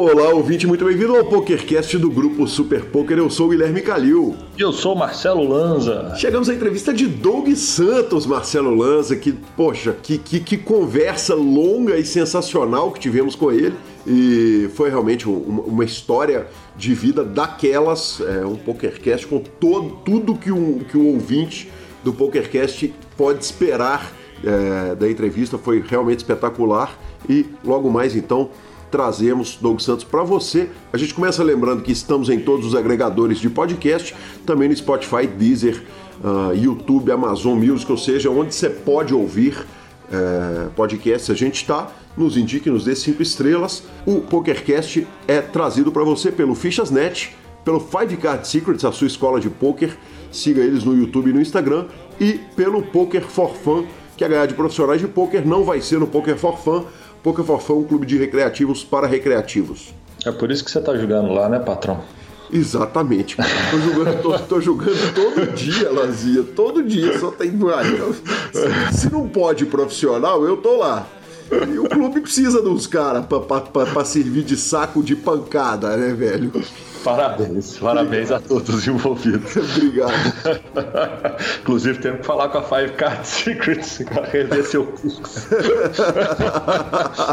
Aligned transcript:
Olá, 0.00 0.28
ouvinte, 0.28 0.64
muito 0.64 0.84
bem-vindo 0.84 1.16
ao 1.16 1.24
PokerCast 1.24 1.98
do 1.98 2.08
grupo 2.08 2.46
Super 2.46 2.84
Poker. 2.84 3.18
Eu 3.18 3.28
sou 3.28 3.48
o 3.48 3.50
Guilherme 3.50 3.82
Calil. 3.82 4.36
E 4.56 4.62
eu 4.62 4.72
sou 4.72 4.94
o 4.94 4.96
Marcelo 4.96 5.42
Lanza. 5.42 6.14
Chegamos 6.14 6.48
à 6.48 6.54
entrevista 6.54 6.94
de 6.94 7.08
Doug 7.08 7.48
Santos, 7.56 8.24
Marcelo 8.24 8.72
Lanza, 8.72 9.16
que, 9.16 9.32
poxa, 9.56 9.96
que, 10.00 10.16
que, 10.16 10.38
que 10.38 10.56
conversa 10.56 11.34
longa 11.34 11.96
e 11.96 12.04
sensacional 12.04 12.92
que 12.92 13.00
tivemos 13.00 13.34
com 13.34 13.50
ele. 13.50 13.74
E 14.06 14.70
foi 14.76 14.88
realmente 14.88 15.28
uma, 15.28 15.62
uma 15.62 15.84
história 15.84 16.46
de 16.76 16.94
vida 16.94 17.24
daquelas, 17.24 18.20
é, 18.20 18.46
um 18.46 18.54
PokerCast 18.54 19.26
com 19.26 19.40
todo, 19.40 19.98
tudo 20.04 20.36
que 20.36 20.52
um, 20.52 20.78
que 20.78 20.96
um 20.96 21.08
ouvinte 21.08 21.72
do 22.04 22.12
PokerCast 22.12 22.94
pode 23.16 23.44
esperar 23.44 24.12
é, 24.44 24.94
da 24.94 25.10
entrevista. 25.10 25.58
Foi 25.58 25.82
realmente 25.84 26.18
espetacular. 26.18 26.96
E 27.28 27.44
logo 27.64 27.90
mais, 27.90 28.14
então, 28.14 28.48
trazemos 28.90 29.56
Doug 29.60 29.80
Santos 29.80 30.04
para 30.04 30.22
você. 30.22 30.68
A 30.92 30.96
gente 30.96 31.14
começa 31.14 31.42
lembrando 31.42 31.82
que 31.82 31.92
estamos 31.92 32.28
em 32.28 32.40
todos 32.40 32.66
os 32.66 32.74
agregadores 32.74 33.38
de 33.38 33.48
podcast, 33.48 34.14
também 34.44 34.68
no 34.68 34.76
Spotify, 34.76 35.26
Deezer, 35.26 35.82
uh, 36.22 36.54
YouTube, 36.54 37.10
Amazon 37.10 37.58
Music, 37.58 37.90
ou 37.90 37.98
seja, 37.98 38.30
onde 38.30 38.54
você 38.54 38.70
pode 38.70 39.14
ouvir 39.14 39.66
uh, 40.08 40.70
podcast. 40.70 41.30
A 41.30 41.34
gente 41.34 41.56
está, 41.56 41.90
nos 42.16 42.36
indique, 42.36 42.70
nos 42.70 42.84
dê 42.84 42.94
cinco 42.94 43.22
estrelas. 43.22 43.84
O 44.06 44.20
PokerCast 44.20 45.06
é 45.26 45.40
trazido 45.40 45.92
para 45.92 46.04
você 46.04 46.32
pelo 46.32 46.54
Fichas.net, 46.54 47.36
pelo 47.64 47.80
Five 47.80 48.16
Card 48.16 48.46
Secrets, 48.46 48.84
a 48.84 48.92
sua 48.92 49.06
escola 49.06 49.40
de 49.40 49.50
poker. 49.50 49.96
Siga 50.30 50.60
eles 50.60 50.84
no 50.84 50.96
YouTube 50.96 51.30
e 51.30 51.32
no 51.32 51.40
Instagram. 51.40 51.86
E 52.20 52.40
pelo 52.56 52.82
Poker 52.82 53.22
for 53.22 53.54
Fun, 53.54 53.86
que 54.16 54.24
é 54.24 54.28
ganhar 54.28 54.46
de 54.46 54.54
profissionais 54.54 55.00
de 55.00 55.06
poker 55.06 55.46
não 55.46 55.62
vai 55.62 55.80
ser 55.80 56.00
no 56.00 56.06
Poker 56.06 56.36
for 56.36 56.58
Fun, 56.58 56.84
For 57.22 57.60
Fun, 57.60 57.74
um 57.78 57.84
clube 57.84 58.06
de 58.06 58.16
recreativos 58.16 58.84
para 58.84 59.06
recreativos. 59.06 59.92
É 60.24 60.32
por 60.32 60.50
isso 60.50 60.64
que 60.64 60.70
você 60.70 60.78
está 60.78 60.96
jogando 60.96 61.32
lá, 61.32 61.48
né, 61.48 61.58
patrão? 61.58 62.00
Exatamente, 62.50 63.36
cara. 63.36 63.48
Tô 63.70 63.78
jogando, 63.78 64.22
tô, 64.22 64.38
tô 64.38 64.60
jogando 64.60 65.14
todo 65.14 65.52
dia, 65.54 65.90
Lazia. 65.92 66.42
Todo 66.42 66.82
dia, 66.82 67.18
só 67.18 67.30
tem. 67.30 67.52
Se, 68.52 69.00
se 69.00 69.12
não 69.12 69.28
pode 69.28 69.66
profissional, 69.66 70.44
eu 70.44 70.56
tô 70.56 70.76
lá. 70.78 71.06
E 71.50 71.78
o 71.78 71.88
clube 71.88 72.20
precisa 72.20 72.60
dos 72.60 72.86
caras 72.86 73.24
para 73.26 74.04
servir 74.04 74.44
de 74.44 74.56
saco 74.56 75.02
de 75.02 75.16
pancada, 75.16 75.96
né, 75.96 76.12
velho? 76.12 76.52
Parabéns, 77.04 77.78
parabéns 77.78 78.30
a 78.30 78.40
todos 78.40 78.68
os 78.68 78.86
envolvidos. 78.86 79.56
Obrigado. 79.56 80.12
Inclusive, 81.60 81.98
temos 81.98 82.20
que 82.20 82.26
falar 82.26 82.48
com 82.48 82.58
a 82.58 82.62
Five 82.62 82.92
Card 82.92 83.26
Secrets 83.26 84.02
para 84.12 84.26
rever 84.26 84.64
seu 84.64 84.84
curso. 84.84 85.22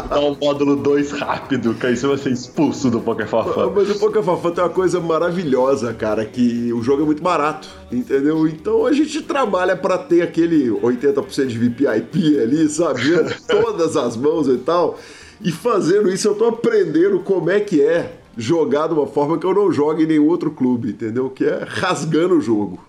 Dar 0.08 0.20
um 0.20 0.36
módulo 0.36 0.76
2 0.76 1.12
rápido, 1.12 1.74
que 1.74 1.86
aí 1.86 1.96
você 1.96 2.06
vai 2.06 2.18
ser 2.18 2.30
expulso 2.30 2.90
do 2.90 3.00
Poker 3.00 3.26
Fafã. 3.26 3.70
Mas 3.74 3.90
o 3.90 3.98
Poker 3.98 4.22
Fafã 4.22 4.50
tem 4.50 4.64
uma 4.64 4.70
coisa 4.70 5.00
maravilhosa, 5.00 5.92
cara, 5.92 6.24
que 6.24 6.72
o 6.72 6.82
jogo 6.82 7.02
é 7.02 7.06
muito 7.06 7.22
barato, 7.22 7.68
entendeu? 7.90 8.46
Então 8.46 8.86
a 8.86 8.92
gente 8.92 9.22
trabalha 9.22 9.76
para 9.76 9.98
ter 9.98 10.22
aquele 10.22 10.70
80% 10.70 11.46
de 11.46 11.58
VPIP 11.58 12.38
ali, 12.40 12.68
sabe? 12.68 13.02
Todas 13.48 13.96
as 13.96 14.16
mãos 14.16 14.48
e 14.48 14.58
tal. 14.58 14.98
E 15.40 15.52
fazendo 15.52 16.10
isso, 16.10 16.28
eu 16.28 16.34
tô 16.34 16.46
aprendendo 16.46 17.20
como 17.20 17.50
é 17.50 17.60
que 17.60 17.82
é 17.82 18.15
jogar 18.36 18.88
de 18.88 18.94
uma 18.94 19.06
forma 19.06 19.38
que 19.38 19.46
eu 19.46 19.54
não 19.54 19.72
jogue 19.72 20.04
em 20.04 20.06
nenhum 20.06 20.28
outro 20.28 20.50
clube, 20.50 20.90
entendeu? 20.90 21.30
Que 21.30 21.44
é 21.44 21.64
rasgando 21.66 22.36
o 22.36 22.40
jogo. 22.40 22.84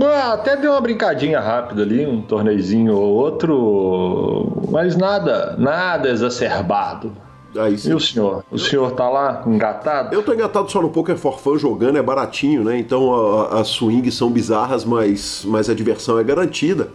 Ah, 0.00 0.34
até 0.34 0.56
deu 0.56 0.72
uma 0.72 0.80
brincadinha 0.80 1.40
rápida 1.40 1.82
ali, 1.82 2.06
um 2.06 2.22
torneizinho 2.22 2.94
ou 2.94 3.14
outro, 3.14 4.62
mas 4.70 4.96
nada, 4.96 5.56
nada 5.58 6.08
exacerbado. 6.08 7.12
Aí 7.56 7.78
sim. 7.78 7.90
E 7.90 7.94
o 7.94 8.00
senhor? 8.00 8.44
O 8.50 8.58
senhor 8.58 8.92
tá 8.92 9.08
lá 9.08 9.42
engatado? 9.46 10.14
Eu 10.14 10.22
tô 10.22 10.32
engatado 10.34 10.70
só 10.70 10.82
no 10.82 10.90
Poker 10.90 11.16
for 11.16 11.40
Fun 11.40 11.58
jogando, 11.58 11.96
é 11.96 12.02
baratinho, 12.02 12.62
né? 12.62 12.78
Então 12.78 13.48
as 13.50 13.68
swings 13.68 14.14
são 14.14 14.30
bizarras, 14.30 14.84
mas, 14.84 15.44
mas 15.46 15.68
a 15.68 15.74
diversão 15.74 16.18
é 16.18 16.24
garantida. 16.24 16.88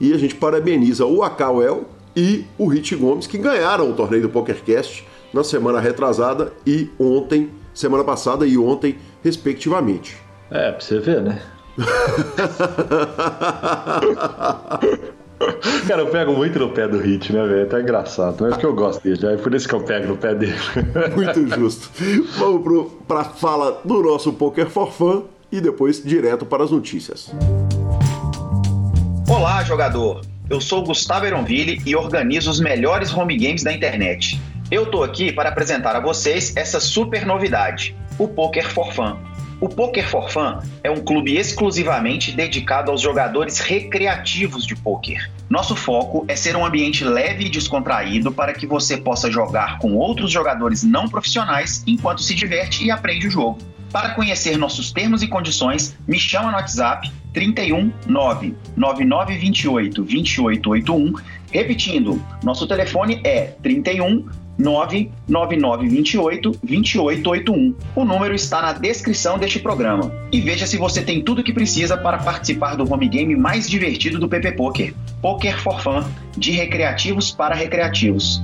E 0.00 0.12
a 0.12 0.18
gente 0.18 0.34
parabeniza 0.34 1.04
o 1.04 1.22
Akawel 1.22 1.84
e 2.14 2.44
o 2.56 2.66
Rich 2.68 2.94
Gomes, 2.96 3.26
que 3.26 3.36
ganharam 3.36 3.90
o 3.90 3.94
torneio 3.94 4.22
do 4.22 4.28
PokerCast 4.28 5.06
na 5.32 5.42
semana 5.42 5.80
retrasada 5.80 6.52
e 6.66 6.88
ontem, 6.98 7.50
semana 7.74 8.04
passada 8.04 8.46
e 8.46 8.56
ontem, 8.56 8.96
respectivamente. 9.22 10.16
É, 10.50 10.70
pra 10.70 10.80
você 10.80 10.98
ver, 10.98 11.20
né? 11.20 11.42
Cara, 15.86 16.02
eu 16.02 16.06
pego 16.06 16.32
muito 16.32 16.58
no 16.58 16.70
pé 16.70 16.88
do 16.88 16.98
Hit, 16.98 17.32
né, 17.32 17.46
velho? 17.46 17.68
Tá 17.68 17.80
engraçado. 17.80 18.36
Mas 18.40 18.48
é 18.48 18.50
porque 18.52 18.66
eu 18.66 18.74
gosto 18.74 19.02
dele, 19.02 19.34
é 19.34 19.36
por 19.36 19.54
isso 19.54 19.68
que 19.68 19.74
eu 19.74 19.80
pego 19.80 20.08
no 20.08 20.16
pé 20.16 20.34
dele. 20.34 20.56
Muito 21.14 21.46
justo. 21.54 21.90
Vamos 22.38 22.62
pro, 22.62 22.84
pra 23.06 23.24
fala 23.24 23.80
do 23.84 24.02
nosso 24.02 24.32
Poker 24.32 24.68
for 24.68 24.90
Fun 24.90 25.24
e 25.52 25.60
depois 25.60 26.02
direto 26.02 26.46
para 26.46 26.64
as 26.64 26.70
notícias. 26.70 27.30
Olá, 29.28 29.62
jogador. 29.62 30.22
Eu 30.48 30.60
sou 30.60 30.84
Gustavo 30.84 31.26
Eronville 31.26 31.82
e 31.84 31.94
organizo 31.94 32.50
os 32.50 32.60
melhores 32.60 33.12
home 33.12 33.36
games 33.36 33.62
da 33.62 33.72
internet. 33.72 34.40
Eu 34.70 34.86
tô 34.86 35.02
aqui 35.02 35.32
para 35.32 35.50
apresentar 35.50 35.94
a 35.94 36.00
vocês 36.00 36.56
essa 36.56 36.80
super 36.80 37.26
novidade, 37.26 37.94
o 38.18 38.26
Poker 38.26 38.68
for 38.72 38.92
Fun. 38.92 39.16
O 39.58 39.70
Poker 39.70 40.06
for 40.06 40.30
Fun 40.30 40.60
é 40.84 40.90
um 40.90 41.02
clube 41.02 41.34
exclusivamente 41.34 42.30
dedicado 42.30 42.90
aos 42.90 43.00
jogadores 43.00 43.58
recreativos 43.58 44.66
de 44.66 44.76
poker. 44.76 45.30
Nosso 45.48 45.74
foco 45.74 46.26
é 46.28 46.36
ser 46.36 46.54
um 46.56 46.64
ambiente 46.64 47.02
leve 47.02 47.46
e 47.46 47.48
descontraído 47.48 48.30
para 48.30 48.52
que 48.52 48.66
você 48.66 48.98
possa 48.98 49.30
jogar 49.30 49.78
com 49.78 49.94
outros 49.94 50.30
jogadores 50.30 50.82
não 50.82 51.08
profissionais 51.08 51.82
enquanto 51.86 52.22
se 52.22 52.34
diverte 52.34 52.84
e 52.84 52.90
aprende 52.90 53.28
o 53.28 53.30
jogo. 53.30 53.58
Para 53.90 54.10
conhecer 54.10 54.58
nossos 54.58 54.92
termos 54.92 55.22
e 55.22 55.28
condições, 55.28 55.96
me 56.06 56.18
chama 56.18 56.50
no 56.50 56.58
WhatsApp 56.58 57.10
31 57.32 57.90
9928 58.06 60.02
2881. 60.02 61.14
Repetindo, 61.50 62.22
nosso 62.42 62.66
telefone 62.66 63.22
é 63.24 63.54
31 63.62 64.26
99928 64.58 66.50
2881. 66.62 67.74
O 67.94 68.04
número 68.04 68.34
está 68.34 68.62
na 68.62 68.72
descrição 68.72 69.38
deste 69.38 69.58
programa. 69.58 70.12
E 70.32 70.40
veja 70.40 70.66
se 70.66 70.76
você 70.76 71.02
tem 71.02 71.22
tudo 71.22 71.40
o 71.40 71.44
que 71.44 71.52
precisa 71.52 71.96
para 71.96 72.18
participar 72.18 72.74
do 72.76 72.90
home 72.90 73.08
game 73.08 73.36
mais 73.36 73.68
divertido 73.68 74.18
do 74.18 74.28
PP 74.28 74.52
Poker. 74.52 74.94
Poker 75.20 75.60
for 75.60 75.80
Fun, 75.80 76.04
de 76.36 76.52
recreativos 76.52 77.30
para 77.30 77.54
recreativos. 77.54 78.42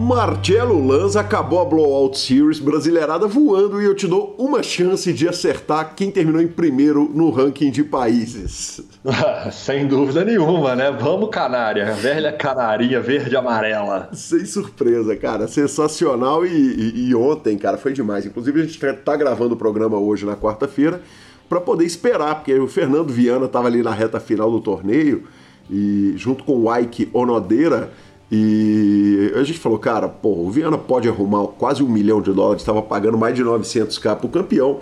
Marcelo 0.00 0.82
Lanza 0.86 1.20
acabou 1.20 1.60
a 1.60 1.64
Blowout 1.66 2.18
Series 2.18 2.58
brasileirada 2.58 3.26
voando 3.26 3.82
e 3.82 3.84
eu 3.84 3.94
te 3.94 4.08
dou 4.08 4.34
uma 4.38 4.62
chance 4.62 5.12
de 5.12 5.28
acertar 5.28 5.94
quem 5.94 6.10
terminou 6.10 6.40
em 6.40 6.48
primeiro 6.48 7.10
no 7.14 7.28
ranking 7.28 7.70
de 7.70 7.84
países. 7.84 8.80
Sem 9.52 9.86
dúvida 9.86 10.24
nenhuma, 10.24 10.74
né? 10.74 10.90
Vamos, 10.90 11.28
Canária, 11.28 11.92
velha 11.92 12.32
canarinha 12.32 12.98
verde 12.98 13.36
amarela. 13.36 14.08
Sem 14.14 14.46
surpresa, 14.46 15.14
cara. 15.16 15.46
Sensacional 15.46 16.46
e, 16.46 16.48
e, 16.48 17.08
e 17.10 17.14
ontem, 17.14 17.58
cara, 17.58 17.76
foi 17.76 17.92
demais. 17.92 18.24
Inclusive, 18.24 18.62
a 18.62 18.64
gente 18.64 18.78
tá 19.04 19.14
gravando 19.14 19.52
o 19.52 19.58
programa 19.58 19.98
hoje 19.98 20.24
na 20.24 20.34
quarta-feira 20.34 21.02
para 21.46 21.60
poder 21.60 21.84
esperar, 21.84 22.36
porque 22.36 22.54
o 22.54 22.66
Fernando 22.66 23.12
Viana 23.12 23.44
estava 23.44 23.68
ali 23.68 23.82
na 23.82 23.92
reta 23.92 24.18
final 24.18 24.50
do 24.50 24.60
torneio 24.60 25.24
e 25.70 26.14
junto 26.16 26.42
com 26.42 26.64
o 26.64 26.74
Ike 26.74 27.10
Onodeira 27.12 27.92
e 28.32 29.32
a 29.34 29.42
gente 29.42 29.58
falou, 29.58 29.76
cara, 29.78 30.08
pô, 30.08 30.28
o 30.28 30.48
Viana 30.50 30.78
pode 30.78 31.08
arrumar 31.08 31.48
quase 31.48 31.82
um 31.82 31.88
milhão 31.88 32.22
de 32.22 32.32
dólares, 32.32 32.62
estava 32.62 32.80
pagando 32.80 33.18
mais 33.18 33.34
de 33.34 33.42
900k 33.42 34.16
para 34.16 34.26
o 34.26 34.28
campeão. 34.28 34.78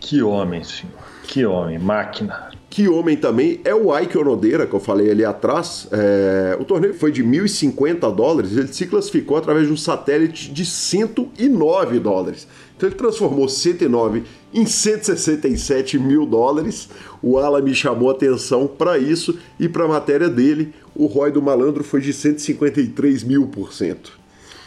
Que 0.00 0.22
homem, 0.22 0.62
senhor. 0.64 0.92
Que 1.24 1.44
homem, 1.44 1.78
máquina. 1.78 2.50
Que 2.70 2.88
homem 2.88 3.16
também 3.16 3.60
é 3.64 3.74
o 3.74 3.96
Ike 3.98 4.16
Onodeira, 4.16 4.66
que 4.66 4.74
eu 4.74 4.80
falei 4.80 5.10
ali 5.10 5.24
atrás. 5.24 5.88
É, 5.90 6.56
o 6.60 6.64
torneio 6.64 6.94
foi 6.94 7.10
de 7.10 7.24
1.050 7.24 8.14
dólares, 8.14 8.56
ele 8.56 8.68
se 8.68 8.86
classificou 8.86 9.36
através 9.36 9.66
de 9.66 9.72
um 9.72 9.76
satélite 9.76 10.50
de 10.52 10.64
109 10.64 11.98
dólares. 11.98 12.46
Então 12.76 12.88
ele 12.88 12.96
transformou 12.96 13.48
109 13.48 14.22
em 14.54 14.64
167 14.64 15.98
mil 15.98 16.24
dólares. 16.24 16.88
O 17.22 17.38
Alan 17.38 17.62
me 17.62 17.74
chamou 17.74 18.10
a 18.10 18.12
atenção 18.12 18.66
para 18.66 18.98
isso 18.98 19.38
e 19.58 19.68
para 19.68 19.84
a 19.84 19.88
matéria 19.88 20.28
dele, 20.28 20.72
o 20.94 21.06
ROI 21.06 21.32
do 21.32 21.42
malandro 21.42 21.82
foi 21.82 22.00
de 22.00 22.12
153 22.12 23.24
mil 23.24 23.48
por 23.48 23.72
cento. 23.72 24.18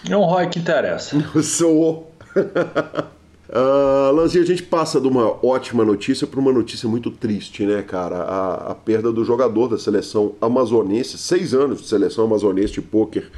É 0.10 0.18
um 0.18 0.24
ROI 0.24 0.48
que 0.48 0.60
interessa. 0.60 1.16
Sou. 1.42 2.12
Uh, 3.52 4.16
Lanzinha, 4.16 4.44
a 4.44 4.48
gente 4.48 4.64
passa 4.64 5.02
de 5.02 5.08
uma 5.10 5.46
ótima 5.46 5.84
notícia 5.84 6.26
para 6.26 6.40
uma 6.40 6.54
notícia 6.54 6.88
muito 6.88 7.12
triste, 7.12 7.66
né, 7.66 7.82
cara? 7.82 8.16
A, 8.22 8.72
a, 8.72 8.76
perda 8.76 9.12
do 9.12 9.26
jogador 9.26 9.68
da 9.68 9.78
seleção 9.78 10.36
amazonense, 10.40 11.18
seis 11.18 11.54
anos 11.54 11.82
de 11.82 11.88
seleção 11.88 12.24
amazonense 12.24 12.72
de 12.72 12.82
pôquer 12.82 13.30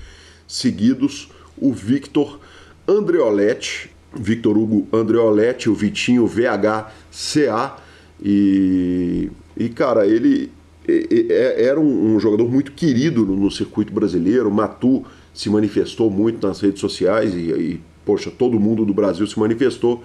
seguidos, 0.47 1.29
o 1.57 1.73
Victor 1.73 2.39
Andreoletti, 2.87 3.89
Victor 4.13 4.55
Hugo 4.55 4.87
Andreoletti, 4.93 5.67
o 5.67 5.73
Vitinho 5.73 6.27
VHCA, 6.27 7.77
e, 8.23 9.31
e 9.57 9.69
cara, 9.69 10.05
ele 10.05 10.51
é, 10.87 11.65
era 11.65 11.79
um, 11.79 12.15
um, 12.15 12.19
jogador 12.19 12.47
muito 12.47 12.73
querido 12.73 13.25
no, 13.25 13.35
no, 13.35 13.49
circuito 13.49 13.91
brasileiro, 13.91 14.51
Matu 14.51 15.03
se 15.33 15.49
manifestou 15.49 16.11
muito 16.11 16.45
nas 16.45 16.59
redes 16.61 16.79
sociais 16.79 17.33
e, 17.33 17.49
e 17.49 17.81
poxa, 18.05 18.31
todo 18.31 18.59
mundo 18.59 18.85
do 18.85 18.93
Brasil 18.93 19.25
se 19.25 19.39
manifestou. 19.39 20.03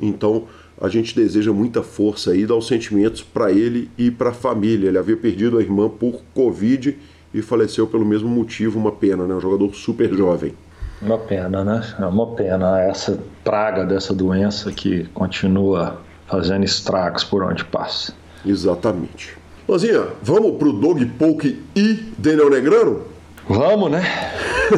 Então 0.00 0.44
a 0.80 0.88
gente 0.88 1.14
deseja 1.14 1.52
muita 1.52 1.82
força 1.82 2.30
aí, 2.30 2.46
dá 2.46 2.54
os 2.54 2.66
sentimentos 2.66 3.22
para 3.22 3.50
ele 3.50 3.90
e 3.98 4.10
para 4.10 4.30
a 4.30 4.32
família. 4.34 4.88
Ele 4.88 4.98
havia 4.98 5.16
perdido 5.16 5.58
a 5.58 5.60
irmã 5.60 5.88
por 5.88 6.22
Covid 6.34 6.96
e 7.34 7.42
faleceu 7.42 7.86
pelo 7.86 8.04
mesmo 8.04 8.28
motivo, 8.28 8.78
uma 8.78 8.92
pena, 8.92 9.26
né? 9.26 9.34
Um 9.34 9.40
jogador 9.40 9.74
super 9.74 10.12
jovem. 10.14 10.54
Uma 11.02 11.18
pena, 11.18 11.64
né? 11.64 11.82
É 11.98 12.06
uma 12.06 12.26
pena 12.34 12.80
essa 12.80 13.18
praga 13.44 13.84
dessa 13.84 14.14
doença 14.14 14.72
que 14.72 15.04
continua 15.14 16.00
fazendo 16.26 16.64
estragos 16.64 17.24
por 17.24 17.42
onde 17.42 17.64
passa. 17.64 18.14
Exatamente. 18.44 19.36
Lozinha, 19.68 20.08
vamos 20.22 20.56
pro 20.56 20.72
Dog 20.72 21.04
Poke 21.06 21.60
e 21.76 22.12
Daniel 22.16 22.50
Negrano? 22.50 23.02
Vamos, 23.48 23.90
né? 23.90 24.02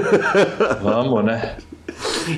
vamos, 0.82 1.24
né? 1.24 1.56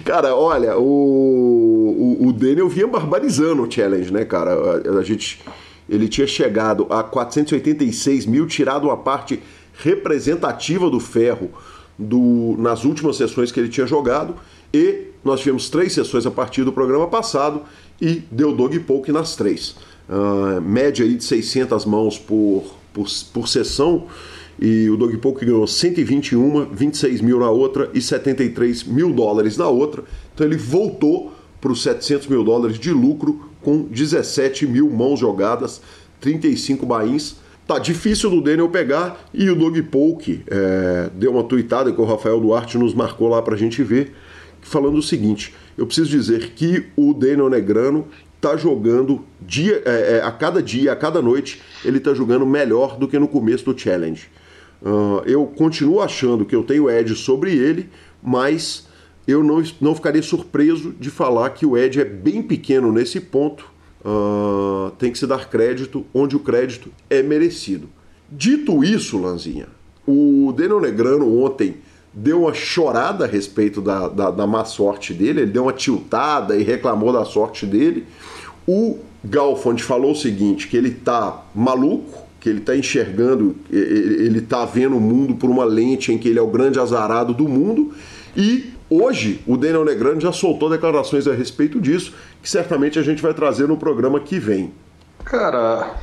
Cara, 0.04 0.34
olha, 0.34 0.78
o, 0.78 2.16
o, 2.20 2.28
o 2.28 2.32
Daniel 2.32 2.68
vinha 2.68 2.86
barbarizando 2.86 3.62
o 3.62 3.70
challenge, 3.70 4.12
né, 4.12 4.24
cara? 4.24 4.52
A, 4.52 4.98
a, 4.98 5.02
gente, 5.02 5.40
ele 5.88 6.08
tinha 6.08 6.26
chegado 6.26 6.86
a 6.90 7.02
486 7.02 8.26
mil, 8.26 8.46
tirado 8.46 8.84
uma 8.84 8.96
parte 8.96 9.42
representativa 9.74 10.88
do 10.90 11.00
ferro 11.00 11.50
do, 11.98 12.56
nas 12.58 12.84
últimas 12.84 13.16
sessões 13.16 13.50
que 13.50 13.60
ele 13.60 13.68
tinha 13.68 13.86
jogado. 13.86 14.36
E 14.72 15.08
nós 15.24 15.40
tivemos 15.40 15.68
três 15.68 15.92
sessões 15.92 16.26
a 16.26 16.30
partir 16.30 16.64
do 16.64 16.72
programa 16.72 17.06
passado 17.06 17.62
e 18.00 18.22
deu 18.30 18.54
dog 18.54 18.78
poke 18.80 19.12
nas 19.12 19.36
três. 19.36 19.76
Uh, 20.08 20.60
média 20.60 21.04
aí 21.04 21.14
de 21.14 21.24
600 21.24 21.84
mãos 21.84 22.18
por, 22.18 22.64
por, 22.92 23.06
por 23.32 23.48
sessão 23.48 24.06
e 24.64 24.88
o 24.88 24.96
Dog 24.96 25.16
Poke 25.16 25.44
ganhou 25.44 25.66
121, 25.66 26.66
26 26.66 27.20
mil 27.20 27.40
na 27.40 27.50
outra 27.50 27.90
e 27.92 28.00
73 28.00 28.84
mil 28.84 29.12
dólares 29.12 29.56
na 29.56 29.66
outra. 29.66 30.04
Então 30.32 30.46
ele 30.46 30.56
voltou 30.56 31.32
para 31.60 31.72
os 31.72 31.82
700 31.82 32.28
mil 32.28 32.44
dólares 32.44 32.78
de 32.78 32.92
lucro 32.92 33.50
com 33.60 33.82
17 33.82 34.64
mil 34.68 34.88
mãos 34.88 35.18
jogadas, 35.18 35.82
35 36.20 36.86
bains. 36.86 37.38
Tá 37.66 37.80
difícil 37.80 38.30
do 38.30 38.40
Daniel 38.40 38.68
pegar 38.68 39.28
e 39.34 39.50
o 39.50 39.56
Dog 39.56 39.82
Poke 39.82 40.44
é, 40.46 41.10
deu 41.12 41.32
uma 41.32 41.42
tuitada 41.42 41.92
que 41.92 42.00
o 42.00 42.04
Rafael 42.04 42.38
Duarte 42.38 42.78
nos 42.78 42.94
marcou 42.94 43.26
lá 43.26 43.42
para 43.42 43.56
a 43.56 43.58
gente 43.58 43.82
ver, 43.82 44.12
falando 44.60 44.96
o 44.96 45.02
seguinte: 45.02 45.52
eu 45.76 45.86
preciso 45.86 46.08
dizer 46.08 46.52
que 46.54 46.84
o 46.94 47.12
Daniel 47.12 47.50
Negrano 47.50 48.06
tá 48.40 48.56
jogando 48.56 49.24
dia, 49.40 49.82
é, 49.84 50.20
a 50.22 50.30
cada 50.30 50.62
dia, 50.62 50.92
a 50.92 50.96
cada 50.96 51.20
noite, 51.20 51.60
ele 51.84 51.98
tá 51.98 52.14
jogando 52.14 52.46
melhor 52.46 52.96
do 52.96 53.08
que 53.08 53.18
no 53.18 53.26
começo 53.26 53.64
do 53.64 53.76
challenge. 53.76 54.28
Uh, 54.84 55.22
eu 55.24 55.46
continuo 55.46 56.00
achando 56.00 56.44
que 56.44 56.54
eu 56.54 56.64
tenho 56.64 56.90
Ed 56.90 57.14
sobre 57.14 57.52
ele, 57.52 57.88
mas 58.22 58.88
eu 59.26 59.44
não, 59.44 59.62
não 59.80 59.94
ficaria 59.94 60.22
surpreso 60.22 60.92
de 60.98 61.08
falar 61.08 61.50
que 61.50 61.64
o 61.64 61.76
Ed 61.76 62.00
é 62.00 62.04
bem 62.04 62.42
pequeno 62.42 62.90
nesse 62.90 63.20
ponto. 63.20 63.70
Uh, 64.04 64.90
tem 64.98 65.12
que 65.12 65.18
se 65.18 65.26
dar 65.28 65.48
crédito 65.48 66.04
onde 66.12 66.34
o 66.34 66.40
crédito 66.40 66.90
é 67.08 67.22
merecido. 67.22 67.88
Dito 68.28 68.82
isso, 68.82 69.20
Lanzinha, 69.20 69.68
o 70.06 70.52
Daniel 70.56 70.80
Negrano 70.80 71.44
ontem 71.44 71.76
deu 72.12 72.42
uma 72.42 72.52
chorada 72.52 73.24
a 73.24 73.28
respeito 73.28 73.80
da, 73.80 74.08
da, 74.08 74.30
da 74.30 74.46
má 74.46 74.64
sorte 74.64 75.14
dele, 75.14 75.42
ele 75.42 75.52
deu 75.52 75.62
uma 75.64 75.72
tiltada 75.72 76.56
e 76.56 76.62
reclamou 76.62 77.12
da 77.12 77.24
sorte 77.24 77.64
dele. 77.64 78.06
O 78.66 78.98
Galfond 79.24 79.82
falou 79.82 80.12
o 80.12 80.16
seguinte: 80.16 80.68
que 80.68 80.76
ele 80.76 80.90
tá 80.90 81.44
maluco, 81.54 82.21
que 82.42 82.48
ele 82.48 82.58
está 82.58 82.76
enxergando, 82.76 83.54
ele 83.70 84.40
está 84.40 84.64
vendo 84.64 84.96
o 84.96 85.00
mundo 85.00 85.36
por 85.36 85.48
uma 85.48 85.64
lente 85.64 86.12
em 86.12 86.18
que 86.18 86.28
ele 86.28 86.40
é 86.40 86.42
o 86.42 86.48
grande 86.48 86.80
azarado 86.80 87.32
do 87.32 87.48
mundo. 87.48 87.94
E 88.36 88.72
hoje 88.90 89.40
o 89.46 89.56
Daniel 89.56 89.84
Negrano 89.84 90.20
já 90.20 90.32
soltou 90.32 90.68
declarações 90.68 91.28
a 91.28 91.34
respeito 91.34 91.80
disso, 91.80 92.12
que 92.42 92.50
certamente 92.50 92.98
a 92.98 93.02
gente 93.02 93.22
vai 93.22 93.32
trazer 93.32 93.68
no 93.68 93.76
programa 93.76 94.18
que 94.18 94.40
vem. 94.40 94.74
Cara. 95.24 95.94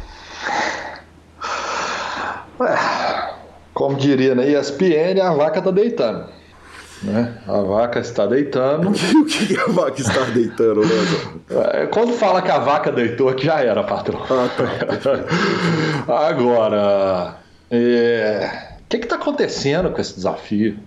É, 2.61 3.33
como 3.73 3.97
diria 3.97 4.33
na 4.33 4.45
ESPN, 4.45 5.19
a 5.21 5.33
vaca 5.33 5.61
tá 5.61 5.71
deitando. 5.71 6.38
Né? 7.01 7.33
A 7.47 7.61
vaca 7.61 7.99
está 7.99 8.25
deitando. 8.25 8.89
o 8.91 9.25
que 9.25 9.57
a 9.57 9.67
vaca 9.67 10.01
está 10.01 10.21
deitando, 10.25 10.81
né? 10.81 10.95
É, 11.73 11.85
quando 11.87 12.13
fala 12.13 12.41
que 12.41 12.51
a 12.51 12.59
vaca 12.59 12.91
deitou, 12.91 13.33
que 13.33 13.45
já 13.45 13.61
era, 13.61 13.83
patrão. 13.83 14.21
Ah, 14.23 14.49
tá. 16.07 16.27
Agora, 16.27 17.35
é... 17.71 18.49
o 18.83 18.87
que 18.89 18.97
está 18.97 19.15
acontecendo 19.15 19.91
com 19.91 20.01
esse 20.01 20.15
desafio? 20.15 20.77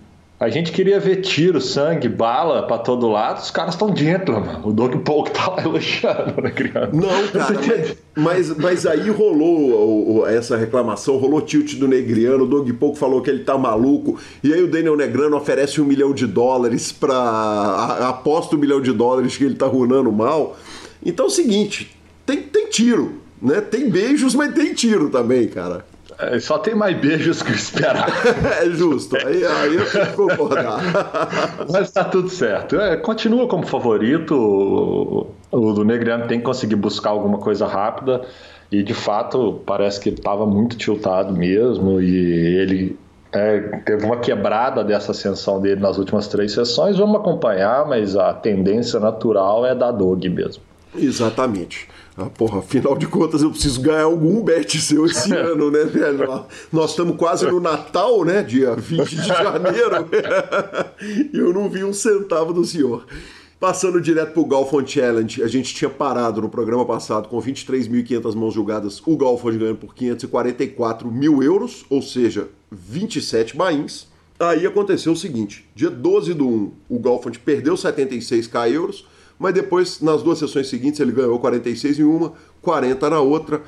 A 0.43 0.49
gente 0.49 0.73
queria 0.73 0.99
ver 0.99 1.21
tiro, 1.21 1.61
sangue, 1.61 2.09
bala 2.09 2.67
pra 2.67 2.77
todo 2.77 3.07
lado, 3.07 3.41
os 3.41 3.49
caras 3.49 3.75
estão 3.75 3.89
dentro, 3.89 4.41
mano. 4.41 4.67
O 4.67 4.73
Doug 4.73 4.95
Paul 4.97 5.23
tá 5.23 5.49
lá 5.49 5.63
elogiando, 5.63 6.41
né, 6.41 6.51
criança? 6.51 6.89
Não, 6.91 7.27
cara, 7.29 7.95
mas, 8.13 8.57
mas 8.57 8.85
aí 8.85 9.09
rolou 9.09 10.27
essa 10.27 10.57
reclamação, 10.57 11.15
rolou 11.15 11.39
tilt 11.39 11.75
do 11.75 11.87
Negriano, 11.87 12.43
o 12.43 12.45
Doug 12.45 12.69
Paul 12.73 12.93
falou 12.93 13.21
que 13.21 13.29
ele 13.29 13.45
tá 13.45 13.57
maluco, 13.57 14.19
e 14.43 14.53
aí 14.53 14.61
o 14.61 14.67
Daniel 14.67 14.97
Negrano 14.97 15.37
oferece 15.37 15.79
um 15.79 15.85
milhão 15.85 16.13
de 16.13 16.27
dólares 16.27 16.91
pra... 16.91 18.09
aposta 18.09 18.57
um 18.57 18.59
milhão 18.59 18.81
de 18.81 18.91
dólares 18.91 19.37
que 19.37 19.45
ele 19.45 19.55
tá 19.55 19.65
runando 19.65 20.11
mal. 20.11 20.57
Então 21.05 21.27
é 21.27 21.29
o 21.29 21.31
seguinte, 21.31 21.97
tem, 22.25 22.41
tem 22.41 22.67
tiro, 22.67 23.21
né? 23.41 23.61
Tem 23.61 23.89
beijos, 23.89 24.35
mas 24.35 24.53
tem 24.53 24.73
tiro 24.73 25.07
também, 25.07 25.47
cara. 25.47 25.85
É, 26.19 26.39
só 26.39 26.57
tem 26.57 26.75
mais 26.75 26.97
beijos 26.97 27.41
que 27.41 27.51
esperar. 27.51 28.07
é 28.61 28.69
justo, 28.69 29.15
aí, 29.17 29.45
aí 29.45 29.75
eu 29.75 29.89
tenho 29.89 30.05
que 30.07 30.13
concordar. 30.13 30.79
Mas 31.71 31.91
tá 31.91 32.03
tudo 32.03 32.29
certo. 32.29 32.79
É, 32.79 32.97
continua 32.97 33.47
como 33.47 33.65
favorito. 33.65 34.35
O, 34.35 35.27
o 35.51 35.73
do 35.73 35.83
Negriano 35.83 36.27
tem 36.27 36.39
que 36.39 36.45
conseguir 36.45 36.75
buscar 36.75 37.11
alguma 37.11 37.37
coisa 37.37 37.65
rápida. 37.65 38.21
E 38.71 38.81
de 38.81 38.93
fato, 38.93 39.61
parece 39.65 39.99
que 39.99 40.09
ele 40.09 40.17
estava 40.17 40.45
muito 40.45 40.77
tiltado 40.77 41.33
mesmo. 41.33 42.01
E 42.01 42.57
ele 42.57 42.97
é, 43.31 43.59
teve 43.85 44.05
uma 44.05 44.17
quebrada 44.17 44.83
dessa 44.83 45.11
ascensão 45.11 45.59
dele 45.59 45.81
nas 45.81 45.97
últimas 45.97 46.27
três 46.27 46.51
sessões. 46.51 46.97
Vamos 46.97 47.19
acompanhar, 47.19 47.87
mas 47.87 48.15
a 48.15 48.33
tendência 48.33 48.99
natural 48.99 49.65
é 49.65 49.73
da 49.73 49.91
Dog 49.91 50.27
mesmo. 50.29 50.63
Exatamente. 50.95 51.87
Ah, 52.15 52.25
porra, 52.25 52.59
afinal 52.59 52.95
de 52.95 53.07
contas 53.07 53.41
eu 53.41 53.49
preciso 53.49 53.81
ganhar 53.81 54.03
algum 54.03 54.43
bet 54.43 54.79
seu 54.79 55.05
esse 55.05 55.33
ano, 55.35 55.71
né, 55.71 55.83
velho? 55.85 56.45
Nós 56.71 56.91
estamos 56.91 57.17
quase 57.17 57.45
no 57.47 57.59
Natal, 57.59 58.23
né? 58.23 58.43
Dia 58.43 58.75
20 58.75 59.15
de 59.15 59.27
janeiro. 59.27 60.07
e 61.33 61.35
eu 61.37 61.51
não 61.51 61.69
vi 61.69 61.83
um 61.83 61.93
centavo 61.93 62.53
do 62.53 62.63
senhor. 62.63 63.05
Passando 63.59 64.01
direto 64.01 64.33
para 64.33 64.41
o 64.41 64.45
Golfon 64.45 64.85
Challenge, 64.85 65.41
a 65.41 65.47
gente 65.47 65.73
tinha 65.73 65.89
parado 65.89 66.41
no 66.41 66.49
programa 66.49 66.85
passado 66.85 67.29
com 67.29 67.41
23.500 67.41 68.35
mãos 68.35 68.53
julgadas, 68.53 69.01
o 69.05 69.15
Golfon 69.15 69.57
ganhando 69.57 69.77
por 69.77 69.95
544 69.95 71.09
mil 71.09 71.41
euros, 71.41 71.85
ou 71.89 72.01
seja, 72.01 72.49
27 72.69 73.55
bains. 73.55 74.07
Aí 74.37 74.67
aconteceu 74.67 75.13
o 75.13 75.15
seguinte: 75.15 75.65
dia 75.73 75.89
12 75.89 76.33
do 76.33 76.45
1, 76.45 76.71
o 76.89 76.99
Golfond 76.99 77.39
perdeu 77.39 77.75
76k 77.75 78.69
euros, 78.69 79.07
mas 79.39 79.53
depois, 79.53 79.99
nas 80.01 80.21
duas 80.23 80.39
sessões 80.39 80.67
seguintes, 80.67 80.99
ele 80.99 81.11
ganhou 81.11 81.39
46 81.39 81.99
em 81.99 82.03
uma, 82.03 82.33
40 82.61 83.09
na 83.09 83.19
outra, 83.19 83.61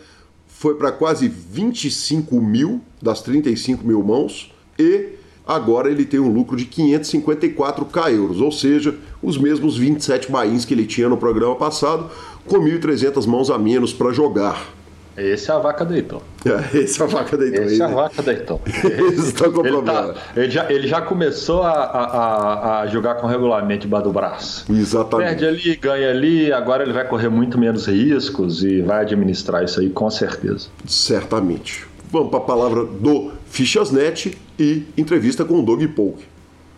foi 0.48 0.76
para 0.76 0.92
quase 0.92 1.28
25 1.28 2.40
mil 2.40 2.82
das 3.02 3.22
35 3.22 3.86
mil 3.86 4.02
mãos 4.02 4.54
e 4.80 5.10
agora 5.46 5.92
ele 5.92 6.06
tem 6.06 6.20
um 6.20 6.32
lucro 6.32 6.56
de 6.56 6.66
554k 6.66 8.14
euros, 8.14 8.42
ou 8.42 8.52
seja, 8.52 8.96
os 9.22 9.38
mesmos 9.38 9.78
27 9.78 10.32
bains 10.32 10.66
que 10.66 10.74
ele 10.74 10.86
tinha 10.86 11.10
no 11.10 11.18
programa 11.18 11.56
passado, 11.56 12.10
com 12.46 12.58
1.300 12.58 13.28
mãos 13.28 13.50
a 13.50 13.58
menos 13.58 13.94
para 13.94 14.12
jogar. 14.12 14.75
Esse 15.18 15.50
é 15.50 15.54
a 15.54 15.60
vaca 15.60 15.86
deitou. 15.86 16.22
É, 16.46 16.78
esse 16.78 17.02
é 17.02 17.04
a 17.04 17.08
vaca 17.08 17.36
deitou. 17.36 17.64
Esse 17.64 17.82
é 17.82 17.86
a 17.86 17.88
vaca 17.88 18.22
deitou. 18.22 18.62
Esse 18.68 19.30
está 19.30 19.50
com 19.50 19.62
ele, 19.62 19.72
problema. 19.72 20.14
tá, 20.14 20.22
ele, 20.36 20.52
já, 20.52 20.72
ele 20.72 20.88
já 20.88 21.02
começou 21.02 21.64
a, 21.64 21.72
a, 21.72 22.82
a 22.82 22.88
jogar 22.88 23.16
com 23.16 23.26
regulamento 23.26 23.82
debaixo 23.82 24.04
do 24.04 24.14
braço. 24.14 24.72
Exatamente. 24.72 25.28
Perde 25.30 25.46
ali, 25.48 25.76
ganha 25.76 26.12
ali, 26.12 26.54
agora 26.54 26.84
ele 26.84 26.94
vai 26.94 27.08
correr 27.08 27.30
muito 27.30 27.58
menos 27.58 27.88
riscos 27.88 28.64
e 28.64 28.80
vai 28.82 29.02
administrar 29.02 29.64
isso 29.64 29.80
aí 29.80 29.90
com 29.90 30.08
certeza. 30.12 30.68
Certamente. 30.86 31.88
Vamos 32.12 32.30
para 32.30 32.38
a 32.38 32.44
palavra 32.44 32.86
do 32.86 33.32
Fichasnet 33.48 34.38
e 34.60 34.84
entrevista 34.96 35.44
com 35.44 35.60
o 35.60 35.64
Doug 35.64 35.84
Polk. 35.96 36.24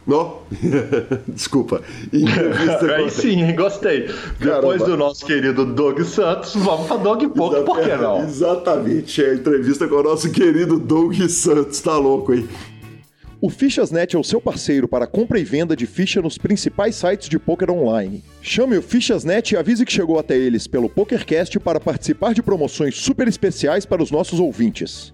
Não? 0.07 0.39
Desculpa. 1.27 1.81
Entrevista 2.13 2.85
Aí 2.95 3.11
sim, 3.11 3.53
gostei. 3.53 4.03
Caramba. 4.39 4.55
Depois 4.55 4.83
do 4.83 4.95
nosso 4.95 5.25
querido 5.25 5.65
Doug 5.65 5.99
Santos, 6.03 6.55
vamos 6.55 6.87
para 6.87 6.97
Doug 6.97 7.23
Polk, 7.35 7.65
por 7.65 7.81
que 7.81 7.95
não? 7.95 8.23
Exatamente, 8.23 9.21
é 9.21 9.31
a 9.31 9.33
entrevista 9.33 9.85
com 9.87 9.95
o 9.95 10.03
nosso 10.03 10.31
querido 10.31 10.79
Doug 10.79 11.13
Santos, 11.27 11.81
tá 11.81 11.97
louco, 11.97 12.33
hein? 12.33 12.47
O 13.39 13.51
Fichasnet 13.51 14.15
é 14.15 14.19
o 14.19 14.23
seu 14.23 14.41
parceiro 14.41 14.87
para 14.87 15.05
compra 15.05 15.39
e 15.39 15.43
venda 15.43 15.75
de 15.75 15.85
ficha 15.85 16.19
nos 16.21 16.39
principais 16.39 16.95
sites 16.95 17.29
de 17.29 17.37
poker 17.37 17.69
online. 17.69 18.23
Chame 18.41 18.77
o 18.77 18.81
Fichasnet 18.81 19.53
e 19.53 19.57
avise 19.57 19.85
que 19.85 19.93
chegou 19.93 20.17
até 20.17 20.35
eles 20.35 20.65
pelo 20.65 20.89
PokerCast 20.89 21.59
para 21.59 21.79
participar 21.79 22.33
de 22.33 22.41
promoções 22.41 22.95
super 22.95 23.27
especiais 23.27 23.85
para 23.85 24.01
os 24.01 24.09
nossos 24.09 24.39
ouvintes. 24.39 25.13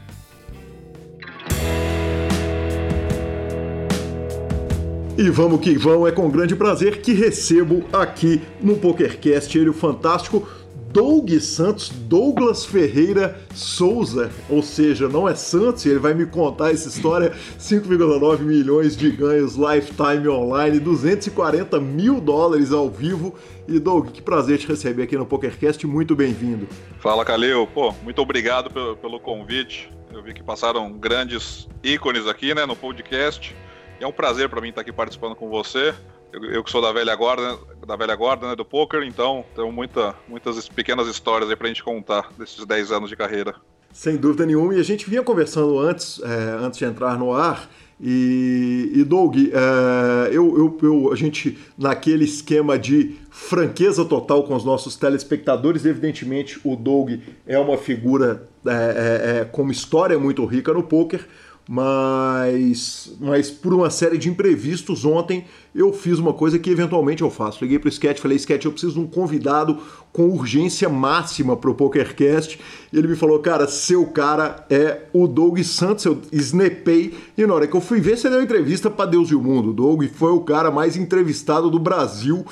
E 5.21 5.29
vamos 5.29 5.61
que 5.61 5.77
vamos, 5.77 6.09
é 6.09 6.11
com 6.11 6.27
grande 6.31 6.55
prazer 6.55 6.99
que 6.99 7.13
recebo 7.13 7.83
aqui 7.93 8.41
no 8.59 8.75
PokerCast 8.77 9.55
ele, 9.55 9.69
o 9.69 9.73
fantástico 9.73 10.47
Doug 10.91 11.29
Santos, 11.39 11.89
Douglas 11.89 12.65
Ferreira 12.65 13.39
Souza, 13.53 14.31
ou 14.49 14.63
seja, 14.63 15.07
não 15.07 15.29
é 15.29 15.35
Santos, 15.35 15.85
ele 15.85 15.99
vai 15.99 16.15
me 16.15 16.25
contar 16.25 16.71
essa 16.71 16.89
história: 16.89 17.35
5,9 17.59 18.39
milhões 18.39 18.97
de 18.97 19.11
ganhos 19.11 19.55
lifetime 19.55 20.27
online, 20.27 20.79
240 20.79 21.79
mil 21.79 22.19
dólares 22.19 22.71
ao 22.71 22.89
vivo. 22.89 23.35
E 23.67 23.77
Doug, 23.77 24.07
que 24.07 24.23
prazer 24.23 24.57
te 24.57 24.67
receber 24.67 25.03
aqui 25.03 25.15
no 25.15 25.27
PokerCast, 25.27 25.85
muito 25.85 26.15
bem-vindo. 26.15 26.67
Fala, 26.99 27.23
Calil, 27.23 27.67
pô, 27.67 27.93
muito 28.01 28.19
obrigado 28.23 28.71
pelo, 28.71 28.97
pelo 28.97 29.19
convite. 29.19 29.93
Eu 30.11 30.23
vi 30.23 30.33
que 30.33 30.41
passaram 30.41 30.91
grandes 30.91 31.69
ícones 31.83 32.25
aqui, 32.25 32.55
né, 32.55 32.65
no 32.65 32.75
podcast. 32.75 33.55
É 34.01 34.07
um 34.07 34.11
prazer 34.11 34.49
para 34.49 34.59
mim 34.59 34.69
estar 34.69 34.81
aqui 34.81 34.91
participando 34.91 35.35
com 35.35 35.47
você. 35.47 35.93
Eu, 36.33 36.43
eu, 36.45 36.63
que 36.63 36.71
sou 36.71 36.81
da 36.81 36.91
velha 36.91 37.15
guarda, 37.15 37.59
da 37.85 37.95
velha 37.95 38.15
guarda 38.15 38.47
né, 38.47 38.55
do 38.55 38.65
poker, 38.65 39.03
então 39.03 39.45
tenho 39.55 39.71
muita, 39.71 40.15
muitas 40.27 40.67
pequenas 40.67 41.07
histórias 41.07 41.49
aí 41.49 41.55
pra 41.55 41.67
gente 41.67 41.83
contar 41.83 42.31
desses 42.35 42.65
10 42.65 42.91
anos 42.91 43.09
de 43.09 43.15
carreira. 43.15 43.53
Sem 43.93 44.17
dúvida 44.17 44.45
nenhuma, 44.45 44.73
e 44.73 44.79
a 44.79 44.83
gente 44.83 45.07
vinha 45.07 45.21
conversando 45.21 45.77
antes, 45.77 46.19
é, 46.23 46.65
antes 46.65 46.79
de 46.79 46.85
entrar 46.85 47.15
no 47.15 47.31
ar, 47.33 47.69
e, 47.99 48.91
e 48.95 49.03
Doug, 49.03 49.35
é, 49.37 50.29
eu, 50.35 50.57
eu, 50.57 50.77
eu, 50.81 51.13
a 51.13 51.15
gente, 51.15 51.59
naquele 51.77 52.23
esquema 52.23 52.79
de 52.79 53.17
franqueza 53.29 54.03
total 54.03 54.43
com 54.43 54.55
os 54.55 54.63
nossos 54.63 54.95
telespectadores, 54.95 55.85
evidentemente 55.85 56.59
o 56.63 56.75
Doug 56.75 57.11
é 57.45 57.59
uma 57.59 57.77
figura 57.77 58.49
é, 58.65 58.71
é, 58.71 59.41
é 59.41 59.45
com 59.45 59.61
uma 59.61 59.71
história 59.71 60.17
muito 60.17 60.43
rica 60.45 60.73
no 60.73 60.81
poker, 60.81 61.27
mas, 61.67 63.13
mas 63.19 63.49
por 63.49 63.73
uma 63.73 63.89
série 63.89 64.17
de 64.17 64.29
imprevistos 64.29 65.05
ontem 65.05 65.45
eu 65.73 65.93
fiz 65.93 66.19
uma 66.19 66.33
coisa 66.33 66.59
que 66.59 66.69
eventualmente 66.69 67.21
eu 67.21 67.29
faço. 67.29 67.63
Liguei 67.63 67.79
pro 67.79 67.87
Sketch 67.87 68.19
falei, 68.19 68.35
Sketch, 68.37 68.65
eu 68.65 68.71
preciso 68.71 68.93
de 68.93 68.99
um 68.99 69.07
convidado 69.07 69.77
com 70.11 70.29
urgência 70.29 70.89
máxima 70.89 71.55
pro 71.55 71.73
PokerCast. 71.73 72.59
E 72.91 72.97
ele 72.97 73.07
me 73.07 73.15
falou, 73.15 73.39
cara, 73.39 73.65
seu 73.67 74.05
cara 74.07 74.65
é 74.69 75.03
o 75.13 75.27
Doug 75.27 75.59
Santos. 75.59 76.03
Eu 76.03 76.21
snapei 76.33 77.13
e 77.37 77.45
na 77.45 77.53
hora 77.53 77.67
que 77.67 77.75
eu 77.75 77.79
fui 77.79 78.01
ver, 78.01 78.17
você 78.17 78.29
deu 78.29 78.41
entrevista 78.41 78.89
para 78.89 79.09
Deus 79.09 79.29
e 79.29 79.35
o 79.35 79.41
Mundo. 79.41 79.71
Doug 79.71 80.03
foi 80.13 80.31
o 80.31 80.41
cara 80.41 80.69
mais 80.69 80.97
entrevistado 80.97 81.71
do 81.71 81.79
Brasil 81.79 82.45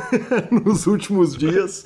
nos 0.64 0.86
últimos 0.86 1.36
dias. 1.36 1.84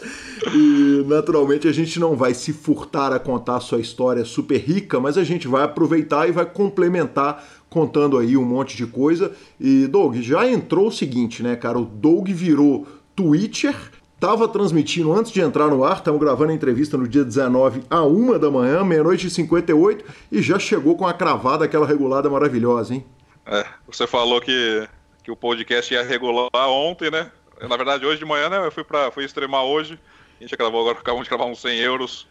E 0.55 1.05
naturalmente 1.09 1.67
a 1.67 1.73
gente 1.73 1.99
não 1.99 2.15
vai 2.15 2.33
se 2.33 2.53
furtar 2.53 3.13
a 3.13 3.19
contar 3.19 3.57
a 3.57 3.61
sua 3.61 3.81
história 3.81 4.25
super 4.25 4.59
rica, 4.59 5.01
mas 5.01 5.19
a 5.19 5.25
gente 5.25 5.49
vai 5.49 5.65
aproveitar 5.65 6.29
e 6.29 6.33
vai 6.33 6.47
complementar 6.47 7.45
contando 7.77 8.17
aí 8.17 8.39
um 8.39 8.45
monte 8.45 8.75
de 8.75 8.87
coisa. 8.87 9.37
E 9.61 9.87
Doug, 9.87 10.17
já 10.17 10.49
entrou 10.49 10.87
o 10.87 10.91
seguinte, 10.91 11.43
né, 11.43 11.55
cara? 11.55 11.79
O 11.79 11.85
Doug 11.85 12.31
virou 12.31 12.87
Twitcher, 13.15 13.77
tava 14.19 14.49
transmitindo 14.49 15.13
antes 15.13 15.31
de 15.31 15.43
entrar 15.43 15.69
no 15.69 15.85
ar, 15.85 15.99
estamos 15.99 16.19
gravando 16.19 16.53
a 16.53 16.55
entrevista 16.55 16.97
no 16.97 17.07
dia 17.07 17.23
19 17.23 17.83
a 17.91 18.03
1 18.03 18.39
da 18.39 18.51
manhã, 18.51 18.83
meia-noite 18.83 19.27
e 19.27 19.31
58, 19.31 20.03
e 20.33 20.41
já 20.41 20.59
chegou 20.59 20.97
com 20.97 21.07
a 21.07 21.13
cravada, 21.13 21.67
aquela 21.67 21.87
regulada 21.87 22.31
maravilhosa, 22.31 22.95
hein? 22.95 23.05
É, 23.45 23.67
você 23.87 24.07
falou 24.07 24.41
que, 24.41 24.89
que 25.23 25.31
o 25.31 25.37
podcast 25.37 25.93
ia 25.93 26.03
regular 26.03 26.49
ontem, 26.55 27.11
né? 27.11 27.31
Na 27.61 27.77
verdade, 27.77 28.07
hoje 28.07 28.19
de 28.19 28.25
manhã, 28.25 28.49
né? 28.49 28.67
Eu 28.67 28.73
fui, 28.73 28.85
pra, 28.85 29.11
fui 29.11 29.25
streamar 29.27 29.65
hoje. 29.65 29.99
A 30.41 30.43
gente 30.43 30.55
acabou 30.55 30.81
agora, 30.81 30.99
acabamos 30.99 31.25
de 31.25 31.31
gravar 31.31 31.45
uns 31.45 31.61
100 31.61 31.79
euros 31.81 32.27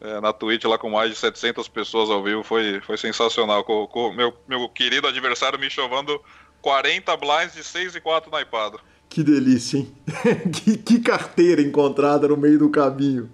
é, 0.00 0.20
na 0.20 0.32
Twitch 0.32 0.64
lá 0.64 0.78
com 0.78 0.90
mais 0.90 1.10
de 1.10 1.16
700 1.16 1.68
pessoas 1.68 2.10
ao 2.10 2.22
vivo, 2.22 2.42
foi, 2.42 2.80
foi 2.80 2.96
sensacional. 2.96 3.64
Com, 3.64 3.86
com 3.86 4.12
meu, 4.12 4.32
meu 4.46 4.68
querido 4.68 5.06
adversário 5.06 5.58
me 5.58 5.68
chovando 5.68 6.20
40 6.62 7.16
blinds 7.16 7.54
de 7.54 7.64
6 7.64 7.96
e 7.96 8.00
4 8.00 8.30
na 8.30 8.40
iPad. 8.40 8.74
Que 9.08 9.22
delícia, 9.22 9.78
hein? 9.78 9.96
que, 10.52 10.76
que, 10.76 11.00
carteira 11.00 11.62
encontrada 11.62 12.28
no 12.28 12.36
meio 12.36 12.58
do 12.58 12.70
caminho. 12.70 13.30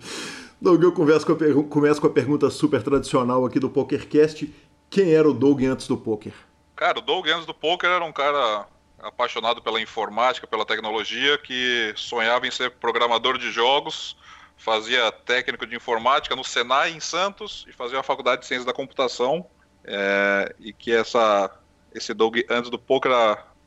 Doug, 0.61 0.83
eu 0.83 0.93
converso 0.93 1.27
com 1.27 1.33
a 1.33 1.65
começo 1.65 2.01
com 2.01 2.07
a 2.07 2.11
pergunta 2.11 2.49
super 2.49 2.83
tradicional 2.83 3.45
aqui 3.45 3.59
do 3.59 3.69
PokerCast. 3.69 4.53
Quem 4.89 5.13
era 5.13 5.29
o 5.29 5.35
Doug 5.35 5.63
antes 5.65 5.89
do 5.89 5.97
poker? 5.97 6.33
Cara, 6.77 6.99
o 6.99 7.03
Doug 7.03 7.27
antes 7.29 7.45
do 7.45 7.53
poker 7.53 7.91
era 7.91 8.05
um 8.05 8.13
cara 8.13 8.67
apaixonado 9.03 9.61
pela 9.61 9.81
informática, 9.81 10.47
pela 10.47 10.65
tecnologia, 10.65 11.37
que 11.37 11.93
sonhava 11.97 12.47
em 12.47 12.51
ser 12.51 12.71
programador 12.71 13.37
de 13.37 13.51
jogos 13.51 14.17
fazia 14.57 15.11
técnico 15.13 15.67
de 15.67 15.77
informática 15.77 16.35
no 16.35 16.45
Senai 16.45 16.93
em 16.93 17.01
Santos 17.01 17.65
e 17.69 17.73
fazia 17.73 18.01
a 18.01 18.03
faculdade 18.03 18.43
de 18.43 18.47
ciência 18.47 18.67
da 18.67 18.73
computação 18.73 19.47
é, 19.85 20.55
e 20.59 20.73
que 20.73 20.93
essa 20.93 21.51
esse 21.95 22.13
Doug 22.13 22.39
antes 22.51 22.71
do 22.71 22.79
poker 22.79 23.13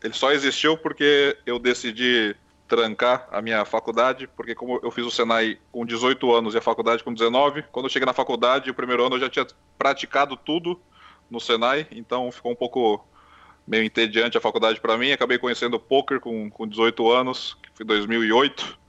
ele 0.04 0.14
só 0.14 0.32
existiu 0.32 0.78
porque 0.78 1.38
eu 1.46 1.58
decidi 1.58 2.36
trancar 2.68 3.28
a 3.32 3.42
minha 3.42 3.64
faculdade, 3.64 4.28
porque 4.28 4.54
como 4.54 4.80
eu 4.84 4.92
fiz 4.92 5.06
o 5.06 5.12
Senai 5.12 5.58
com 5.72 5.86
18 5.86 6.36
anos 6.36 6.54
e 6.54 6.58
a 6.58 6.62
faculdade 6.62 7.04
com 7.04 7.14
19, 7.14 7.64
quando 7.72 7.86
eu 7.86 7.90
cheguei 7.90 8.06
na 8.06 8.14
faculdade, 8.14 8.70
o 8.70 8.74
primeiro 8.74 9.06
ano 9.06 9.16
eu 9.16 9.22
já 9.22 9.30
tinha 9.30 9.48
praticado 9.78 10.36
tudo 10.36 10.80
no 11.30 11.40
Senai, 11.40 11.88
então 11.92 12.32
ficou 12.32 12.52
um 12.52 12.56
pouco 12.56 13.08
meio 13.66 13.84
entediante 13.84 14.38
a 14.38 14.42
faculdade 14.42 14.80
para 14.80 14.98
mim, 14.98 15.12
acabei 15.12 15.38
conhecendo 15.38 15.76
o 15.76 15.80
poker 15.80 16.20
com, 16.20 16.50
com 16.50 16.68
18 16.68 17.10
anos, 17.12 17.58
que 17.62 17.70
foi 17.74 17.86
2008, 17.86 18.80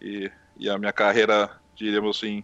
e 0.00 0.30
e 0.58 0.68
a 0.68 0.78
minha 0.78 0.92
carreira, 0.92 1.50
diríamos 1.74 2.16
assim, 2.16 2.42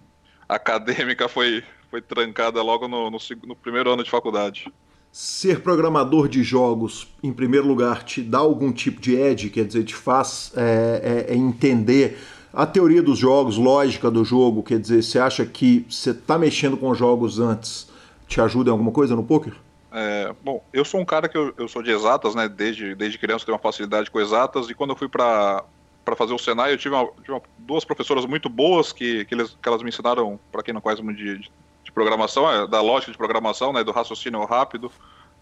acadêmica 0.48 1.28
foi, 1.28 1.62
foi 1.90 2.00
trancada 2.00 2.62
logo 2.62 2.86
no, 2.86 3.10
no, 3.10 3.18
no 3.46 3.56
primeiro 3.56 3.90
ano 3.92 4.04
de 4.04 4.10
faculdade. 4.10 4.72
Ser 5.10 5.60
programador 5.60 6.28
de 6.28 6.42
jogos, 6.42 7.08
em 7.22 7.32
primeiro 7.32 7.66
lugar, 7.66 8.02
te 8.02 8.20
dá 8.20 8.38
algum 8.38 8.72
tipo 8.72 9.00
de 9.00 9.14
edge, 9.14 9.50
quer 9.50 9.64
dizer, 9.64 9.84
te 9.84 9.94
faz 9.94 10.52
é, 10.56 11.26
é, 11.28 11.32
é 11.32 11.36
entender 11.36 12.18
a 12.52 12.64
teoria 12.64 13.02
dos 13.02 13.18
jogos, 13.18 13.56
lógica 13.56 14.10
do 14.10 14.24
jogo, 14.24 14.62
quer 14.62 14.78
dizer, 14.78 15.02
você 15.02 15.18
acha 15.18 15.44
que 15.44 15.84
você 15.88 16.10
está 16.10 16.38
mexendo 16.38 16.76
com 16.76 16.94
jogos 16.94 17.40
antes, 17.40 17.88
te 18.28 18.40
ajuda 18.40 18.70
em 18.70 18.72
alguma 18.72 18.92
coisa 18.92 19.16
no 19.16 19.24
poker? 19.24 19.54
É, 19.92 20.34
bom, 20.42 20.64
eu 20.72 20.84
sou 20.84 21.00
um 21.00 21.04
cara 21.04 21.28
que 21.28 21.38
eu, 21.38 21.54
eu, 21.56 21.68
sou 21.68 21.80
de 21.80 21.90
exatas, 21.90 22.34
né? 22.34 22.48
Desde, 22.48 22.96
desde 22.96 23.16
criança 23.16 23.44
tenho 23.44 23.54
uma 23.54 23.62
facilidade 23.62 24.10
com 24.10 24.20
exatas 24.20 24.68
e 24.68 24.74
quando 24.74 24.90
eu 24.90 24.96
fui 24.96 25.08
para 25.08 25.64
para 26.04 26.14
fazer 26.14 26.34
o 26.34 26.38
Senai, 26.38 26.72
eu 26.72 26.78
tive, 26.78 26.94
uma, 26.94 27.06
tive 27.16 27.32
uma, 27.32 27.42
duas 27.58 27.84
professoras 27.84 28.26
muito 28.26 28.48
boas 28.48 28.92
que, 28.92 29.24
que, 29.24 29.34
eles, 29.34 29.56
que 29.60 29.68
elas 29.68 29.82
me 29.82 29.88
ensinaram, 29.88 30.38
para 30.52 30.62
quem 30.62 30.74
não 30.74 30.80
conhece 30.80 31.02
muito 31.02 31.16
de, 31.16 31.38
de, 31.38 31.92
programação, 31.92 32.50
é, 32.50 32.66
da 32.66 32.80
lógica 32.80 33.12
de 33.12 33.18
programação, 33.18 33.72
né, 33.72 33.84
do 33.84 33.92
raciocínio 33.92 34.44
rápido, 34.44 34.90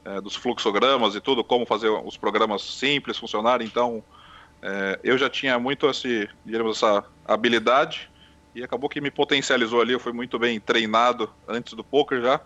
é, 0.04 0.20
dos 0.20 0.36
fluxogramas 0.36 1.14
e 1.14 1.20
tudo, 1.20 1.42
como 1.42 1.64
fazer 1.64 1.88
os 1.88 2.16
programas 2.16 2.62
simples 2.62 3.18
funcionarem. 3.18 3.66
Então, 3.66 4.04
é, 4.60 5.00
eu 5.02 5.18
já 5.18 5.28
tinha 5.28 5.58
muito 5.58 5.88
esse, 5.88 6.28
digamos, 6.44 6.76
essa 6.76 7.04
habilidade 7.24 8.10
e 8.54 8.62
acabou 8.62 8.88
que 8.88 9.00
me 9.00 9.10
potencializou 9.10 9.80
ali. 9.80 9.92
Eu 9.92 10.00
fui 10.00 10.12
muito 10.12 10.38
bem 10.38 10.60
treinado 10.60 11.30
antes 11.48 11.72
do 11.72 11.82
poker 11.82 12.20
já. 12.20 12.40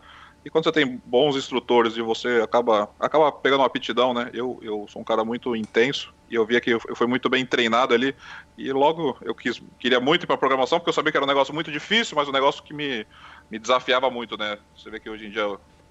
E 0.46 0.48
quando 0.48 0.62
você 0.62 0.70
tem 0.70 1.02
bons 1.04 1.34
instrutores 1.34 1.96
e 1.96 2.00
você 2.00 2.40
acaba, 2.40 2.88
acaba 3.00 3.32
pegando 3.32 3.62
uma 3.62 3.66
aptidão, 3.66 4.14
né? 4.14 4.30
Eu, 4.32 4.60
eu 4.62 4.86
sou 4.88 5.02
um 5.02 5.04
cara 5.04 5.24
muito 5.24 5.56
intenso 5.56 6.14
e 6.30 6.36
eu 6.36 6.46
via 6.46 6.60
que 6.60 6.70
eu, 6.70 6.80
eu 6.86 6.94
fui 6.94 7.08
muito 7.08 7.28
bem 7.28 7.44
treinado 7.44 7.92
ali. 7.92 8.14
E 8.56 8.70
logo 8.70 9.18
eu 9.22 9.34
quis, 9.34 9.60
queria 9.76 9.98
muito 9.98 10.22
ir 10.22 10.28
para 10.28 10.38
programação 10.38 10.78
porque 10.78 10.90
eu 10.90 10.94
sabia 10.94 11.10
que 11.10 11.18
era 11.18 11.24
um 11.24 11.28
negócio 11.28 11.52
muito 11.52 11.72
difícil, 11.72 12.14
mas 12.14 12.28
um 12.28 12.32
negócio 12.32 12.62
que 12.62 12.72
me, 12.72 13.04
me 13.50 13.58
desafiava 13.58 14.08
muito, 14.08 14.38
né? 14.38 14.56
Você 14.76 14.88
vê 14.88 15.00
que 15.00 15.10
hoje 15.10 15.26
em 15.26 15.30
dia, 15.30 15.42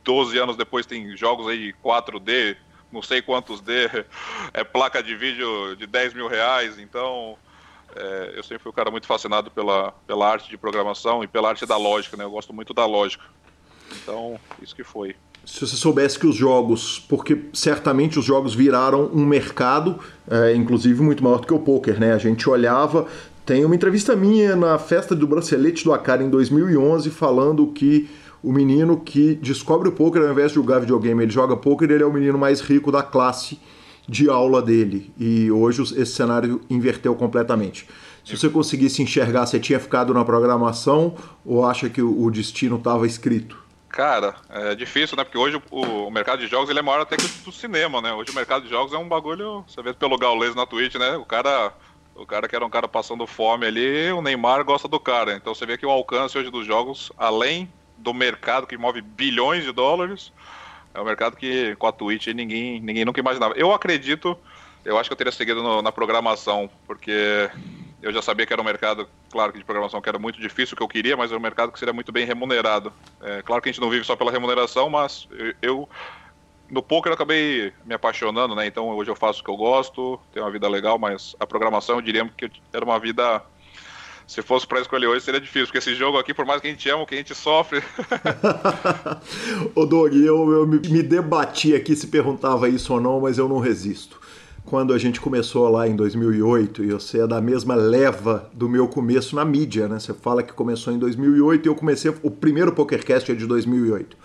12 0.06 0.38
anos 0.38 0.56
depois, 0.56 0.86
tem 0.86 1.18
jogos 1.18 1.50
aí 1.50 1.74
4D, 1.86 2.56
não 2.90 3.02
sei 3.02 3.22
quantos 3.22 3.60
D, 3.60 3.90
é 4.54 4.64
placa 4.64 5.04
de 5.04 5.18
vídeo 5.18 5.76
de 5.76 5.86
10 5.86 6.14
mil 6.14 6.30
reais, 6.30 6.80
então 6.80 7.38
é, 7.94 8.32
eu 8.36 8.42
sempre 8.42 8.64
fui 8.64 8.70
um 8.70 8.76
cara 8.76 8.90
muito 8.90 9.06
fascinado 9.06 9.52
pela, 9.52 9.92
pela 10.08 10.32
arte 10.32 10.50
de 10.50 10.58
programação 10.58 11.26
e 11.26 11.28
pela 11.28 11.50
arte 11.50 11.66
da 11.66 11.76
lógica, 11.76 12.16
né? 12.16 12.24
Eu 12.24 12.32
gosto 12.32 12.54
muito 12.54 12.74
da 12.74 12.86
lógica. 12.86 13.26
Então, 14.02 14.40
isso 14.62 14.76
que 14.76 14.84
foi. 14.84 15.16
Se 15.46 15.62
você 15.62 15.76
soubesse 15.76 16.18
que 16.18 16.26
os 16.26 16.36
jogos, 16.36 17.00
porque 17.08 17.46
certamente 17.54 18.18
os 18.18 18.26
jogos 18.26 18.56
viraram 18.56 19.12
um 19.14 19.24
mercado, 19.26 20.00
é, 20.30 20.56
inclusive 20.56 21.02
muito 21.04 21.24
maior 21.24 21.40
do 21.40 21.48
que 21.48 21.54
o 21.54 21.60
poker, 21.60 22.00
né? 22.00 22.14
A 22.14 22.18
gente 22.18 22.50
olhava, 22.50 23.06
tem 23.46 23.64
uma 23.64 23.76
entrevista 23.76 24.16
minha 24.16 24.56
na 24.56 24.80
festa 24.80 25.16
do 25.16 25.28
bracelete 25.28 25.84
do 25.84 25.94
Akari 25.94 26.24
em 26.24 26.30
2011 26.32 27.12
falando 27.12 27.68
que 27.68 28.10
o 28.42 28.52
menino 28.52 28.98
que 28.98 29.36
descobre 29.36 29.88
o 29.90 29.92
poker 29.92 30.24
ao 30.24 30.32
invés 30.32 30.50
de 30.50 30.56
jogar 30.56 30.80
videogame, 30.80 31.24
ele 31.24 31.32
joga 31.32 31.56
poker, 31.56 31.92
ele 31.92 32.04
é 32.04 32.06
o 32.06 32.14
menino 32.14 32.38
mais 32.38 32.62
rico 32.62 32.92
da 32.92 33.04
classe 33.04 33.60
de 34.08 34.30
aula 34.30 34.62
dele. 34.62 35.12
E 35.20 35.52
hoje 35.52 35.82
esse 35.82 36.14
cenário 36.14 36.62
inverteu 36.70 37.14
completamente. 37.16 37.88
Se 38.24 38.36
você 38.36 38.50
conseguisse 38.50 39.04
enxergar, 39.04 39.46
você 39.46 39.60
tinha 39.60 39.80
ficado 39.80 40.12
na 40.14 40.26
programação 40.26 41.14
ou 41.46 41.64
acha 41.64 41.90
que 41.90 42.02
o 42.02 42.30
destino 42.32 42.78
estava 42.78 43.06
escrito? 43.06 43.65
Cara, 43.96 44.36
é 44.50 44.76
difícil, 44.76 45.16
né? 45.16 45.24
Porque 45.24 45.38
hoje 45.38 45.56
o, 45.72 46.08
o, 46.08 46.12
mercado 46.12 46.40
de 46.40 46.48
jogos 46.48 46.70
ele 46.70 46.80
é 46.80 46.82
maior 46.82 47.00
até 47.00 47.16
que 47.16 47.24
o 47.48 47.52
cinema, 47.52 48.02
né? 48.02 48.12
Hoje 48.12 48.30
o 48.30 48.36
mercado 48.36 48.64
de 48.64 48.70
jogos 48.70 48.92
é 48.92 48.98
um 48.98 49.08
bagulho. 49.08 49.64
Você 49.66 49.82
vê 49.82 49.94
pelo 49.94 50.18
Gaules 50.18 50.54
na 50.54 50.66
Twitch, 50.66 50.96
né? 50.96 51.16
O 51.16 51.24
cara. 51.24 51.72
O 52.14 52.26
cara 52.26 52.48
que 52.48 52.56
era 52.56 52.66
um 52.66 52.70
cara 52.70 52.88
passando 52.90 53.26
fome 53.26 53.66
ali, 53.66 54.12
o 54.12 54.22
Neymar 54.22 54.64
gosta 54.66 54.88
do 54.88 55.00
cara. 55.00 55.34
Então 55.34 55.56
você 55.56 55.66
vê 55.66 55.78
que 55.78 55.86
o 55.86 55.90
alcance 55.90 56.38
hoje 56.38 56.50
dos 56.50 56.66
jogos, 56.66 57.12
além 57.18 57.72
do 57.98 58.14
mercado 58.14 58.68
que 58.68 58.78
move 58.78 59.02
bilhões 59.02 59.64
de 59.64 59.72
dólares, 59.72 60.32
é 60.94 61.00
um 61.00 61.06
mercado 61.06 61.36
que 61.38 61.76
com 61.76 61.88
a 61.88 61.92
Twitch 61.92 62.28
ninguém, 62.28 62.82
ninguém 62.82 63.06
nunca 63.06 63.20
imaginava. 63.20 63.54
Eu 63.58 63.74
acredito, 63.74 64.38
eu 64.86 64.98
acho 64.98 65.10
que 65.10 65.14
eu 65.14 65.18
teria 65.18 65.32
seguido 65.32 65.62
no, 65.62 65.82
na 65.82 65.92
programação, 65.92 66.70
porque 66.86 67.50
eu 68.06 68.14
já 68.14 68.22
sabia 68.22 68.46
que 68.46 68.54
era 68.54 68.62
um 68.62 68.66
mercado, 68.66 69.10
claro 69.32 69.52
que 69.52 69.58
de 69.58 69.66
programação 69.66 70.00
que 70.00 70.08
era 70.08 70.20
muito 70.20 70.40
difícil, 70.40 70.78
que 70.78 70.84
eu 70.84 70.88
queria, 70.88 71.18
mas 71.18 71.32
era 71.32 71.40
um 71.40 71.42
mercado 71.42 71.72
que 71.72 71.80
seria 71.80 71.92
muito 71.92 72.12
bem 72.12 72.24
remunerado. 72.24 72.94
É, 73.20 73.42
claro 73.42 73.64
que 73.64 73.68
a 73.68 73.72
gente 73.72 73.82
não 73.82 73.90
vive 73.90 74.06
só 74.06 74.16
pela 74.16 74.32
remuneração, 74.32 74.92
mas 74.92 75.28
eu, 75.60 75.90
no 76.70 76.84
poker 76.84 77.10
eu 77.10 77.16
acabei 77.16 77.74
me 77.84 77.96
apaixonando, 77.96 78.54
né? 78.54 78.68
Então 78.68 78.90
hoje 78.90 79.10
eu 79.10 79.16
faço 79.16 79.42
o 79.42 79.44
que 79.44 79.50
eu 79.50 79.58
gosto, 79.58 80.20
tenho 80.32 80.46
uma 80.46 80.52
vida 80.52 80.70
legal, 80.70 81.00
mas 81.00 81.36
a 81.40 81.48
programação 81.48 81.96
eu 81.96 82.02
diria 82.02 82.30
que 82.38 82.52
era 82.72 82.86
uma 82.86 83.00
vida 83.00 83.42
se 84.28 84.44
fosse 84.44 84.68
para 84.68 84.82
escolher 84.82 85.08
hoje 85.08 85.26
seria 85.26 85.42
difícil, 85.42 85.66
porque 85.68 85.80
esse 85.80 85.96
jogo 85.96 86.20
aqui, 86.20 86.32
por 86.32 86.46
mais 86.46 86.62
que 86.62 86.68
a 86.68 86.70
gente 86.70 86.88
ama, 86.88 87.08
que 87.08 87.16
a 87.16 87.18
gente 87.18 87.34
sofre. 87.34 87.82
Ô 89.74 89.84
Doug, 89.84 90.14
eu, 90.14 90.52
eu 90.52 90.68
me 90.68 91.02
debati 91.02 91.74
aqui 91.74 91.96
se 91.96 92.06
perguntava 92.06 92.70
isso 92.70 92.94
ou 92.94 93.02
não, 93.02 93.20
mas 93.20 93.40
eu 93.40 93.50
não 93.50 93.58
resisto 93.58 94.25
quando 94.66 94.94
a 94.94 94.98
gente 94.98 95.22
começou 95.22 95.70
lá 95.70 95.88
em 95.88 95.96
2008, 95.96 96.84
e 96.84 96.92
você 96.92 97.22
é 97.22 97.28
da 97.28 97.40
mesma 97.40 97.76
leva 97.76 98.50
do 98.52 98.68
meu 98.68 98.88
começo 98.88 99.36
na 99.36 99.46
mídia, 99.46 99.88
né? 99.88 100.00
Você 100.00 100.14
fala 100.14 100.42
que 100.42 100.54
começou 100.54 100.92
em 100.92 100.98
2008 100.98 101.66
e 101.66 101.70
eu 101.70 101.76
comecei, 101.76 102.12
o 102.24 102.32
primeiro 102.32 102.72
PokerCast 102.72 103.32
é 103.32 103.36
de 103.36 103.46
2008. 103.46 104.18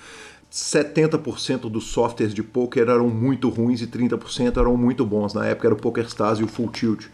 70% 0.51 1.71
dos 1.71 1.85
softwares 1.85 2.35
de 2.35 2.43
poker 2.43 2.89
eram 2.89 3.09
muito 3.09 3.49
ruins 3.49 3.83
e 3.83 3.87
30% 3.87 4.57
eram 4.57 4.77
muito 4.77 5.05
bons. 5.05 5.35
Na 5.35 5.47
época 5.47 5.69
era 5.69 5.75
o 5.75 5.79
PokerStars 5.79 6.41
e 6.41 6.43
o 6.43 6.49
Full 6.49 6.71
Tilt. 6.71 7.07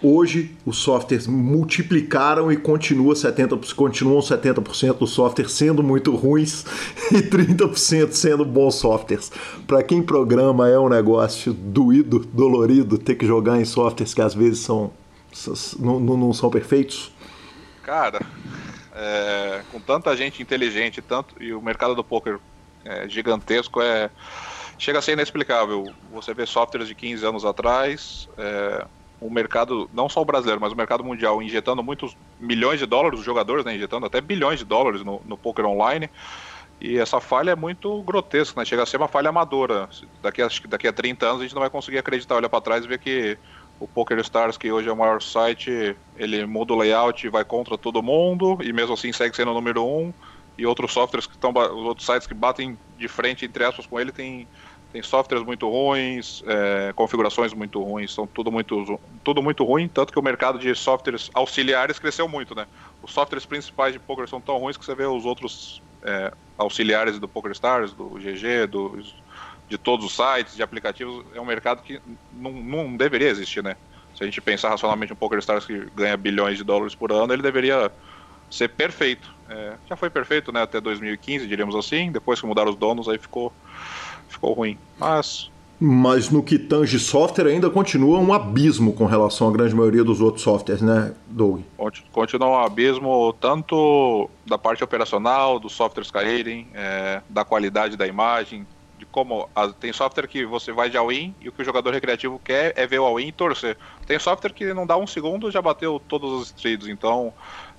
Hoje 0.00 0.54
os 0.64 0.78
softwares 0.78 1.26
multiplicaram 1.26 2.52
e 2.52 2.56
continua 2.56 3.16
70, 3.16 3.58
continuam 3.74 4.20
70% 4.20 4.98
dos 4.98 5.10
softwares 5.10 5.52
sendo 5.52 5.82
muito 5.82 6.14
ruins 6.14 6.64
e 7.10 7.22
30% 7.22 8.12
sendo 8.12 8.44
bons 8.44 8.76
softwares. 8.76 9.32
Para 9.66 9.82
quem 9.82 10.02
programa 10.02 10.68
é 10.68 10.78
um 10.78 10.88
negócio 10.88 11.52
doído, 11.52 12.20
dolorido 12.20 12.96
ter 12.96 13.16
que 13.16 13.26
jogar 13.26 13.60
em 13.60 13.64
softwares 13.64 14.14
que 14.14 14.22
às 14.22 14.34
vezes 14.34 14.60
são 14.60 14.92
não, 15.78 16.00
não 16.00 16.32
são 16.32 16.48
perfeitos. 16.48 17.12
Cara, 17.82 18.20
é, 18.94 19.62
com 19.70 19.80
tanta 19.80 20.16
gente 20.16 20.42
inteligente, 20.42 21.02
tanto 21.02 21.42
e 21.42 21.52
o 21.52 21.60
mercado 21.60 21.94
do 21.94 22.04
poker 22.04 22.38
é 22.84 23.08
gigantesco, 23.08 23.80
é 23.80 24.10
chega 24.78 25.00
a 25.00 25.02
ser 25.02 25.12
inexplicável. 25.12 25.92
Você 26.12 26.32
vê 26.32 26.46
softwares 26.46 26.88
de 26.88 26.94
15 26.94 27.26
anos 27.26 27.44
atrás, 27.44 28.28
é, 28.38 28.86
o 29.20 29.30
mercado, 29.30 29.90
não 29.92 30.08
só 30.08 30.22
o 30.22 30.24
brasileiro, 30.24 30.60
mas 30.60 30.72
o 30.72 30.76
mercado 30.76 31.02
mundial 31.02 31.42
injetando 31.42 31.82
muitos 31.82 32.16
milhões 32.38 32.78
de 32.78 32.86
dólares, 32.86 33.18
os 33.18 33.24
jogadores 33.24 33.64
né, 33.64 33.74
injetando 33.74 34.06
até 34.06 34.20
bilhões 34.20 34.60
de 34.60 34.64
dólares 34.64 35.02
no, 35.04 35.20
no 35.26 35.36
poker 35.36 35.66
online. 35.66 36.08
E 36.80 36.96
essa 36.96 37.20
falha 37.20 37.50
é 37.50 37.56
muito 37.56 38.02
grotesca, 38.02 38.60
né? 38.60 38.64
Chega 38.64 38.84
a 38.84 38.86
ser 38.86 38.98
uma 38.98 39.08
falha 39.08 39.30
amadora. 39.30 39.88
Daqui 40.22 40.40
a, 40.40 40.48
daqui 40.68 40.86
a 40.86 40.92
30 40.92 41.26
anos 41.26 41.40
a 41.40 41.42
gente 41.42 41.54
não 41.54 41.60
vai 41.60 41.70
conseguir 41.70 41.98
acreditar, 41.98 42.36
olhar 42.36 42.48
para 42.48 42.60
trás 42.60 42.84
e 42.84 42.88
ver 42.88 43.00
que 43.00 43.36
o 43.80 43.88
Poker 43.88 44.18
Stars, 44.20 44.56
que 44.56 44.70
hoje 44.70 44.88
é 44.88 44.92
o 44.92 44.96
maior 44.96 45.20
site, 45.20 45.96
ele 46.16 46.46
muda 46.46 46.72
o 46.72 46.76
layout 46.76 47.28
vai 47.28 47.44
contra 47.44 47.76
todo 47.76 48.02
mundo, 48.02 48.58
e 48.62 48.72
mesmo 48.72 48.94
assim 48.94 49.12
segue 49.12 49.34
sendo 49.34 49.50
o 49.50 49.54
número 49.54 49.84
um. 49.84 50.12
E 50.56 50.66
outros 50.66 50.92
softwares 50.92 51.26
que 51.26 51.34
estão, 51.34 51.50
os 51.50 51.86
outros 51.86 52.06
sites 52.06 52.26
que 52.26 52.34
batem 52.34 52.76
de 52.96 53.06
frente, 53.06 53.44
entre 53.44 53.64
aspas, 53.64 53.86
com 53.86 53.98
ele, 53.98 54.10
tem 54.10 54.48
tem 54.92 55.02
softwares 55.02 55.44
muito 55.44 55.68
ruins, 55.68 56.42
é, 56.46 56.92
configurações 56.94 57.52
muito 57.52 57.82
ruins, 57.82 58.12
são 58.12 58.26
tudo 58.26 58.50
muito, 58.50 58.98
tudo 59.22 59.42
muito 59.42 59.64
ruim, 59.64 59.86
tanto 59.86 60.12
que 60.12 60.18
o 60.18 60.22
mercado 60.22 60.58
de 60.58 60.74
softwares 60.74 61.30
auxiliares 61.34 61.98
cresceu 61.98 62.26
muito, 62.26 62.54
né? 62.54 62.66
Os 63.02 63.12
softwares 63.12 63.44
principais 63.44 63.92
de 63.92 63.98
poker 63.98 64.26
são 64.28 64.40
tão 64.40 64.56
ruins 64.56 64.76
que 64.76 64.84
você 64.84 64.94
vê 64.94 65.04
os 65.04 65.26
outros 65.26 65.82
é, 66.02 66.32
auxiliares 66.56 67.18
do 67.18 67.28
PokerStars, 67.28 67.92
do 67.92 68.10
GG, 68.18 68.66
do, 68.66 69.02
de 69.68 69.76
todos 69.76 70.06
os 70.06 70.16
sites, 70.16 70.56
de 70.56 70.62
aplicativos, 70.62 71.24
é 71.34 71.40
um 71.40 71.44
mercado 71.44 71.82
que 71.82 72.00
não, 72.32 72.52
não 72.52 72.96
deveria 72.96 73.28
existir, 73.28 73.62
né? 73.62 73.76
Se 74.14 74.24
a 74.24 74.26
gente 74.26 74.40
pensar 74.40 74.70
racionalmente 74.70 75.12
um 75.12 75.16
PokerStars 75.16 75.64
que 75.64 75.86
ganha 75.94 76.16
bilhões 76.16 76.58
de 76.58 76.64
dólares 76.64 76.94
por 76.94 77.12
ano, 77.12 77.32
ele 77.32 77.42
deveria 77.42 77.92
ser 78.50 78.68
perfeito. 78.68 79.32
É, 79.48 79.74
já 79.88 79.96
foi 79.96 80.10
perfeito, 80.10 80.50
né? 80.50 80.62
Até 80.62 80.80
2015, 80.80 81.46
diríamos 81.46 81.76
assim. 81.76 82.10
Depois 82.10 82.40
que 82.40 82.46
mudaram 82.46 82.70
os 82.70 82.76
donos, 82.76 83.08
aí 83.08 83.18
ficou 83.18 83.52
ficou 84.28 84.52
ruim. 84.52 84.78
Mas. 84.98 85.50
Mas 85.80 86.28
no 86.28 86.42
que 86.42 86.58
tange 86.58 86.98
software 86.98 87.46
ainda 87.46 87.70
continua 87.70 88.18
um 88.18 88.32
abismo 88.32 88.92
com 88.92 89.06
relação 89.06 89.48
à 89.48 89.52
grande 89.52 89.76
maioria 89.76 90.02
dos 90.02 90.20
outros 90.20 90.42
softwares, 90.42 90.82
né, 90.82 91.14
Doug? 91.28 91.60
Continua 92.10 92.48
um 92.48 92.58
abismo 92.58 93.32
tanto 93.40 94.28
da 94.44 94.58
parte 94.58 94.82
operacional, 94.82 95.60
dos 95.60 95.72
softwares 95.72 96.10
caírem, 96.10 96.66
é, 96.74 97.22
da 97.28 97.44
qualidade 97.44 97.96
da 97.96 98.08
imagem, 98.08 98.66
de 98.98 99.06
como. 99.06 99.48
A, 99.54 99.68
tem 99.68 99.92
software 99.92 100.26
que 100.26 100.44
você 100.44 100.72
vai 100.72 100.90
de 100.90 100.96
all-in 100.96 101.32
e 101.40 101.48
o 101.48 101.52
que 101.52 101.62
o 101.62 101.64
jogador 101.64 101.92
recreativo 101.92 102.40
quer 102.42 102.72
é 102.76 102.84
ver 102.84 102.98
o 102.98 103.04
all-in 103.04 103.28
e 103.28 103.32
torcer. 103.32 103.76
Tem 104.04 104.18
software 104.18 104.52
que 104.52 104.74
não 104.74 104.84
dá 104.84 104.96
um 104.96 105.06
segundo 105.06 105.48
já 105.48 105.62
bateu 105.62 106.02
todos 106.08 106.32
os 106.32 106.48
streets, 106.48 106.88
então 106.88 107.32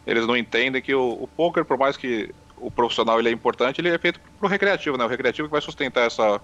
eles 0.08 0.26
não 0.26 0.38
entendem 0.38 0.82
que 0.82 0.96
o, 0.96 1.18
o 1.22 1.28
poker, 1.28 1.66
por 1.66 1.78
mais 1.78 1.98
que 1.98 2.34
o 2.60 2.70
profissional 2.72 3.20
ele 3.20 3.30
é 3.30 3.32
importante, 3.32 3.82
ele 3.82 3.90
é 3.90 3.98
feito 3.98 4.20
para 4.20 4.46
o 4.46 4.50
recreativo, 4.50 4.98
né? 4.98 5.06
O 5.06 5.08
recreativo 5.08 5.48
que 5.48 5.52
vai 5.52 5.62
sustentar 5.62 6.06
essa, 6.06 6.42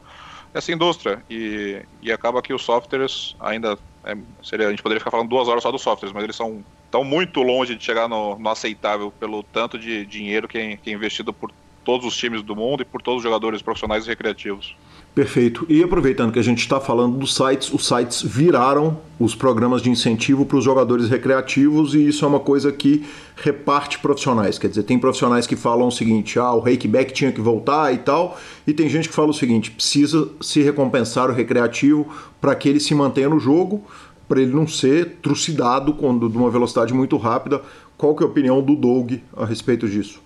essa 0.54 0.72
indústria. 0.72 1.24
E, 1.30 1.82
e 2.02 2.12
acaba 2.12 2.42
que 2.42 2.54
os 2.54 2.64
softwares 2.64 3.36
ainda. 3.40 3.78
É, 4.04 4.16
seria, 4.44 4.68
a 4.68 4.70
gente 4.70 4.84
poderia 4.84 5.00
ficar 5.00 5.12
falando 5.12 5.30
duas 5.30 5.48
horas 5.48 5.64
só 5.64 5.72
dos 5.72 5.82
softwares, 5.82 6.14
mas 6.14 6.24
eles 6.24 6.36
são 6.36 6.64
tão 6.92 7.04
muito 7.04 7.42
longe 7.42 7.76
de 7.76 7.84
chegar 7.84 8.08
no, 8.08 8.38
no 8.38 8.50
aceitável 8.50 9.12
pelo 9.12 9.42
tanto 9.42 9.80
de 9.80 10.06
dinheiro 10.06 10.48
que 10.48 10.58
é, 10.58 10.78
que 10.78 10.90
é 10.92 10.94
investido 10.94 11.34
por 11.34 11.52
todos 11.86 12.06
os 12.06 12.18
times 12.18 12.42
do 12.42 12.56
mundo 12.56 12.82
e 12.82 12.86
por 12.86 13.02
todos 13.02 13.20
os 13.20 13.24
jogadores 13.24 13.62
profissionais 13.62 14.06
e 14.06 14.10
recreativos. 14.10 14.76
Perfeito. 15.14 15.66
E 15.70 15.82
aproveitando 15.82 16.34
que 16.34 16.40
a 16.40 16.44
gente 16.44 16.60
está 16.60 16.82
falando 16.82 17.18
dos 17.18 17.34
sites, 17.34 17.72
os 17.72 17.88
sites 17.88 18.22
viraram 18.22 19.00
os 19.18 19.34
programas 19.34 19.82
de 19.82 19.90
incentivo 19.90 20.46
para 20.46 20.58
os 20.58 20.64
jogadores 20.66 21.10
recreativos 21.10 21.96
e 21.96 22.06
isso 22.06 22.26
é 22.26 22.28
uma 22.28 22.40
coisa 22.42 22.70
que 22.70 23.06
reparte 23.38 24.00
profissionais. 24.00 24.60
Quer 24.60 24.68
dizer, 24.68 24.84
tem 24.84 25.00
profissionais 25.00 25.48
que 25.48 25.56
falam 25.56 25.88
o 25.88 25.92
seguinte: 25.92 26.38
ah, 26.38 26.52
o 26.52 26.60
rakeback 26.60 27.14
tinha 27.14 27.32
que 27.32 27.40
voltar 27.40 27.94
e 27.94 28.00
tal, 28.00 28.38
e 28.68 28.74
tem 28.74 28.90
gente 28.90 29.08
que 29.08 29.16
fala 29.16 29.30
o 29.30 29.34
seguinte: 29.34 29.72
precisa 29.72 30.28
se 30.42 30.62
recompensar 30.62 31.30
o 31.30 31.34
recreativo 31.34 32.06
para 32.42 32.54
que 32.54 32.68
ele 32.68 32.82
se 32.82 32.94
mantenha 32.94 33.30
no 33.30 33.40
jogo. 33.40 33.84
para 34.28 34.42
ele 34.42 34.52
não 34.52 34.68
ser 34.68 35.18
trucidado 35.22 35.94
quando 35.94 36.28
de 36.28 36.36
uma 36.36 36.50
velocidade 36.50 36.94
muito 36.94 37.16
rápida. 37.16 37.62
Qual 37.96 38.16
que 38.16 38.24
é 38.24 38.26
a 38.26 38.30
opinião 38.30 38.62
do 38.62 38.76
Doug 38.76 39.14
a 39.38 39.46
respeito 39.46 39.88
disso? 39.88 40.20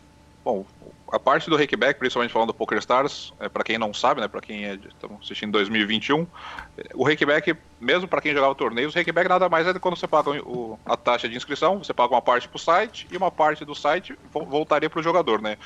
Bom, 0.44 0.66
a 1.12 1.20
parte 1.20 1.50
do 1.50 1.56
Rakeback, 1.56 2.00
principalmente 2.00 2.32
falando 2.32 2.50
do 2.50 2.54
Poker 2.54 2.78
Stars, 2.78 3.34
é, 3.40 3.50
para 3.50 3.64
quem 3.64 3.78
não 3.78 3.94
sabe, 3.94 4.22
né, 4.22 4.28
para 4.28 4.42
quem 4.42 4.66
é, 4.66 4.74
estamos 4.74 5.20
assistindo 5.24 5.50
em 5.50 5.52
2021, 5.52 6.28
o 6.94 7.04
Rakeback, 7.04 7.56
mesmo 7.80 8.08
para 8.08 8.22
quem 8.22 8.34
jogava 8.34 8.54
torneios, 8.56 8.94
o 8.94 8.98
Rakeback 8.98 9.28
nada 9.28 9.50
mais 9.50 9.68
é 9.68 9.74
quando 9.74 9.98
você 9.98 10.08
paga 10.08 10.32
o, 10.32 10.80
a 10.86 10.96
taxa 10.96 11.28
de 11.28 11.36
inscrição, 11.36 11.80
você 11.80 11.94
paga 11.94 12.14
uma 12.14 12.22
parte 12.22 12.48
para 12.48 12.58
o 12.58 12.60
site 12.60 13.08
e 13.12 13.18
uma 13.18 13.32
parte 13.32 13.66
do 13.66 13.76
site 13.76 14.18
voltaria 14.32 14.90
para 14.90 15.00
o 15.00 15.04
jogador, 15.04 15.42
né? 15.42 15.58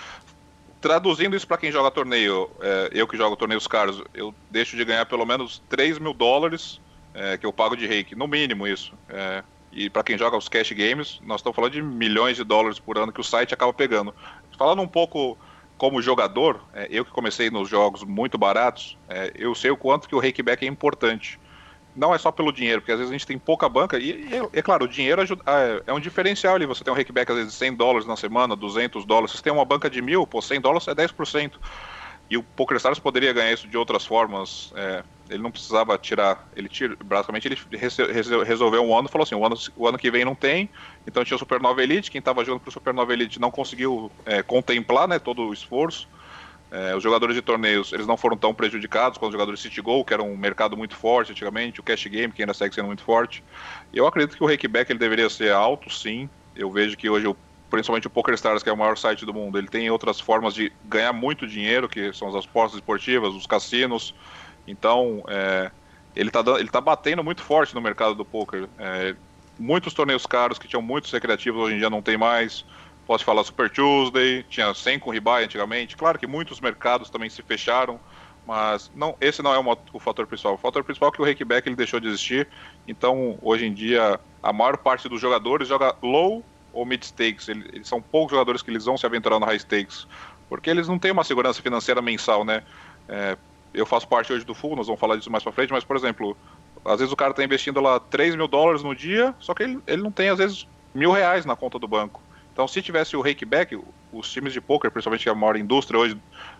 Traduzindo 0.81 1.35
isso 1.35 1.47
para 1.47 1.57
quem 1.57 1.71
joga 1.71 1.89
torneio, 1.89 2.49
é, 2.61 2.89
eu 2.91 3.07
que 3.07 3.15
jogo 3.15 3.35
torneios 3.35 3.67
caros, 3.67 4.03
eu 4.13 4.35
deixo 4.49 4.75
de 4.75 4.83
ganhar 4.83 5.05
pelo 5.05 5.25
menos 5.25 5.61
3 5.69 5.97
mil 5.99 6.13
dólares 6.13 6.81
é, 7.13 7.37
que 7.37 7.45
eu 7.45 7.53
pago 7.53 7.75
de 7.75 7.87
reiki, 7.87 8.15
no 8.15 8.27
mínimo 8.27 8.67
isso. 8.67 8.93
É, 9.07 9.43
e 9.75 9.89
para 9.89 10.03
quem 10.03 10.17
joga 10.17 10.37
os 10.37 10.47
cash 10.47 10.71
games, 10.71 11.19
nós 11.23 11.39
estamos 11.39 11.55
falando 11.55 11.71
de 11.71 11.81
milhões 11.81 12.37
de 12.37 12.43
dólares 12.43 12.79
por 12.79 12.97
ano 12.97 13.11
que 13.11 13.19
o 13.19 13.23
site 13.23 13.53
acaba 13.53 13.73
pegando. 13.73 14.13
Falando 14.57 14.81
um 14.81 14.87
pouco 14.87 15.37
como 15.77 16.01
jogador, 16.01 16.61
é, 16.73 16.87
eu 16.89 17.03
que 17.03 17.11
comecei 17.11 17.49
nos 17.49 17.67
jogos 17.67 18.03
muito 18.03 18.37
baratos, 18.37 18.97
é, 19.09 19.31
eu 19.35 19.53
sei 19.53 19.71
o 19.71 19.77
quanto 19.77 20.07
que 20.07 20.15
o 20.15 20.19
rakeback 20.19 20.65
é 20.65 20.67
importante. 20.67 21.39
Não 21.95 22.13
é 22.13 22.17
só 22.17 22.31
pelo 22.31 22.51
dinheiro, 22.51 22.81
porque 22.81 22.91
às 22.91 22.97
vezes 22.97 23.11
a 23.11 23.13
gente 23.13 23.27
tem 23.27 23.37
pouca 23.37 23.69
banca, 23.69 23.99
e, 23.99 24.29
é, 24.51 24.61
claro, 24.61 24.85
o 24.85 24.87
dinheiro 24.87 25.21
ajuda, 25.21 25.43
é, 25.45 25.83
é 25.87 25.93
um 25.93 25.99
diferencial 25.99 26.55
ali. 26.55 26.65
Você 26.65 26.83
tem 26.83 26.91
um 26.91 26.95
rakeback 26.95 27.31
às 27.31 27.37
vezes 27.37 27.53
de 27.53 27.59
100 27.59 27.75
dólares 27.75 28.07
na 28.07 28.15
semana, 28.15 28.55
200 28.55 29.05
dólares. 29.05 29.31
Se 29.31 29.37
você 29.37 29.43
tem 29.43 29.53
uma 29.53 29.65
banca 29.65 29.89
de 29.89 30.01
mil, 30.01 30.25
pô, 30.25 30.41
100 30.41 30.61
dólares 30.61 30.87
é 30.87 30.95
10%. 30.95 31.53
E 32.33 32.37
o 32.37 32.41
PokerStars 32.41 32.97
poderia 32.97 33.31
ganhar 33.31 33.53
isso 33.53 33.67
de 33.67 33.77
outras 33.77 34.07
formas. 34.07 34.73
É, 34.75 35.03
ele 35.29 35.43
não 35.43 35.51
precisava 35.51 35.95
tirar. 35.99 36.49
Ele 36.55 36.67
tira, 36.67 36.97
basicamente 37.05 37.47
ele 37.47 37.55
resolveu 38.43 38.83
um 38.83 38.97
ano 38.97 39.07
e 39.07 39.11
falou 39.11 39.21
assim: 39.21 39.35
o 39.35 39.45
ano, 39.45 39.55
o 39.75 39.87
ano 39.87 39.99
que 39.99 40.09
vem 40.09 40.25
não 40.25 40.33
tem. 40.33 40.67
Então 41.05 41.23
tinha 41.23 41.35
o 41.35 41.39
Supernova 41.39 41.83
Elite. 41.83 42.09
Quem 42.09 42.17
estava 42.17 42.43
jogando 42.43 42.61
para 42.61 42.69
o 42.69 42.71
Supernova 42.71 43.13
Elite 43.13 43.39
não 43.39 43.51
conseguiu 43.51 44.11
é, 44.25 44.41
contemplar 44.41 45.07
né, 45.07 45.19
todo 45.19 45.43
o 45.43 45.53
esforço. 45.53 46.09
É, 46.71 46.95
os 46.95 47.03
jogadores 47.03 47.35
de 47.35 47.41
torneios 47.43 47.93
eles 47.93 48.07
não 48.07 48.17
foram 48.17 48.35
tão 48.35 48.51
prejudicados 48.51 49.19
quanto 49.19 49.29
os 49.29 49.33
jogadores 49.33 49.59
de 49.59 49.69
City 49.69 49.79
Go, 49.79 50.03
que 50.03 50.11
era 50.11 50.23
um 50.23 50.35
mercado 50.35 50.75
muito 50.75 50.95
forte 50.95 51.33
antigamente, 51.33 51.79
o 51.79 51.83
Cash 51.83 52.07
Game, 52.07 52.33
que 52.33 52.41
ainda 52.41 52.55
segue 52.55 52.73
sendo 52.73 52.87
muito 52.87 53.03
forte. 53.03 53.43
Eu 53.93 54.07
acredito 54.07 54.35
que 54.35 54.43
o 54.43 54.47
rakeback 54.47 54.91
ele 54.91 54.97
deveria 54.97 55.29
ser 55.29 55.51
alto, 55.51 55.87
sim. 55.93 56.27
Eu 56.55 56.71
vejo 56.71 56.97
que 56.97 57.07
hoje 57.07 57.27
o 57.27 57.37
principalmente 57.73 58.05
o 58.05 58.09
PokerStars, 58.11 58.61
que 58.61 58.69
é 58.69 58.71
o 58.71 58.77
maior 58.77 58.95
site 58.95 59.25
do 59.25 59.33
mundo, 59.33 59.57
ele 59.57 59.67
tem 59.67 59.89
outras 59.89 60.19
formas 60.19 60.53
de 60.53 60.71
ganhar 60.85 61.11
muito 61.11 61.47
dinheiro, 61.47 61.89
que 61.89 62.13
são 62.13 62.27
as 62.27 62.35
apostas 62.45 62.75
esportivas, 62.75 63.33
os 63.33 63.47
cassinos. 63.47 64.13
Então, 64.67 65.23
é, 65.27 65.71
ele 66.15 66.29
está 66.29 66.43
ele 66.59 66.69
tá 66.69 66.79
batendo 66.79 67.23
muito 67.23 67.41
forte 67.41 67.73
no 67.73 67.81
mercado 67.81 68.13
do 68.13 68.23
poker. 68.23 68.69
É, 68.77 69.15
muitos 69.57 69.91
torneios 69.91 70.23
caros 70.27 70.59
que 70.59 70.67
tinham 70.67 70.83
muitos 70.83 71.11
recreativos 71.11 71.63
hoje 71.63 71.73
em 71.73 71.79
dia 71.79 71.89
não 71.89 71.99
tem 71.99 72.15
mais. 72.15 72.63
Posso 73.07 73.25
falar 73.25 73.43
Super 73.43 73.71
Tuesday, 73.71 74.45
tinha 74.47 74.71
100 74.71 74.99
com 74.99 75.09
ribai 75.09 75.43
antigamente. 75.43 75.97
Claro 75.97 76.19
que 76.19 76.27
muitos 76.27 76.61
mercados 76.61 77.09
também 77.09 77.27
se 77.27 77.41
fecharam, 77.41 77.99
mas 78.45 78.91
não, 78.93 79.17
esse 79.19 79.41
não 79.41 79.51
é 79.51 79.57
o, 79.57 79.77
o 79.93 79.99
fator 79.99 80.27
principal. 80.27 80.53
O 80.53 80.59
fator 80.59 80.83
principal 80.83 81.09
é 81.09 81.11
que 81.11 81.21
o 81.23 81.25
rakeback 81.25 81.73
deixou 81.73 81.99
de 81.99 82.07
existir. 82.07 82.47
Então, 82.87 83.35
hoje 83.41 83.65
em 83.65 83.73
dia, 83.73 84.19
a 84.43 84.53
maior 84.53 84.77
parte 84.77 85.09
dos 85.09 85.19
jogadores 85.19 85.67
joga 85.67 85.95
low 86.03 86.45
ou 86.73 86.85
mid 86.85 87.03
stakes. 87.03 87.47
Eles, 87.47 87.87
são 87.87 88.01
poucos 88.01 88.31
jogadores 88.31 88.61
que 88.61 88.69
eles 88.69 88.85
vão 88.85 88.97
se 88.97 89.05
aventurar 89.05 89.39
no 89.39 89.45
high 89.45 89.59
stakes, 89.59 90.07
porque 90.49 90.69
eles 90.69 90.87
não 90.87 90.99
têm 90.99 91.11
uma 91.11 91.23
segurança 91.23 91.61
financeira 91.61 92.01
mensal, 92.01 92.43
né? 92.43 92.63
É, 93.07 93.37
eu 93.73 93.85
faço 93.85 94.07
parte 94.07 94.33
hoje 94.33 94.45
do 94.45 94.53
full, 94.53 94.75
nós 94.75 94.87
vamos 94.87 94.99
falar 94.99 95.15
disso 95.15 95.31
mais 95.31 95.43
pra 95.43 95.53
frente, 95.53 95.71
mas, 95.71 95.83
por 95.83 95.95
exemplo, 95.95 96.35
às 96.83 96.99
vezes 96.99 97.11
o 97.11 97.15
cara 97.15 97.31
está 97.31 97.43
investindo 97.43 97.79
lá 97.79 97.99
3 97.99 98.35
mil 98.35 98.47
dólares 98.47 98.83
no 98.83 98.95
dia, 98.95 99.33
só 99.39 99.53
que 99.53 99.63
ele, 99.63 99.79
ele 99.87 100.01
não 100.01 100.11
tem, 100.11 100.29
às 100.29 100.37
vezes, 100.37 100.67
mil 100.93 101.11
reais 101.11 101.45
na 101.45 101.55
conta 101.55 101.79
do 101.79 101.87
banco. 101.87 102.21
Então, 102.51 102.67
se 102.67 102.81
tivesse 102.81 103.17
o 103.17 103.21
rakeback, 103.21 103.79
os 104.11 104.31
times 104.31 104.53
de 104.53 104.61
poker, 104.61 104.91
principalmente 104.91 105.27
a 105.27 105.33
maior 105.33 105.57
indústria 105.57 105.99
hoje, 105.99 106.17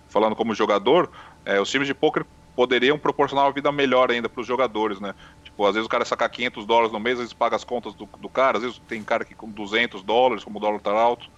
falando 0.09 0.35
como 0.35 0.55
jogador, 0.55 1.09
é, 1.45 1.61
os 1.61 1.69
times 1.69 1.87
de 1.87 1.93
poker 1.93 2.25
poderiam 2.55 2.97
proporcionar 2.97 3.45
uma 3.45 3.51
vida 3.51 3.71
melhor 3.71 4.11
ainda 4.11 4.27
para 4.27 4.41
os 4.41 4.47
jogadores, 4.47 4.99
né? 4.99 5.13
Tipo, 5.53 5.67
às 5.67 5.75
vezes 5.75 5.85
o 5.85 5.89
cara 5.89 6.03
saca 6.03 6.27
500 6.27 6.65
dólares 6.65 6.91
no 6.91 6.99
mês, 6.99 7.13
às 7.13 7.19
vezes 7.19 7.33
paga 7.33 7.55
as 7.55 7.63
contas 7.63 7.93
do, 7.93 8.09
do 8.17 8.27
cara, 8.27 8.57
às 8.57 8.63
vezes 8.63 8.81
tem 8.87 9.03
cara 9.03 9.23
que 9.23 9.35
com 9.35 9.47
200 9.49 10.01
dólares, 10.01 10.43
como 10.43 10.57
o 10.57 10.59
dólar 10.59 10.79
tá 10.79 10.91
alto. 10.91 11.29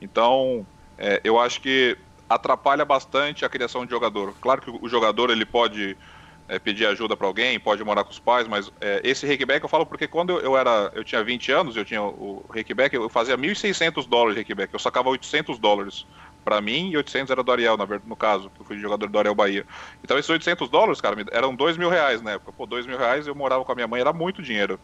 Então, 0.00 0.64
é, 0.96 1.20
eu 1.24 1.40
acho 1.40 1.60
que 1.60 1.98
atrapalha 2.28 2.84
bastante 2.84 3.44
a 3.44 3.48
criação 3.48 3.84
de 3.84 3.90
jogador. 3.90 4.32
Claro 4.40 4.60
que 4.60 4.70
o 4.70 4.88
jogador 4.88 5.28
ele 5.28 5.44
pode 5.44 5.96
é, 6.46 6.56
pedir 6.56 6.86
ajuda 6.86 7.16
para 7.16 7.26
alguém, 7.26 7.58
pode 7.58 7.82
morar 7.82 8.04
com 8.04 8.12
os 8.12 8.20
pais, 8.20 8.46
mas 8.46 8.70
é, 8.80 9.00
esse 9.02 9.26
rakeback 9.26 9.64
eu 9.64 9.68
falo 9.68 9.84
porque 9.84 10.06
quando 10.06 10.34
eu, 10.34 10.40
eu, 10.40 10.56
era, 10.56 10.92
eu 10.94 11.02
tinha 11.02 11.24
20 11.24 11.50
anos, 11.50 11.76
eu 11.76 11.84
tinha 11.84 12.02
o 12.02 12.44
rakeback, 12.48 12.94
eu 12.94 13.08
fazia 13.08 13.36
1.600 13.36 14.06
dólares 14.06 14.36
de 14.36 14.42
rakeback, 14.42 14.72
eu 14.72 14.78
sacava 14.78 15.08
800 15.08 15.58
dólares 15.58 16.06
para 16.44 16.60
mim 16.60 16.90
e 16.90 16.96
800 16.96 17.30
era 17.30 17.42
do 17.42 17.50
Ariel, 17.50 17.76
na 17.76 17.84
verdade, 17.84 18.08
no 18.08 18.16
caso, 18.16 18.50
que 18.50 18.60
eu 18.60 18.66
fui 18.66 18.78
jogador 18.78 19.08
do 19.08 19.18
Ariel 19.18 19.34
Bahia. 19.34 19.64
Então 20.02 20.18
esses 20.18 20.28
800 20.28 20.68
dólares, 20.68 21.00
cara, 21.00 21.16
eram 21.32 21.54
2 21.54 21.76
mil 21.76 21.88
reais 21.88 22.20
na 22.20 22.32
época. 22.32 22.52
Pô, 22.52 22.66
2 22.66 22.86
mil 22.86 22.98
reais 22.98 23.26
eu 23.26 23.34
morava 23.34 23.64
com 23.64 23.72
a 23.72 23.74
minha 23.74 23.88
mãe, 23.88 24.00
era 24.00 24.12
muito 24.12 24.42
dinheiro. 24.42 24.78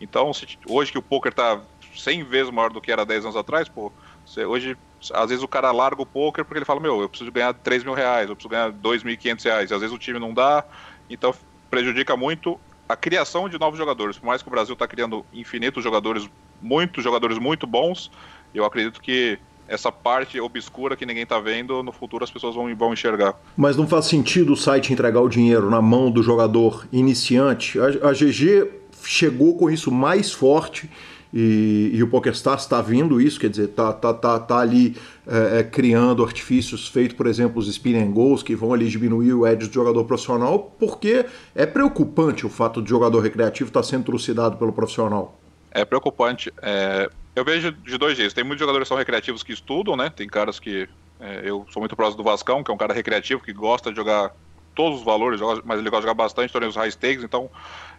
Então, 0.00 0.32
se, 0.32 0.46
hoje 0.66 0.90
que 0.90 0.98
o 0.98 1.02
poker 1.02 1.32
tá 1.32 1.60
100 1.94 2.24
vezes 2.24 2.50
maior 2.50 2.72
do 2.72 2.80
que 2.80 2.90
era 2.90 3.04
10 3.04 3.24
anos 3.24 3.36
atrás, 3.36 3.68
pô, 3.68 3.92
você, 4.24 4.44
hoje, 4.44 4.76
às 5.12 5.28
vezes 5.28 5.44
o 5.44 5.48
cara 5.48 5.70
larga 5.72 6.00
o 6.00 6.06
poker 6.06 6.44
porque 6.44 6.58
ele 6.58 6.64
fala, 6.64 6.80
meu, 6.80 7.02
eu 7.02 7.08
preciso 7.08 7.30
ganhar 7.30 7.52
3 7.52 7.84
mil 7.84 7.92
reais, 7.92 8.28
eu 8.28 8.36
preciso 8.36 8.48
ganhar 8.48 8.72
2.500 8.72 9.44
reais, 9.44 9.70
e 9.70 9.74
às 9.74 9.80
vezes 9.80 9.94
o 9.94 9.98
time 9.98 10.18
não 10.18 10.32
dá, 10.32 10.64
então 11.08 11.34
prejudica 11.68 12.16
muito 12.16 12.58
a 12.88 12.96
criação 12.96 13.48
de 13.48 13.58
novos 13.58 13.78
jogadores. 13.78 14.18
Por 14.18 14.26
mais 14.26 14.42
que 14.42 14.48
o 14.48 14.50
Brasil 14.50 14.72
está 14.72 14.88
criando 14.88 15.24
infinitos 15.32 15.84
jogadores, 15.84 16.28
muitos 16.60 17.04
jogadores 17.04 17.38
muito 17.38 17.66
bons, 17.66 18.10
eu 18.54 18.64
acredito 18.64 19.00
que 19.00 19.38
essa 19.70 19.92
parte 19.92 20.40
obscura 20.40 20.96
que 20.96 21.06
ninguém 21.06 21.22
está 21.22 21.38
vendo, 21.38 21.80
no 21.80 21.92
futuro 21.92 22.24
as 22.24 22.30
pessoas 22.30 22.56
vão, 22.56 22.74
vão 22.74 22.92
enxergar. 22.92 23.36
Mas 23.56 23.76
não 23.76 23.86
faz 23.86 24.06
sentido 24.06 24.52
o 24.52 24.56
site 24.56 24.92
entregar 24.92 25.20
o 25.20 25.28
dinheiro 25.28 25.70
na 25.70 25.80
mão 25.80 26.10
do 26.10 26.24
jogador 26.24 26.88
iniciante? 26.92 27.78
A, 27.78 28.08
a 28.08 28.12
GG 28.12 28.68
chegou 29.04 29.56
com 29.56 29.70
isso 29.70 29.92
mais 29.92 30.32
forte 30.32 30.90
e, 31.32 31.92
e 31.94 32.02
o 32.02 32.08
PokerStars 32.08 32.62
está 32.62 32.82
vindo 32.82 33.20
isso, 33.20 33.38
quer 33.38 33.48
dizer, 33.48 33.66
está 33.66 33.92
tá, 33.92 34.12
tá, 34.12 34.40
tá 34.40 34.58
ali 34.58 34.96
é, 35.24 35.60
é, 35.60 35.62
criando 35.62 36.24
artifícios 36.24 36.88
feitos, 36.88 37.16
por 37.16 37.28
exemplo, 37.28 37.60
os 37.60 37.68
spin 37.68 37.94
and 37.94 38.10
goals, 38.10 38.42
que 38.42 38.56
vão 38.56 38.74
ali 38.74 38.88
diminuir 38.88 39.32
o 39.34 39.46
edge 39.46 39.68
do 39.68 39.72
jogador 39.72 40.04
profissional, 40.04 40.74
porque 40.80 41.24
é 41.54 41.64
preocupante 41.64 42.44
o 42.44 42.48
fato 42.48 42.82
de 42.82 42.90
jogador 42.90 43.20
recreativo 43.20 43.68
estar 43.70 43.82
tá 43.82 43.86
sendo 43.86 44.02
trucidado 44.02 44.56
pelo 44.56 44.72
profissional. 44.72 45.38
É 45.70 45.84
preocupante. 45.84 46.52
É, 46.60 47.08
eu 47.34 47.44
vejo 47.44 47.72
de 47.72 47.96
dois 47.96 48.16
jeitos. 48.16 48.34
Tem 48.34 48.44
muitos 48.44 48.60
jogadores 48.60 48.86
que 48.86 48.88
são 48.88 48.96
recreativos 48.96 49.42
que 49.42 49.52
estudam, 49.52 49.96
né? 49.96 50.10
Tem 50.10 50.28
caras 50.28 50.58
que. 50.58 50.88
É, 51.18 51.42
eu 51.44 51.66
sou 51.70 51.80
muito 51.80 51.94
próximo 51.94 52.22
do 52.22 52.24
Vascão, 52.24 52.64
que 52.64 52.70
é 52.70 52.74
um 52.74 52.78
cara 52.78 52.94
recreativo 52.94 53.42
que 53.42 53.52
gosta 53.52 53.90
de 53.90 53.96
jogar 53.96 54.32
todos 54.74 55.00
os 55.00 55.04
valores, 55.04 55.40
mas 55.64 55.78
ele 55.78 55.90
gosta 55.90 56.02
de 56.02 56.08
jogar 56.08 56.14
bastante 56.14 56.52
torneios 56.52 56.76
high 56.76 56.90
stakes, 56.90 57.22
então. 57.22 57.50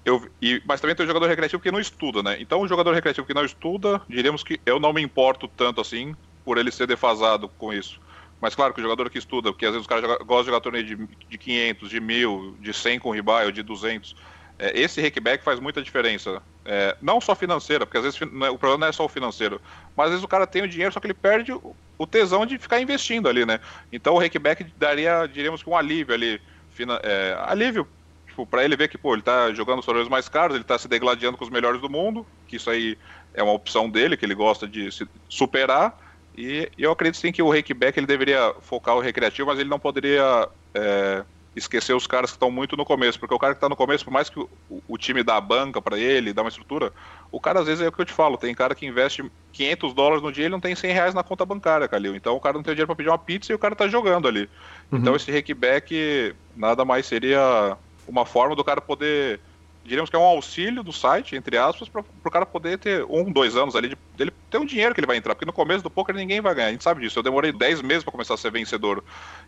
Eu, 0.03 0.27
e, 0.41 0.61
mas 0.65 0.81
também 0.81 0.95
tem 0.95 1.03
o 1.03 1.07
jogador 1.07 1.27
recreativo 1.27 1.61
que 1.61 1.71
não 1.71 1.79
estuda, 1.79 2.23
né? 2.23 2.37
Então 2.39 2.61
o 2.61 2.67
jogador 2.67 2.93
recreativo 2.93 3.27
que 3.27 3.33
não 3.33 3.45
estuda, 3.45 4.01
diríamos 4.09 4.43
que 4.43 4.59
eu 4.65 4.79
não 4.79 4.91
me 4.91 5.01
importo 5.01 5.47
tanto 5.47 5.79
assim 5.79 6.15
por 6.43 6.57
ele 6.57 6.71
ser 6.71 6.87
defasado 6.87 7.47
com 7.49 7.71
isso. 7.71 8.01
Mas 8.41 8.55
claro 8.55 8.73
que 8.73 8.79
o 8.79 8.83
jogador 8.83 9.07
que 9.11 9.19
estuda, 9.19 9.51
porque 9.51 9.65
às 9.65 9.73
vezes 9.73 9.83
os 9.83 9.87
caras 9.87 10.03
gostam 10.03 10.39
de 10.39 10.45
jogar 10.47 10.61
torneio 10.61 10.83
de, 10.83 11.07
de 11.29 11.37
500, 11.37 11.89
de 11.89 11.99
1000, 11.99 12.55
de 12.59 12.73
100 12.73 12.99
com 12.99 13.11
ribai 13.11 13.45
ou 13.45 13.51
de 13.51 13.61
200 13.61 14.15
é, 14.61 14.79
esse 14.79 15.01
rakeback 15.01 15.43
faz 15.43 15.59
muita 15.59 15.81
diferença. 15.81 16.41
É, 16.63 16.95
não 17.01 17.19
só 17.19 17.33
financeira, 17.33 17.85
porque 17.87 17.97
às 17.97 18.03
vezes 18.03 18.21
é, 18.21 18.49
o 18.49 18.57
problema 18.57 18.81
não 18.81 18.87
é 18.87 18.91
só 18.91 19.03
o 19.03 19.09
financeiro, 19.09 19.59
mas 19.95 20.05
às 20.05 20.11
vezes 20.11 20.23
o 20.23 20.27
cara 20.27 20.45
tem 20.45 20.61
o 20.61 20.67
dinheiro, 20.67 20.93
só 20.93 20.99
que 20.99 21.07
ele 21.07 21.13
perde 21.13 21.51
o, 21.51 21.75
tesão 22.05 22.45
de 22.45 22.57
ficar 22.59 22.79
investindo 22.79 23.27
ali, 23.27 23.45
né? 23.45 23.59
Então 23.91 24.13
o 24.13 24.19
rakeback 24.19 24.65
daria, 24.77 25.25
diríamos 25.25 25.63
que 25.63 25.69
um 25.69 25.75
alívio 25.75 26.13
ali, 26.13 26.39
fina, 26.71 26.99
é, 27.03 27.35
alívio 27.47 27.87
tipo, 28.27 28.47
ele 28.59 28.75
ver 28.75 28.87
que 28.87 28.97
pô, 28.97 29.13
ele 29.13 29.21
tá 29.21 29.53
jogando 29.53 29.79
os 29.79 29.85
torneios 29.85 30.09
mais 30.09 30.27
caros, 30.29 30.55
ele 30.55 30.63
tá 30.63 30.77
se 30.77 30.87
degladiando 30.87 31.37
com 31.37 31.43
os 31.43 31.49
melhores 31.49 31.81
do 31.81 31.89
mundo, 31.89 32.25
que 32.47 32.55
isso 32.55 32.69
aí 32.69 32.97
é 33.33 33.43
uma 33.43 33.53
opção 33.53 33.89
dele, 33.89 34.17
que 34.17 34.25
ele 34.25 34.35
gosta 34.35 34.67
de 34.67 34.91
se 34.91 35.07
superar. 35.27 35.97
E, 36.37 36.71
e 36.77 36.83
eu 36.83 36.91
acredito 36.91 37.19
sim 37.19 37.31
que 37.31 37.41
o 37.41 37.51
rakeback 37.51 37.97
ele 37.97 38.07
deveria 38.07 38.53
focar 38.61 38.95
o 38.95 39.01
recreativo, 39.01 39.47
mas 39.47 39.59
ele 39.59 39.69
não 39.69 39.79
poderia 39.79 40.47
é, 40.73 41.23
esquecer 41.55 41.93
os 41.93 42.07
caras 42.07 42.31
que 42.31 42.37
estão 42.37 42.49
muito 42.49 42.77
no 42.77 42.85
começo, 42.85 43.19
porque 43.19 43.33
o 43.33 43.39
cara 43.39 43.53
que 43.53 43.57
está 43.57 43.67
no 43.67 43.75
começo, 43.75 44.05
por 44.05 44.11
mais 44.11 44.29
que 44.29 44.39
o, 44.39 44.49
o 44.87 44.97
time 44.97 45.21
dá 45.21 45.35
a 45.35 45.41
banca 45.41 45.81
para 45.81 45.97
ele, 45.97 46.33
dá 46.33 46.41
uma 46.41 46.49
estrutura, 46.49 46.93
o 47.31 47.39
cara 47.39 47.59
às 47.59 47.65
vezes 47.65 47.83
é 47.83 47.87
o 47.87 47.91
que 47.91 48.01
eu 48.01 48.05
te 48.05 48.13
falo, 48.13 48.37
tem 48.37 48.55
cara 48.55 48.73
que 48.73 48.85
investe 48.85 49.29
500 49.51 49.93
dólares 49.93 50.23
no 50.23 50.31
dia 50.31 50.43
e 50.43 50.45
ele 50.45 50.53
não 50.53 50.61
tem 50.61 50.75
100 50.75 50.93
reais 50.93 51.13
na 51.13 51.23
conta 51.23 51.45
bancária, 51.45 51.87
Calil. 51.87 52.15
Então 52.15 52.35
o 52.35 52.39
cara 52.39 52.55
não 52.55 52.63
tem 52.63 52.73
dinheiro 52.73 52.87
para 52.87 52.95
pedir 52.95 53.09
uma 53.09 53.17
pizza 53.17 53.51
e 53.51 53.55
o 53.55 53.59
cara 53.59 53.73
está 53.73 53.87
jogando 53.87 54.27
ali. 54.27 54.49
Uhum. 54.91 54.99
Então 54.99 55.15
esse 55.15 55.31
rakeback 55.31 56.33
nada 56.55 56.85
mais 56.85 57.05
seria 57.05 57.77
uma 58.07 58.25
forma 58.25 58.55
do 58.55 58.63
cara 58.63 58.79
poder 58.79 59.39
diríamos 59.83 60.09
que 60.09 60.15
é 60.15 60.19
um 60.19 60.23
auxílio 60.23 60.83
do 60.83 60.93
site, 60.93 61.35
entre 61.35 61.57
aspas, 61.57 61.89
para 61.89 62.03
o 62.23 62.31
cara 62.31 62.45
poder 62.45 62.77
ter 62.77 63.03
um, 63.09 63.31
dois 63.31 63.55
anos 63.55 63.75
ali, 63.75 63.89
de, 63.89 63.97
dele 64.15 64.31
ter 64.49 64.57
um 64.57 64.65
dinheiro 64.65 64.93
que 64.93 64.99
ele 64.99 65.07
vai 65.07 65.17
entrar, 65.17 65.33
porque 65.33 65.45
no 65.45 65.53
começo 65.53 65.83
do 65.83 65.89
poker 65.89 66.15
ninguém 66.15 66.41
vai 66.41 66.53
ganhar, 66.53 66.67
a 66.67 66.71
gente 66.71 66.83
sabe 66.83 67.01
disso. 67.01 67.17
Eu 67.17 67.23
demorei 67.23 67.51
10 67.51 67.81
meses 67.81 68.03
para 68.03 68.11
começar 68.11 68.33
a 68.33 68.37
ser 68.37 68.51
vencedor. 68.51 69.03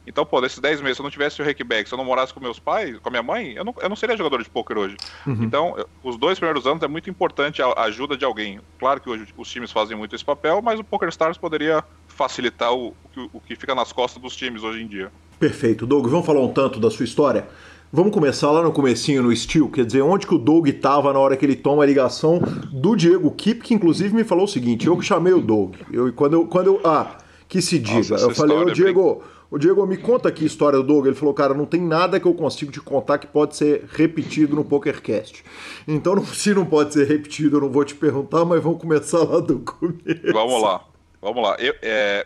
Então, 0.07 0.25
pô, 0.25 0.41
nesses 0.41 0.59
10 0.59 0.81
meses, 0.81 0.97
se 0.97 1.01
eu 1.01 1.03
não 1.03 1.11
tivesse 1.11 1.41
o 1.41 1.45
Hackback, 1.45 1.87
se 1.87 1.93
eu 1.93 1.97
não 1.97 2.05
morasse 2.05 2.33
com 2.33 2.39
meus 2.39 2.59
pais, 2.59 2.97
com 2.99 3.09
a 3.09 3.11
minha 3.11 3.23
mãe, 3.23 3.53
eu 3.53 3.63
não, 3.63 3.75
eu 3.81 3.89
não 3.89 3.95
seria 3.95 4.17
jogador 4.17 4.41
de 4.41 4.49
poker 4.49 4.77
hoje. 4.77 4.97
Uhum. 5.27 5.43
Então, 5.43 5.75
os 6.03 6.17
dois 6.17 6.39
primeiros 6.39 6.65
anos 6.65 6.81
é 6.83 6.87
muito 6.87 7.09
importante 7.09 7.61
a 7.61 7.81
ajuda 7.81 8.17
de 8.17 8.25
alguém. 8.25 8.59
Claro 8.79 8.99
que 8.99 9.09
hoje 9.09 9.27
os 9.37 9.49
times 9.49 9.71
fazem 9.71 9.95
muito 9.95 10.15
esse 10.15 10.25
papel, 10.25 10.61
mas 10.61 10.79
o 10.79 10.83
Poker 10.83 11.09
Stars 11.09 11.37
poderia 11.37 11.83
facilitar 12.07 12.73
o, 12.73 12.95
o, 13.15 13.29
o 13.33 13.41
que 13.41 13.55
fica 13.55 13.75
nas 13.75 13.91
costas 13.91 14.21
dos 14.21 14.35
times 14.35 14.63
hoje 14.63 14.81
em 14.81 14.87
dia. 14.87 15.11
Perfeito. 15.39 15.85
Doug, 15.85 16.07
vamos 16.07 16.25
falar 16.25 16.39
um 16.39 16.53
tanto 16.53 16.79
da 16.79 16.89
sua 16.89 17.03
história? 17.03 17.47
Vamos 17.95 18.11
começar 18.11 18.49
lá 18.49 18.63
no 18.63 18.71
comecinho 18.71 19.21
no 19.21 19.35
Steel, 19.35 19.69
quer 19.69 19.85
dizer, 19.85 20.01
onde 20.01 20.25
que 20.25 20.33
o 20.33 20.39
Doug 20.39 20.67
estava 20.67 21.13
na 21.13 21.19
hora 21.19 21.37
que 21.37 21.45
ele 21.45 21.55
toma 21.55 21.83
a 21.83 21.85
ligação 21.85 22.39
do 22.71 22.95
Diego 22.95 23.29
Kip, 23.29 23.61
que 23.61 23.75
inclusive 23.75 24.15
me 24.15 24.23
falou 24.23 24.45
o 24.45 24.47
seguinte, 24.47 24.87
eu 24.87 24.97
que 24.97 25.05
chamei 25.05 25.31
o 25.31 25.39
Doug. 25.39 25.75
Eu, 25.91 26.11
quando, 26.11 26.33
eu, 26.33 26.47
quando 26.47 26.65
eu. 26.65 26.81
Ah, 26.83 27.19
que 27.47 27.61
se 27.61 27.77
diga. 27.77 27.97
Nossa, 27.97 28.25
eu 28.25 28.33
falei, 28.33 28.57
ô 28.57 28.65
Diego, 28.71 29.21
o 29.51 29.59
Diego, 29.59 29.85
me 29.85 29.97
conta 29.97 30.29
aqui 30.29 30.43
a 30.43 30.47
história 30.47 30.79
do 30.79 30.83
Doug. 30.83 31.05
Ele 31.05 31.13
falou, 31.13 31.35
cara, 31.35 31.53
não 31.53 31.67
tem 31.67 31.79
nada 31.79 32.19
que 32.19 32.25
eu 32.25 32.33
consigo 32.33 32.71
te 32.71 32.81
contar 32.81 33.19
que 33.19 33.27
pode 33.27 33.55
ser 33.55 33.85
repetido 33.91 34.55
no 34.55 34.65
PokerCast. 34.65 35.45
Então, 35.87 36.25
se 36.25 36.51
não 36.51 36.65
pode 36.65 36.93
ser 36.93 37.07
repetido, 37.07 37.57
eu 37.57 37.61
não 37.61 37.69
vou 37.69 37.85
te 37.85 37.93
perguntar, 37.93 38.43
mas 38.43 38.63
vamos 38.63 38.81
começar 38.81 39.19
lá 39.19 39.39
do 39.39 39.59
começo. 39.59 40.33
Vamos 40.33 40.63
lá, 40.63 40.83
vamos 41.21 41.43
lá. 41.43 41.57
Eu, 41.59 41.75
é, 41.83 42.25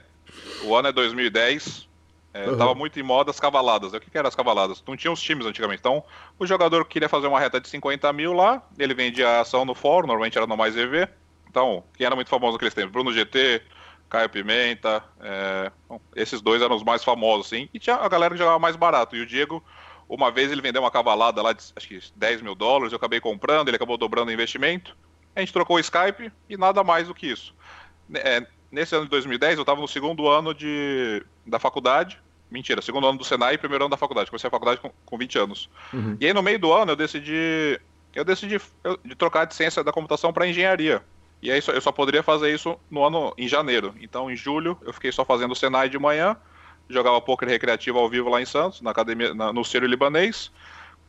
o 0.63 0.73
ano 0.73 0.87
é 0.87 0.93
2010, 0.93 1.86
é, 2.37 2.49
uhum. 2.49 2.57
Tava 2.57 2.75
muito 2.75 2.99
em 2.99 3.03
moda 3.03 3.31
as 3.31 3.39
cavaladas. 3.39 3.93
O 3.93 3.99
que, 3.99 4.11
que 4.11 4.17
eram 4.17 4.27
as 4.27 4.35
cavaladas? 4.35 4.83
Não 4.87 4.95
tinha 4.95 5.11
os 5.11 5.21
times 5.21 5.45
antigamente. 5.45 5.79
Então, 5.79 6.03
o 6.37 6.45
jogador 6.45 6.85
queria 6.85 7.09
fazer 7.09 7.25
uma 7.25 7.39
reta 7.39 7.59
de 7.59 7.67
50 7.67 8.11
mil 8.13 8.33
lá, 8.33 8.61
ele 8.77 8.93
vendia 8.93 9.27
a 9.27 9.41
ação 9.41 9.65
no 9.65 9.73
fórum, 9.73 10.07
normalmente 10.07 10.37
era 10.37 10.45
no 10.45 10.55
Mais 10.55 10.77
EV. 10.77 11.07
Então, 11.49 11.83
quem 11.95 12.05
era 12.05 12.15
muito 12.15 12.29
famoso 12.29 12.53
naqueles 12.53 12.73
tempos? 12.73 12.91
Bruno 12.91 13.11
GT, 13.11 13.63
Caio 14.07 14.29
Pimenta, 14.29 15.03
é... 15.19 15.71
Bom, 15.89 15.99
esses 16.15 16.39
dois 16.39 16.61
eram 16.61 16.75
os 16.75 16.83
mais 16.83 17.03
famosos, 17.03 17.47
sim. 17.47 17.67
E 17.73 17.79
tinha 17.79 17.95
a 17.95 18.07
galera 18.07 18.35
que 18.35 18.39
jogava 18.39 18.59
mais 18.59 18.75
barato. 18.75 19.15
E 19.15 19.21
o 19.21 19.25
Diego, 19.25 19.63
uma 20.07 20.29
vez 20.29 20.51
ele 20.51 20.61
vendeu 20.61 20.83
uma 20.83 20.91
cavalada 20.91 21.41
lá 21.41 21.53
de 21.53 21.63
acho 21.75 21.87
que 21.87 21.99
10 22.15 22.43
mil 22.43 22.53
dólares, 22.53 22.91
eu 22.91 22.97
acabei 22.97 23.19
comprando, 23.19 23.69
ele 23.69 23.77
acabou 23.77 23.97
dobrando 23.97 24.29
o 24.29 24.33
investimento. 24.33 24.95
A 25.35 25.39
gente 25.39 25.53
trocou 25.53 25.77
o 25.77 25.79
Skype 25.79 26.31
e 26.47 26.57
nada 26.57 26.83
mais 26.83 27.07
do 27.07 27.15
que 27.15 27.27
isso. 27.27 27.55
É, 28.13 28.45
nesse 28.71 28.95
ano 28.95 29.05
de 29.05 29.11
2010, 29.11 29.57
eu 29.57 29.61
estava 29.61 29.81
no 29.81 29.87
segundo 29.87 30.27
ano 30.27 30.53
de, 30.53 31.23
da 31.45 31.59
faculdade. 31.59 32.19
Mentira, 32.49 32.81
segundo 32.81 33.07
ano 33.07 33.17
do 33.17 33.25
Senai 33.25 33.55
e 33.55 33.57
primeiro 33.57 33.85
ano 33.85 33.91
da 33.91 33.97
faculdade. 33.97 34.29
Comecei 34.29 34.47
a 34.47 34.51
faculdade 34.51 34.79
com, 34.79 34.91
com 35.05 35.17
20 35.17 35.37
anos. 35.37 35.69
Uhum. 35.93 36.17
E 36.19 36.27
aí, 36.27 36.33
no 36.33 36.41
meio 36.41 36.59
do 36.59 36.71
ano, 36.71 36.91
eu 36.91 36.95
decidi. 36.95 37.79
Eu 38.15 38.23
decidi 38.23 38.59
eu, 38.83 38.97
de 39.03 39.15
trocar 39.15 39.45
de 39.45 39.53
ciência 39.53 39.83
da 39.83 39.91
computação 39.91 40.31
para 40.31 40.47
engenharia. 40.47 41.03
E 41.41 41.51
aí 41.51 41.61
eu 41.67 41.81
só 41.81 41.91
poderia 41.91 42.23
fazer 42.23 42.53
isso 42.53 42.77
no 42.89 43.05
ano 43.05 43.33
em 43.37 43.47
janeiro. 43.47 43.93
Então, 44.01 44.31
em 44.31 44.35
julho, 44.35 44.77
eu 44.83 44.91
fiquei 44.91 45.11
só 45.11 45.23
fazendo 45.23 45.51
o 45.51 45.55
Senai 45.55 45.87
de 45.87 45.99
manhã, 45.99 46.35
jogava 46.89 47.21
poker 47.21 47.47
recreativo 47.47 47.99
ao 47.99 48.09
vivo 48.09 48.29
lá 48.29 48.41
em 48.41 48.45
Santos, 48.45 48.81
na 48.81 48.91
academia, 48.91 49.33
na, 49.33 49.53
no 49.53 49.63
Ciro 49.63 49.85
Libanês. 49.85 50.51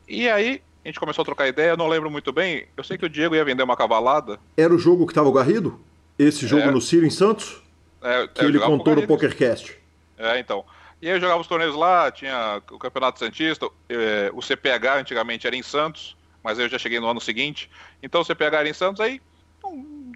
E 0.07 0.29
aí 0.29 0.61
a 0.83 0.87
gente 0.87 0.99
começou 0.99 1.23
a 1.23 1.25
trocar 1.25 1.47
ideia, 1.47 1.71
eu 1.71 1.77
não 1.77 1.87
lembro 1.87 2.11
muito 2.11 2.31
bem. 2.31 2.67
Eu 2.77 2.83
sei 2.83 2.97
que 2.97 3.05
o 3.05 3.09
Diego 3.09 3.35
ia 3.35 3.43
vender 3.43 3.63
uma 3.63 3.75
cavalada. 3.75 4.39
Era 4.55 4.73
o 4.73 4.77
jogo 4.77 5.05
que 5.05 5.11
estava 5.11 5.27
o 5.27 5.31
Garrido? 5.31 5.79
Esse 6.17 6.45
jogo 6.45 6.63
é, 6.63 6.71
no 6.71 6.81
Ciro 6.81 7.05
em 7.05 7.09
Santos? 7.09 7.61
É, 8.01 8.27
que 8.27 8.45
ele 8.45 8.59
contou 8.59 8.95
no 8.95 9.07
PokerCast. 9.07 9.77
É, 10.17 10.39
então. 10.39 10.63
E 11.01 11.07
aí 11.07 11.15
eu 11.15 11.21
jogava 11.21 11.39
os 11.39 11.47
torneios 11.47 11.75
lá, 11.75 12.11
tinha 12.11 12.61
o 12.71 12.77
Campeonato 12.77 13.19
Santista, 13.19 13.69
eh, 13.87 14.29
o 14.33 14.41
CPH 14.41 14.99
antigamente 14.99 15.47
era 15.47 15.55
em 15.55 15.63
Santos, 15.63 16.17
mas 16.43 16.59
eu 16.59 16.67
já 16.67 16.77
cheguei 16.77 16.99
no 16.99 17.07
ano 17.07 17.21
seguinte. 17.21 17.69
Então 18.03 18.21
o 18.21 18.25
CPH 18.25 18.57
era 18.57 18.69
em 18.69 18.73
Santos, 18.73 18.99
aí 18.99 19.21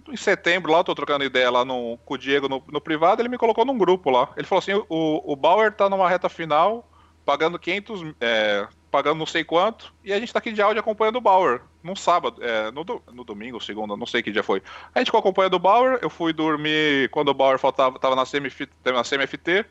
em 0.08 0.16
setembro 0.16 0.70
lá, 0.70 0.78
eu 0.78 0.84
tô 0.84 0.94
trocando 0.94 1.24
ideia 1.24 1.50
lá 1.50 1.64
no, 1.64 1.98
com 2.04 2.14
o 2.14 2.18
Diego 2.18 2.48
no, 2.48 2.62
no, 2.68 2.80
privado, 2.80 3.22
ele 3.22 3.28
me 3.28 3.38
colocou 3.38 3.64
num 3.64 3.78
grupo 3.78 4.10
lá. 4.10 4.30
Ele 4.36 4.46
falou 4.46 4.60
assim, 4.60 4.74
o, 4.74 5.32
o 5.32 5.36
Bauer 5.36 5.72
tá 5.72 5.88
numa 5.88 6.08
reta 6.08 6.28
final, 6.28 6.88
pagando 7.24 7.58
500, 7.58 8.14
é, 8.20 8.66
pagando 8.90 9.18
não 9.18 9.26
sei 9.26 9.42
quanto, 9.42 9.92
e 10.04 10.12
a 10.12 10.20
gente 10.20 10.32
tá 10.32 10.38
aqui 10.38 10.52
de 10.52 10.60
áudio 10.60 10.80
acompanhando 10.80 11.16
o 11.16 11.20
Bauer, 11.20 11.62
num 11.82 11.96
sábado, 11.96 12.42
é, 12.44 12.70
no, 12.70 12.84
no 13.12 13.24
domingo, 13.24 13.60
segunda, 13.60 13.96
não 13.96 14.06
sei 14.06 14.22
que 14.22 14.30
dia 14.30 14.42
foi. 14.42 14.62
A 14.94 14.98
gente 14.98 15.06
ficou 15.06 15.20
acompanhando 15.20 15.54
o 15.54 15.58
Bauer, 15.58 15.98
eu 16.02 16.10
fui 16.10 16.32
dormir 16.32 17.08
quando 17.10 17.28
o 17.28 17.34
Bauer 17.34 17.58
faltava, 17.58 17.98
tava 17.98 18.14
na, 18.14 18.24
CMF, 18.26 18.68
na 18.84 19.02
CMFT, 19.02 19.64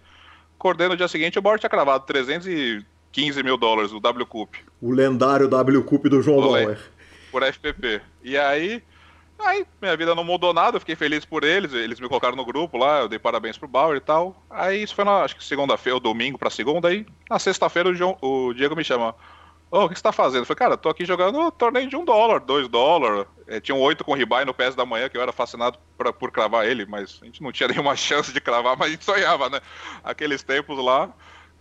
acordei 0.63 0.87
no 0.87 0.95
dia 0.95 1.09
seguinte, 1.09 1.37
o 1.37 1.41
Bauer 1.41 1.59
tinha 1.59 1.69
cravado 1.69 2.05
315 2.05 3.43
mil 3.43 3.57
dólares, 3.57 3.91
o 3.91 3.99
W 3.99 4.25
Cup. 4.25 4.55
O 4.81 4.91
lendário 4.91 5.49
W 5.49 5.83
Cup 5.83 6.05
do 6.05 6.21
João 6.21 6.39
Bauer. 6.39 6.79
Por 7.29 7.43
FPP. 7.43 8.01
E 8.23 8.37
aí, 8.37 8.81
aí 9.37 9.65
minha 9.81 9.97
vida 9.97 10.15
não 10.15 10.23
mudou 10.23 10.53
nada, 10.53 10.77
eu 10.77 10.79
fiquei 10.79 10.95
feliz 10.95 11.25
por 11.25 11.43
eles, 11.43 11.73
eles 11.73 11.99
me 11.99 12.07
colocaram 12.07 12.37
no 12.37 12.45
grupo 12.45 12.77
lá, 12.77 13.01
eu 13.01 13.09
dei 13.09 13.19
parabéns 13.19 13.57
pro 13.57 13.67
Bauer 13.67 13.97
e 13.97 13.99
tal. 14.01 14.41
Aí 14.49 14.81
isso 14.81 14.95
foi 14.95 15.03
na, 15.03 15.23
acho 15.23 15.35
que 15.35 15.43
segunda-feira, 15.43 15.95
ou 15.95 15.99
domingo 15.99 16.37
pra 16.37 16.49
segunda, 16.49 16.87
aí 16.87 17.05
na 17.29 17.37
sexta-feira 17.37 17.89
o, 17.89 18.17
o 18.49 18.53
Diego 18.53 18.75
me 18.75 18.85
chama, 18.85 19.13
oh, 19.73 19.85
o 19.85 19.89
que 19.89 19.95
você 19.95 20.03
tá 20.03 20.11
fazendo? 20.11 20.41
Eu 20.41 20.45
falei, 20.45 20.59
cara, 20.59 20.77
tô 20.77 20.87
aqui 20.87 21.03
jogando 21.03 21.39
um 21.39 21.49
torneio 21.49 21.89
de 21.89 21.95
um 21.95 22.05
dólar, 22.05 22.39
dois 22.39 22.67
dólares. 22.67 23.25
É, 23.47 23.59
tinha 23.59 23.73
um 23.73 23.81
oito 23.81 24.03
com 24.03 24.13
ribai 24.13 24.45
no 24.45 24.53
PS 24.53 24.75
da 24.75 24.85
manhã, 24.85 25.09
que 25.09 25.17
eu 25.17 25.21
era 25.21 25.31
fascinado 25.31 25.79
pra, 25.97 26.13
por 26.13 26.31
cravar 26.31 26.67
ele, 26.67 26.85
mas 26.85 27.19
a 27.21 27.25
gente 27.25 27.41
não 27.41 27.51
tinha 27.51 27.67
nenhuma 27.69 27.95
chance 27.95 28.31
de 28.31 28.39
cravar, 28.39 28.77
mas 28.77 28.87
a 28.87 28.91
gente 28.91 29.03
sonhava, 29.03 29.49
né? 29.49 29.59
Aqueles 30.03 30.43
tempos 30.43 30.77
lá. 30.77 31.11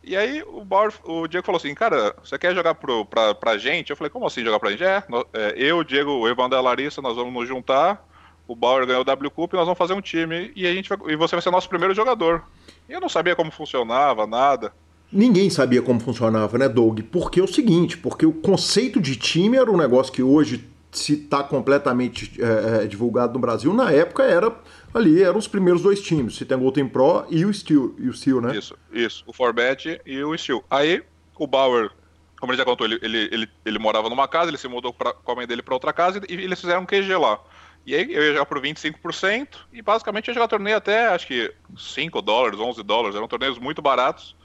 E 0.04 0.14
aí 0.14 0.42
o, 0.42 0.62
Bauer, 0.62 0.92
o 1.04 1.26
Diego 1.26 1.46
falou 1.46 1.56
assim, 1.56 1.74
cara, 1.74 2.14
você 2.22 2.36
quer 2.36 2.54
jogar 2.54 2.74
pro, 2.74 3.06
pra, 3.06 3.34
pra 3.34 3.56
gente? 3.56 3.90
Eu 3.90 3.96
falei, 3.96 4.10
como 4.10 4.26
assim 4.26 4.44
jogar 4.44 4.60
pra 4.60 4.70
gente? 4.70 4.84
É, 4.84 5.02
é 5.32 5.54
eu, 5.56 5.78
o 5.78 5.84
Diego, 5.84 6.10
o 6.10 6.28
Evandro 6.28 6.58
e 6.58 6.60
a 6.60 6.62
Larissa, 6.62 7.00
nós 7.00 7.16
vamos 7.16 7.32
nos 7.32 7.48
juntar. 7.48 8.06
O 8.46 8.54
Bauer 8.54 8.86
ganhou 8.86 9.00
o 9.00 9.04
W 9.04 9.30
Cup 9.30 9.54
e 9.54 9.56
nós 9.56 9.64
vamos 9.64 9.78
fazer 9.78 9.94
um 9.94 10.02
time. 10.02 10.52
E, 10.54 10.66
a 10.66 10.74
gente 10.74 10.88
vai, 10.88 10.98
e 11.12 11.16
você 11.16 11.34
vai 11.34 11.42
ser 11.42 11.50
nosso 11.50 11.68
primeiro 11.68 11.94
jogador. 11.94 12.44
E 12.88 12.92
eu 12.92 13.00
não 13.00 13.08
sabia 13.08 13.34
como 13.34 13.50
funcionava, 13.50 14.26
nada. 14.26 14.74
Ninguém 15.12 15.50
sabia 15.50 15.82
como 15.82 16.00
funcionava, 16.00 16.56
né, 16.56 16.68
Doug? 16.68 17.00
Porque 17.10 17.38
é 17.38 17.42
o 17.42 17.46
seguinte, 17.46 17.98
porque 17.98 18.24
o 18.24 18.32
conceito 18.32 19.00
de 19.00 19.16
time 19.16 19.58
era 19.58 19.70
um 19.70 19.76
negócio 19.76 20.12
que 20.12 20.22
hoje 20.22 20.64
se 20.92 21.14
está 21.14 21.42
completamente 21.42 22.32
é, 22.40 22.86
divulgado 22.86 23.32
no 23.32 23.38
Brasil, 23.38 23.72
na 23.72 23.90
época 23.90 24.22
era 24.22 24.54
ali, 24.92 25.22
eram 25.22 25.38
os 25.38 25.48
primeiros 25.48 25.82
dois 25.82 26.02
times, 26.02 26.36
se 26.36 26.44
tem 26.44 26.56
o 26.56 26.60
Golden 26.60 26.86
Pro 26.86 27.24
e 27.30 27.46
o 27.46 27.52
Steel, 27.52 27.94
e 27.98 28.08
o 28.08 28.12
Steel, 28.12 28.40
né? 28.42 28.56
Isso, 28.56 28.76
isso, 28.92 29.24
o 29.26 29.32
Forbet 29.32 30.00
e 30.04 30.22
o 30.22 30.36
Steel. 30.36 30.62
Aí 30.70 31.02
o 31.38 31.46
Bauer, 31.46 31.90
como 32.38 32.52
ele 32.52 32.58
já 32.58 32.64
contou, 32.64 32.86
ele, 32.86 32.98
ele, 33.00 33.28
ele, 33.32 33.48
ele 33.64 33.78
morava 33.78 34.10
numa 34.10 34.28
casa, 34.28 34.50
ele 34.50 34.58
se 34.58 34.68
mudou 34.68 34.92
pra, 34.92 35.14
com 35.14 35.32
a 35.32 35.34
mãe 35.34 35.46
dele 35.46 35.62
para 35.62 35.74
outra 35.74 35.92
casa 35.94 36.20
e, 36.28 36.34
e 36.34 36.44
eles 36.44 36.60
fizeram 36.60 36.82
um 36.82 36.86
QG 36.86 37.16
lá. 37.16 37.40
E 37.86 37.94
aí 37.94 38.12
eu 38.12 38.22
ia 38.22 38.32
jogar 38.32 38.46
por 38.46 38.60
25% 38.60 39.48
e 39.72 39.82
basicamente 39.82 40.28
eu 40.28 40.32
ia 40.32 40.34
jogar 40.34 40.48
torneio 40.48 40.76
até 40.76 41.08
acho 41.08 41.26
que 41.26 41.52
5 41.76 42.20
dólares, 42.22 42.60
11 42.60 42.82
dólares, 42.82 43.16
eram 43.16 43.26
torneios 43.26 43.58
muito 43.58 43.80
baratos. 43.80 44.36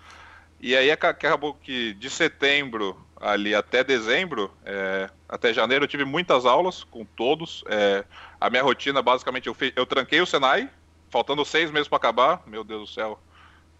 E 0.59 0.75
aí 0.75 0.89
acabou 0.89 1.53
que 1.53 1.93
de 1.93 2.09
setembro 2.09 2.97
ali 3.19 3.53
até 3.53 3.83
dezembro, 3.83 4.51
é, 4.65 5.09
até 5.27 5.53
janeiro, 5.53 5.83
eu 5.83 5.87
tive 5.87 6.05
muitas 6.05 6.45
aulas 6.45 6.83
com 6.83 7.05
todos. 7.05 7.63
É, 7.67 8.03
a 8.39 8.49
minha 8.49 8.63
rotina, 8.63 9.01
basicamente, 9.01 9.47
eu, 9.47 9.55
eu 9.75 9.85
tranquei 9.85 10.21
o 10.21 10.25
Senai, 10.25 10.69
faltando 11.09 11.43
seis 11.45 11.71
meses 11.71 11.87
para 11.87 11.97
acabar. 11.97 12.43
Meu 12.47 12.63
Deus 12.63 12.81
do 12.81 12.93
céu. 12.93 13.19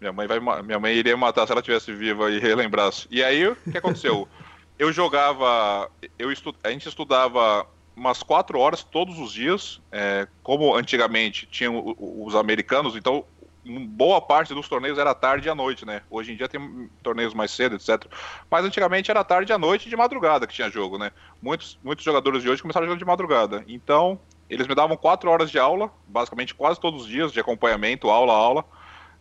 Minha 0.00 0.12
mãe, 0.12 0.26
vai, 0.26 0.38
minha 0.62 0.78
mãe 0.78 0.94
iria 0.94 1.16
matar 1.16 1.46
se 1.46 1.52
ela 1.52 1.62
tivesse 1.62 1.92
viva 1.92 2.30
e 2.30 2.38
relembrasse. 2.38 3.08
E 3.10 3.22
aí, 3.22 3.46
o 3.48 3.56
que 3.56 3.78
aconteceu? 3.78 4.28
eu 4.78 4.92
jogava, 4.92 5.90
eu 6.18 6.30
estu, 6.30 6.54
a 6.62 6.70
gente 6.70 6.88
estudava 6.88 7.66
umas 7.96 8.22
quatro 8.22 8.60
horas 8.60 8.84
todos 8.84 9.18
os 9.18 9.32
dias, 9.32 9.80
é, 9.90 10.28
como 10.42 10.76
antigamente 10.76 11.46
tinham 11.46 11.96
os 11.98 12.36
americanos, 12.36 12.94
então 12.94 13.24
boa 13.68 14.20
parte 14.20 14.54
dos 14.54 14.68
torneios 14.68 14.98
era 14.98 15.14
tarde 15.14 15.48
e 15.48 15.50
à 15.50 15.54
noite, 15.54 15.84
né? 15.84 16.02
Hoje 16.10 16.32
em 16.32 16.36
dia 16.36 16.48
tem 16.48 16.90
torneios 17.02 17.34
mais 17.34 17.50
cedo, 17.50 17.76
etc. 17.76 18.06
Mas 18.50 18.64
antigamente 18.64 19.10
era 19.10 19.22
tarde 19.22 19.52
à 19.52 19.58
noite 19.58 19.86
e 19.86 19.90
de 19.90 19.96
madrugada 19.96 20.46
que 20.46 20.54
tinha 20.54 20.70
jogo, 20.70 20.98
né? 20.98 21.12
Muitos, 21.42 21.78
muitos 21.82 22.04
jogadores 22.04 22.42
de 22.42 22.48
hoje 22.48 22.62
começaram 22.62 22.86
jogando 22.86 22.98
de 22.98 23.04
madrugada. 23.04 23.64
Então, 23.68 24.18
eles 24.48 24.66
me 24.66 24.74
davam 24.74 24.96
quatro 24.96 25.30
horas 25.30 25.50
de 25.50 25.58
aula, 25.58 25.90
basicamente 26.06 26.54
quase 26.54 26.80
todos 26.80 27.02
os 27.02 27.08
dias, 27.08 27.32
de 27.32 27.40
acompanhamento, 27.40 28.08
aula, 28.08 28.32
aula. 28.32 28.64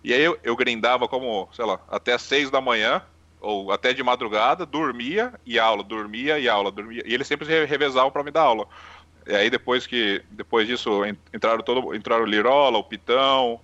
E 0.03 0.13
aí 0.13 0.21
eu, 0.21 0.39
eu 0.43 0.55
grindava 0.55 1.07
como, 1.07 1.49
sei 1.51 1.65
lá, 1.65 1.79
até 1.89 2.17
seis 2.17 2.49
da 2.49 2.61
manhã, 2.61 3.01
ou 3.41 3.71
até 3.71 3.93
de 3.93 4.01
madrugada, 4.01 4.65
dormia 4.65 5.33
e 5.45 5.59
aula, 5.59 5.83
dormia 5.83 6.39
e 6.39 6.47
aula, 6.47 6.71
dormia. 6.71 7.03
E 7.05 7.13
eles 7.13 7.27
sempre 7.27 7.65
revezavam 7.65 8.11
para 8.11 8.23
me 8.23 8.31
dar 8.31 8.41
aula. 8.41 8.67
E 9.27 9.35
aí 9.35 9.49
depois 9.49 9.85
que 9.85 10.23
depois 10.31 10.67
disso 10.67 11.01
entraram 11.33 11.61
todo 11.61 11.93
entraram 11.93 12.23
o 12.23 12.27
Lirola, 12.27 12.77
o 12.77 12.83
Pitão, 12.83 13.59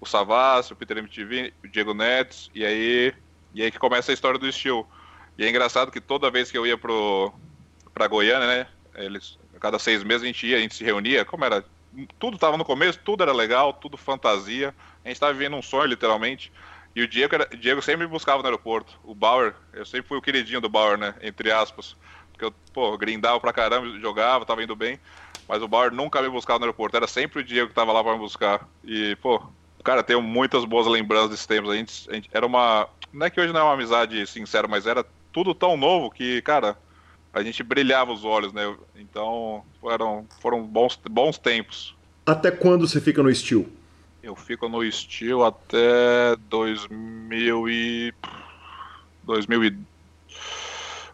o 0.00 0.06
Savassi, 0.06 0.72
o 0.72 0.76
Peter 0.76 0.98
MTV, 0.98 1.52
o 1.64 1.68
Diego 1.68 1.94
Nets, 1.94 2.50
e 2.54 2.64
aí, 2.64 3.14
e 3.54 3.62
aí 3.62 3.70
que 3.70 3.78
começa 3.78 4.12
a 4.12 4.14
história 4.14 4.38
do 4.38 4.48
estilo. 4.48 4.86
E 5.38 5.44
é 5.44 5.48
engraçado 5.48 5.90
que 5.90 6.00
toda 6.00 6.30
vez 6.30 6.50
que 6.50 6.58
eu 6.58 6.66
ia 6.66 6.78
pro, 6.78 7.32
pra 7.92 8.06
Goiânia, 8.06 8.46
né, 8.46 8.66
eles, 8.94 9.38
cada 9.60 9.78
seis 9.78 10.02
meses 10.02 10.22
a 10.22 10.26
gente 10.26 10.46
ia, 10.46 10.56
a 10.56 10.60
gente 10.60 10.74
se 10.74 10.84
reunia, 10.84 11.24
como 11.24 11.44
era, 11.44 11.64
tudo 12.18 12.38
tava 12.38 12.56
no 12.56 12.64
começo, 12.64 12.98
tudo 13.04 13.22
era 13.22 13.32
legal, 13.32 13.72
tudo 13.72 13.96
fantasia, 13.96 14.74
a 15.04 15.08
gente 15.08 15.20
tava 15.20 15.32
vivendo 15.32 15.56
um 15.56 15.62
sonho, 15.62 15.86
literalmente, 15.86 16.52
e 16.94 17.02
o 17.02 17.08
Diego, 17.08 17.34
era, 17.34 17.48
o 17.52 17.56
Diego 17.56 17.82
sempre 17.82 18.06
me 18.06 18.12
buscava 18.12 18.42
no 18.42 18.48
aeroporto, 18.48 18.98
o 19.04 19.14
Bauer, 19.14 19.54
eu 19.72 19.84
sempre 19.84 20.08
fui 20.08 20.16
o 20.16 20.22
queridinho 20.22 20.60
do 20.60 20.68
Bauer, 20.68 20.96
né, 20.96 21.14
entre 21.20 21.52
aspas, 21.52 21.96
porque 22.32 22.44
eu, 22.44 22.54
pô, 22.72 22.96
grindava 22.98 23.40
pra 23.40 23.52
caramba, 23.52 23.98
jogava, 23.98 24.44
tava 24.44 24.62
indo 24.62 24.76
bem, 24.76 24.98
mas 25.48 25.62
o 25.62 25.68
Bauer 25.68 25.92
nunca 25.92 26.20
me 26.20 26.28
buscava 26.28 26.58
no 26.58 26.64
aeroporto, 26.64 26.96
era 26.96 27.06
sempre 27.06 27.40
o 27.40 27.44
Diego 27.44 27.68
que 27.68 27.74
tava 27.74 27.92
lá 27.92 28.02
pra 28.02 28.12
me 28.12 28.18
buscar. 28.18 28.68
E, 28.84 29.16
pô, 29.16 29.40
cara, 29.86 30.02
tenho 30.02 30.20
muitas 30.20 30.64
boas 30.64 30.88
lembranças 30.88 31.30
desses 31.30 31.46
tempos. 31.46 31.70
A 31.70 31.76
gente, 31.76 32.10
a 32.10 32.14
gente, 32.14 32.28
era 32.32 32.44
uma. 32.44 32.88
Não 33.12 33.24
é 33.24 33.30
que 33.30 33.40
hoje 33.40 33.52
não 33.52 33.60
é 33.60 33.62
uma 33.62 33.74
amizade 33.74 34.26
sincera, 34.26 34.66
mas 34.66 34.84
era 34.84 35.06
tudo 35.32 35.54
tão 35.54 35.76
novo 35.76 36.10
que, 36.10 36.42
cara, 36.42 36.76
a 37.32 37.40
gente 37.40 37.62
brilhava 37.62 38.12
os 38.12 38.24
olhos, 38.24 38.52
né? 38.52 38.74
Então, 38.96 39.62
foram, 39.80 40.26
foram 40.40 40.64
bons, 40.64 40.98
bons 41.08 41.38
tempos. 41.38 41.94
Até 42.26 42.50
quando 42.50 42.88
você 42.88 43.00
fica 43.00 43.22
no 43.22 43.32
Steel? 43.32 43.68
Eu 44.20 44.34
fico 44.34 44.68
no 44.68 44.90
Steel 44.90 45.44
até 45.44 46.34
2000 46.48 47.68
e... 47.68 48.14
2000 49.22 49.64
e... 49.64 49.78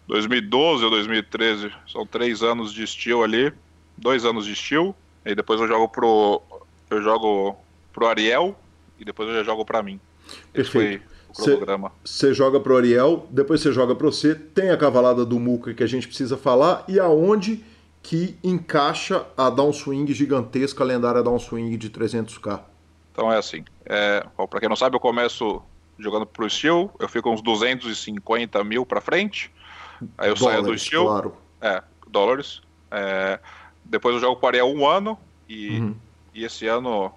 2012 0.08 0.84
ou 0.84 0.90
2013. 0.90 1.70
São 1.86 2.06
três 2.06 2.42
anos 2.42 2.72
de 2.72 2.86
Steel 2.86 3.22
ali. 3.22 3.52
Dois 3.98 4.24
anos 4.24 4.46
de 4.46 4.56
Steel. 4.56 4.96
E 5.26 5.34
depois 5.34 5.60
eu 5.60 5.68
jogo 5.68 5.88
pro... 5.88 6.40
Eu 6.88 7.02
jogo 7.02 7.56
pro 7.92 8.06
Ariel. 8.06 8.56
E 9.02 9.04
depois 9.04 9.28
eu 9.28 9.34
já 9.34 9.42
jogo 9.42 9.64
pra 9.64 9.82
mim. 9.82 10.00
Perfeito 10.52 11.12
você 12.04 12.34
joga 12.34 12.60
pro 12.60 12.76
Ariel, 12.76 13.26
depois 13.30 13.60
você 13.60 13.72
joga 13.72 13.94
pro 13.94 14.12
você, 14.12 14.34
tem 14.34 14.70
a 14.70 14.76
cavalada 14.76 15.24
do 15.24 15.38
Muca 15.40 15.72
que 15.72 15.82
a 15.82 15.86
gente 15.86 16.06
precisa 16.06 16.36
falar 16.36 16.84
e 16.86 17.00
aonde 17.00 17.64
que 18.02 18.36
encaixa 18.42 19.24
a 19.36 19.48
downswing 19.48 20.06
gigantesca, 20.08 20.82
a 20.82 20.86
lendária 20.86 21.22
downswing 21.22 21.76
de 21.78 21.88
300k. 21.88 22.60
Então 23.12 23.32
é 23.32 23.38
assim, 23.38 23.64
é, 23.86 24.26
para 24.50 24.60
quem 24.60 24.68
não 24.68 24.76
sabe, 24.76 24.96
eu 24.96 25.00
começo 25.00 25.62
jogando 25.98 26.26
pro 26.26 26.48
Steel, 26.48 26.90
eu 26.98 27.08
fico 27.08 27.30
uns 27.30 27.40
250 27.40 28.62
mil 28.64 28.84
para 28.84 29.00
frente, 29.00 29.50
aí 30.18 30.28
eu 30.28 30.34
dólares, 30.34 30.60
saio 30.60 30.62
do 30.62 30.78
Steel, 30.78 31.04
claro. 31.04 31.36
é, 31.60 31.82
dólares, 32.08 32.60
é, 32.90 33.38
depois 33.84 34.14
eu 34.14 34.20
jogo 34.20 34.36
pro 34.36 34.48
Ariel 34.48 34.66
um 34.66 34.86
ano 34.86 35.18
e, 35.48 35.78
uhum. 35.78 35.94
e 36.34 36.44
esse 36.44 36.66
ano, 36.66 37.12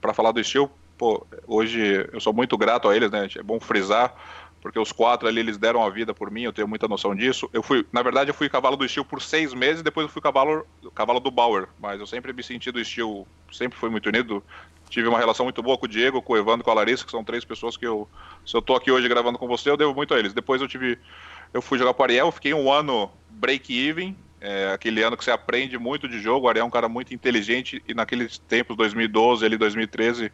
para 0.00 0.14
falar 0.14 0.32
do 0.32 0.42
Steel, 0.42 0.70
pô, 1.02 1.26
hoje 1.48 2.08
eu 2.12 2.20
sou 2.20 2.32
muito 2.32 2.56
grato 2.56 2.88
a 2.88 2.94
eles, 2.94 3.10
né? 3.10 3.28
É 3.36 3.42
bom 3.42 3.58
frisar, 3.58 4.14
porque 4.60 4.78
os 4.78 4.92
quatro 4.92 5.26
ali 5.26 5.40
eles 5.40 5.58
deram 5.58 5.82
a 5.82 5.90
vida 5.90 6.14
por 6.14 6.30
mim, 6.30 6.42
eu 6.42 6.52
tenho 6.52 6.68
muita 6.68 6.86
noção 6.86 7.12
disso. 7.12 7.50
Eu 7.52 7.60
fui, 7.60 7.84
na 7.92 8.02
verdade, 8.02 8.30
eu 8.30 8.34
fui 8.34 8.48
cavalo 8.48 8.76
do 8.76 8.84
estilo 8.84 9.04
por 9.04 9.20
seis 9.20 9.52
meses, 9.52 9.82
depois 9.82 10.06
eu 10.06 10.08
fui 10.08 10.22
cavalo, 10.22 10.64
cavalo 10.94 11.18
do 11.18 11.28
Bauer, 11.28 11.66
mas 11.80 11.98
eu 11.98 12.06
sempre 12.06 12.32
me 12.32 12.40
senti 12.40 12.70
do 12.70 12.78
estilo, 12.78 13.26
sempre 13.50 13.76
fui 13.76 13.90
muito 13.90 14.06
unido. 14.06 14.44
Tive 14.88 15.08
uma 15.08 15.18
relação 15.18 15.44
muito 15.44 15.60
boa 15.60 15.76
com 15.76 15.86
o 15.86 15.88
Diego, 15.88 16.22
com 16.22 16.34
o 16.34 16.36
Evandro, 16.36 16.62
com 16.62 16.70
a 16.70 16.74
Larissa, 16.74 17.04
que 17.04 17.10
são 17.10 17.24
três 17.24 17.44
pessoas 17.44 17.76
que 17.76 17.84
eu, 17.84 18.08
se 18.46 18.56
eu 18.56 18.62
tô 18.62 18.76
aqui 18.76 18.92
hoje 18.92 19.08
gravando 19.08 19.38
com 19.38 19.48
você, 19.48 19.70
eu 19.70 19.76
devo 19.76 19.92
muito 19.92 20.14
a 20.14 20.20
eles. 20.20 20.32
Depois 20.32 20.62
eu 20.62 20.68
tive, 20.68 21.00
eu 21.52 21.60
fui 21.60 21.78
jogar 21.78 21.94
com 21.94 22.02
o 22.02 22.04
Ariel, 22.04 22.30
fiquei 22.30 22.54
um 22.54 22.72
ano 22.72 23.10
break-even, 23.28 24.16
é, 24.40 24.70
aquele 24.72 25.02
ano 25.02 25.16
que 25.16 25.24
você 25.24 25.32
aprende 25.32 25.76
muito 25.78 26.06
de 26.06 26.20
jogo. 26.20 26.46
O 26.46 26.48
Ariel 26.48 26.64
é 26.64 26.68
um 26.68 26.70
cara 26.70 26.88
muito 26.88 27.12
inteligente 27.12 27.82
e 27.88 27.92
naqueles 27.92 28.38
tempos, 28.38 28.76
2012, 28.76 29.44
ali 29.44 29.56
2013, 29.56 30.30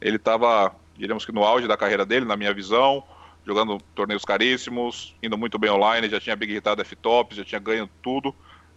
ele 0.00 0.16
estava, 0.16 0.74
diríamos 0.96 1.24
que 1.24 1.32
no 1.32 1.44
auge 1.44 1.68
da 1.68 1.76
carreira 1.76 2.06
dele, 2.06 2.24
na 2.24 2.36
minha 2.36 2.52
visão, 2.52 3.04
jogando 3.44 3.78
torneios 3.94 4.24
caríssimos, 4.24 5.14
indo 5.22 5.36
muito 5.36 5.58
bem 5.58 5.70
online, 5.70 6.08
já 6.08 6.20
tinha 6.20 6.36
big 6.36 6.54
hitado 6.54 6.82
F-Tops, 6.82 7.36
já 7.36 7.44
tinha 7.44 7.58
ganho 7.58 7.88
tudo. 8.02 8.34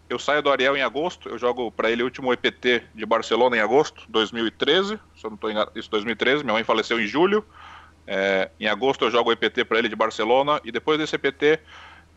Eu 0.10 0.20
saio 0.20 0.42
do 0.42 0.52
Ariel 0.52 0.76
em 0.76 0.82
agosto, 0.82 1.30
eu 1.30 1.38
jogo 1.38 1.72
para 1.72 1.90
ele 1.90 2.04
o 2.04 2.06
último 2.06 2.32
EPT 2.34 2.84
de 2.94 3.06
Barcelona 3.06 3.58
em 3.58 3.62
agosto, 3.62 4.04
2013, 4.10 5.00
se 5.16 5.26
eu 5.26 5.30
não 5.30 5.36
estou 5.36 5.50
enganado, 5.50 5.72
isso 5.76 5.90
2013, 5.90 6.44
minha 6.44 6.54
mãe 6.54 6.64
faleceu 6.64 7.00
em 7.00 7.08
julho. 7.08 7.46
É, 8.06 8.52
em 8.60 8.68
agosto 8.68 9.06
eu 9.06 9.12
jogo 9.12 9.30
o 9.30 9.34
EPT 9.34 9.64
para 9.64 9.80
ele 9.80 9.88
de 9.88 9.96
Barcelona 9.96 10.60
e 10.66 10.74
depois 10.74 11.00
desse 11.00 11.16
EPT 11.16 11.60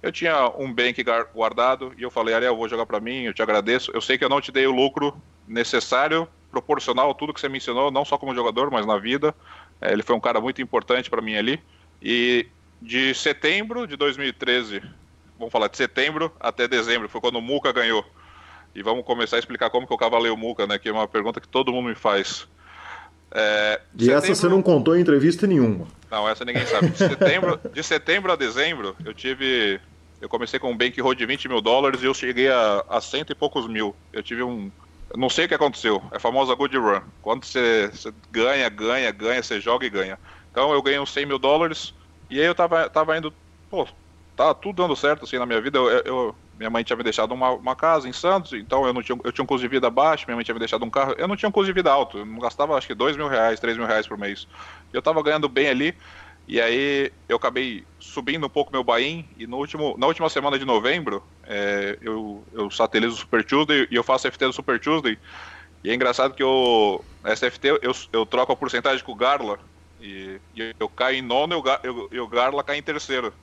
eu 0.02 0.10
tinha 0.10 0.48
um 0.58 0.72
bank 0.72 1.02
guardado 1.32 1.94
e 1.96 2.02
eu 2.02 2.10
falei, 2.10 2.34
Ariel, 2.34 2.56
vou 2.56 2.68
jogar 2.68 2.86
para 2.86 3.00
mim, 3.00 3.22
eu 3.22 3.32
te 3.32 3.42
agradeço. 3.42 3.90
Eu 3.94 4.00
sei 4.00 4.18
que 4.18 4.24
eu 4.24 4.28
não 4.28 4.40
te 4.40 4.52
dei 4.52 4.66
o 4.66 4.72
lucro 4.72 5.16
necessário 5.46 6.28
proporcional 6.56 7.10
a 7.10 7.14
tudo 7.14 7.34
que 7.34 7.40
você 7.40 7.48
mencionou, 7.48 7.90
não 7.90 8.04
só 8.04 8.16
como 8.16 8.34
jogador, 8.34 8.70
mas 8.70 8.86
na 8.86 8.98
vida. 8.98 9.34
É, 9.80 9.92
ele 9.92 10.02
foi 10.02 10.16
um 10.16 10.20
cara 10.20 10.40
muito 10.40 10.62
importante 10.62 11.10
para 11.10 11.20
mim 11.20 11.36
ali. 11.36 11.60
E 12.00 12.46
de 12.80 13.14
setembro 13.14 13.86
de 13.86 13.96
2013, 13.96 14.82
vamos 15.38 15.52
falar 15.52 15.68
de 15.68 15.76
setembro 15.76 16.32
até 16.40 16.66
dezembro, 16.66 17.08
foi 17.08 17.20
quando 17.20 17.36
o 17.36 17.42
Muca 17.42 17.72
ganhou. 17.72 18.04
E 18.74 18.82
vamos 18.82 19.04
começar 19.04 19.36
a 19.36 19.38
explicar 19.38 19.70
como 19.70 19.86
que 19.86 19.92
eu 19.92 19.98
cavalei 19.98 20.30
o 20.30 20.36
Muca, 20.36 20.66
né? 20.66 20.78
Que 20.78 20.88
é 20.88 20.92
uma 20.92 21.08
pergunta 21.08 21.40
que 21.40 21.48
todo 21.48 21.72
mundo 21.72 21.88
me 21.88 21.94
faz. 21.94 22.46
É, 23.32 23.80
e 23.94 24.04
setembro... 24.04 24.18
essa 24.18 24.34
você 24.34 24.48
não 24.48 24.62
contou 24.62 24.96
em 24.96 25.00
entrevista 25.00 25.46
nenhuma. 25.46 25.86
Não, 26.10 26.28
essa 26.28 26.44
ninguém 26.44 26.64
sabe. 26.66 26.90
De 26.90 26.98
setembro, 26.98 27.60
de 27.72 27.82
setembro 27.82 28.32
a 28.32 28.36
dezembro, 28.36 28.96
eu 29.04 29.12
tive. 29.12 29.80
Eu 30.20 30.28
comecei 30.28 30.58
com 30.58 30.70
um 30.70 30.76
bankroll 30.76 31.14
de 31.14 31.26
20 31.26 31.48
mil 31.48 31.60
dólares 31.60 32.02
e 32.02 32.06
eu 32.06 32.14
cheguei 32.14 32.48
a, 32.48 32.84
a 32.88 33.00
cento 33.00 33.30
e 33.32 33.34
poucos 33.34 33.66
mil. 33.66 33.94
Eu 34.12 34.22
tive 34.22 34.42
um, 34.42 34.70
não 35.14 35.28
sei 35.28 35.44
o 35.44 35.48
que 35.48 35.54
aconteceu. 35.54 36.02
É 36.12 36.16
a 36.16 36.20
famosa 36.20 36.54
good 36.54 36.76
run. 36.76 37.00
Quando 37.22 37.44
você, 37.44 37.88
você, 37.88 38.12
ganha, 38.30 38.68
ganha, 38.68 39.10
ganha, 39.10 39.42
você 39.42 39.60
joga 39.60 39.86
e 39.86 39.90
ganha. 39.90 40.18
Então 40.50 40.72
eu 40.72 40.82
ganhei 40.82 40.98
uns 40.98 41.12
100 41.12 41.26
mil 41.26 41.38
dólares 41.38 41.94
e 42.30 42.40
aí 42.40 42.46
eu 42.46 42.54
tava, 42.54 42.88
tava 42.88 43.16
indo, 43.16 43.32
pô, 43.70 43.86
tá 44.36 44.52
tudo 44.54 44.82
dando 44.82 44.96
certo 44.96 45.24
assim 45.24 45.38
na 45.38 45.46
minha 45.46 45.60
vida. 45.60 45.78
Eu, 45.78 45.88
eu 45.88 46.36
minha 46.58 46.70
mãe 46.70 46.82
tinha 46.82 46.96
me 46.96 47.02
deixado 47.02 47.32
uma, 47.32 47.50
uma, 47.50 47.76
casa 47.76 48.08
em 48.08 48.12
Santos, 48.12 48.54
então 48.54 48.86
eu 48.86 48.92
não 48.92 49.02
tinha, 49.02 49.18
eu 49.22 49.30
tinha 49.30 49.42
um 49.42 49.46
custo 49.46 49.62
de 49.62 49.68
vida 49.68 49.90
baixo, 49.90 50.24
minha 50.26 50.36
mãe 50.36 50.44
tinha 50.44 50.54
me 50.54 50.58
deixado 50.58 50.84
um 50.84 50.90
carro, 50.90 51.14
eu 51.18 51.28
não 51.28 51.36
tinha 51.36 51.48
um 51.48 51.52
custo 51.52 51.66
de 51.66 51.72
vida 51.74 51.92
alto, 51.92 52.18
eu 52.18 52.24
não 52.24 52.38
gastava 52.38 52.76
acho 52.76 52.86
que 52.86 52.94
2 52.94 53.14
mil 53.16 53.28
reais, 53.28 53.60
3 53.60 53.76
mil 53.76 53.86
reais 53.86 54.06
por 54.06 54.16
mês. 54.16 54.48
Eu 54.90 55.02
tava 55.02 55.22
ganhando 55.22 55.48
bem 55.48 55.68
ali, 55.68 55.94
e 56.48 56.60
aí 56.60 57.12
eu 57.28 57.36
acabei 57.36 57.84
subindo 58.16 58.46
um 58.46 58.48
pouco 58.48 58.72
meu 58.72 58.82
buy 58.82 59.26
e 59.36 59.46
no 59.46 59.58
último, 59.58 59.94
na 59.98 60.06
última 60.06 60.30
semana 60.30 60.58
de 60.58 60.64
novembro 60.64 61.22
é, 61.46 61.98
eu, 62.00 62.42
eu 62.50 62.70
satelizo 62.70 63.12
o 63.12 63.18
Super 63.18 63.44
Tuesday 63.44 63.86
e 63.90 63.94
eu 63.94 64.02
faço 64.02 64.30
FT 64.30 64.46
do 64.46 64.52
Super 64.54 64.80
Tuesday. 64.80 65.18
E 65.84 65.90
é 65.90 65.94
engraçado 65.94 66.32
que 66.32 66.42
eu, 66.42 67.04
essa 67.22 67.50
FT 67.50 67.78
eu, 67.82 67.92
eu 68.10 68.24
troco 68.24 68.52
a 68.52 68.56
porcentagem 68.56 69.04
com 69.04 69.12
o 69.12 69.14
Garla 69.14 69.58
e, 70.00 70.40
e 70.56 70.74
eu 70.80 70.88
caio 70.88 71.18
em 71.18 71.22
nono 71.22 71.52
e 71.52 71.56
o, 71.56 72.08
eu, 72.10 72.24
o 72.24 72.26
Garla 72.26 72.64
cai 72.64 72.78
em 72.78 72.82
terceiro. 72.82 73.34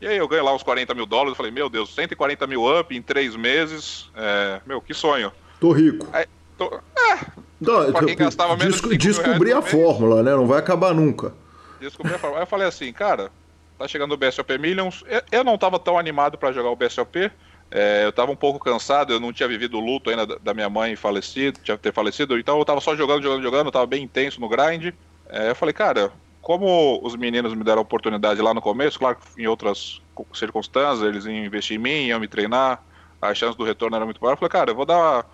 E 0.00 0.06
aí 0.06 0.16
eu 0.16 0.28
ganho 0.28 0.44
lá 0.44 0.54
uns 0.54 0.62
40 0.62 0.94
mil 0.94 1.04
dólares, 1.06 1.32
eu 1.32 1.36
falei, 1.36 1.50
meu 1.50 1.68
Deus, 1.68 1.92
140 1.92 2.46
mil 2.46 2.64
up 2.78 2.96
em 2.96 3.02
três 3.02 3.34
meses, 3.34 4.08
é, 4.14 4.60
meu, 4.64 4.80
que 4.80 4.94
sonho. 4.94 5.32
Tô 5.58 5.72
rico. 5.72 6.08
Aí, 6.12 6.26
tô, 6.56 6.66
é, 6.96 7.18
Não, 7.60 7.92
pra 7.92 8.06
quem 8.06 8.16
gastava 8.16 8.56
menos 8.56 8.80
Desco, 8.80 8.96
Descobri 8.96 9.52
a 9.52 9.62
fórmula, 9.62 10.22
né? 10.22 10.30
Não 10.30 10.46
vai 10.46 10.60
acabar 10.60 10.94
nunca 10.94 11.34
descobri 11.82 12.14
a 12.14 12.18
forma. 12.18 12.36
Aí 12.36 12.42
eu 12.42 12.46
falei 12.46 12.66
assim, 12.66 12.92
cara, 12.92 13.30
tá 13.78 13.88
chegando 13.88 14.12
o 14.12 14.16
BSOP 14.16 14.58
Millions. 14.58 15.04
Eu 15.30 15.44
não 15.44 15.58
tava 15.58 15.78
tão 15.78 15.98
animado 15.98 16.38
para 16.38 16.52
jogar 16.52 16.70
o 16.70 16.76
BSOP. 16.76 17.30
É, 17.70 18.04
eu 18.04 18.12
tava 18.12 18.30
um 18.30 18.36
pouco 18.36 18.62
cansado, 18.62 19.14
eu 19.14 19.20
não 19.20 19.32
tinha 19.32 19.48
vivido 19.48 19.78
o 19.78 19.80
luto 19.80 20.10
ainda 20.10 20.26
da 20.26 20.52
minha 20.52 20.68
mãe 20.68 20.94
falecido, 20.94 21.58
tinha 21.62 21.78
ter 21.78 21.90
falecido, 21.90 22.38
então 22.38 22.58
eu 22.58 22.66
tava 22.66 22.82
só 22.82 22.94
jogando, 22.94 23.22
jogando, 23.22 23.42
jogando, 23.42 23.66
eu 23.68 23.72
tava 23.72 23.86
bem 23.86 24.02
intenso 24.02 24.38
no 24.38 24.46
grind. 24.46 24.92
É, 25.26 25.48
eu 25.48 25.54
falei, 25.54 25.72
cara, 25.72 26.12
como 26.42 27.00
os 27.02 27.16
meninos 27.16 27.54
me 27.54 27.64
deram 27.64 27.78
a 27.78 27.82
oportunidade 27.82 28.42
lá 28.42 28.52
no 28.52 28.60
começo, 28.60 28.98
claro 28.98 29.16
que 29.16 29.42
em 29.42 29.46
outras 29.46 30.02
circunstâncias, 30.34 31.00
eles 31.00 31.24
iam 31.24 31.46
investir 31.46 31.76
em 31.76 31.80
mim, 31.80 32.06
iam 32.08 32.20
me 32.20 32.28
treinar, 32.28 32.84
a 33.22 33.32
chance 33.32 33.56
do 33.56 33.64
retorno 33.64 33.96
era 33.96 34.04
muito 34.04 34.20
maior. 34.20 34.34
Eu 34.34 34.36
falei, 34.36 34.50
cara, 34.50 34.70
eu 34.72 34.74
vou 34.74 34.84
dar. 34.84 35.24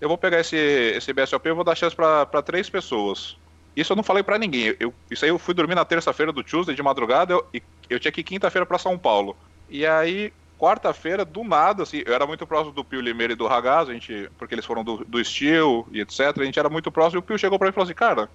Eu 0.00 0.08
vou 0.08 0.18
pegar 0.18 0.40
esse, 0.40 0.56
esse 0.56 1.12
BSOP 1.12 1.48
e 1.48 1.52
vou 1.52 1.64
dar 1.64 1.74
chance 1.74 1.96
para 1.96 2.42
três 2.42 2.68
pessoas. 2.68 3.36
Isso 3.76 3.92
eu 3.92 3.96
não 3.96 4.02
falei 4.02 4.22
para 4.22 4.38
ninguém. 4.38 4.76
Eu, 4.78 4.92
isso 5.10 5.24
aí 5.24 5.30
eu 5.30 5.38
fui 5.38 5.54
dormir 5.54 5.74
na 5.74 5.84
terça-feira 5.84 6.32
do 6.32 6.42
Tuesday 6.42 6.74
de 6.74 6.82
madrugada 6.82 7.32
eu, 7.32 7.46
e 7.52 7.62
eu 7.88 7.98
tinha 7.98 8.12
que 8.12 8.20
ir 8.20 8.24
quinta-feira 8.24 8.66
para 8.66 8.78
São 8.78 8.98
Paulo. 8.98 9.36
E 9.68 9.86
aí, 9.86 10.32
quarta-feira, 10.58 11.24
do 11.24 11.42
nada, 11.42 11.82
assim, 11.82 12.02
eu 12.04 12.14
era 12.14 12.26
muito 12.26 12.46
próximo 12.46 12.72
do 12.72 12.84
Pio 12.84 13.00
Limeira 13.00 13.32
e 13.32 13.36
do 13.36 13.46
Ragazzo, 13.46 13.90
a 13.90 13.94
gente, 13.94 14.30
porque 14.38 14.54
eles 14.54 14.66
foram 14.66 14.84
do, 14.84 15.04
do 15.04 15.24
Steel 15.24 15.86
e 15.90 16.00
etc. 16.00 16.20
A 16.38 16.44
gente 16.44 16.58
era 16.58 16.68
muito 16.68 16.92
próximo 16.92 17.18
e 17.18 17.20
o 17.20 17.22
Pio 17.22 17.38
chegou 17.38 17.58
para 17.58 17.66
mim 17.66 17.70
e 17.70 17.74
falou 17.74 17.84
assim: 17.84 17.94
Cara, 17.94 18.28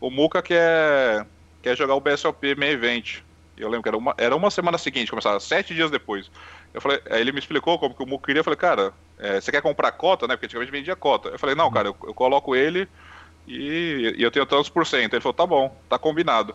o 0.00 0.10
Muca 0.10 0.42
quer, 0.42 1.24
quer 1.62 1.76
jogar 1.76 1.94
o 1.94 2.00
BSOP 2.00 2.56
Main 2.56 2.70
Event. 2.70 3.18
Eu 3.56 3.68
lembro 3.68 3.82
que 3.82 3.88
era 3.88 3.98
uma, 3.98 4.14
era 4.16 4.34
uma 4.34 4.50
semana 4.50 4.78
seguinte, 4.78 5.10
começava 5.10 5.38
sete 5.38 5.74
dias 5.74 5.90
depois. 5.90 6.30
Eu 6.72 6.80
falei, 6.80 7.00
aí 7.10 7.20
ele 7.20 7.30
me 7.30 7.38
explicou 7.38 7.78
como 7.78 7.94
que 7.94 8.02
o 8.02 8.06
Muca 8.06 8.26
queria. 8.26 8.40
Eu 8.40 8.44
falei, 8.44 8.56
cara, 8.56 8.92
é, 9.18 9.40
você 9.40 9.52
quer 9.52 9.60
comprar 9.60 9.92
cota, 9.92 10.26
né? 10.26 10.34
Porque 10.34 10.46
antigamente 10.46 10.72
vendia 10.72 10.96
cota. 10.96 11.28
Eu 11.28 11.38
falei, 11.38 11.54
não, 11.54 11.70
cara, 11.70 11.88
eu, 11.88 11.96
eu 12.04 12.14
coloco 12.14 12.56
ele 12.56 12.88
e, 13.50 14.14
e 14.18 14.22
eu 14.22 14.30
tenho 14.30 14.46
tantos 14.46 14.68
por 14.68 14.86
cento. 14.86 15.14
Ele 15.14 15.20
falou, 15.20 15.34
tá 15.34 15.46
bom, 15.46 15.76
tá 15.88 15.98
combinado. 15.98 16.54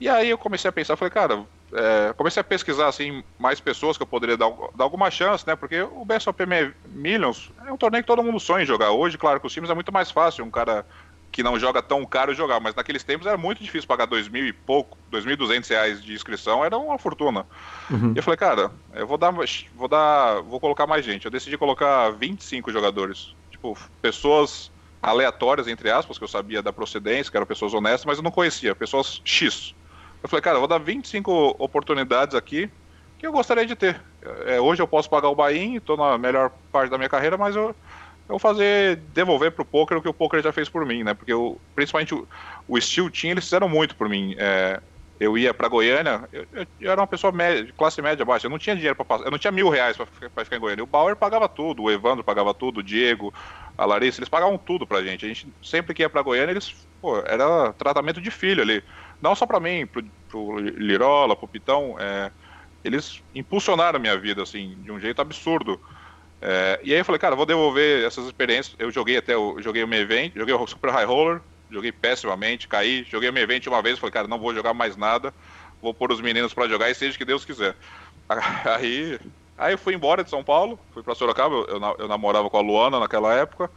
E 0.00 0.08
aí 0.08 0.30
eu 0.30 0.38
comecei 0.38 0.68
a 0.68 0.72
pensar, 0.72 0.96
falei, 0.96 1.10
cara, 1.10 1.44
é, 1.72 2.12
comecei 2.16 2.40
a 2.40 2.44
pesquisar 2.44 2.86
assim 2.86 3.24
mais 3.38 3.58
pessoas 3.58 3.96
que 3.96 4.02
eu 4.02 4.06
poderia 4.06 4.36
dar, 4.36 4.48
dar 4.74 4.84
alguma 4.84 5.10
chance, 5.10 5.44
né? 5.46 5.56
Porque 5.56 5.82
o 5.82 6.04
BSOP 6.04 6.40
Millions 6.86 7.50
é 7.66 7.72
um 7.72 7.76
torneio 7.76 8.04
que 8.04 8.06
todo 8.06 8.22
mundo 8.22 8.38
sonha 8.38 8.62
em 8.62 8.66
jogar. 8.66 8.92
Hoje, 8.92 9.18
claro, 9.18 9.40
com 9.40 9.48
os 9.48 9.52
times 9.52 9.68
é 9.68 9.74
muito 9.74 9.92
mais 9.92 10.10
fácil 10.10 10.44
um 10.44 10.50
cara 10.50 10.86
que 11.30 11.42
não 11.42 11.58
joga 11.58 11.82
tão 11.82 12.06
caro 12.06 12.34
jogar, 12.34 12.58
mas 12.58 12.74
naqueles 12.74 13.04
tempos 13.04 13.26
era 13.26 13.36
muito 13.36 13.62
difícil 13.62 13.86
pagar 13.86 14.06
dois 14.06 14.28
mil 14.28 14.46
e 14.46 14.52
pouco, 14.52 14.96
dois 15.10 15.26
mil 15.26 15.36
duzentos 15.36 15.68
reais 15.68 16.02
de 16.02 16.14
inscrição, 16.14 16.64
era 16.64 16.78
uma 16.78 16.98
fortuna. 16.98 17.44
Uhum. 17.90 18.12
E 18.14 18.18
eu 18.18 18.22
falei, 18.22 18.38
cara, 18.38 18.70
eu 18.94 19.06
vou 19.06 19.18
dar, 19.18 19.32
vou 19.74 19.88
dar, 19.88 20.40
vou 20.40 20.58
colocar 20.58 20.86
mais 20.86 21.04
gente. 21.04 21.26
Eu 21.26 21.30
decidi 21.30 21.58
colocar 21.58 22.10
25 22.10 22.72
jogadores, 22.72 23.34
tipo 23.50 23.76
pessoas 24.00 24.70
aleatórias, 25.02 25.68
entre 25.68 25.90
aspas, 25.90 26.18
que 26.18 26.24
eu 26.24 26.28
sabia 26.28 26.62
da 26.62 26.72
procedência, 26.72 27.30
que 27.30 27.36
eram 27.36 27.46
pessoas 27.46 27.74
honestas, 27.74 28.04
mas 28.04 28.18
eu 28.18 28.24
não 28.24 28.30
conhecia, 28.30 28.74
pessoas 28.74 29.20
X. 29.24 29.74
Eu 30.22 30.28
falei, 30.28 30.42
cara, 30.42 30.56
eu 30.56 30.60
vou 30.60 30.68
dar 30.68 30.78
25 30.78 31.56
oportunidades 31.58 32.34
aqui 32.34 32.70
que 33.18 33.26
eu 33.26 33.32
gostaria 33.32 33.66
de 33.66 33.74
ter. 33.76 34.00
É, 34.46 34.60
hoje 34.60 34.80
eu 34.82 34.88
posso 34.88 35.10
pagar 35.10 35.28
o 35.28 35.34
buy-in, 35.34 35.76
estou 35.76 35.96
na 35.96 36.16
melhor 36.18 36.50
parte 36.72 36.90
da 36.90 36.98
minha 36.98 37.08
carreira, 37.08 37.36
mas 37.36 37.56
eu, 37.56 37.74
eu 38.28 38.38
fazer, 38.38 38.96
devolver 38.96 39.52
pro 39.52 39.64
poker 39.64 39.98
o 39.98 40.02
que 40.02 40.08
o 40.08 40.14
poker 40.14 40.42
já 40.42 40.52
fez 40.52 40.68
por 40.68 40.84
mim, 40.86 41.02
né? 41.02 41.14
Porque 41.14 41.32
eu, 41.32 41.60
principalmente 41.74 42.14
o, 42.14 42.28
o 42.66 42.80
Steel 42.80 43.10
Team, 43.10 43.32
eles 43.32 43.44
fizeram 43.44 43.68
muito 43.68 43.96
por 43.96 44.08
mim. 44.08 44.34
É, 44.38 44.80
eu 45.20 45.36
ia 45.36 45.52
para 45.52 45.68
Goiânia, 45.68 46.28
eu, 46.32 46.46
eu, 46.52 46.66
eu, 46.80 46.92
era 46.92 47.00
uma 47.00 47.06
pessoa 47.06 47.32
média, 47.32 47.64
de 47.64 47.72
classe 47.72 48.00
média 48.00 48.24
baixa, 48.24 48.46
eu 48.46 48.50
não 48.50 48.58
tinha 48.58 48.76
dinheiro 48.76 48.94
para 48.94 49.04
passar, 49.04 49.24
eu 49.24 49.30
não 49.30 49.38
tinha 49.38 49.50
mil 49.50 49.68
reais 49.68 49.96
para 49.96 50.06
ficar 50.44 50.56
em 50.56 50.60
Goiânia. 50.60 50.84
O 50.84 50.86
Bauer 50.86 51.16
pagava 51.16 51.48
tudo, 51.48 51.82
o 51.82 51.90
Evandro 51.90 52.22
pagava 52.22 52.54
tudo, 52.54 52.78
o 52.78 52.82
Diego, 52.82 53.34
a 53.76 53.84
Larissa, 53.84 54.20
eles 54.20 54.28
pagavam 54.28 54.56
tudo 54.56 54.86
pra 54.86 55.02
gente. 55.02 55.24
A 55.24 55.28
gente 55.28 55.52
sempre 55.62 55.92
que 55.92 56.02
ia 56.02 56.08
para 56.10 56.22
Goiânia, 56.22 56.52
eles, 56.52 56.86
pô, 57.00 57.18
era 57.18 57.72
tratamento 57.72 58.20
de 58.20 58.30
filho 58.30 58.62
ali. 58.62 58.82
Não 59.20 59.34
só 59.34 59.44
para 59.44 59.58
mim, 59.58 59.86
pro, 59.86 60.04
pro 60.28 60.58
Lirola, 60.60 61.34
pro 61.34 61.48
Pitão, 61.48 61.96
é, 61.98 62.30
eles 62.84 63.20
impulsionaram 63.34 63.96
a 63.96 64.00
minha 64.00 64.16
vida, 64.16 64.42
assim, 64.42 64.76
de 64.82 64.92
um 64.92 65.00
jeito 65.00 65.20
absurdo. 65.20 65.80
É, 66.40 66.78
e 66.84 66.92
aí 66.92 67.00
eu 67.00 67.04
falei, 67.04 67.18
cara, 67.18 67.34
vou 67.34 67.44
devolver 67.44 68.04
essas 68.04 68.24
experiências. 68.26 68.76
Eu 68.78 68.90
joguei 68.92 69.16
até 69.16 69.36
o, 69.36 69.60
joguei 69.60 69.82
o 69.82 69.88
meu 69.88 70.00
evento, 70.00 70.38
joguei 70.38 70.54
o 70.54 70.66
Super 70.66 70.90
High 70.90 71.06
Roller, 71.06 71.40
joguei 71.70 71.92
pessimamente, 71.92 72.68
caí, 72.68 73.06
joguei 73.10 73.30
meu 73.30 73.42
evento 73.42 73.68
uma 73.68 73.82
vez, 73.82 73.98
falei, 73.98 74.12
cara, 74.12 74.28
não 74.28 74.38
vou 74.38 74.54
jogar 74.54 74.74
mais 74.74 74.96
nada, 74.96 75.32
vou 75.80 75.94
pôr 75.94 76.12
os 76.12 76.20
meninos 76.20 76.54
para 76.54 76.68
jogar 76.68 76.90
e 76.90 76.94
seja 76.94 77.14
o 77.14 77.18
que 77.18 77.24
Deus 77.24 77.44
quiser. 77.44 77.76
Aí, 78.76 79.18
aí 79.56 79.72
eu 79.72 79.78
fui 79.78 79.94
embora 79.94 80.22
de 80.22 80.28
São 80.28 80.44
Paulo, 80.44 80.78
fui 80.92 81.02
para 81.02 81.14
Sorocaba, 81.14 81.54
eu, 81.54 81.66
eu, 81.66 81.96
eu 82.00 82.08
namorava 82.08 82.50
com 82.50 82.58
a 82.58 82.60
Luana 82.60 83.00
naquela 83.00 83.34
época. 83.34 83.70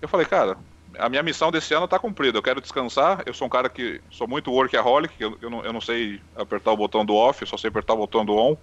Eu 0.00 0.08
falei, 0.08 0.24
cara, 0.24 0.56
a 0.96 1.08
minha 1.08 1.22
missão 1.22 1.50
desse 1.50 1.74
ano 1.74 1.84
está 1.84 1.98
cumprida. 1.98 2.38
Eu 2.38 2.42
quero 2.42 2.60
descansar. 2.60 3.22
Eu 3.26 3.34
sou 3.34 3.46
um 3.46 3.50
cara 3.50 3.68
que 3.68 4.00
sou 4.10 4.26
muito 4.26 4.50
workaholic. 4.50 5.14
Eu, 5.18 5.36
eu, 5.40 5.50
não, 5.50 5.64
eu 5.64 5.72
não 5.72 5.80
sei 5.80 6.20
apertar 6.34 6.72
o 6.72 6.76
botão 6.76 7.04
do 7.04 7.14
off, 7.14 7.44
só 7.46 7.56
sei 7.56 7.68
apertar 7.68 7.94
o 7.94 7.98
botão 7.98 8.24
do 8.24 8.34
on. 8.34 8.56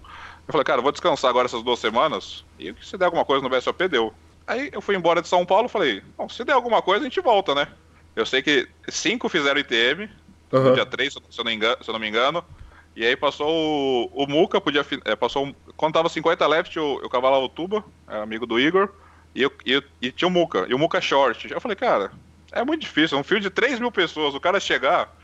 Eu 0.46 0.52
falei, 0.52 0.64
cara, 0.64 0.82
vou 0.82 0.92
descansar 0.92 1.30
agora 1.30 1.46
essas 1.46 1.62
duas 1.62 1.78
semanas. 1.78 2.44
E 2.58 2.74
se 2.82 2.96
der 2.96 3.06
alguma 3.06 3.24
coisa 3.24 3.42
no 3.42 3.48
BSOP, 3.48 3.88
deu. 3.88 4.12
Aí 4.46 4.70
eu 4.72 4.80
fui 4.80 4.96
embora 4.96 5.20
de 5.20 5.28
São 5.28 5.44
Paulo 5.44 5.68
falei, 5.68 6.02
se 6.30 6.44
der 6.44 6.52
alguma 6.52 6.80
coisa, 6.80 7.00
a 7.00 7.08
gente 7.08 7.20
volta, 7.20 7.54
né? 7.54 7.68
Eu 8.16 8.24
sei 8.24 8.42
que 8.42 8.66
cinco 8.88 9.28
fizeram 9.28 9.60
ITM, 9.60 10.10
uhum. 10.50 10.72
dia 10.72 10.86
3, 10.86 11.12
se 11.12 11.18
eu, 11.38 11.44
não 11.44 11.52
engano, 11.52 11.76
se 11.82 11.90
eu 11.90 11.92
não 11.92 12.00
me 12.00 12.08
engano. 12.08 12.42
E 12.96 13.04
aí 13.04 13.14
passou 13.14 14.10
o, 14.10 14.24
o 14.24 14.26
Muca, 14.26 14.58
podia, 14.58 14.84
é, 15.04 15.14
passou, 15.14 15.54
quando 15.76 15.92
tava 15.92 16.08
50 16.08 16.46
left, 16.46 16.74
eu, 16.74 16.98
eu 17.02 17.10
cavalava 17.10 17.44
o 17.44 17.48
Tuba, 17.48 17.84
amigo 18.06 18.46
do 18.46 18.58
Igor, 18.58 18.88
e, 19.34 19.42
eu, 19.42 19.52
e, 19.66 19.82
e, 20.00 20.10
tinha 20.10 20.26
o 20.26 20.30
Muca, 20.30 20.64
e 20.66 20.72
o 20.72 20.78
Muca 20.78 20.98
short. 20.98 21.52
Eu 21.52 21.60
falei, 21.60 21.76
cara, 21.76 22.10
é 22.50 22.64
muito 22.64 22.80
difícil, 22.80 23.18
um 23.18 23.22
fio 23.22 23.38
de 23.38 23.50
3 23.50 23.78
mil 23.78 23.92
pessoas, 23.92 24.34
o 24.34 24.40
cara 24.40 24.58
chegar. 24.58 25.14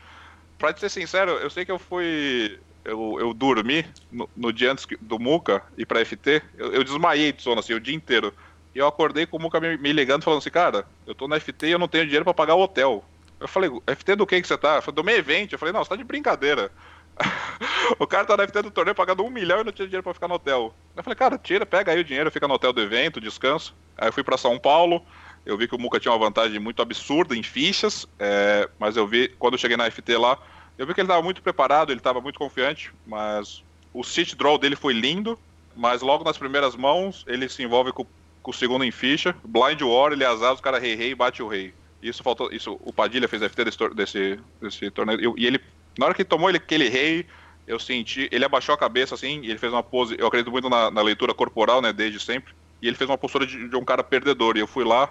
Pra 0.59 0.75
ser 0.77 0.89
sincero, 0.89 1.31
eu 1.31 1.49
sei 1.49 1.65
que 1.65 1.71
eu 1.71 1.79
fui. 1.79 2.59
Eu, 2.85 3.17
eu 3.19 3.33
dormi 3.33 3.85
no, 4.11 4.29
no 4.35 4.53
dia 4.53 4.71
antes 4.71 4.85
do 5.01 5.17
Muca 5.17 5.63
e 5.77 5.85
pra 5.85 6.05
FT, 6.05 6.43
eu, 6.57 6.73
eu 6.73 6.83
desmaiei 6.83 7.31
de 7.31 7.41
sono 7.41 7.59
assim 7.59 7.73
o 7.73 7.79
dia 7.79 7.95
inteiro. 7.95 8.31
E 8.73 8.79
eu 8.79 8.87
acordei 8.87 9.25
com 9.25 9.37
o 9.37 9.39
Muca 9.39 9.59
me, 9.59 9.93
ligando, 9.93 10.23
falando 10.23 10.39
assim, 10.39 10.49
cara, 10.49 10.85
eu 11.05 11.13
tô 11.13 11.27
na 11.27 11.39
FT 11.39 11.67
e 11.67 11.71
eu 11.71 11.79
não 11.79 11.87
tenho 11.87 12.05
dinheiro 12.05 12.25
para 12.25 12.33
pagar 12.33 12.55
o 12.55 12.61
hotel. 12.61 13.03
Eu 13.39 13.47
falei, 13.47 13.69
FT 13.95 14.15
do 14.15 14.25
que 14.25 14.41
que 14.41 14.47
você 14.47 14.57
tá? 14.57 14.81
Falei, 14.81 14.95
do 14.95 15.03
meio 15.03 15.17
evento. 15.17 15.53
Eu 15.53 15.59
falei, 15.59 15.73
não, 15.73 15.83
você 15.83 15.89
tá 15.89 15.95
de 15.95 16.03
brincadeira. 16.03 16.71
o 17.99 18.07
cara 18.07 18.25
tá 18.25 18.35
na 18.35 18.47
FT 18.47 18.61
do 18.63 18.71
torneio 18.71 18.95
pagando 18.95 19.23
um 19.23 19.29
milhão 19.29 19.61
e 19.61 19.63
não 19.63 19.71
tinha 19.71 19.87
dinheiro 19.87 20.03
pra 20.03 20.13
ficar 20.13 20.27
no 20.27 20.35
hotel. 20.35 20.73
Eu 20.95 21.03
falei, 21.03 21.15
cara, 21.15 21.37
tira, 21.37 21.65
pega 21.65 21.91
aí 21.91 21.99
o 21.99 22.03
dinheiro, 22.03 22.31
fica 22.31 22.47
no 22.47 22.55
hotel 22.55 22.73
do 22.73 22.81
evento, 22.81 23.21
descansa. 23.21 23.71
Aí 23.97 24.07
eu 24.07 24.13
fui 24.13 24.23
para 24.23 24.37
São 24.37 24.57
Paulo, 24.57 25.05
eu 25.45 25.57
vi 25.57 25.67
que 25.67 25.75
o 25.75 25.79
Muca 25.79 25.99
tinha 25.99 26.11
uma 26.11 26.17
vantagem 26.17 26.59
muito 26.59 26.81
absurda 26.81 27.35
em 27.35 27.43
fichas, 27.43 28.07
é, 28.17 28.67
mas 28.79 28.97
eu 28.97 29.05
vi, 29.05 29.29
quando 29.37 29.53
eu 29.53 29.59
cheguei 29.59 29.77
na 29.77 29.89
FT 29.89 30.17
lá, 30.17 30.37
eu 30.77 30.87
vi 30.87 30.93
que 30.93 31.01
ele 31.01 31.05
estava 31.05 31.21
muito 31.21 31.41
preparado, 31.41 31.91
ele 31.91 31.99
estava 31.99 32.21
muito 32.21 32.39
confiante, 32.39 32.91
mas 33.05 33.63
o 33.93 34.03
sit 34.03 34.35
draw 34.35 34.57
dele 34.57 34.75
foi 34.75 34.93
lindo, 34.93 35.37
mas 35.75 36.01
logo 36.01 36.23
nas 36.23 36.37
primeiras 36.37 36.75
mãos 36.75 37.23
ele 37.27 37.47
se 37.49 37.61
envolve 37.61 37.91
com, 37.91 38.05
com 38.43 38.51
o 38.51 38.53
segundo 38.53 38.83
em 38.83 38.91
ficha, 38.91 39.35
blind 39.43 39.81
war, 39.81 40.11
ele 40.11 40.23
azar, 40.23 40.53
os 40.53 40.61
caras 40.61 40.81
rei 40.81 40.95
rei 40.95 41.15
bate 41.15 41.41
o 41.41 41.47
rei. 41.47 41.73
Isso 42.01 42.21
faltou, 42.21 42.51
isso 42.51 42.77
o 42.83 42.93
Padilha 42.93 43.27
fez 43.27 43.41
FT 43.41 43.63
desse, 43.63 43.89
desse, 43.95 44.39
desse 44.61 44.91
torneio, 44.91 45.33
e 45.37 45.45
ele, 45.47 45.59
na 45.97 46.05
hora 46.05 46.13
que 46.13 46.25
tomou 46.25 46.49
ele, 46.49 46.57
aquele 46.57 46.89
rei, 46.89 47.25
eu 47.65 47.79
senti, 47.79 48.27
ele 48.31 48.43
abaixou 48.43 48.75
a 48.75 48.77
cabeça 48.77 49.15
assim, 49.15 49.39
ele 49.45 49.57
fez 49.57 49.71
uma 49.71 49.81
pose, 49.81 50.15
eu 50.19 50.27
acredito 50.27 50.51
muito 50.51 50.69
na, 50.69 50.91
na 50.91 51.01
leitura 51.01 51.33
corporal, 51.33 51.81
né, 51.81 51.93
desde 51.93 52.19
sempre, 52.19 52.53
e 52.81 52.87
ele 52.87 52.97
fez 52.97 53.09
uma 53.09 53.17
postura 53.17 53.47
de, 53.47 53.69
de 53.69 53.75
um 53.75 53.85
cara 53.85 54.03
perdedor, 54.03 54.57
e 54.57 54.59
eu 54.59 54.67
fui 54.67 54.83
lá, 54.83 55.09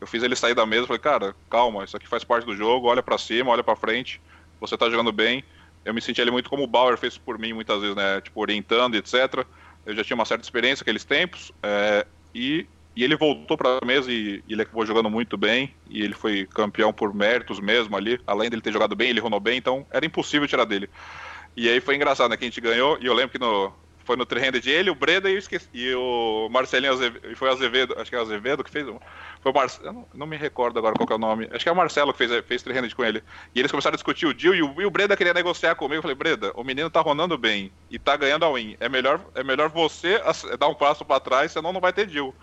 eu 0.00 0.06
fiz 0.06 0.22
ele 0.22 0.36
sair 0.36 0.54
da 0.54 0.66
mesa, 0.66 0.86
falei, 0.86 1.00
cara, 1.00 1.34
calma, 1.48 1.82
isso 1.82 1.96
aqui 1.96 2.06
faz 2.06 2.22
parte 2.22 2.44
do 2.44 2.54
jogo, 2.54 2.88
olha 2.88 3.02
para 3.02 3.16
cima, 3.16 3.50
olha 3.50 3.64
para 3.64 3.74
frente, 3.74 4.20
você 4.60 4.76
tá 4.76 4.90
jogando 4.90 5.12
bem. 5.12 5.42
Eu 5.84 5.92
me 5.94 6.00
senti 6.00 6.20
ali 6.20 6.30
muito 6.30 6.48
como 6.48 6.62
o 6.62 6.66
Bauer 6.66 6.96
fez 6.96 7.18
por 7.18 7.38
mim 7.38 7.52
muitas 7.52 7.80
vezes, 7.80 7.94
né? 7.94 8.20
Tipo, 8.20 8.40
orientando, 8.40 8.94
etc. 8.94 9.46
Eu 9.84 9.94
já 9.94 10.02
tinha 10.02 10.14
uma 10.14 10.24
certa 10.24 10.42
experiência 10.42 10.82
naqueles 10.82 11.04
tempos, 11.04 11.52
é, 11.62 12.06
e, 12.34 12.66
e, 12.96 13.04
ele 13.04 13.16
voltou 13.16 13.56
para 13.56 13.78
a 13.82 13.86
mesa 13.86 14.10
e, 14.10 14.42
e, 14.48 14.52
ele 14.52 14.62
acabou 14.62 14.84
jogando 14.84 15.10
muito 15.10 15.36
bem, 15.36 15.74
e 15.88 16.02
ele 16.02 16.14
foi 16.14 16.46
campeão 16.46 16.92
por 16.92 17.14
méritos 17.14 17.60
mesmo 17.60 17.96
ali, 17.96 18.20
além 18.26 18.50
dele 18.50 18.62
ter 18.62 18.72
jogado 18.72 18.96
bem, 18.96 19.10
ele 19.10 19.20
ronou 19.20 19.40
bem, 19.40 19.58
então 19.58 19.86
era 19.90 20.04
impossível 20.04 20.48
tirar 20.48 20.64
dele. 20.64 20.88
E 21.56 21.68
aí 21.68 21.80
foi 21.80 21.94
engraçado, 21.94 22.30
né, 22.30 22.36
que 22.36 22.44
a 22.44 22.48
gente 22.48 22.60
ganhou, 22.60 22.98
e 23.00 23.06
eu 23.06 23.14
lembro 23.14 23.30
que 23.30 23.38
no, 23.38 23.72
foi 24.04 24.16
no 24.16 24.26
300 24.26 24.66
ele, 24.66 24.90
o 24.90 24.94
Breda 24.94 25.30
e, 25.30 25.38
e 25.72 25.94
o 25.94 26.48
Marcelinho 26.50 26.92
Azevedo, 26.92 27.36
foi 27.36 27.50
Azevedo, 27.50 27.94
acho 27.98 28.10
que 28.10 28.16
é 28.16 28.18
o 28.18 28.22
Azevedo 28.22 28.62
que 28.62 28.70
fez, 28.70 28.86
foi 29.40 29.52
o 29.52 29.54
Marcelo, 29.54 29.92
não, 29.92 30.08
não, 30.14 30.26
me 30.26 30.36
recordo 30.36 30.78
agora 30.78 30.94
qual 30.94 31.08
é 31.10 31.14
o 31.14 31.18
nome, 31.18 31.48
acho 31.52 31.64
que 31.64 31.68
é 31.68 31.72
o 31.72 31.76
Marcelo 31.76 32.12
que 32.12 32.18
fez, 32.18 32.44
fez 32.44 32.62
300 32.62 32.92
com 32.94 33.04
ele, 33.04 33.22
e 33.54 33.58
eles 33.58 33.70
começaram 33.70 33.94
a 33.94 33.96
discutir 33.96 34.26
o 34.26 34.34
deal, 34.34 34.54
e 34.54 34.62
o, 34.62 34.80
e 34.80 34.86
o 34.86 34.90
Breda 34.90 35.16
queria 35.16 35.34
negociar 35.34 35.74
comigo, 35.74 35.96
eu 35.96 36.02
falei, 36.02 36.14
Breda, 36.14 36.52
o 36.54 36.62
menino 36.62 36.90
tá 36.90 37.00
ronando 37.00 37.36
bem, 37.38 37.72
e 37.90 37.98
tá 37.98 38.16
ganhando 38.16 38.44
a 38.44 38.52
win, 38.52 38.76
é 38.78 38.88
melhor, 38.88 39.20
é 39.34 39.42
melhor 39.42 39.68
você 39.68 40.20
dar 40.58 40.68
um 40.68 40.74
passo 40.74 41.04
para 41.04 41.20
trás, 41.20 41.52
senão 41.52 41.72
não 41.72 41.80
vai 41.80 41.92
ter 41.92 42.06
deal. 42.06 42.34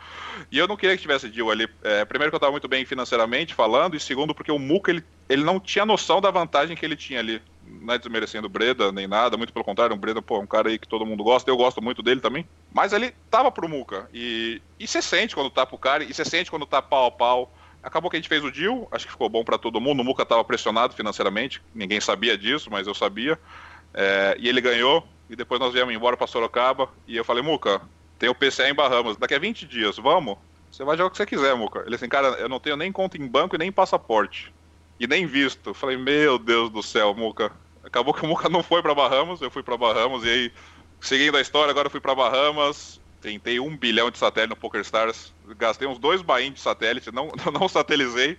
E 0.51 0.57
eu 0.57 0.67
não 0.67 0.77
queria 0.77 0.95
que 0.95 1.01
tivesse 1.01 1.29
deal 1.29 1.51
ali, 1.51 1.67
é, 1.83 2.05
primeiro 2.05 2.31
que 2.31 2.35
eu 2.35 2.39
tava 2.39 2.51
muito 2.51 2.67
bem 2.67 2.85
financeiramente 2.85 3.53
falando, 3.53 3.95
e 3.95 3.99
segundo 3.99 4.33
porque 4.33 4.51
o 4.51 4.59
Muca, 4.59 4.91
ele, 4.91 5.03
ele 5.29 5.43
não 5.43 5.59
tinha 5.59 5.85
noção 5.85 6.19
da 6.19 6.31
vantagem 6.31 6.75
que 6.75 6.85
ele 6.85 6.95
tinha 6.95 7.19
ali 7.19 7.41
não 7.79 7.93
é 7.93 7.97
desmerecendo 7.97 8.47
o 8.47 8.49
Breda 8.49 8.91
nem 8.91 9.07
nada, 9.07 9.37
muito 9.37 9.53
pelo 9.53 9.63
contrário, 9.65 9.95
um 9.95 9.99
Breda, 9.99 10.21
pô, 10.21 10.39
um 10.39 10.47
cara 10.47 10.69
aí 10.69 10.77
que 10.77 10.87
todo 10.87 11.05
mundo 11.05 11.23
gosta, 11.23 11.49
eu 11.49 11.57
gosto 11.57 11.81
muito 11.81 12.03
dele 12.03 12.19
também. 12.19 12.47
Mas 12.73 12.93
ele 12.93 13.13
tava 13.29 13.51
pro 13.51 13.69
Muca. 13.69 14.09
E, 14.13 14.61
e 14.79 14.87
você 14.87 15.01
sente 15.01 15.35
quando 15.35 15.49
tá 15.49 15.65
pro 15.65 15.77
cara, 15.77 16.03
e 16.03 16.13
você 16.13 16.25
sente 16.25 16.49
quando 16.49 16.65
tá 16.65 16.81
pau 16.81 17.07
a 17.07 17.11
pau. 17.11 17.53
Acabou 17.81 18.11
que 18.11 18.17
a 18.17 18.19
gente 18.19 18.29
fez 18.29 18.43
o 18.43 18.51
deal, 18.51 18.87
acho 18.91 19.05
que 19.05 19.11
ficou 19.11 19.29
bom 19.29 19.43
para 19.43 19.57
todo 19.57 19.81
mundo. 19.81 20.01
O 20.01 20.03
Muca 20.03 20.25
tava 20.25 20.43
pressionado 20.43 20.93
financeiramente, 20.93 21.61
ninguém 21.73 21.99
sabia 21.99 22.37
disso, 22.37 22.69
mas 22.69 22.85
eu 22.85 22.93
sabia. 22.93 23.39
É, 23.93 24.35
e 24.39 24.47
ele 24.47 24.61
ganhou, 24.61 25.07
e 25.29 25.35
depois 25.35 25.59
nós 25.59 25.73
viemos 25.73 25.93
embora 25.93 26.17
pra 26.17 26.27
Sorocaba. 26.27 26.89
E 27.07 27.17
eu 27.17 27.25
falei, 27.25 27.41
Muca, 27.41 27.81
tem 28.19 28.29
o 28.29 28.35
PCA 28.35 28.69
em 28.69 28.73
Bahamas, 28.73 29.17
daqui 29.17 29.33
a 29.33 29.39
20 29.39 29.65
dias, 29.65 29.97
vamos? 29.97 30.37
Você 30.71 30.83
vai 30.83 30.95
jogar 30.95 31.07
o 31.07 31.11
que 31.11 31.17
você 31.17 31.25
quiser, 31.25 31.55
Muca. 31.55 31.83
Ele 31.85 31.95
assim, 31.95 32.07
cara, 32.07 32.27
eu 32.39 32.47
não 32.47 32.59
tenho 32.59 32.77
nem 32.77 32.91
conta 32.91 33.17
em 33.17 33.27
banco 33.27 33.55
e 33.55 33.59
nem 33.59 33.71
passaporte 33.71 34.53
e 35.01 35.07
nem 35.07 35.25
visto. 35.25 35.73
Falei, 35.73 35.97
meu 35.97 36.37
Deus 36.37 36.69
do 36.69 36.83
céu, 36.83 37.15
Muca. 37.15 37.51
Acabou 37.83 38.13
que 38.13 38.23
o 38.23 38.27
Muca 38.27 38.47
não 38.47 38.61
foi 38.61 38.83
para 38.83 38.93
Bahamas, 38.93 39.41
eu 39.41 39.49
fui 39.49 39.63
para 39.63 39.75
Bahamas, 39.75 40.23
e 40.23 40.29
aí, 40.29 40.51
seguindo 41.01 41.35
a 41.35 41.41
história, 41.41 41.71
agora 41.71 41.87
eu 41.87 41.91
fui 41.91 41.99
para 41.99 42.13
Bahamas, 42.13 43.01
tentei 43.19 43.59
um 43.59 43.75
bilhão 43.75 44.11
de 44.11 44.19
satélite 44.19 44.51
no 44.51 44.55
PokerStars, 44.55 45.33
gastei 45.57 45.87
uns 45.87 45.97
dois 45.97 46.21
bains 46.21 46.53
de 46.53 46.59
satélite, 46.59 47.09
não, 47.11 47.31
não 47.51 47.67
satelizei. 47.67 48.37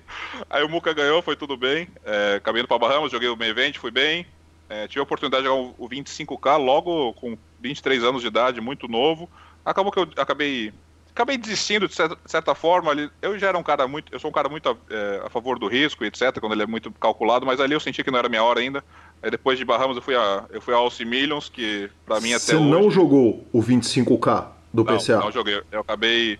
Aí 0.48 0.62
o 0.62 0.68
Muca 0.68 0.92
ganhou, 0.92 1.20
foi 1.20 1.34
tudo 1.34 1.56
bem. 1.56 1.88
É, 2.04 2.36
acabei 2.36 2.60
indo 2.60 2.68
para 2.68 2.78
Bahamas, 2.78 3.10
joguei 3.10 3.28
o 3.28 3.36
main 3.36 3.48
event, 3.48 3.76
fui 3.78 3.90
bem. 3.90 4.24
É, 4.68 4.86
tive 4.86 5.00
a 5.00 5.02
oportunidade 5.02 5.42
de 5.42 5.48
jogar 5.48 5.74
o 5.76 5.88
25K 5.88 6.58
logo 6.58 7.12
com 7.14 7.36
23 7.60 8.04
anos 8.04 8.22
de 8.22 8.28
idade, 8.28 8.60
muito 8.60 8.86
novo. 8.86 9.28
Acabou 9.64 9.90
que 9.90 9.98
eu 9.98 10.08
acabei 10.16 10.72
acabei 11.14 11.36
desistindo 11.36 11.86
de 11.86 11.94
certa, 11.94 12.16
de 12.16 12.30
certa 12.30 12.54
forma. 12.54 12.90
Ali, 12.90 13.10
eu 13.20 13.38
já 13.38 13.48
era 13.48 13.58
um 13.58 13.62
cara 13.62 13.86
muito. 13.86 14.12
Eu 14.12 14.18
sou 14.18 14.30
um 14.30 14.32
cara 14.32 14.48
muito 14.48 14.68
a, 14.68 14.76
é, 14.90 15.22
a, 15.24 15.30
favor 15.30 15.58
do 15.58 15.68
risco, 15.68 16.04
etc., 16.04 16.38
quando 16.40 16.52
ele 16.52 16.62
é 16.62 16.66
muito 16.66 16.90
calculado, 16.92 17.46
mas 17.46 17.60
ali 17.60 17.74
eu 17.74 17.80
senti 17.80 18.02
que 18.02 18.10
não 18.10 18.18
era 18.18 18.28
minha 18.28 18.42
hora 18.42 18.60
ainda. 18.60 18.82
Aí 19.22 19.30
depois 19.30 19.58
de 19.58 19.64
Bahamas 19.64 19.96
eu 19.96 20.02
fui 20.02 20.16
a, 20.16 20.44
eu 20.50 20.60
fui 20.60 20.74
a 20.74 20.78
Alce 20.78 21.04
Millions, 21.04 21.48
que 21.48 21.88
para 22.04 22.20
mim 22.20 22.32
até 22.32 22.46
Você 22.46 22.56
hoje... 22.56 22.70
não 22.70 22.90
jogou 22.90 23.46
o 23.52 23.62
25K 23.62 24.46
do 24.72 24.84
não, 24.84 24.96
PCA? 24.96 25.18
Não, 25.18 25.30
joguei. 25.30 25.62
Eu 25.70 25.80
acabei. 25.80 26.38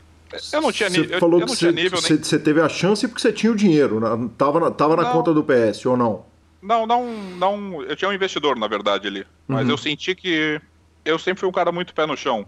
Eu 0.52 0.62
não 0.62 0.72
tinha 0.72 0.88
nível. 0.88 1.08
Você 1.08 1.20
falou 1.20 1.40
eu, 1.40 1.46
que 1.46 1.54
você, 1.54 1.70
nível 1.70 2.00
nem... 2.00 2.18
você 2.18 2.38
teve 2.38 2.60
a 2.60 2.68
chance 2.68 3.06
porque 3.06 3.20
você 3.20 3.32
tinha 3.32 3.52
o 3.52 3.56
dinheiro, 3.56 4.00
né? 4.00 4.30
tava 4.38 4.58
na, 4.58 4.70
tava 4.70 4.96
na 4.96 5.04
conta 5.06 5.32
do 5.34 5.44
PS, 5.44 5.84
ou 5.86 5.96
não? 5.96 6.24
Não, 6.62 6.86
não, 6.86 7.12
não. 7.36 7.82
Eu 7.82 7.96
tinha 7.96 8.08
um 8.08 8.14
investidor, 8.14 8.56
na 8.56 8.68
verdade, 8.68 9.08
ali. 9.08 9.26
Mas 9.46 9.66
uhum. 9.66 9.72
eu 9.72 9.76
senti 9.76 10.14
que 10.14 10.60
eu 11.04 11.18
sempre 11.18 11.40
fui 11.40 11.48
um 11.48 11.52
cara 11.52 11.72
muito 11.72 11.92
pé 11.92 12.06
no 12.06 12.16
chão. 12.16 12.46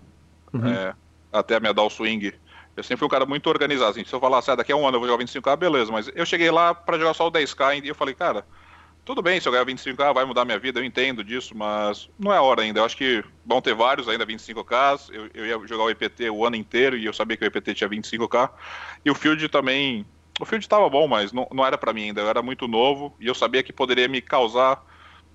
Uhum. 0.52 0.68
É, 0.68 0.94
até 1.34 1.58
me 1.58 1.72
dar 1.72 1.82
o 1.82 1.90
swing. 1.90 2.32
Eu 2.76 2.82
sempre 2.82 2.98
fui 2.98 3.06
um 3.06 3.10
cara 3.10 3.26
muito 3.26 3.48
organizado. 3.48 3.90
Assim, 3.90 4.04
se 4.04 4.12
eu 4.12 4.20
falasse, 4.20 4.50
ah, 4.50 4.54
daqui 4.54 4.72
a 4.72 4.76
um 4.76 4.86
ano 4.86 4.96
eu 4.96 5.00
vou 5.00 5.08
jogar 5.08 5.24
25k, 5.24 5.56
beleza. 5.56 5.92
Mas 5.92 6.10
eu 6.14 6.24
cheguei 6.24 6.50
lá 6.50 6.74
para 6.74 6.98
jogar 6.98 7.14
só 7.14 7.26
o 7.26 7.32
10k 7.32 7.84
e 7.84 7.88
eu 7.88 7.94
falei, 7.94 8.14
cara, 8.14 8.44
tudo 9.04 9.20
bem, 9.20 9.38
se 9.40 9.46
eu 9.46 9.52
ganhar 9.52 9.66
25k 9.66 10.14
vai 10.14 10.24
mudar 10.24 10.44
minha 10.44 10.58
vida, 10.58 10.80
eu 10.80 10.84
entendo 10.84 11.22
disso, 11.22 11.56
mas 11.56 12.08
não 12.18 12.32
é 12.32 12.40
hora 12.40 12.62
ainda. 12.62 12.80
Eu 12.80 12.84
acho 12.84 12.96
que 12.96 13.22
vão 13.44 13.60
ter 13.60 13.74
vários 13.74 14.08
ainda 14.08 14.26
25k. 14.26 15.10
Eu, 15.12 15.30
eu 15.34 15.46
ia 15.46 15.66
jogar 15.66 15.84
o 15.84 15.90
EPT 15.90 16.30
o 16.30 16.44
ano 16.44 16.56
inteiro 16.56 16.96
e 16.96 17.04
eu 17.04 17.12
sabia 17.12 17.36
que 17.36 17.44
o 17.44 17.46
EPT 17.46 17.74
tinha 17.74 17.90
25k. 17.90 18.50
E 19.04 19.10
o 19.10 19.14
Field 19.14 19.48
também. 19.48 20.06
O 20.40 20.44
Field 20.44 20.64
estava 20.64 20.88
bom, 20.88 21.06
mas 21.06 21.32
não, 21.32 21.46
não 21.52 21.64
era 21.64 21.78
para 21.78 21.92
mim 21.92 22.04
ainda. 22.04 22.22
Eu 22.22 22.28
era 22.28 22.42
muito 22.42 22.66
novo 22.66 23.14
e 23.20 23.26
eu 23.26 23.34
sabia 23.34 23.62
que 23.62 23.72
poderia 23.72 24.08
me 24.08 24.20
causar 24.20 24.84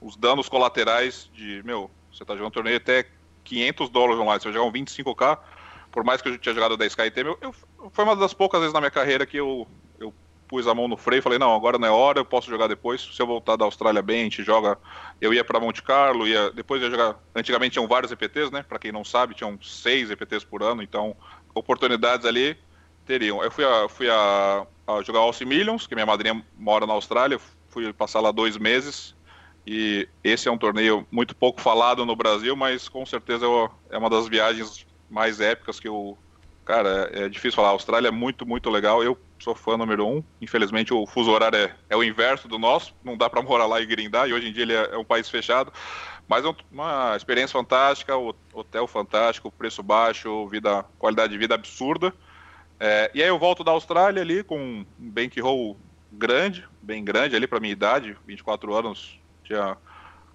os 0.01 0.17
danos 0.17 0.49
colaterais 0.49 1.29
de, 1.33 1.61
meu, 1.63 1.89
você 2.11 2.25
tá 2.25 2.33
jogando 2.33 2.47
um 2.47 2.51
torneio 2.51 2.77
até 2.77 3.05
500 3.45 3.89
dólares 3.89 4.19
online. 4.19 4.41
Se 4.41 4.47
eu 4.47 4.53
jogar 4.53 4.65
um 4.65 4.71
25k, 4.71 5.37
por 5.99 6.05
mais 6.05 6.21
que 6.21 6.29
eu 6.29 6.37
tinha 6.37 6.55
jogado 6.55 6.77
10k 6.77 7.11
e 7.13 7.19
eu, 7.19 7.37
eu, 7.41 7.53
foi 7.91 8.05
uma 8.05 8.15
das 8.15 8.33
poucas 8.33 8.61
vezes 8.61 8.73
na 8.73 8.79
minha 8.79 8.89
carreira 8.89 9.25
que 9.25 9.35
eu, 9.35 9.67
eu 9.99 10.13
pus 10.47 10.65
a 10.65 10.73
mão 10.73 10.87
no 10.87 10.95
freio 10.95 11.19
e 11.19 11.21
falei, 11.21 11.37
não, 11.37 11.53
agora 11.53 11.77
não 11.77 11.85
é 11.89 11.91
hora, 11.91 12.21
eu 12.21 12.25
posso 12.25 12.49
jogar 12.49 12.67
depois. 12.67 13.01
Se 13.01 13.21
eu 13.21 13.27
voltar 13.27 13.57
da 13.57 13.65
Austrália 13.65 14.01
bem, 14.01 14.21
a 14.21 14.23
gente 14.23 14.41
joga. 14.41 14.77
Eu 15.19 15.33
ia 15.33 15.43
para 15.43 15.59
Monte 15.59 15.83
Carlo, 15.83 16.25
ia, 16.25 16.51
depois 16.51 16.81
ia 16.81 16.89
jogar. 16.89 17.19
Antigamente 17.35 17.73
tinham 17.73 17.85
vários 17.85 18.13
EPTs, 18.13 18.49
né? 18.49 18.63
Para 18.63 18.79
quem 18.79 18.93
não 18.93 19.03
sabe, 19.03 19.35
tinham 19.35 19.59
seis 19.61 20.09
EPTs 20.09 20.45
por 20.45 20.63
ano, 20.63 20.81
então 20.81 21.17
oportunidades 21.53 22.25
ali 22.25 22.57
teriam. 23.05 23.43
Eu 23.43 23.51
fui 23.51 23.65
a, 23.65 23.89
fui 23.89 24.09
a, 24.09 24.65
a 24.87 25.01
jogar 25.01 25.19
Alce 25.19 25.43
Millions, 25.43 25.85
que 25.85 25.95
minha 25.95 26.05
madrinha 26.05 26.41
mora 26.57 26.87
na 26.87 26.93
Austrália, 26.93 27.37
fui 27.67 27.91
passar 27.91 28.21
lá 28.21 28.31
dois 28.31 28.55
meses. 28.57 29.13
E 29.67 30.07
esse 30.23 30.47
é 30.47 30.51
um 30.51 30.57
torneio 30.57 31.05
muito 31.11 31.35
pouco 31.35 31.59
falado 31.59 32.05
no 32.05 32.15
Brasil, 32.15 32.55
mas 32.55 32.87
com 32.87 33.05
certeza 33.05 33.45
é 33.89 33.97
uma 33.97 34.09
das 34.09 34.29
viagens 34.29 34.87
mais 35.09 35.39
épicas 35.39 35.79
que 35.79 35.87
eu. 35.87 36.17
Cara, 36.65 37.09
é 37.11 37.27
difícil 37.27 37.55
falar. 37.55 37.69
A 37.69 37.71
Austrália 37.71 38.09
é 38.09 38.11
muito, 38.11 38.45
muito 38.45 38.69
legal. 38.69 39.03
Eu 39.03 39.17
sou 39.39 39.55
fã 39.55 39.75
número 39.75 40.05
um. 40.05 40.23
Infelizmente, 40.39 40.93
o 40.93 41.07
fuso 41.07 41.31
horário 41.31 41.57
é, 41.57 41.75
é 41.89 41.95
o 41.95 42.03
inverso 42.03 42.47
do 42.47 42.59
nosso. 42.59 42.93
Não 43.03 43.17
dá 43.17 43.29
para 43.29 43.41
morar 43.41 43.65
lá 43.65 43.81
e 43.81 43.85
grindar. 43.85 44.29
E 44.29 44.33
hoje 44.33 44.49
em 44.49 44.53
dia 44.53 44.63
ele 44.63 44.73
é, 44.73 44.89
é 44.91 44.97
um 44.97 45.03
país 45.03 45.27
fechado. 45.27 45.73
Mas 46.27 46.45
é 46.45 46.55
uma 46.71 47.15
experiência 47.15 47.53
fantástica, 47.57 48.15
hotel 48.53 48.85
fantástico, 48.85 49.51
preço 49.51 49.81
baixo, 49.81 50.47
vida, 50.47 50.85
qualidade 50.99 51.31
de 51.33 51.39
vida 51.39 51.55
absurda. 51.55 52.13
É, 52.79 53.09
e 53.15 53.23
aí 53.23 53.27
eu 53.27 53.39
volto 53.39 53.63
da 53.63 53.71
Austrália 53.71 54.21
ali 54.21 54.43
com 54.43 54.57
um 54.57 54.85
bankroll 54.97 55.75
grande, 56.11 56.67
bem 56.81 57.03
grande 57.03 57.35
ali 57.35 57.47
para 57.47 57.59
minha 57.59 57.73
idade, 57.73 58.15
24 58.25 58.73
anos, 58.73 59.19
tinha 59.43 59.75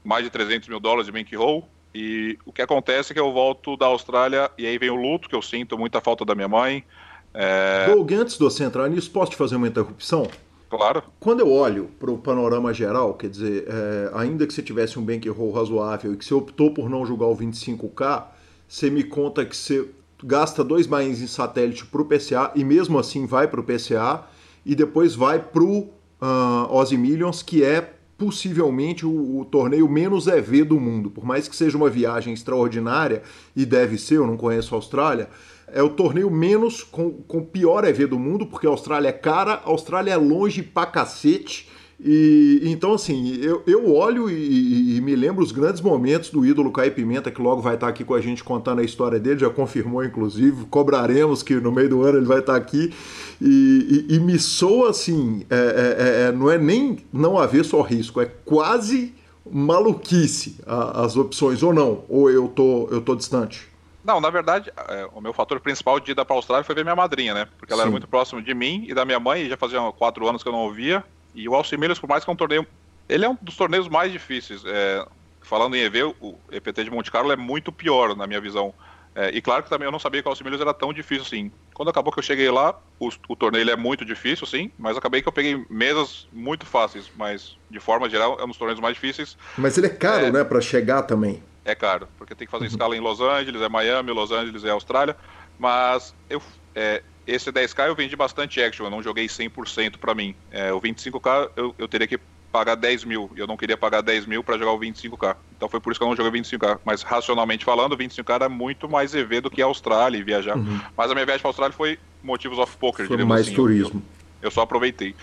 mais 0.03 0.25
de 0.25 0.31
300 0.31 0.68
mil 0.68 0.79
dólares 0.79 1.07
de 1.07 1.12
bankroll. 1.12 1.68
E 1.95 2.36
o 2.45 2.53
que 2.53 2.61
acontece 2.61 3.12
é 3.12 3.14
que 3.14 3.20
eu 3.20 3.32
volto 3.32 3.76
da 3.76 3.86
Austrália 3.86 4.51
e 4.59 4.66
aí 4.66 4.76
vem 4.78 4.90
o 4.90 4.97
luto, 4.97 5.28
que 5.28 5.36
eu 5.36 5.42
sinto 5.42 5.78
muita 5.78 6.01
falta 6.01 6.24
da 6.24 6.34
minha 6.34 6.49
mãe. 6.49 6.84
É... 7.32 7.86
Doug, 7.95 8.12
antes 8.12 8.36
de 8.36 8.42
você 8.42 8.64
entrar 8.64 8.88
nisso, 8.88 9.11
posso 9.11 9.30
te 9.30 9.36
fazer 9.36 9.57
uma 9.57 9.68
interrupção? 9.68 10.28
Claro. 10.68 11.05
Quando 11.20 11.40
eu 11.40 11.53
olho 11.53 11.88
para 12.01 12.11
o 12.11 12.18
panorama 12.18 12.74
geral, 12.74 13.14
quer 13.14 13.30
dizer, 13.30 13.64
é, 13.68 14.11
ainda 14.14 14.45
que 14.45 14.53
você 14.53 14.61
tivesse 14.61 14.99
um 14.99 15.05
bankroll 15.05 15.53
razoável 15.53 16.12
e 16.12 16.16
que 16.16 16.24
você 16.24 16.34
optou 16.34 16.72
por 16.72 16.90
não 16.90 17.07
jogar 17.07 17.26
o 17.26 17.36
25K, 17.36 18.24
você 18.66 18.90
me 18.90 19.05
conta 19.05 19.45
que 19.45 19.57
você 19.57 19.88
gasta 20.22 20.64
dois 20.64 20.86
bains 20.86 21.20
em 21.20 21.28
satélite 21.28 21.86
para 21.86 22.03
o 22.03 22.05
PCA 22.05 22.51
e 22.57 22.64
mesmo 22.64 22.99
assim 22.99 23.24
vai 23.24 23.47
para 23.47 23.61
o 23.61 23.62
PCA 23.62 24.24
e 24.66 24.74
depois 24.74 25.14
vai 25.14 25.38
para 25.38 25.62
o 25.62 25.90
uh, 26.20 26.99
Millions, 26.99 27.42
que 27.42 27.62
é 27.62 27.92
possivelmente 28.17 29.05
o, 29.05 29.41
o, 29.41 29.45
torneio 29.45 29.89
menos 29.89 30.27
EV 30.27 30.65
do 30.65 30.79
mundo. 30.79 31.11
Por 31.11 31.25
mais 31.25 31.49
que 31.49 31.57
seja 31.57 31.77
uma 31.77 31.91
viagem 31.91 32.33
extraordinária, 32.33 33.23
e 33.55 33.67
deve 33.67 33.99
ser, 33.99 34.17
eu 34.17 34.27
não 34.27 34.37
conheço 34.37 34.75
a 34.75 34.79
Austrália, 34.79 35.29
é 35.69 35.83
o 35.83 35.91
torneio 35.91 36.31
menos 36.31 36.83
com, 36.83 37.11
com 37.11 37.45
pior 37.45 37.85
EV 37.85 38.07
do 38.07 38.19
mundo, 38.19 38.47
porque 38.47 38.67
a 38.67 38.71
Austrália 38.71 39.09
é 39.09 39.12
cara, 39.12 39.55
a 39.55 39.71
Austrália 39.71 40.12
é 40.12 40.17
longe 40.17 40.62
pra 40.62 40.87
cacete. 40.87 41.69
E 41.99 42.61
então, 42.64 42.92
assim, 42.92 43.36
eu, 43.40 43.62
eu 43.66 43.95
olho 43.95 44.28
e, 44.28 44.97
e, 44.97 45.01
me 45.01 45.14
lembro 45.14 45.45
os 45.45 45.53
grandes 45.53 45.80
momentos 45.80 46.30
do 46.30 46.45
ídolo 46.45 46.72
Caio 46.72 46.92
Pimenta, 46.92 47.30
que 47.30 47.40
logo 47.40 47.62
vai 47.62 47.74
estar 47.74 47.88
aqui 47.88 48.05
com 48.05 48.14
a 48.14 48.20
gente 48.20 48.42
contando 48.42 48.80
a 48.80 48.84
história 48.84 49.18
dele, 49.18 49.40
já 49.40 49.51
confirmou, 49.51 50.05
inclusive. 50.05 50.64
Cobraremos 50.66 51.42
que 51.42 51.55
no 51.55 51.70
meio 51.70 51.88
do 51.88 52.03
ano 52.03 52.18
ele 52.18 52.26
vai 52.26 52.40
estar 52.40 52.57
aqui. 52.57 52.92
E, 53.40 54.07
e, 54.09 54.18
me 54.18 54.38
soa 54.38 54.90
assim: 54.90 55.47
é, 55.49 55.57
é, 55.57 56.28
é, 56.28 56.32
não 56.32 56.51
é 56.51 56.59
nem 56.59 56.99
não 57.12 57.38
haver 57.38 57.64
só 57.64 57.80
risco, 57.80 58.20
é 58.20 58.26
quase 58.45 59.14
maluquice 59.51 60.57
a, 60.66 61.05
as 61.05 61.16
opções, 61.16 61.62
ou 61.62 61.72
não? 61.72 62.05
Ou 62.09 62.30
eu 62.30 62.49
tô, 62.49 62.88
eu 62.90 63.01
tô 63.01 63.14
distante? 63.14 63.68
Não, 64.05 64.20
na 64.20 64.28
verdade, 64.28 64.70
é, 64.88 65.09
o 65.14 65.20
meu 65.20 65.32
fator 65.32 65.59
principal 65.61 65.99
de 65.99 66.11
ir 66.11 66.14
para 66.14 66.26
a 66.28 66.34
Austrália 66.34 66.62
foi 66.62 66.74
ver 66.74 66.84
minha 66.84 66.97
madrinha, 66.97 67.32
né? 67.32 67.49
Porque 67.59 67.72
ela 67.72 67.82
Sim. 67.82 67.88
era 67.88 67.90
muito 67.90 68.07
próxima 68.07 68.42
de 68.42 68.53
mim 68.53 68.84
e 68.86 68.92
da 68.92 69.05
minha 69.05 69.18
mãe, 69.18 69.42
e 69.42 69.49
já 69.49 69.57
fazia 69.57 69.80
quatro 69.92 70.28
anos 70.28 70.42
que 70.42 70.49
eu 70.49 70.53
não 70.53 70.61
ouvia. 70.61 71.03
E 71.35 71.49
o 71.49 71.55
Alcimilhas, 71.55 71.99
por 71.99 72.09
mais 72.09 72.24
que 72.24 72.30
é 72.30 72.32
um 72.32 72.37
torneio. 72.37 72.66
Ele 73.09 73.24
é 73.24 73.28
um 73.28 73.37
dos 73.41 73.57
torneios 73.57 73.89
mais 73.89 74.11
difíceis. 74.11 74.62
É, 74.64 75.07
falando 75.43 75.76
em 75.76 75.80
EV, 75.80 76.14
o 76.20 76.39
EPT 76.51 76.85
de 76.85 76.91
Monte 76.91 77.11
Carlo 77.11 77.30
é 77.32 77.37
muito 77.37 77.70
pior, 77.70 78.16
na 78.16 78.26
minha 78.26 78.41
visão. 78.41 78.72
É, 79.14 79.30
e 79.32 79.41
claro 79.41 79.62
que 79.62 79.68
também 79.68 79.87
eu 79.87 79.93
não 79.93 79.99
sabia 79.99 80.20
que 80.20 80.28
o 80.28 80.30
Alcimilhas 80.30 80.61
era 80.61 80.74
tão 80.74 80.93
difícil 80.93 81.24
assim. 81.24 81.53
Quando 81.72 81.89
acabou 81.89 82.12
que 82.12 82.18
eu 82.18 82.22
cheguei 82.22 82.51
lá, 82.51 82.76
o, 82.99 83.11
o 83.28 83.37
torneio 83.37 83.62
ele 83.62 83.70
é 83.70 83.76
muito 83.76 84.05
difícil, 84.05 84.45
sim, 84.47 84.72
mas 84.76 84.97
acabei 84.97 85.22
que 85.22 85.28
eu 85.28 85.32
peguei 85.32 85.64
mesas 85.70 86.26
muito 86.32 86.66
fáceis, 86.66 87.11
mas 87.16 87.57
de 87.70 87.78
forma 87.78 88.09
geral 88.09 88.39
é 88.41 88.45
um 88.45 88.49
dos 88.49 88.57
torneios 88.57 88.80
mais 88.80 88.95
difíceis. 88.95 89.37
Mas 89.57 89.78
ele 89.78 89.87
é 89.87 89.91
caro, 89.91 90.26
é, 90.26 90.32
né, 90.32 90.43
para 90.43 90.61
chegar 90.61 91.03
também. 91.03 91.43
É 91.64 91.74
caro, 91.74 92.09
porque 92.18 92.35
tem 92.35 92.47
que 92.47 92.51
fazer 92.51 92.64
uhum. 92.64 92.70
escala 92.70 92.97
em 92.97 93.01
Los 93.01 93.20
Angeles, 93.20 93.62
é 93.62 93.68
Miami, 93.68 94.11
Los 94.11 94.32
Angeles 94.32 94.64
é 94.64 94.70
Austrália, 94.70 95.16
mas 95.59 96.12
eu, 96.28 96.43
é, 96.74 97.03
esse 97.27 97.51
10K 97.51 97.89
eu 97.89 97.95
vendi 97.95 98.14
bastante 98.16 98.62
action, 98.62 98.85
eu 98.85 98.91
não 98.91 99.03
joguei 99.03 99.27
100% 99.27 99.97
para 99.99 100.14
mim. 100.14 100.35
É, 100.51 100.72
o 100.72 100.81
25K 100.81 101.51
eu, 101.57 101.75
eu 101.79 101.89
teria 101.89 102.07
que 102.07 102.18
pagar 102.53 102.77
10 102.77 103.05
mil, 103.05 103.31
e 103.35 103.41
eu 103.41 103.49
não 103.49 103.57
queria 103.57 103.77
pagar 103.77 104.01
10 104.01 104.27
mil 104.27 104.45
para 104.45 104.57
jogar 104.57 104.72
o 104.72 104.79
25K. 104.79 105.35
Então 105.57 105.68
foi 105.68 105.81
por 105.81 105.91
isso 105.91 105.99
que 105.99 106.05
eu 106.05 106.09
não 106.09 106.14
joguei 106.14 106.41
25K. 106.41 106.79
Mas 106.85 107.03
racionalmente 107.03 107.64
falando, 107.64 107.95
o 107.95 107.99
25K 107.99 108.35
era 108.35 108.49
muito 108.49 108.89
mais 108.89 109.12
EV 109.12 109.41
do 109.41 109.51
que 109.51 109.61
a 109.61 109.64
Austrália 109.64 110.18
e 110.18 110.22
viajar. 110.22 110.57
Uhum. 110.57 110.81
Mas 110.97 111.11
a 111.11 111.14
minha 111.14 111.27
viagem 111.27 111.41
para 111.41 111.49
a 111.49 111.51
Austrália 111.51 111.75
foi 111.75 111.99
motivos 112.22 112.59
of 112.59 112.77
poker, 112.77 113.09
foi 113.09 113.25
mais 113.25 113.47
assim. 113.47 113.57
turismo. 113.57 114.01
Eu, 114.41 114.47
eu, 114.47 114.51
só 114.53 114.62
aproveitei. 114.62 115.16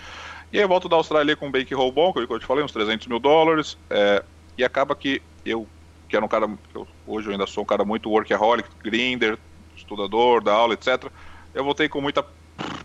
E 0.52 0.58
aí 0.58 0.64
eu 0.64 0.68
volto 0.68 0.90
da 0.90 0.96
Austrália 0.96 1.34
com 1.34 1.46
um 1.46 1.50
bake 1.50 1.72
roll 1.72 1.90
bom, 1.90 2.12
que 2.12 2.18
eu 2.18 2.38
te 2.38 2.44
falei, 2.44 2.62
uns 2.62 2.72
300 2.72 3.06
mil 3.06 3.18
dólares. 3.18 3.78
É, 3.88 4.22
e 4.58 4.62
acaba 4.62 4.94
que 4.94 5.22
eu, 5.46 5.66
que 6.08 6.16
era 6.16 6.24
um 6.24 6.28
cara, 6.28 6.50
eu, 6.74 6.86
hoje 7.06 7.28
eu 7.28 7.32
ainda 7.32 7.46
sou 7.46 7.62
um 7.62 7.66
cara 7.66 7.82
muito 7.82 8.10
workaholic, 8.10 8.68
grinder, 8.84 9.38
estudador 9.74 10.42
da 10.42 10.52
aula, 10.52 10.74
etc 10.74 11.10
eu 11.54 11.64
voltei 11.64 11.88
com 11.88 12.00
muita 12.00 12.24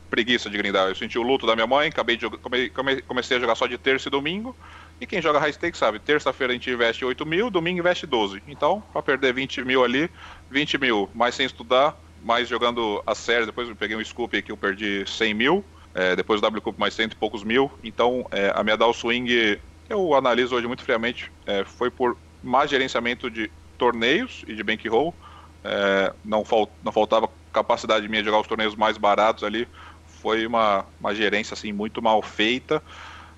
preguiça 0.10 0.50
de 0.50 0.58
grindar. 0.58 0.88
Eu 0.88 0.96
senti 0.96 1.18
o 1.18 1.22
luto 1.22 1.46
da 1.46 1.56
minha 1.56 1.68
mãe, 1.68 1.90
acabei 1.90 2.18
de 2.18 2.30
come, 2.74 3.02
comecei 3.02 3.38
a 3.38 3.40
jogar 3.40 3.56
só 3.56 3.68
de 3.68 3.78
terça 3.78 4.08
e 4.08 4.12
domingo. 4.12 4.56
E 5.00 5.06
quem 5.06 5.22
joga 5.22 5.40
high 5.40 5.54
stake 5.54 5.78
sabe, 5.78 6.00
terça-feira 6.00 6.52
a 6.52 6.56
gente 6.56 6.72
investe 6.72 7.06
8 7.06 7.26
mil, 7.26 7.52
domingo 7.52 7.80
investe 7.80 8.08
12. 8.08 8.42
Então, 8.48 8.82
para 8.92 9.02
perder 9.02 9.34
20 9.34 9.64
mil 9.64 9.84
ali, 9.84 10.10
20 10.50 10.78
mil, 10.80 11.10
mais 11.14 11.36
sem 11.36 11.46
estudar, 11.46 11.96
mais 12.24 12.48
jogando 12.48 13.02
a 13.06 13.14
série, 13.14 13.46
depois 13.46 13.70
eu 13.70 13.76
peguei 13.76 13.96
um 13.96 14.04
scoop 14.04 14.42
que 14.42 14.52
eu 14.52 14.58
perdi 14.58 15.04
100 15.06 15.34
mil, 15.34 15.64
é, 15.94 16.16
depois 16.16 16.42
o 16.42 16.46
WCUP 16.46 16.80
mais 16.80 16.94
cento 16.94 17.14
e 17.14 17.16
poucos 17.16 17.44
mil. 17.44 17.72
Então, 17.84 18.26
é, 18.32 18.52
a 18.56 18.64
minha 18.64 18.78
down 18.78 18.94
swing, 18.94 19.60
eu 19.90 20.14
analiso 20.16 20.56
hoje 20.56 20.68
muito 20.68 20.84
friamente, 20.84 21.32
é, 21.46 21.64
foi 21.64 21.90
por 21.90 22.18
mais 22.44 22.70
gerenciamento 22.70 23.30
de 23.30 23.52
torneios 23.78 24.44
e 24.48 24.56
de 24.56 24.64
bankroll. 24.64 25.14
É, 25.64 26.14
não, 26.24 26.46
fal, 26.46 26.70
não 26.84 26.92
faltava 26.92 27.30
capacidade 27.52 28.08
minha 28.08 28.22
de 28.22 28.28
jogar 28.28 28.40
os 28.40 28.48
torneios 28.48 28.76
mais 28.76 28.98
baratos 28.98 29.44
ali 29.44 29.68
foi 30.22 30.46
uma, 30.46 30.86
uma 31.00 31.14
gerência 31.14 31.54
assim 31.54 31.72
muito 31.72 32.02
mal 32.02 32.22
feita. 32.22 32.84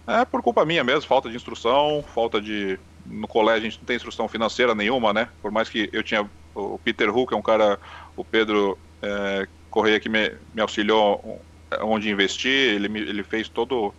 É 0.07 0.25
por 0.25 0.41
culpa 0.41 0.65
minha 0.65 0.83
mesmo, 0.83 1.07
falta 1.07 1.29
de 1.29 1.35
instrução, 1.35 2.03
falta 2.15 2.41
de. 2.41 2.79
No 3.05 3.27
colégio 3.27 3.61
a 3.61 3.69
gente 3.69 3.77
não 3.79 3.85
tem 3.85 3.95
instrução 3.95 4.27
financeira 4.27 4.73
nenhuma, 4.73 5.13
né? 5.13 5.29
Por 5.41 5.51
mais 5.51 5.69
que 5.69 5.89
eu 5.93 6.01
tinha. 6.01 6.29
O 6.55 6.79
Peter 6.79 7.15
Huck 7.15 7.33
é 7.33 7.37
um 7.37 7.41
cara. 7.41 7.79
O 8.15 8.25
Pedro 8.25 8.77
é, 9.01 9.47
Correia 9.69 9.99
que 9.99 10.09
me, 10.09 10.31
me 10.53 10.61
auxiliou 10.61 11.39
onde 11.81 12.09
investir, 12.09 12.51
ele, 12.51 12.87
ele 12.99 13.23
fez 13.23 13.47
todo. 13.47 13.93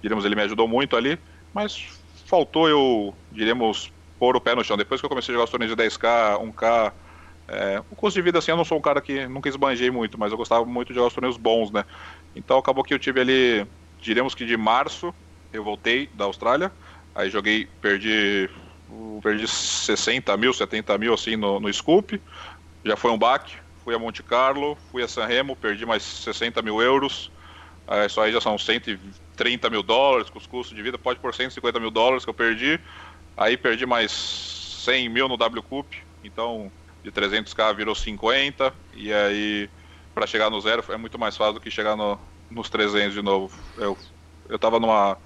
Diríamos, 0.00 0.24
ele 0.24 0.36
me 0.36 0.42
ajudou 0.42 0.68
muito 0.68 0.96
ali, 0.96 1.18
mas 1.52 1.88
faltou 2.24 2.68
eu, 2.68 3.12
diríamos, 3.32 3.92
pôr 4.16 4.36
o 4.36 4.40
pé 4.40 4.54
no 4.54 4.62
chão. 4.62 4.76
Depois 4.76 5.00
que 5.00 5.04
eu 5.04 5.10
comecei 5.10 5.32
a 5.32 5.34
jogar 5.34 5.44
os 5.44 5.50
torneios 5.50 5.74
de 5.74 5.82
10K, 5.82 6.40
1K, 6.40 6.92
é, 7.48 7.82
o 7.88 7.96
custo 7.96 8.18
de 8.18 8.22
vida, 8.22 8.38
assim, 8.38 8.50
eu 8.50 8.56
não 8.56 8.64
sou 8.64 8.78
um 8.78 8.82
cara 8.82 9.00
que 9.00 9.26
nunca 9.26 9.48
esbanjei 9.48 9.90
muito, 9.90 10.18
mas 10.18 10.30
eu 10.30 10.36
gostava 10.38 10.64
muito 10.66 10.88
de 10.88 10.94
jogar 10.94 11.08
os 11.08 11.14
torneios 11.14 11.38
bons, 11.38 11.70
né? 11.70 11.84
Então 12.34 12.58
acabou 12.58 12.84
que 12.84 12.92
eu 12.92 12.98
tive 12.98 13.20
ali, 13.20 13.66
diríamos 13.98 14.34
que 14.34 14.44
de 14.44 14.56
março, 14.56 15.14
eu 15.52 15.64
voltei 15.64 16.08
da 16.14 16.24
Austrália, 16.26 16.70
aí 17.14 17.30
joguei, 17.30 17.66
perdi, 17.80 18.50
perdi 19.22 19.48
60 19.48 20.36
mil, 20.36 20.52
70 20.52 20.98
mil, 20.98 21.14
assim, 21.14 21.36
no, 21.36 21.58
no 21.58 21.72
Scoop, 21.72 22.22
já 22.84 22.96
foi 22.96 23.10
um 23.10 23.18
baque, 23.18 23.56
fui 23.82 23.94
a 23.94 23.98
Monte 23.98 24.22
Carlo, 24.22 24.76
fui 24.90 25.02
a 25.02 25.08
San 25.08 25.26
Remo, 25.26 25.56
perdi 25.56 25.86
mais 25.86 26.02
60 26.02 26.60
mil 26.60 26.82
euros, 26.82 27.32
aí, 27.86 28.06
isso 28.06 28.20
aí 28.20 28.30
já 28.30 28.42
são 28.42 28.58
130 28.58 29.70
mil 29.70 29.82
dólares 29.82 30.28
com 30.28 30.38
os 30.38 30.46
custos 30.46 30.76
de 30.76 30.82
vida, 30.82 30.98
pode 30.98 31.18
por 31.18 31.34
150 31.34 31.80
mil 31.80 31.90
dólares 31.90 32.24
que 32.24 32.30
eu 32.30 32.34
perdi, 32.34 32.78
aí 33.34 33.56
perdi 33.56 33.86
mais 33.86 34.12
100 34.84 35.08
mil 35.08 35.28
no 35.28 35.38
W 35.38 35.62
Cup, 35.62 35.94
então 36.22 36.70
de 37.02 37.12
300k 37.12 37.74
virou 37.74 37.94
50, 37.94 38.72
e 38.94 39.12
aí 39.12 39.68
para 40.14 40.26
chegar 40.26 40.50
no 40.50 40.60
zero 40.60 40.84
é 40.88 40.96
muito 40.96 41.18
mais 41.18 41.36
fácil 41.36 41.54
do 41.54 41.60
que 41.60 41.70
chegar 41.70 41.96
no, 41.96 42.18
nos 42.50 42.68
300 42.68 43.14
de 43.14 43.22
novo. 43.22 43.54
Eu, 43.76 43.96
eu 44.48 44.58
tava 44.58 44.80
numa. 44.80 45.16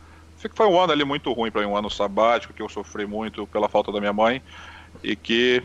Foi 0.55 0.67
um 0.67 0.79
ano 0.79 0.93
ali 0.93 1.05
muito 1.05 1.33
ruim 1.33 1.51
para 1.51 1.63
mim, 1.63 1.69
um 1.69 1.77
ano 1.77 1.89
sabático, 1.89 2.53
que 2.53 2.63
eu 2.63 2.69
sofri 2.69 3.07
muito 3.07 3.47
pela 3.47 3.69
falta 3.69 3.93
da 3.93 4.01
minha 4.01 4.13
mãe, 4.13 4.43
e 5.03 5.15
que 5.15 5.63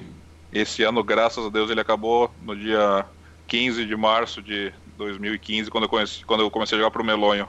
esse 0.51 0.83
ano, 0.83 1.03
graças 1.03 1.45
a 1.45 1.49
Deus, 1.49 1.69
ele 1.69 1.81
acabou 1.81 2.33
no 2.39 2.55
dia 2.55 3.05
15 3.47 3.85
de 3.85 3.95
março 3.95 4.41
de 4.41 4.73
2015, 4.97 5.69
quando 5.71 5.85
eu, 5.85 5.89
conheci, 5.89 6.25
quando 6.25 6.41
eu 6.41 6.51
comecei 6.51 6.77
a 6.77 6.81
jogar 6.81 6.91
pro 6.91 7.03
Melonho. 7.03 7.47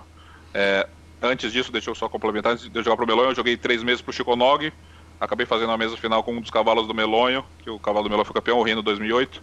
É, 0.55 0.89
antes 1.21 1.53
disso, 1.53 1.71
deixa 1.71 1.91
eu 1.91 1.95
só 1.95 2.09
complementar, 2.09 2.53
antes 2.53 2.69
de 2.69 2.79
eu 2.79 2.83
jogar 2.83 2.97
pro 2.97 3.07
Melonho, 3.07 3.31
eu 3.31 3.35
joguei 3.35 3.57
três 3.57 3.83
meses 3.83 4.01
pro 4.01 4.13
Chico 4.13 4.35
Nog, 4.35 4.73
Acabei 5.21 5.47
fazendo 5.47 5.73
a 5.73 5.79
mesa 5.79 5.97
final 5.97 6.23
com 6.23 6.33
um 6.37 6.41
dos 6.41 6.51
cavalos 6.51 6.87
do 6.87 6.95
Melonho, 6.95 7.45
que 7.59 7.71
o 7.71 7.81
cavalo 7.81 8.05
do 8.05 8.11
Melonho 8.11 8.25
foi 8.27 8.35
campeão, 8.35 8.59
o 8.59 8.63
Rino 8.63 8.83
2008, 8.83 9.43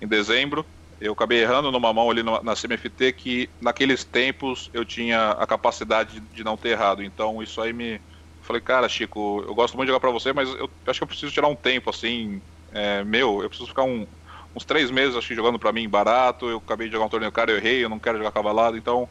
em 0.00 0.08
dezembro. 0.08 0.66
Eu 1.00 1.12
acabei 1.12 1.40
errando 1.40 1.70
numa 1.70 1.92
mão 1.92 2.10
ali 2.10 2.22
na 2.22 2.56
CMFT 2.56 3.12
que 3.12 3.50
naqueles 3.60 4.04
tempos 4.04 4.68
eu 4.72 4.84
tinha 4.84 5.30
a 5.32 5.46
capacidade 5.46 6.20
de 6.20 6.42
não 6.44 6.56
ter 6.56 6.70
errado. 6.70 7.02
Então 7.02 7.42
isso 7.42 7.60
aí 7.60 7.72
me. 7.72 8.00
Falei, 8.40 8.62
cara, 8.62 8.88
Chico, 8.88 9.42
eu 9.46 9.54
gosto 9.54 9.76
muito 9.76 9.86
de 9.88 9.92
jogar 9.92 10.00
pra 10.00 10.10
você, 10.10 10.32
mas 10.32 10.48
eu 10.54 10.70
acho 10.86 10.98
que 11.00 11.04
eu 11.04 11.08
preciso 11.08 11.32
tirar 11.32 11.48
um 11.48 11.56
tempo 11.56 11.90
assim. 11.90 12.42
É, 12.72 13.02
meu, 13.04 13.42
eu 13.42 13.48
preciso 13.48 13.68
ficar 13.68 13.84
um, 13.84 14.06
uns 14.54 14.64
três 14.64 14.90
meses 14.90 15.16
acho, 15.16 15.34
jogando 15.34 15.58
pra 15.58 15.72
mim 15.72 15.88
barato. 15.88 16.46
Eu 16.48 16.58
acabei 16.58 16.88
de 16.88 16.92
jogar 16.94 17.06
um 17.06 17.08
torneio 17.08 17.32
cara, 17.32 17.50
eu 17.52 17.56
errei, 17.58 17.84
eu 17.84 17.88
não 17.88 18.00
quero 18.00 18.18
jogar 18.18 18.32
cavalado, 18.32 18.76
então. 18.76 19.08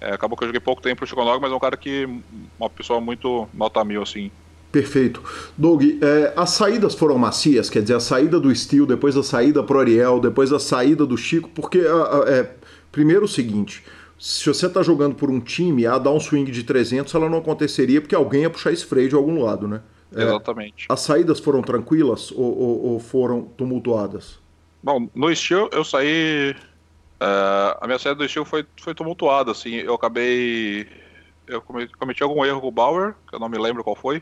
É, 0.00 0.12
acabou 0.14 0.36
que 0.38 0.44
eu 0.44 0.48
joguei 0.48 0.60
pouco 0.60 0.82
tempo 0.82 0.98
pro 0.98 1.06
Chiconog, 1.06 1.40
mas 1.40 1.52
é 1.52 1.54
um 1.54 1.58
cara 1.60 1.76
que. 1.76 2.06
Uma 2.58 2.70
pessoa 2.70 3.00
muito 3.00 3.50
nota 3.52 3.84
mil, 3.84 4.02
assim. 4.02 4.32
Perfeito. 4.76 5.22
Doug, 5.56 5.82
é, 6.02 6.34
as 6.36 6.50
saídas 6.50 6.94
foram 6.94 7.16
macias, 7.16 7.70
quer 7.70 7.80
dizer, 7.80 7.94
a 7.94 8.00
saída 8.00 8.38
do 8.38 8.54
Steel, 8.54 8.84
depois 8.84 9.16
a 9.16 9.22
saída 9.22 9.62
pro 9.62 9.80
Ariel, 9.80 10.20
depois 10.20 10.52
a 10.52 10.58
saída 10.58 11.06
do 11.06 11.16
Chico, 11.16 11.48
porque 11.48 11.78
é, 12.26 12.50
primeiro 12.92 13.24
o 13.24 13.28
seguinte, 13.28 13.82
se 14.18 14.46
você 14.46 14.66
está 14.66 14.82
jogando 14.82 15.14
por 15.14 15.30
um 15.30 15.40
time, 15.40 15.86
a 15.86 15.96
dar 15.96 16.10
um 16.10 16.20
swing 16.20 16.52
de 16.52 16.62
300 16.62 17.14
ela 17.14 17.30
não 17.30 17.38
aconteceria 17.38 18.02
porque 18.02 18.14
alguém 18.14 18.42
ia 18.42 18.50
puxar 18.50 18.70
esse 18.70 18.84
freio 18.84 19.08
de 19.08 19.14
algum 19.14 19.42
lado, 19.42 19.66
né? 19.66 19.80
É, 20.14 20.24
Exatamente. 20.24 20.84
As 20.90 21.00
saídas 21.00 21.40
foram 21.40 21.62
tranquilas 21.62 22.30
ou, 22.30 22.58
ou, 22.58 22.84
ou, 22.92 23.00
foram 23.00 23.44
tumultuadas? 23.56 24.38
Bom, 24.82 25.08
no 25.14 25.34
Steel 25.34 25.70
eu 25.72 25.84
saí... 25.84 26.54
Uh, 27.18 27.80
a 27.80 27.86
minha 27.86 27.98
saída 27.98 28.16
do 28.16 28.28
Steel 28.28 28.44
foi, 28.44 28.66
foi 28.78 28.94
tumultuada, 28.94 29.52
assim, 29.52 29.76
eu 29.76 29.94
acabei... 29.94 30.86
Eu 31.46 31.62
cometi 31.62 32.22
algum 32.22 32.44
erro 32.44 32.60
com 32.60 32.68
o 32.68 32.72
Bauer, 32.72 33.14
que 33.26 33.34
eu 33.36 33.38
não 33.38 33.48
me 33.48 33.56
lembro 33.56 33.82
qual 33.82 33.94
foi, 33.94 34.20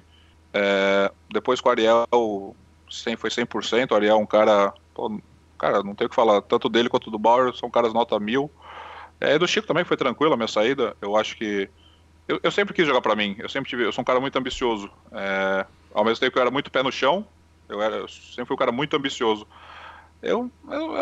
é, 0.55 1.11
depois 1.33 1.61
com 1.61 1.69
o 1.69 1.73
Ariel 1.73 2.07
100, 2.89 3.17
foi 3.17 3.29
100%. 3.29 3.91
O 3.91 3.95
Ariel 3.97 4.15
é 4.15 4.19
um 4.19 4.25
cara. 4.25 4.73
Pô, 4.95 5.21
cara, 5.59 5.83
não 5.83 5.97
tem 5.97 6.07
o 6.07 6.11
que 6.11 6.15
falar. 6.15 6.41
Tanto 6.43 6.69
dele 6.69 6.89
quanto 6.89 7.11
do 7.11 7.19
Bauer 7.19 7.53
são 7.55 7.69
caras 7.69 7.93
nota 7.93 8.19
mil. 8.21 8.49
É, 9.21 9.37
do 9.37 9.49
Chico 9.49 9.67
também 9.67 9.85
foi 9.85 9.97
tranquilo 9.97 10.33
a 10.33 10.37
minha 10.37 10.49
saída. 10.49 10.97
Eu 11.03 11.17
acho 11.17 11.37
que. 11.37 11.69
Eu, 12.29 12.39
eu 12.43 12.53
sempre 12.53 12.73
quis 12.73 12.87
jogar 12.87 13.01
para 13.01 13.17
mim. 13.17 13.35
Eu 13.39 13.49
sempre 13.49 13.69
tive. 13.69 13.85
Eu 13.85 13.93
sou 13.93 14.03
um 14.03 14.05
cara 14.05 14.21
muito 14.21 14.39
ambicioso. 14.39 14.89
É, 15.11 15.67
ao 15.93 16.05
mesmo 16.05 16.21
tempo 16.21 16.33
que 16.33 16.39
eu 16.39 16.43
era 16.43 16.51
muito 16.53 16.71
pé 16.71 16.85
no 16.85 16.93
chão, 16.93 17.27
eu, 17.69 17.83
era, 17.83 17.97
eu 17.97 18.09
sempre 18.09 18.47
fui 18.47 18.55
um 18.55 18.59
cara 18.59 18.73
muito 18.73 18.97
ambicioso. 18.97 19.47
Eu, 20.23 20.51
eu, 20.71 20.97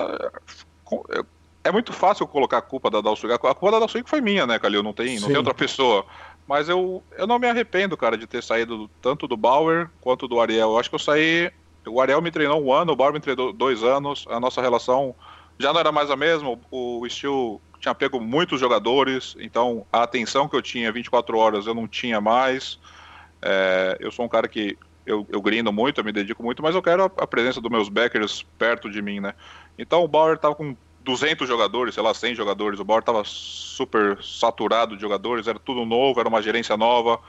eu, 1.11 1.27
é 1.65 1.71
muito 1.71 1.93
fácil 1.93 2.27
colocar 2.27 2.59
a 2.59 2.63
culpa 2.63 2.91
da 2.91 3.01
Dalswing. 3.01 3.33
A 3.33 3.39
culpa 3.39 3.71
da 3.71 3.79
Dalswing 3.81 4.03
foi 4.05 4.21
minha, 4.21 4.47
né, 4.47 4.59
Calil? 4.59 4.83
Não 4.83 4.93
tem, 4.93 5.21
não 5.21 5.29
tem 5.29 5.37
outra 5.37 5.55
pessoa. 5.55 6.05
Mas 6.47 6.69
eu, 6.69 7.03
eu 7.17 7.27
não 7.27 7.39
me 7.39 7.49
arrependo, 7.49 7.97
cara, 7.97 8.17
de 8.17 8.27
ter 8.27 8.43
saído 8.43 8.91
tanto 9.01 9.27
do 9.27 9.37
Bauer 9.37 9.89
quanto 10.01 10.27
do 10.29 10.41
Ariel. 10.41 10.71
Eu 10.71 10.79
acho 10.79 10.89
que 10.89 10.95
eu 10.95 11.01
saí. 11.01 11.51
O 11.87 12.01
Ariel 12.01 12.21
me 12.21 12.31
treinou 12.31 12.63
um 12.63 12.73
ano, 12.73 12.93
o 12.93 12.97
Bauer 12.97 13.13
me 13.13 13.21
treinou 13.21 13.53
dois 13.53 13.83
anos. 13.83 14.27
A 14.29 14.39
nossa 14.39 14.61
relação 14.61 15.15
já 15.59 15.73
não 15.73 15.81
era 15.81 15.93
mais 15.93 16.11
a 16.11 16.17
mesma. 16.17 16.59
O 16.71 17.09
Steel 17.09 17.61
tinha 17.81 17.95
pego 17.95 18.21
muitos 18.21 18.61
jogadores, 18.61 19.35
então 19.41 19.85
a 19.93 20.05
atenção 20.05 20.49
que 20.49 20.55
eu 20.55 20.63
tinha 20.63 20.93
24 20.93 21.37
horas 21.37 21.67
eu 21.67 21.75
não 21.75 21.89
tinha 21.89 22.21
mais. 22.21 22.79
É, 23.41 23.97
eu 23.99 24.13
sou 24.13 24.25
um 24.25 24.29
cara 24.29 24.47
que 24.47 24.79
eu, 25.05 25.27
eu 25.29 25.43
grindo 25.43 25.73
muito, 25.73 26.01
eu 26.01 26.05
me 26.05 26.13
dedico 26.13 26.43
muito, 26.43 26.63
mas 26.63 26.77
eu 26.77 26.83
quero 26.83 27.05
a, 27.05 27.07
a 27.07 27.27
presença 27.27 27.61
dos 27.61 27.71
meus 27.71 27.89
backers 27.89 28.45
perto 28.57 28.89
de 28.89 29.03
mim, 29.03 29.19
né? 29.19 29.35
Então 29.77 30.05
o 30.05 30.09
Bauer 30.09 30.39
tava 30.39 30.55
com 30.55 30.77
200 31.05 31.49
jogadores, 31.49 31.95
sei 31.95 32.03
lá, 32.03 32.15
100 32.15 32.35
jogadores. 32.35 32.81
O 32.81 32.85
Bauer 32.85 33.01
estava 33.01 33.23
super 33.25 34.23
saturado 34.23 34.97
de 34.97 35.03
jogadores, 35.03 35.47
era 35.47 35.59
tudo 35.59 35.85
novo, 35.85 36.21
era 36.21 36.29
uma 36.29 36.43
gerência 36.43 36.77
nova. 36.77 37.21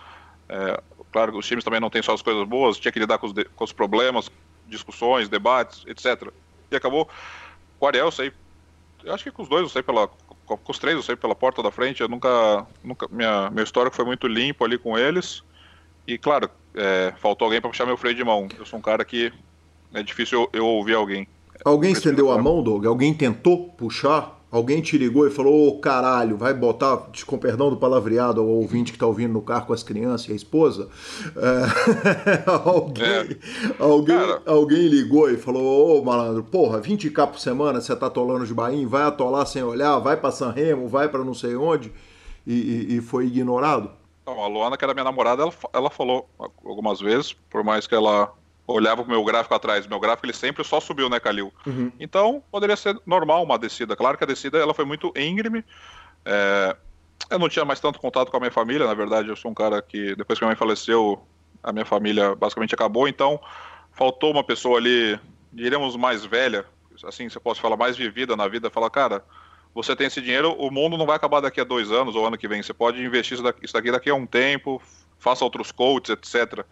É, 0.48 0.82
claro 1.12 1.32
que 1.32 1.38
os 1.38 1.48
times 1.48 1.64
também 1.64 1.80
não 1.80 1.90
têm 1.90 2.02
só 2.02 2.14
as 2.14 2.22
coisas 2.22 2.48
boas, 2.48 2.78
tinha 2.78 2.92
que 2.92 3.00
lidar 3.00 3.18
com 3.18 3.28
os, 3.28 3.34
de, 3.34 3.46
com 3.46 3.64
os 3.64 3.72
problemas, 3.72 4.30
discussões, 4.68 5.30
debates, 5.30 5.84
etc. 5.88 6.32
E 6.72 6.76
acabou. 6.76 7.10
Com 7.80 7.86
o 7.86 7.88
Ariel, 7.88 8.06
eu 8.06 8.12
sei. 8.12 8.32
Eu 9.04 9.14
acho 9.14 9.24
que 9.24 9.32
com 9.32 9.44
os 9.44 9.50
dois 9.50 9.64
eu 9.64 9.70
sei 9.70 9.84
pela. 9.84 10.08
Com 10.08 10.72
os 10.72 10.80
três 10.80 10.96
eu 10.96 11.04
sei 11.04 11.16
pela 11.16 11.36
porta 11.36 11.64
da 11.64 11.72
frente. 11.72 12.02
Eu 12.02 12.08
nunca. 12.08 12.66
nunca 12.84 13.08
minha, 13.10 13.50
meu 13.50 13.64
histórico 13.64 13.96
foi 13.96 14.06
muito 14.06 14.28
limpo 14.28 14.64
ali 14.64 14.78
com 14.78 14.98
eles. 14.98 15.44
E 16.08 16.18
claro, 16.18 16.50
é, 16.76 17.14
faltou 17.18 17.46
alguém 17.46 17.62
para 17.62 17.70
puxar 17.70 17.86
meu 17.86 17.98
freio 17.98 18.16
de 18.16 18.24
mão. 18.24 18.48
Eu 18.58 18.66
sou 18.66 18.78
um 18.78 18.82
cara 18.82 19.04
que 19.06 19.32
é 19.94 20.04
difícil 20.04 20.50
eu, 20.54 20.60
eu 20.62 20.66
ouvir 20.66 20.96
alguém. 20.96 21.28
Alguém 21.64 21.92
estendeu 21.92 22.32
a 22.32 22.38
mão, 22.38 22.62
Doug? 22.62 22.86
Alguém 22.86 23.14
tentou 23.14 23.70
puxar? 23.70 24.42
Alguém 24.54 24.82
te 24.82 25.00
ligou 25.00 25.26
e 25.26 25.32
falou, 25.32 25.52
ô 25.52 25.68
oh, 25.70 25.80
caralho, 25.80 26.38
vai 26.38 26.54
botar, 26.54 27.08
com 27.26 27.40
perdão 27.40 27.72
do 27.72 27.78
palavreado 27.78 28.40
ao 28.40 28.48
ouvinte 28.48 28.92
que 28.92 29.00
tá 29.00 29.08
ouvindo 29.08 29.34
no 29.34 29.42
carro 29.42 29.66
com 29.66 29.74
as 29.74 29.82
crianças 29.82 30.30
e 30.30 30.32
a 30.32 30.36
esposa. 30.36 30.90
É... 31.36 32.44
alguém, 32.46 33.04
é. 33.04 33.38
alguém, 33.80 34.16
alguém 34.46 34.88
ligou 34.88 35.28
e 35.32 35.38
falou, 35.38 35.64
ô 35.64 36.00
oh, 36.00 36.06
malandro, 36.06 36.44
porra, 36.44 36.80
20k 36.80 37.28
por 37.28 37.40
semana 37.40 37.82
você 37.82 37.96
tá 37.96 38.06
atolando 38.06 38.46
de 38.46 38.54
Bahia, 38.54 38.88
vai 38.88 39.02
atolar 39.02 39.48
sem 39.48 39.64
olhar, 39.64 39.98
vai 39.98 40.18
pra 40.18 40.30
San 40.30 40.52
Remo, 40.52 40.88
vai 40.88 41.10
para 41.10 41.24
não 41.24 41.34
sei 41.34 41.56
onde, 41.56 41.92
e, 42.46 42.54
e, 42.54 42.98
e 42.98 43.02
foi 43.02 43.26
ignorado? 43.26 43.90
Não, 44.24 44.40
a 44.40 44.48
Luana, 44.48 44.78
que 44.78 44.86
era 44.86 44.94
minha 44.94 45.04
namorada, 45.04 45.42
ela, 45.42 45.54
ela 45.74 45.90
falou 45.90 46.30
algumas 46.64 47.02
vezes, 47.02 47.34
por 47.50 47.64
mais 47.64 47.88
que 47.88 47.96
ela 47.96 48.32
olhava 48.66 49.04
pro 49.04 49.12
meu 49.12 49.24
gráfico 49.24 49.54
atrás, 49.54 49.86
meu 49.88 50.00
gráfico 50.00 50.26
ele 50.26 50.34
sempre 50.34 50.64
só 50.64 50.80
subiu, 50.80 51.10
né, 51.10 51.20
Calil? 51.20 51.54
Uhum. 51.66 51.92
Então, 52.00 52.44
poderia 52.52 52.76
ser 52.76 53.00
normal 53.06 53.44
uma 53.44 53.58
descida. 53.58 53.96
Claro 53.96 54.18
que 54.18 54.24
a 54.24 54.28
descida 54.28 54.58
ela 54.58 54.74
foi 54.74 54.86
muito 54.86 55.12
íngreme. 55.16 55.64
É... 56.26 56.76
Eu 57.30 57.40
não 57.40 57.50
tinha 57.50 57.64
mais 57.64 57.80
tanto 57.80 58.00
contato 58.00 58.30
com 58.30 58.38
a 58.38 58.40
minha 58.40 58.52
família, 58.52 58.86
na 58.86 58.94
verdade, 58.94 59.30
eu 59.30 59.36
sou 59.36 59.52
um 59.52 59.54
cara 59.54 59.82
que, 59.82 60.16
depois 60.16 60.38
que 60.38 60.44
minha 60.44 60.50
mãe 60.50 60.58
faleceu, 60.58 61.26
a 61.64 61.72
minha 61.72 61.86
família 61.86 62.36
basicamente 62.36 62.76
acabou, 62.76 63.08
então 63.08 63.40
faltou 63.94 64.32
uma 64.32 64.44
pessoa 64.44 64.78
ali, 64.78 65.18
diríamos 65.52 65.96
mais 65.96 66.26
velha, 66.26 66.66
assim, 67.06 67.30
se 67.30 67.38
eu 67.38 67.42
posso 67.42 67.62
falar, 67.62 67.78
mais 67.78 67.96
vivida 67.96 68.36
na 68.36 68.48
vida, 68.48 68.70
falar, 68.70 68.90
cara, 68.90 69.24
você 69.74 69.96
tem 69.96 70.08
esse 70.08 70.22
dinheiro, 70.22 70.54
o 70.54 70.70
mundo 70.70 70.98
não 70.98 71.06
vai 71.06 71.16
acabar 71.16 71.40
daqui 71.40 71.62
a 71.62 71.64
dois 71.64 71.92
anos 71.92 72.16
ou 72.16 72.26
ano 72.26 72.38
que 72.38 72.48
vem, 72.48 72.62
você 72.62 72.74
pode 72.74 73.02
investir 73.04 73.36
isso 73.36 73.44
daqui, 73.44 73.66
isso 73.66 73.74
daqui, 73.74 73.92
daqui 73.92 74.10
a 74.10 74.16
um 74.16 74.26
tempo, 74.26 74.82
faça 75.18 75.44
outros 75.44 75.72
coaches, 75.72 76.10
etc. 76.10 76.66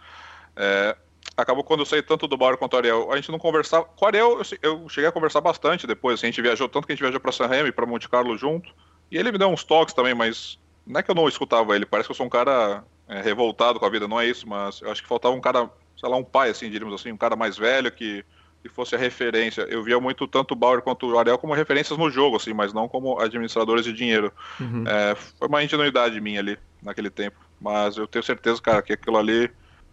É, 0.55 0.97
acabou 1.35 1.63
quando 1.63 1.81
eu 1.81 1.85
saí 1.85 2.01
tanto 2.01 2.27
do 2.27 2.37
Bauer 2.37 2.57
quanto 2.57 2.71
do 2.71 2.77
Ariel. 2.77 3.11
A 3.11 3.15
gente 3.15 3.31
não 3.31 3.39
conversava. 3.39 3.85
Com 3.85 4.05
o 4.05 4.07
Ariel, 4.07 4.41
eu, 4.61 4.81
eu 4.81 4.89
cheguei 4.89 5.09
a 5.09 5.11
conversar 5.11 5.41
bastante 5.41 5.87
depois. 5.87 6.15
Assim, 6.15 6.27
a 6.27 6.29
gente 6.29 6.41
viajou, 6.41 6.67
tanto 6.67 6.85
que 6.85 6.93
a 6.93 6.95
gente 6.95 7.03
viajou 7.03 7.19
para 7.19 7.31
San 7.31 7.47
Remo 7.47 7.67
e 7.67 7.71
para 7.71 7.85
Monte 7.85 8.09
Carlo 8.09 8.37
junto. 8.37 8.73
E 9.11 9.17
ele 9.17 9.31
me 9.31 9.37
deu 9.37 9.49
uns 9.49 9.63
toques 9.63 9.93
também, 9.93 10.13
mas 10.13 10.59
não 10.85 10.99
é 10.99 11.03
que 11.03 11.11
eu 11.11 11.15
não 11.15 11.27
escutava 11.27 11.75
ele. 11.75 11.85
Parece 11.85 12.07
que 12.07 12.11
eu 12.11 12.15
sou 12.15 12.25
um 12.25 12.29
cara 12.29 12.83
é, 13.07 13.21
revoltado 13.21 13.79
com 13.79 13.85
a 13.85 13.89
vida, 13.89 14.07
não 14.07 14.19
é 14.19 14.27
isso, 14.27 14.47
mas 14.47 14.81
eu 14.81 14.91
acho 14.91 15.01
que 15.01 15.07
faltava 15.07 15.35
um 15.35 15.41
cara, 15.41 15.69
sei 15.97 16.09
lá, 16.09 16.15
um 16.15 16.23
pai, 16.23 16.49
assim, 16.49 16.69
diríamos 16.69 16.93
assim, 16.93 17.11
um 17.11 17.17
cara 17.17 17.35
mais 17.35 17.57
velho 17.57 17.91
que, 17.91 18.23
que 18.61 18.69
fosse 18.69 18.95
a 18.95 18.97
referência. 18.97 19.63
Eu 19.63 19.83
via 19.83 19.99
muito 19.99 20.27
tanto 20.27 20.53
o 20.53 20.55
Bauer 20.55 20.81
quanto 20.81 21.07
o 21.07 21.19
Ariel 21.19 21.37
como 21.37 21.53
referências 21.53 21.97
no 21.97 22.09
jogo, 22.09 22.37
assim, 22.37 22.53
mas 22.53 22.73
não 22.73 22.87
como 22.87 23.19
administradores 23.19 23.83
de 23.83 23.93
dinheiro. 23.93 24.31
Uhum. 24.59 24.85
É, 24.87 25.15
foi 25.15 25.47
uma 25.47 25.63
ingenuidade 25.63 26.19
minha 26.21 26.39
ali, 26.39 26.57
naquele 26.81 27.09
tempo. 27.09 27.37
Mas 27.59 27.97
eu 27.97 28.07
tenho 28.07 28.23
certeza, 28.23 28.61
cara, 28.61 28.81
que 28.81 28.93
aquilo 28.93 29.17
ali 29.17 29.51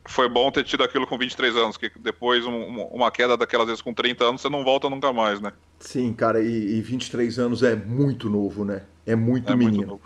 foi 0.08 0.28
bom 0.28 0.50
ter 0.50 0.64
tido 0.64 0.82
aquilo 0.82 1.06
com 1.06 1.18
23 1.18 1.54
anos, 1.56 1.76
que 1.76 1.90
depois 1.98 2.44
um, 2.46 2.82
uma 2.86 3.10
queda 3.10 3.36
daquelas 3.36 3.66
vezes 3.66 3.82
com 3.82 3.92
30 3.92 4.24
anos 4.24 4.40
você 4.40 4.48
não 4.48 4.64
volta 4.64 4.88
nunca 4.88 5.12
mais, 5.12 5.40
né? 5.40 5.52
Sim, 5.78 6.12
cara, 6.14 6.42
e, 6.42 6.78
e 6.78 6.80
23 6.80 7.38
anos 7.38 7.62
é 7.62 7.76
muito 7.76 8.28
novo, 8.30 8.64
né? 8.64 8.82
É 9.06 9.14
muito 9.14 9.52
é 9.52 9.56
menino. 9.56 9.86
Muito 9.86 10.02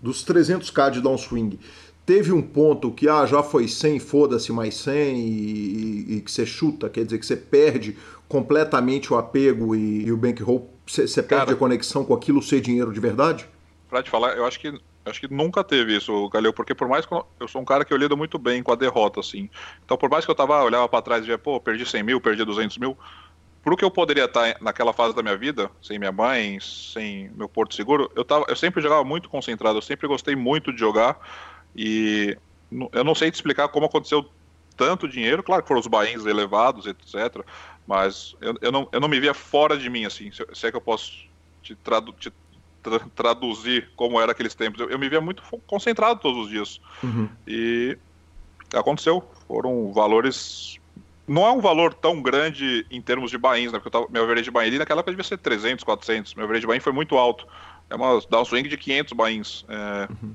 Dos 0.00 0.24
300k 0.24 0.90
de 0.90 1.00
downswing, 1.00 1.58
teve 2.06 2.32
um 2.32 2.40
ponto 2.40 2.90
que 2.90 3.08
ah, 3.08 3.26
já 3.26 3.42
foi 3.42 3.68
100, 3.68 3.98
foda-se 4.00 4.52
mais 4.52 4.74
100 4.76 5.18
e, 5.18 6.16
e, 6.16 6.20
que 6.22 6.30
você 6.30 6.46
chuta, 6.46 6.88
quer 6.88 7.04
dizer 7.04 7.18
que 7.18 7.26
você 7.26 7.36
perde 7.36 7.96
completamente 8.28 9.12
o 9.12 9.16
apego 9.16 9.76
e, 9.76 10.06
e 10.06 10.12
o 10.12 10.16
bankroll, 10.16 10.70
você, 10.86 11.06
você 11.06 11.22
perde 11.22 11.46
Cara, 11.46 11.56
a 11.56 11.58
conexão 11.58 12.04
com 12.04 12.14
aquilo 12.14 12.42
ser 12.42 12.60
dinheiro 12.60 12.92
de 12.92 13.00
verdade? 13.00 13.46
Pra 13.88 14.02
te 14.02 14.08
falar, 14.08 14.36
eu 14.36 14.46
acho 14.46 14.58
que 14.58 14.72
Acho 15.06 15.20
que 15.20 15.32
nunca 15.32 15.62
teve 15.62 15.96
isso, 15.96 16.28
Galeu, 16.30 16.52
porque 16.52 16.74
por 16.74 16.88
mais 16.88 17.06
que 17.06 17.14
eu, 17.14 17.48
sou 17.48 17.62
um 17.62 17.64
cara 17.64 17.84
que 17.84 17.92
eu 17.92 17.96
lido 17.96 18.16
muito 18.16 18.38
bem 18.38 18.60
com 18.62 18.72
a 18.72 18.76
derrota, 18.76 19.20
assim. 19.20 19.48
Então, 19.84 19.96
por 19.96 20.10
mais 20.10 20.24
que 20.24 20.30
eu 20.30 20.34
tava, 20.34 20.62
olhava 20.64 20.88
para 20.88 21.00
trás 21.00 21.22
e 21.22 21.26
via, 21.28 21.38
pô, 21.38 21.60
perdi 21.60 21.86
100 21.86 22.02
mil, 22.02 22.20
perdi 22.20 22.44
200 22.44 22.76
mil, 22.76 22.98
pro 23.62 23.76
que 23.76 23.84
eu 23.84 23.90
poderia 23.90 24.24
estar 24.24 24.56
naquela 24.60 24.92
fase 24.92 25.14
da 25.14 25.22
minha 25.22 25.36
vida, 25.36 25.70
sem 25.80 25.98
minha 25.98 26.10
mãe, 26.10 26.58
sem 26.60 27.30
meu 27.30 27.48
porto 27.48 27.74
seguro, 27.74 28.10
eu, 28.16 28.24
tava, 28.24 28.46
eu 28.48 28.56
sempre 28.56 28.82
jogava 28.82 29.04
muito 29.04 29.28
concentrado, 29.28 29.78
eu 29.78 29.82
sempre 29.82 30.08
gostei 30.08 30.34
muito 30.36 30.72
de 30.72 30.80
jogar 30.80 31.18
e 31.74 32.36
eu 32.92 33.04
não 33.04 33.14
sei 33.14 33.30
te 33.30 33.34
explicar 33.34 33.68
como 33.68 33.86
aconteceu 33.86 34.24
tanto 34.76 35.08
dinheiro, 35.08 35.42
claro 35.42 35.62
que 35.62 35.68
foram 35.68 35.80
os 35.80 35.86
bains 35.86 36.26
elevados, 36.26 36.86
etc, 36.86 37.44
mas 37.86 38.34
eu, 38.40 38.54
eu, 38.60 38.72
não, 38.72 38.88
eu 38.92 39.00
não 39.00 39.08
me 39.08 39.18
via 39.18 39.34
fora 39.34 39.76
de 39.76 39.88
mim, 39.88 40.04
assim, 40.04 40.30
se, 40.30 40.44
se 40.52 40.66
é 40.66 40.70
que 40.70 40.76
eu 40.76 40.80
posso 40.80 41.12
te, 41.62 41.74
tradu 41.76 42.12
tra 42.90 43.00
traduzir 43.14 43.90
como 43.96 44.20
era 44.20 44.32
aqueles 44.32 44.54
tempos. 44.54 44.80
Eu, 44.80 44.90
eu, 44.90 44.98
me 44.98 45.08
via 45.08 45.20
muito 45.20 45.42
concentrado 45.66 46.20
todos 46.20 46.46
os 46.46 46.50
dias. 46.50 46.80
Uhum. 47.02 47.28
E 47.46 47.98
aconteceu. 48.74 49.22
Foram 49.46 49.92
valores. 49.92 50.78
Não 51.26 51.44
é 51.44 51.50
um 51.50 51.60
valor 51.60 51.92
tão 51.92 52.22
grande 52.22 52.86
em 52.90 53.02
termos 53.02 53.30
de 53.30 53.38
bains, 53.38 53.72
né? 53.72 53.78
Porque 53.78 53.88
eu 53.88 53.92
tava, 53.92 54.06
meu 54.08 54.22
average 54.22 54.44
de 54.44 54.50
bain 54.50 54.68
ali 54.68 54.78
naquela 54.78 55.00
época 55.00 55.12
devia 55.12 55.24
ser 55.24 55.38
300, 55.38 55.84
400. 55.84 56.34
Meu 56.34 56.44
average 56.44 56.60
de 56.60 56.66
bain 56.66 56.80
foi 56.80 56.92
muito 56.92 57.16
alto. 57.16 57.46
É 57.90 57.94
uma 57.94 58.20
downswing 58.30 58.64
de 58.64 58.76
500 58.76 59.12
bains. 59.12 59.64
É, 59.68 60.08
uhum. 60.10 60.34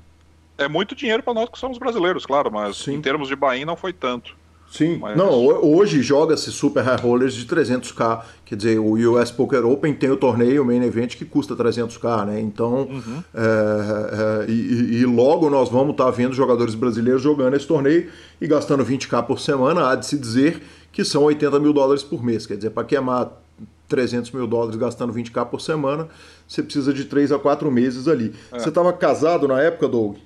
é 0.58 0.68
muito 0.68 0.94
dinheiro 0.94 1.22
para 1.22 1.34
nós 1.34 1.48
que 1.48 1.58
somos 1.58 1.78
brasileiros, 1.78 2.26
claro, 2.26 2.50
mas 2.50 2.76
Sim. 2.76 2.94
em 2.94 3.02
termos 3.02 3.28
de 3.28 3.36
bain 3.36 3.64
não 3.64 3.76
foi 3.76 3.92
tanto. 3.92 4.36
Sim, 4.72 4.96
Mas... 4.98 5.14
não, 5.18 5.30
hoje 5.30 6.00
joga-se 6.00 6.50
Super 6.50 6.82
High 6.82 6.96
Rollers 6.96 7.34
de 7.34 7.44
300k, 7.44 8.22
quer 8.46 8.56
dizer, 8.56 8.78
o 8.78 8.94
US 9.12 9.30
Poker 9.30 9.66
Open 9.66 9.92
tem 9.92 10.10
o 10.10 10.16
torneio, 10.16 10.62
o 10.62 10.64
Main 10.64 10.82
Event, 10.82 11.14
que 11.14 11.26
custa 11.26 11.54
300k, 11.54 12.24
né? 12.24 12.40
Então, 12.40 12.88
uhum. 12.90 13.22
é, 13.34 14.46
é, 14.46 14.50
e, 14.50 15.00
e, 15.00 15.04
logo 15.04 15.50
nós 15.50 15.68
vamos 15.68 15.90
estar 15.90 16.06
tá 16.06 16.10
vendo 16.10 16.32
jogadores 16.32 16.74
brasileiros 16.74 17.20
jogando 17.20 17.54
esse 17.54 17.66
torneio 17.66 18.08
e 18.40 18.46
gastando 18.46 18.82
20k 18.82 19.26
por 19.26 19.38
semana, 19.38 19.90
há 19.90 19.94
de 19.94 20.06
se 20.06 20.16
dizer 20.16 20.62
que 20.90 21.04
são 21.04 21.24
80 21.24 21.60
mil 21.60 21.74
dólares 21.74 22.02
por 22.02 22.24
mês, 22.24 22.46
quer 22.46 22.56
dizer, 22.56 22.70
para 22.70 22.84
queimar 22.84 23.30
300 23.88 24.30
mil 24.30 24.46
dólares 24.46 24.76
gastando 24.76 25.12
20k 25.12 25.44
por 25.50 25.60
semana, 25.60 26.08
você 26.48 26.62
precisa 26.62 26.94
de 26.94 27.04
3 27.04 27.30
a 27.32 27.38
4 27.38 27.70
meses 27.70 28.08
ali. 28.08 28.32
É. 28.50 28.58
Você 28.58 28.70
estava 28.70 28.90
casado 28.94 29.46
na 29.46 29.60
época, 29.60 29.86
Doug? 29.86 30.16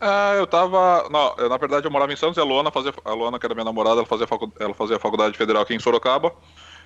É, 0.00 0.38
eu 0.38 0.46
tava. 0.46 1.08
Não, 1.10 1.34
eu, 1.38 1.48
na 1.48 1.56
verdade 1.56 1.86
eu 1.86 1.90
morava 1.90 2.12
em 2.12 2.16
Santos 2.16 2.36
e 2.36 2.40
a 2.40 2.44
Luana 2.44 2.70
fazia. 2.70 2.92
A 3.04 3.12
Luana, 3.12 3.38
que 3.38 3.46
era 3.46 3.54
minha 3.54 3.64
namorada, 3.64 3.96
ela 3.96 4.06
fazia, 4.06 4.26
facu, 4.26 4.52
ela 4.58 4.74
fazia 4.74 4.98
faculdade 4.98 5.36
federal 5.36 5.62
aqui 5.62 5.74
em 5.74 5.78
Sorocaba. 5.78 6.32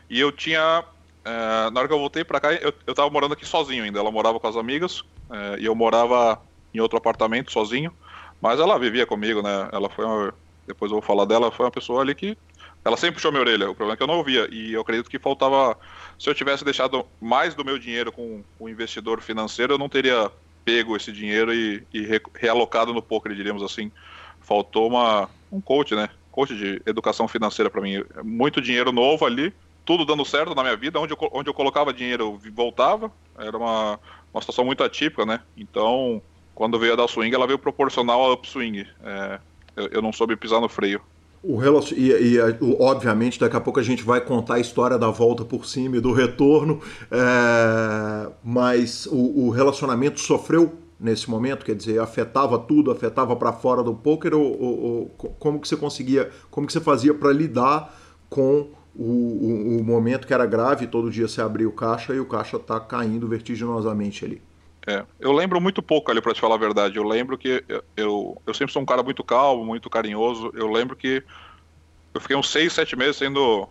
E 0.09 0.21
eu 0.21 0.31
tinha. 0.33 0.85
É, 1.25 1.71
na 1.71 1.81
hora 1.81 1.89
que 1.89 1.95
eu 1.95 1.99
voltei 1.99 2.25
pra 2.25 2.41
cá, 2.41 2.53
eu, 2.53 2.73
eu 2.87 2.95
tava 2.95 3.11
morando 3.11 3.33
aqui 3.33 3.47
sozinho 3.47 3.85
ainda. 3.85 3.99
Ela 3.99 4.11
morava 4.11 4.39
com 4.39 4.47
as 4.47 4.57
amigas 4.57 5.03
é, 5.31 5.61
e 5.61 5.65
eu 5.65 5.75
morava 5.75 6.41
em 6.73 6.81
outro 6.81 6.99
apartamento 6.99 7.53
sozinho. 7.53 7.93
Mas 8.41 8.61
ela 8.61 8.79
vivia 8.79 9.07
comigo, 9.07 9.43
né? 9.43 9.69
Ela 9.73 9.89
foi 9.89 10.05
uma, 10.05 10.35
Depois 10.67 10.91
eu 10.93 10.99
vou 10.99 11.03
falar 11.03 11.25
dela, 11.25 11.51
foi 11.51 11.67
uma 11.67 11.73
pessoa 11.73 12.03
ali 12.03 12.15
que. 12.15 12.37
Ela 12.85 12.97
sempre 12.97 13.17
puxou 13.17 13.33
minha 13.33 13.43
orelha. 13.43 13.71
O 13.71 13.75
problema 13.75 13.95
é 13.95 13.97
que 13.97 14.03
eu 14.03 14.07
não 14.07 14.19
ouvia. 14.19 14.49
E 14.53 14.73
eu 14.73 14.81
acredito 14.81 15.11
que 15.11 15.19
faltava. 15.19 15.77
Se 16.19 16.31
eu 16.31 16.35
tivesse 16.35 16.65
deixado 16.65 17.05
mais 17.21 17.55
do 17.55 17.65
meu 17.65 17.79
dinheiro 17.79 18.13
com 18.13 18.43
o 18.59 18.69
investidor 18.69 19.21
financeiro, 19.21 19.75
eu 19.75 19.79
não 19.79 19.89
teria 19.89 20.31
pego 20.69 20.95
esse 20.95 21.11
dinheiro 21.11 21.55
e, 21.55 21.83
e 21.95 22.07
realocado 22.35 22.93
no 22.93 23.01
poker, 23.01 23.35
diríamos 23.35 23.63
assim. 23.63 23.91
Faltou 24.39 24.87
uma, 24.87 25.27
um 25.51 25.63
coach, 25.63 25.95
né? 25.95 26.11
Coach 26.31 26.55
de 26.55 26.83
educação 26.85 27.27
financeira 27.27 27.71
para 27.71 27.81
mim. 27.81 28.05
Muito 28.23 28.61
dinheiro 28.61 28.93
novo 28.93 29.25
ali, 29.25 29.51
tudo 29.83 30.05
dando 30.05 30.27
certo 30.27 30.55
na 30.55 30.63
minha 30.63 30.77
vida. 30.77 31.01
Onde 31.01 31.15
eu, 31.15 31.19
onde 31.33 31.49
eu 31.49 31.55
colocava 31.55 31.91
dinheiro, 31.91 32.39
voltava. 32.53 33.11
Era 33.39 33.57
uma, 33.57 33.99
uma 34.31 34.43
situação 34.43 34.63
muito 34.63 34.85
atípica, 34.85 35.25
né? 35.25 35.41
Então, 35.57 36.21
quando 36.55 36.79
veio 36.79 36.93
a 36.93 36.97
dar 36.97 37.09
swing, 37.09 37.35
ela 37.35 37.47
veio 37.47 37.59
proporcional 37.59 38.21
ao 38.21 38.33
upswing. 38.35 38.87
É, 39.03 39.41
eu, 39.75 39.87
eu 39.87 40.03
não 40.03 40.13
soube 40.13 40.37
pisar 40.37 40.61
no 40.61 40.69
freio. 40.69 41.01
O 41.43 41.57
relacion... 41.57 41.97
e, 41.97 42.11
e, 42.11 42.39
obviamente, 42.79 43.39
daqui 43.39 43.57
a 43.57 43.61
pouco 43.61 43.79
a 43.79 43.83
gente 43.83 44.03
vai 44.03 44.21
contar 44.21 44.55
a 44.55 44.61
história 44.61 44.99
da 44.99 45.09
volta 45.11 45.45
por 45.45 45.67
cima 45.67 45.97
e 45.97 46.01
do 46.01 46.13
retorno, 46.13 46.81
é... 47.11 48.31
mas 48.43 49.07
o, 49.07 49.47
o, 49.47 49.51
relacionamento 49.51 50.21
sofreu 50.21 50.75
nesse 50.99 51.31
momento, 51.31 51.65
quer 51.65 51.77
dizer, 51.77 52.01
afetava 52.01 52.59
tudo, 52.59 52.91
afetava 52.91 53.37
para 53.37 53.53
fora 53.53 53.85
do 53.85 53.95
poker, 53.95 54.35
ou, 54.35 54.61
ou, 54.61 54.83
ou, 54.83 55.07
como 55.39 55.61
que 55.61 55.69
você 55.69 55.77
conseguia, 55.77 56.29
como 56.51 56.67
que 56.67 56.73
você 56.73 56.81
fazia 56.81 57.15
para 57.15 57.33
lidar 57.33 57.95
com 58.29 58.71
o, 58.97 59.05
o, 59.05 59.79
o, 59.79 59.85
momento 59.85 60.27
que 60.27 60.35
era 60.35 60.45
grave, 60.45 60.89
todo 60.89 61.09
dia 61.09 61.29
você 61.29 61.41
abria 61.41 61.69
o 61.69 61.73
caixa 61.73 62.13
e 62.13 62.19
o 62.19 62.27
caixa 62.27 62.59
tá 62.59 62.81
caindo 62.81 63.29
vertiginosamente 63.29 64.25
ali? 64.25 64.43
É, 64.89 65.05
eu 65.21 65.33
lembro 65.33 65.61
muito 65.61 65.83
pouco 65.83 66.11
ali, 66.11 66.19
para 66.19 66.33
te 66.33 66.41
falar 66.41 66.55
a 66.55 66.59
verdade. 66.59 66.97
Eu 66.97 67.05
lembro 67.05 67.37
que 67.37 67.63
eu, 67.69 67.85
eu, 67.95 68.43
eu, 68.47 68.55
sempre 68.55 68.73
sou 68.73 68.81
um 68.81 68.87
cara 68.87 69.03
muito 69.03 69.23
calmo, 69.23 69.63
muito 69.63 69.91
carinhoso. 69.91 70.51
Eu 70.55 70.67
lembro 70.67 70.97
que 70.97 71.23
eu 72.15 72.21
fiquei 72.23 72.35
uns 72.35 72.49
seis, 72.49 72.73
sete 72.73 72.97
meses 72.97 73.17
sendo, 73.17 73.69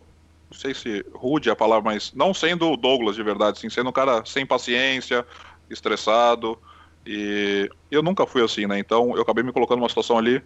não 0.48 0.56
sei 0.56 0.76
se 0.76 1.04
rude 1.16 1.50
é 1.50 1.52
a 1.52 1.56
palavra, 1.56 1.84
mas 1.84 2.14
não 2.14 2.36
sendo 2.36 2.72
o 2.72 2.78
Douglas 2.78 3.16
de 3.16 3.24
verdade, 3.24 3.58
sim, 3.58 3.68
sendo 3.68 3.90
um 3.90 3.94
cara 3.94 4.24
sem 4.26 4.46
paciência, 4.46 5.26
estressado. 5.72 6.56
E 7.04 7.68
eu 7.90 8.04
nunca 8.04 8.28
fui 8.28 8.44
assim, 8.44 8.68
né? 8.68 8.78
Então 8.78 9.16
eu 9.16 9.24
acabei 9.24 9.44
me 9.44 9.52
colocando 9.52 9.80
numa 9.80 9.90
situação 9.90 10.20
ali 10.20 10.40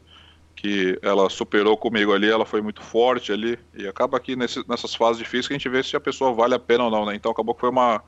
que 0.56 0.98
ela 1.02 1.30
superou 1.30 1.76
comigo 1.76 2.14
ali, 2.14 2.30
ela 2.30 2.46
foi 2.46 2.62
muito 2.62 2.82
forte 2.82 3.34
ali. 3.34 3.60
E 3.76 3.86
acaba 3.90 4.16
aqui 4.16 4.38
nesse, 4.38 4.66
nessas 4.70 4.96
fases 4.96 5.18
difíceis 5.18 5.50
que 5.50 5.54
a 5.54 5.58
gente 5.58 5.68
vê 5.68 5.84
se 5.84 5.98
a 5.98 6.00
pessoa 6.00 6.32
vale 6.32 6.56
a 6.56 6.60
pena 6.60 6.86
ou 6.86 6.92
não, 6.92 7.06
né? 7.06 7.14
Então 7.14 7.30
acabou 7.30 7.54
que 7.54 7.60
foi 7.60 7.70
uma 7.70 8.02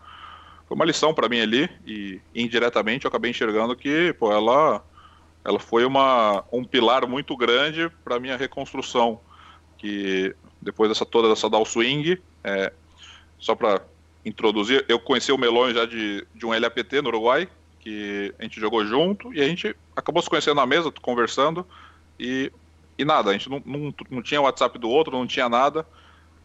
foi 0.73 0.75
uma 0.75 0.85
lição 0.85 1.13
para 1.13 1.29
mim 1.29 1.39
ali 1.39 1.69
e 1.85 2.19
indiretamente 2.33 3.05
eu 3.05 3.09
acabei 3.09 3.29
enxergando 3.29 3.75
que 3.75 4.11
pô, 4.13 4.31
ela 4.31 4.83
ela 5.45 5.59
foi 5.59 5.85
uma, 5.85 6.43
um 6.51 6.63
pilar 6.63 7.07
muito 7.07 7.37
grande 7.37 7.91
para 8.03 8.19
minha 8.19 8.35
reconstrução 8.35 9.19
que 9.77 10.35
depois 10.59 10.89
dessa 10.89 11.05
toda 11.05 11.29
dessa 11.29 11.47
down 11.47 11.63
swing 11.63 12.19
é, 12.43 12.73
só 13.37 13.53
para 13.53 13.83
introduzir 14.25 14.83
eu 14.89 14.99
conheci 14.99 15.31
o 15.31 15.37
Melon 15.37 15.73
já 15.73 15.85
de, 15.85 16.25
de 16.33 16.43
um 16.43 16.59
LAPT 16.59 17.01
no 17.03 17.09
Uruguai 17.09 17.47
que 17.79 18.33
a 18.39 18.43
gente 18.43 18.59
jogou 18.59 18.83
junto 18.83 19.31
e 19.31 19.41
a 19.41 19.47
gente 19.47 19.75
acabou 19.95 20.23
se 20.23 20.29
conhecendo 20.29 20.55
na 20.55 20.65
mesa 20.65 20.91
conversando 21.03 21.67
e, 22.19 22.51
e 22.97 23.05
nada 23.05 23.29
a 23.29 23.33
gente 23.33 23.47
não, 23.47 23.61
não, 23.63 23.93
não 24.09 24.23
tinha 24.23 24.41
WhatsApp 24.41 24.79
do 24.79 24.89
outro 24.89 25.15
não 25.15 25.27
tinha 25.27 25.47
nada 25.47 25.85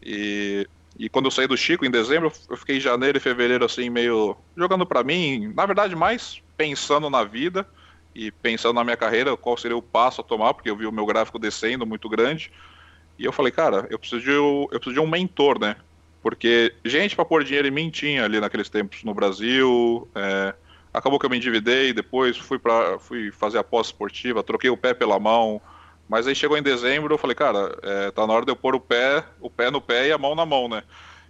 e 0.03 0.67
e 0.97 1.09
quando 1.09 1.25
eu 1.25 1.31
saí 1.31 1.47
do 1.47 1.57
Chico 1.57 1.85
em 1.85 1.91
dezembro, 1.91 2.31
eu 2.49 2.57
fiquei 2.57 2.77
em 2.77 2.81
janeiro 2.81 3.17
e 3.17 3.21
fevereiro 3.21 3.65
assim 3.65 3.89
meio 3.89 4.35
jogando 4.55 4.85
para 4.85 5.03
mim, 5.03 5.53
na 5.55 5.65
verdade 5.65 5.95
mais 5.95 6.41
pensando 6.57 7.09
na 7.09 7.23
vida 7.23 7.65
e 8.13 8.31
pensando 8.31 8.75
na 8.75 8.83
minha 8.83 8.97
carreira, 8.97 9.37
qual 9.37 9.55
seria 9.55 9.77
o 9.77 9.81
passo 9.81 10.21
a 10.21 10.23
tomar, 10.23 10.53
porque 10.53 10.69
eu 10.69 10.75
vi 10.75 10.85
o 10.85 10.91
meu 10.91 11.05
gráfico 11.05 11.39
descendo 11.39 11.85
muito 11.85 12.09
grande. 12.09 12.51
E 13.17 13.25
eu 13.25 13.31
falei, 13.31 13.51
cara, 13.51 13.87
eu 13.89 13.99
preciso 13.99 14.21
de, 14.21 14.31
eu 14.31 14.67
preciso 14.69 14.93
de 14.93 14.99
um 14.99 15.07
mentor, 15.07 15.59
né? 15.59 15.75
Porque 16.21 16.73
gente 16.83 17.15
para 17.15 17.25
pôr 17.25 17.43
dinheiro 17.43 17.67
em 17.67 17.71
mim 17.71 17.89
tinha 17.89 18.25
ali 18.25 18.39
naqueles 18.39 18.69
tempos 18.69 19.03
no 19.03 19.13
Brasil. 19.13 20.07
É, 20.15 20.53
acabou 20.93 21.19
que 21.19 21.25
eu 21.25 21.29
me 21.29 21.37
endividei, 21.37 21.93
depois 21.93 22.37
fui, 22.37 22.59
pra, 22.59 22.99
fui 22.99 23.31
fazer 23.31 23.57
a 23.57 23.63
pós 23.63 23.87
esportiva, 23.87 24.43
troquei 24.43 24.69
o 24.69 24.77
pé 24.77 24.93
pela 24.93 25.19
mão. 25.19 25.61
Mas 26.09 26.25
aí 26.25 26.33
chegou 26.33 26.57
em 26.57 26.63
dezembro, 26.63 27.13
eu 27.13 27.19
falei, 27.19 27.35
cara, 27.35 27.77
é, 27.83 28.09
tá 28.09 28.25
na 28.25 28.33
hora 28.33 28.43
de 28.43 28.51
eu 28.51 28.55
pôr 28.55 28.73
o 28.73 28.79
pé, 28.79 29.23
o 29.39 29.47
pé 29.47 29.69
no 29.69 29.79
pé 29.79 30.07
e 30.07 30.11
a 30.11 30.17
mão 30.17 30.33
na 30.33 30.43
mão, 30.43 30.67
né? 30.67 30.81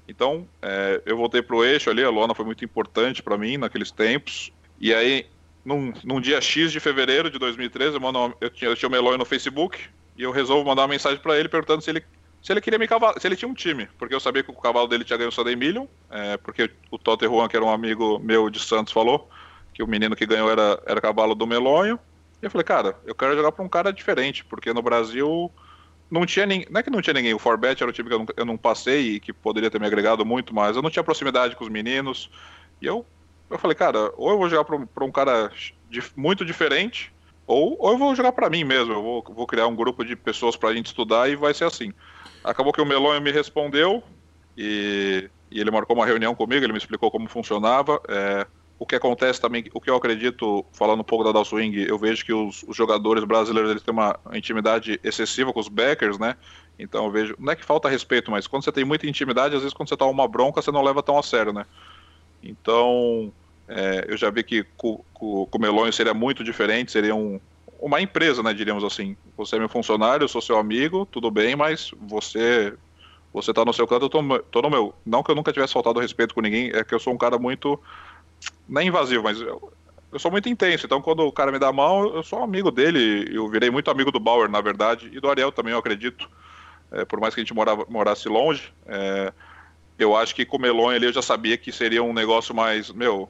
Então, 0.08 0.48
é, 0.62 1.02
eu 1.06 1.18
voltei 1.18 1.42
pro 1.42 1.66
eixo 1.66 1.90
ali, 1.90 2.02
a 2.02 2.10
lona 2.10 2.34
foi 2.34 2.46
muito 2.46 2.64
importante 2.64 3.22
para 3.22 3.38
mim 3.38 3.58
naqueles 3.58 3.92
tempos. 3.92 4.54
E 4.80 4.94
aí, 4.94 5.28
num, 5.66 5.94
num, 6.04 6.22
dia 6.22 6.40
X 6.40 6.72
de 6.72 6.80
fevereiro 6.80 7.30
de 7.30 7.38
2013, 7.38 7.96
eu, 7.96 8.02
mando, 8.02 8.34
eu, 8.40 8.50
tinha, 8.50 8.72
eu 8.72 8.76
tinha 8.76 8.88
o 8.88 8.92
Meloy 8.92 9.18
no 9.18 9.26
Facebook 9.26 9.78
e 10.18 10.24
eu 10.24 10.32
resolvo 10.32 10.66
mandar 10.66 10.84
uma 10.84 10.88
mensagem 10.88 11.20
para 11.20 11.38
ele 11.38 11.50
perguntando 11.50 11.82
se 11.82 11.90
ele, 11.90 12.04
se 12.42 12.54
ele 12.54 12.62
queria 12.62 12.80
me 12.80 12.88
cavalo, 12.88 13.20
se 13.20 13.28
ele 13.28 13.36
tinha 13.36 13.50
um 13.50 13.54
time, 13.54 13.88
porque 14.00 14.16
eu 14.16 14.20
sabia 14.20 14.42
que 14.42 14.50
o 14.50 14.56
cavalo 14.56 14.88
dele 14.88 15.04
tinha 15.04 15.18
ganho 15.18 15.30
o 15.30 15.34
Sunday 15.34 15.58
Million, 15.58 15.86
é, 16.10 16.38
porque 16.38 16.72
o 16.90 16.98
Totter 16.98 17.30
Juan, 17.30 17.50
que 17.50 17.58
era 17.58 17.66
um 17.66 17.70
amigo 17.70 18.18
meu 18.18 18.50
de 18.50 18.60
Santos, 18.60 18.94
falou 18.94 19.30
que 19.74 19.84
o 19.84 19.88
menino 19.88 20.16
que 20.16 20.26
ganhou 20.26 20.50
era, 20.50 20.82
era 20.86 21.02
cavalo 21.02 21.36
do 21.36 21.46
Melonho. 21.46 22.00
E 22.42 22.46
eu 22.46 22.52
falei, 22.52 22.64
cara, 22.64 22.98
eu 23.06 23.14
quero 23.14 23.36
jogar 23.36 23.52
pra 23.52 23.64
um 23.64 23.70
cara 23.70 23.92
diferente, 23.92 24.46
porque 24.46 24.74
no 24.74 24.82
Brasil 24.82 25.52
não 26.10 26.26
tinha 26.26 26.46
ninguém. 26.46 26.68
Não 26.70 26.80
é 26.80 26.84
que 26.84 26.90
não 26.90 27.02
tinha 27.02 27.14
ninguém, 27.14 27.34
o 27.34 27.40
Forbet 27.40 27.82
era 27.82 27.90
o 27.90 27.94
time 27.94 28.10
que 28.10 28.16
eu 28.16 28.20
não, 28.20 28.26
eu 28.38 28.46
não 28.46 28.58
passei 28.58 29.16
e 29.16 29.20
que 29.20 29.32
poderia 29.32 29.70
ter 29.70 29.80
me 29.80 29.86
agregado 29.86 30.26
muito, 30.26 30.54
mas 30.54 30.76
eu 30.76 30.82
não 30.82 30.90
tinha 30.90 31.04
proximidade 31.04 31.56
com 31.56 31.64
os 31.64 31.70
meninos. 31.70 32.30
E 32.82 32.86
eu, 32.86 33.06
eu 33.50 33.60
falei, 33.60 33.76
cara, 33.76 34.12
ou 34.16 34.32
eu 34.32 34.38
vou 34.38 34.50
jogar 34.50 34.64
pra 34.64 34.76
um, 34.76 34.86
pra 34.86 35.06
um 35.06 35.12
cara 35.12 35.52
muito 36.16 36.46
diferente, 36.46 37.12
ou, 37.46 37.76
ou 37.80 37.92
eu 37.92 37.98
vou 37.98 38.16
jogar 38.16 38.32
para 38.32 38.50
mim 38.50 38.64
mesmo. 38.64 38.94
Eu 38.94 39.02
vou, 39.02 39.24
vou 39.24 39.48
criar 39.48 39.68
um 39.68 39.76
grupo 39.76 40.04
de 40.06 40.16
pessoas 40.16 40.56
pra 40.56 40.74
gente 40.74 40.88
estudar 40.88 41.30
e 41.30 41.36
vai 41.36 41.54
ser 41.54 41.66
assim. 41.66 41.92
Acabou 42.44 42.72
que 42.72 42.82
o 42.82 42.86
Melonho 42.86 43.22
me 43.22 43.32
respondeu 43.32 44.04
e, 44.58 45.30
e 45.52 45.60
ele 45.60 45.72
marcou 45.72 45.96
uma 45.96 46.06
reunião 46.06 46.34
comigo, 46.34 46.64
ele 46.64 46.74
me 46.74 46.78
explicou 46.78 47.12
como 47.12 47.28
funcionava. 47.28 48.02
É, 48.08 48.48
o 48.80 48.86
que 48.86 48.96
acontece 48.96 49.42
também, 49.42 49.66
o 49.74 49.82
que 49.82 49.90
eu 49.90 49.96
acredito, 49.96 50.66
falando 50.72 51.02
um 51.02 51.04
pouco 51.04 51.26
da 51.26 51.34
Down 51.34 51.44
Swing, 51.44 51.84
eu 51.84 51.98
vejo 51.98 52.26
que 52.26 52.32
os, 52.32 52.64
os, 52.64 52.76
jogadores 52.76 53.26
brasileiros 53.26 53.70
eles 53.70 53.84
têm 53.84 53.94
uma 53.94 54.18
intimidade 54.34 54.98
excessiva 55.04 55.52
com 55.52 55.60
os 55.60 55.68
backers, 55.68 56.18
né? 56.18 56.38
Então 56.80 57.04
eu 57.04 57.12
vejo, 57.12 57.36
não 57.38 57.52
é 57.52 57.58
que 57.58 57.66
falta 57.66 57.90
respeito, 57.90 58.32
mas 58.32 58.48
quando 58.48 58.64
você 58.64 58.72
tem 58.72 58.86
muita 58.86 59.06
intimidade, 59.06 59.54
às 59.54 59.62
vezes 59.62 59.74
quando 59.74 59.90
você 59.90 59.98
toma 59.98 60.12
uma 60.12 60.28
bronca, 60.30 60.62
você 60.62 60.72
não 60.72 60.82
leva 60.82 61.04
tão 61.04 61.20
a 61.20 61.24
sério, 61.24 61.52
né? 61.52 61.66
Então, 62.42 63.34
é, 63.68 64.06
eu 64.08 64.16
já 64.16 64.30
vi 64.30 64.44
que 64.44 64.64
com, 64.78 65.04
com 65.14 65.50
o 65.52 65.60
Melonho 65.60 65.92
seria 65.92 66.14
muito 66.14 66.42
diferente, 66.42 66.94
seria 66.94 67.14
um, 67.14 67.38
uma 67.82 68.00
empresa, 68.00 68.42
né, 68.42 68.54
diríamos 68.54 68.86
assim. 68.86 69.18
Você 69.36 69.58
é 69.58 69.60
meu 69.60 69.68
funcionário, 69.68 70.24
eu 70.24 70.30
sou 70.30 70.42
seu 70.42 70.58
amigo, 70.58 71.06
tudo 71.06 71.30
bem, 71.30 71.54
mas 71.54 71.92
você 72.00 72.74
você 73.32 73.54
tá 73.54 73.64
no 73.64 73.74
seu 73.74 73.86
canto, 73.86 74.06
eu 74.06 74.10
tô, 74.10 74.40
tô 74.52 74.62
no 74.62 74.70
meu. 74.70 74.94
Não 75.06 75.22
que 75.22 75.30
eu 75.30 75.36
nunca 75.36 75.54
tivesse 75.54 75.74
faltado 75.74 76.00
respeito 76.00 76.34
com 76.34 76.42
ninguém, 76.42 76.72
é 76.74 76.84
que 76.84 76.96
eu 76.96 77.00
sou 77.00 77.14
um 77.14 77.18
cara 77.18 77.38
muito 77.38 77.80
não 78.68 78.82
é 78.82 78.86
invasivo, 78.86 79.24
mas 79.24 79.40
eu, 79.40 79.72
eu 80.12 80.20
sou 80.20 80.32
muito 80.32 80.50
intenso. 80.50 80.86
Então, 80.86 81.02
quando 81.02 81.22
o 81.22 81.32
cara 81.32 81.52
me 81.52 81.60
dá 81.60 81.68
a 81.68 81.74
mão, 81.74 82.16
eu 82.16 82.24
sou 82.24 82.44
amigo 82.44 82.72
dele. 82.72 83.30
Eu 83.36 83.48
virei 83.50 83.70
muito 83.70 83.92
amigo 83.92 84.12
do 84.12 84.20
Bauer, 84.20 84.50
na 84.50 84.62
verdade, 84.62 85.10
e 85.12 85.20
do 85.20 85.30
Ariel 85.30 85.52
também, 85.52 85.74
eu 85.74 85.80
acredito. 85.80 86.30
É, 86.92 87.06
por 87.06 87.20
mais 87.20 87.34
que 87.34 87.42
a 87.42 87.44
gente 87.44 87.54
morava, 87.54 87.86
morasse 87.88 88.28
longe, 88.28 88.74
é, 88.88 89.32
eu 89.98 90.16
acho 90.16 90.34
que 90.34 90.46
com 90.46 90.58
o 90.58 90.60
Melon 90.60 90.90
ali 90.90 91.06
eu 91.06 91.14
já 91.14 91.22
sabia 91.22 91.58
que 91.58 91.72
seria 91.72 92.02
um 92.02 92.14
negócio 92.14 92.56
mais, 92.56 92.92
meu, 92.92 93.30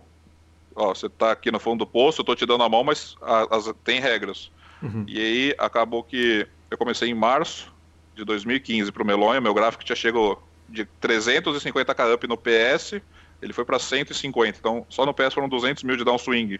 ó, 0.76 0.94
você 0.94 1.10
tá 1.10 1.32
aqui 1.32 1.52
no 1.52 1.60
fundo 1.60 1.80
do 1.80 1.88
poço, 1.88 2.22
eu 2.22 2.26
tô 2.26 2.36
te 2.36 2.46
dando 2.46 2.64
a 2.64 2.70
mão, 2.70 2.84
mas 2.84 3.18
as, 3.22 3.74
tem 3.84 4.00
regras. 4.00 4.52
Uhum. 4.82 5.04
E 5.08 5.20
aí 5.20 5.56
acabou 5.58 6.04
que 6.04 6.48
eu 6.72 6.78
comecei 6.78 7.10
em 7.10 7.14
março 7.14 7.74
de 8.16 8.24
2015 8.24 8.92
pro 8.92 9.04
Melonha, 9.04 9.42
meu 9.42 9.54
gráfico 9.54 9.84
tinha 9.84 9.96
chegado 9.96 10.38
de 10.70 10.86
350k 11.02 12.14
up 12.14 12.28
no 12.28 12.38
PS, 12.38 13.02
ele 13.42 13.54
foi 13.54 13.66
para 13.66 13.80
150, 13.80 14.58
então 14.60 14.86
só 14.90 15.06
no 15.06 15.14
PS 15.14 15.34
foram 15.34 15.50
200 15.50 15.84
mil 15.84 15.96
de 15.96 16.04
downswing. 16.04 16.60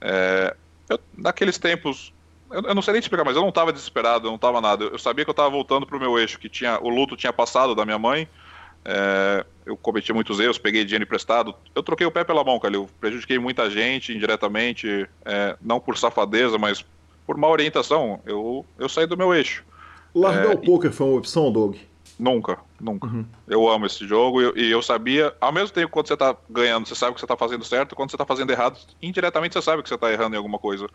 É, 0.00 0.56
eu, 0.88 0.98
naqueles 1.16 1.58
tempos 1.58 2.12
eu, 2.50 2.62
eu, 2.62 2.74
não 2.74 2.82
sei 2.82 2.92
nem 2.92 3.00
te 3.00 3.04
explicar, 3.04 3.24
mas 3.24 3.36
eu 3.36 3.42
não 3.42 3.52
tava 3.52 3.72
desesperado, 3.72 4.26
eu 4.26 4.30
não 4.32 4.38
tava 4.38 4.60
nada. 4.60 4.84
Eu 4.84 4.98
sabia 4.98 5.24
que 5.24 5.30
eu 5.30 5.34
tava 5.34 5.50
voltando 5.50 5.86
pro 5.86 6.00
meu 6.00 6.18
eixo, 6.18 6.38
que 6.38 6.48
tinha 6.48 6.78
o 6.80 6.88
luto 6.88 7.16
tinha 7.16 7.32
passado 7.32 7.74
da 7.74 7.84
minha 7.84 7.98
mãe. 7.98 8.28
É, 8.84 9.44
eu 9.66 9.76
cometi 9.76 10.12
muitos 10.12 10.40
erros, 10.40 10.58
peguei 10.58 10.84
dinheiro 10.84 11.04
emprestado. 11.04 11.54
Eu 11.74 11.82
troquei 11.82 12.06
o 12.06 12.10
pé 12.10 12.24
pela 12.24 12.42
mão, 12.42 12.58
cara. 12.58 12.74
Eu 12.74 12.88
prejudiquei 13.00 13.38
muita 13.38 13.70
gente 13.70 14.12
indiretamente, 14.12 15.08
é, 15.24 15.56
não 15.60 15.78
por 15.78 15.96
safadeza, 15.96 16.58
mas 16.58 16.84
por 17.26 17.36
má 17.36 17.48
orientação. 17.48 18.20
Eu, 18.26 18.64
eu 18.78 18.88
saí 18.88 19.06
do 19.06 19.16
meu 19.16 19.32
eixo. 19.32 19.64
Largar 20.14 20.52
é, 20.52 20.54
o 20.54 20.58
poker 20.58 20.90
foi 20.90 21.06
uma 21.06 21.18
opção, 21.18 21.52
Doug? 21.52 21.76
Nunca, 22.20 22.58
nunca. 22.78 23.06
Uhum. 23.06 23.24
Eu 23.48 23.66
amo 23.66 23.86
esse 23.86 24.06
jogo 24.06 24.42
e, 24.42 24.66
e, 24.66 24.70
eu 24.70 24.82
sabia, 24.82 25.34
ao 25.40 25.50
mesmo 25.50 25.70
tempo 25.70 25.90
quando 25.90 26.06
você 26.06 26.16
tá 26.16 26.36
ganhando, 26.50 26.86
você 26.86 26.94
sabe 26.94 27.14
que 27.14 27.20
você 27.20 27.26
tá 27.26 27.34
fazendo 27.34 27.64
certo, 27.64 27.96
quando 27.96 28.10
você 28.10 28.16
tá 28.18 28.26
fazendo 28.26 28.50
errado, 28.50 28.78
indiretamente 29.00 29.54
você 29.54 29.62
sabe 29.62 29.82
que 29.82 29.88
você 29.88 29.96
tá 29.96 30.12
errando 30.12 30.34
em 30.34 30.36
alguma 30.36 30.58
coisa. 30.58 30.86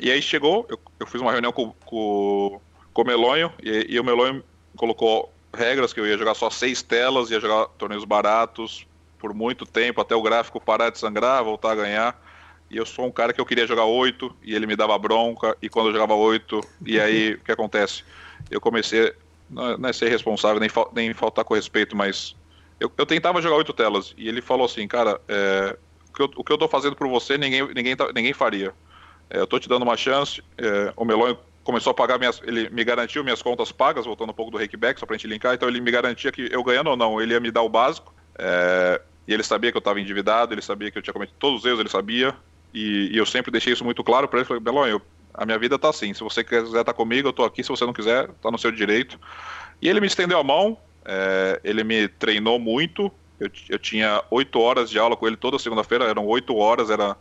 E 0.00 0.08
aí 0.08 0.22
chegou, 0.22 0.64
eu, 0.68 0.78
eu 1.00 1.06
fiz 1.06 1.20
uma 1.20 1.32
reunião 1.32 1.50
com, 1.50 1.74
com, 1.84 2.60
com 2.94 3.02
o 3.02 3.04
Melonho 3.04 3.52
e, 3.60 3.86
e 3.88 3.98
o 3.98 4.04
Melonho 4.04 4.44
colocou 4.76 5.32
regras 5.52 5.92
que 5.92 5.98
eu 5.98 6.06
ia 6.06 6.16
jogar 6.16 6.34
só 6.34 6.48
seis 6.48 6.80
telas, 6.80 7.32
ia 7.32 7.40
jogar 7.40 7.66
torneios 7.76 8.04
baratos 8.04 8.86
por 9.18 9.34
muito 9.34 9.66
tempo, 9.66 10.00
até 10.00 10.14
o 10.14 10.22
gráfico 10.22 10.60
parar 10.60 10.90
de 10.90 10.98
sangrar, 10.98 11.42
voltar 11.42 11.72
a 11.72 11.76
ganhar. 11.76 12.22
E 12.70 12.76
eu 12.76 12.86
sou 12.86 13.04
um 13.04 13.10
cara 13.12 13.32
que 13.32 13.40
eu 13.40 13.44
queria 13.44 13.66
jogar 13.66 13.84
oito 13.84 14.34
e 14.44 14.54
ele 14.54 14.66
me 14.66 14.76
dava 14.76 14.96
bronca, 14.96 15.56
e 15.60 15.68
quando 15.68 15.88
eu 15.88 15.92
jogava 15.92 16.14
oito, 16.14 16.60
e 16.86 17.00
aí 17.00 17.34
o 17.34 17.40
que 17.40 17.50
acontece? 17.50 18.04
Eu 18.50 18.60
comecei 18.60 19.12
não 19.52 19.88
é 19.88 19.92
ser 19.92 20.08
responsável 20.08 20.58
nem, 20.58 20.68
fal, 20.68 20.90
nem 20.94 21.12
faltar 21.12 21.44
com 21.44 21.54
respeito, 21.54 21.96
mas 21.96 22.34
eu, 22.80 22.90
eu, 22.96 23.06
tentava 23.06 23.40
jogar 23.40 23.56
oito 23.56 23.72
telas 23.72 24.14
e 24.16 24.28
ele 24.28 24.40
falou 24.40 24.66
assim, 24.66 24.88
cara, 24.88 25.20
é, 25.28 25.76
o, 26.08 26.12
que 26.12 26.22
eu, 26.22 26.30
o 26.36 26.44
que 26.44 26.52
eu 26.52 26.58
tô 26.58 26.66
fazendo 26.66 26.96
por 26.96 27.08
você 27.08 27.38
ninguém, 27.38 27.62
ninguém, 27.74 27.94
tá, 27.94 28.10
ninguém 28.14 28.32
faria. 28.32 28.74
É, 29.30 29.38
eu 29.38 29.46
tô 29.46 29.58
te 29.58 29.68
dando 29.68 29.82
uma 29.82 29.96
chance. 29.96 30.42
É, 30.58 30.92
o 30.96 31.04
Melon 31.04 31.36
começou 31.62 31.90
a 31.90 31.94
pagar 31.94 32.18
minhas, 32.18 32.40
ele 32.44 32.68
me 32.70 32.82
garantiu 32.82 33.22
minhas 33.22 33.40
contas 33.40 33.70
pagas, 33.70 34.04
voltando 34.04 34.30
um 34.30 34.34
pouco 34.34 34.50
do 34.50 34.58
Rakeback, 34.58 34.98
só 34.98 35.06
pra 35.06 35.16
gente 35.16 35.28
linkar, 35.28 35.54
então 35.54 35.68
ele 35.68 35.80
me 35.80 35.90
garantia 35.90 36.32
que 36.32 36.48
eu 36.50 36.62
ganhando 36.64 36.90
ou 36.90 36.96
não, 36.96 37.20
ele 37.20 37.34
ia 37.34 37.40
me 37.40 37.50
dar 37.50 37.62
o 37.62 37.68
básico. 37.68 38.12
É, 38.38 39.00
e 39.26 39.32
ele 39.32 39.42
sabia 39.42 39.70
que 39.70 39.76
eu 39.76 39.80
estava 39.80 40.00
endividado, 40.00 40.52
ele 40.52 40.62
sabia 40.62 40.90
que 40.90 40.98
eu 40.98 41.02
tinha 41.02 41.14
cometido 41.14 41.36
todos 41.38 41.60
os 41.60 41.66
erros, 41.66 41.80
ele 41.80 41.88
sabia. 41.88 42.34
E, 42.74 43.10
e 43.12 43.16
eu 43.16 43.26
sempre 43.26 43.50
deixei 43.50 43.72
isso 43.72 43.84
muito 43.84 44.02
claro 44.02 44.26
para 44.26 44.40
ele. 44.40 44.46
Falei, 44.46 44.62
Belon, 44.62 44.86
eu 44.86 45.02
a 45.34 45.46
minha 45.46 45.58
vida 45.58 45.78
tá 45.78 45.88
assim. 45.88 46.12
Se 46.12 46.22
você 46.22 46.44
quiser 46.44 46.64
estar 46.64 46.84
tá 46.84 46.92
comigo, 46.92 47.28
eu 47.28 47.32
tô 47.32 47.44
aqui. 47.44 47.62
Se 47.62 47.68
você 47.68 47.84
não 47.84 47.92
quiser, 47.92 48.28
tá 48.42 48.50
no 48.50 48.58
seu 48.58 48.70
direito. 48.70 49.18
E 49.80 49.88
ele 49.88 50.00
me 50.00 50.06
estendeu 50.06 50.38
a 50.38 50.44
mão, 50.44 50.78
é, 51.04 51.60
ele 51.64 51.82
me 51.84 52.08
treinou 52.08 52.58
muito. 52.58 53.10
Eu, 53.40 53.50
eu 53.68 53.78
tinha 53.78 54.22
oito 54.30 54.60
horas 54.60 54.88
de 54.90 54.98
aula 54.98 55.16
com 55.16 55.26
ele 55.26 55.36
toda 55.36 55.58
segunda-feira, 55.58 56.04
eram 56.04 56.26
oito 56.26 56.56
horas. 56.56 56.90
Era 56.90 57.16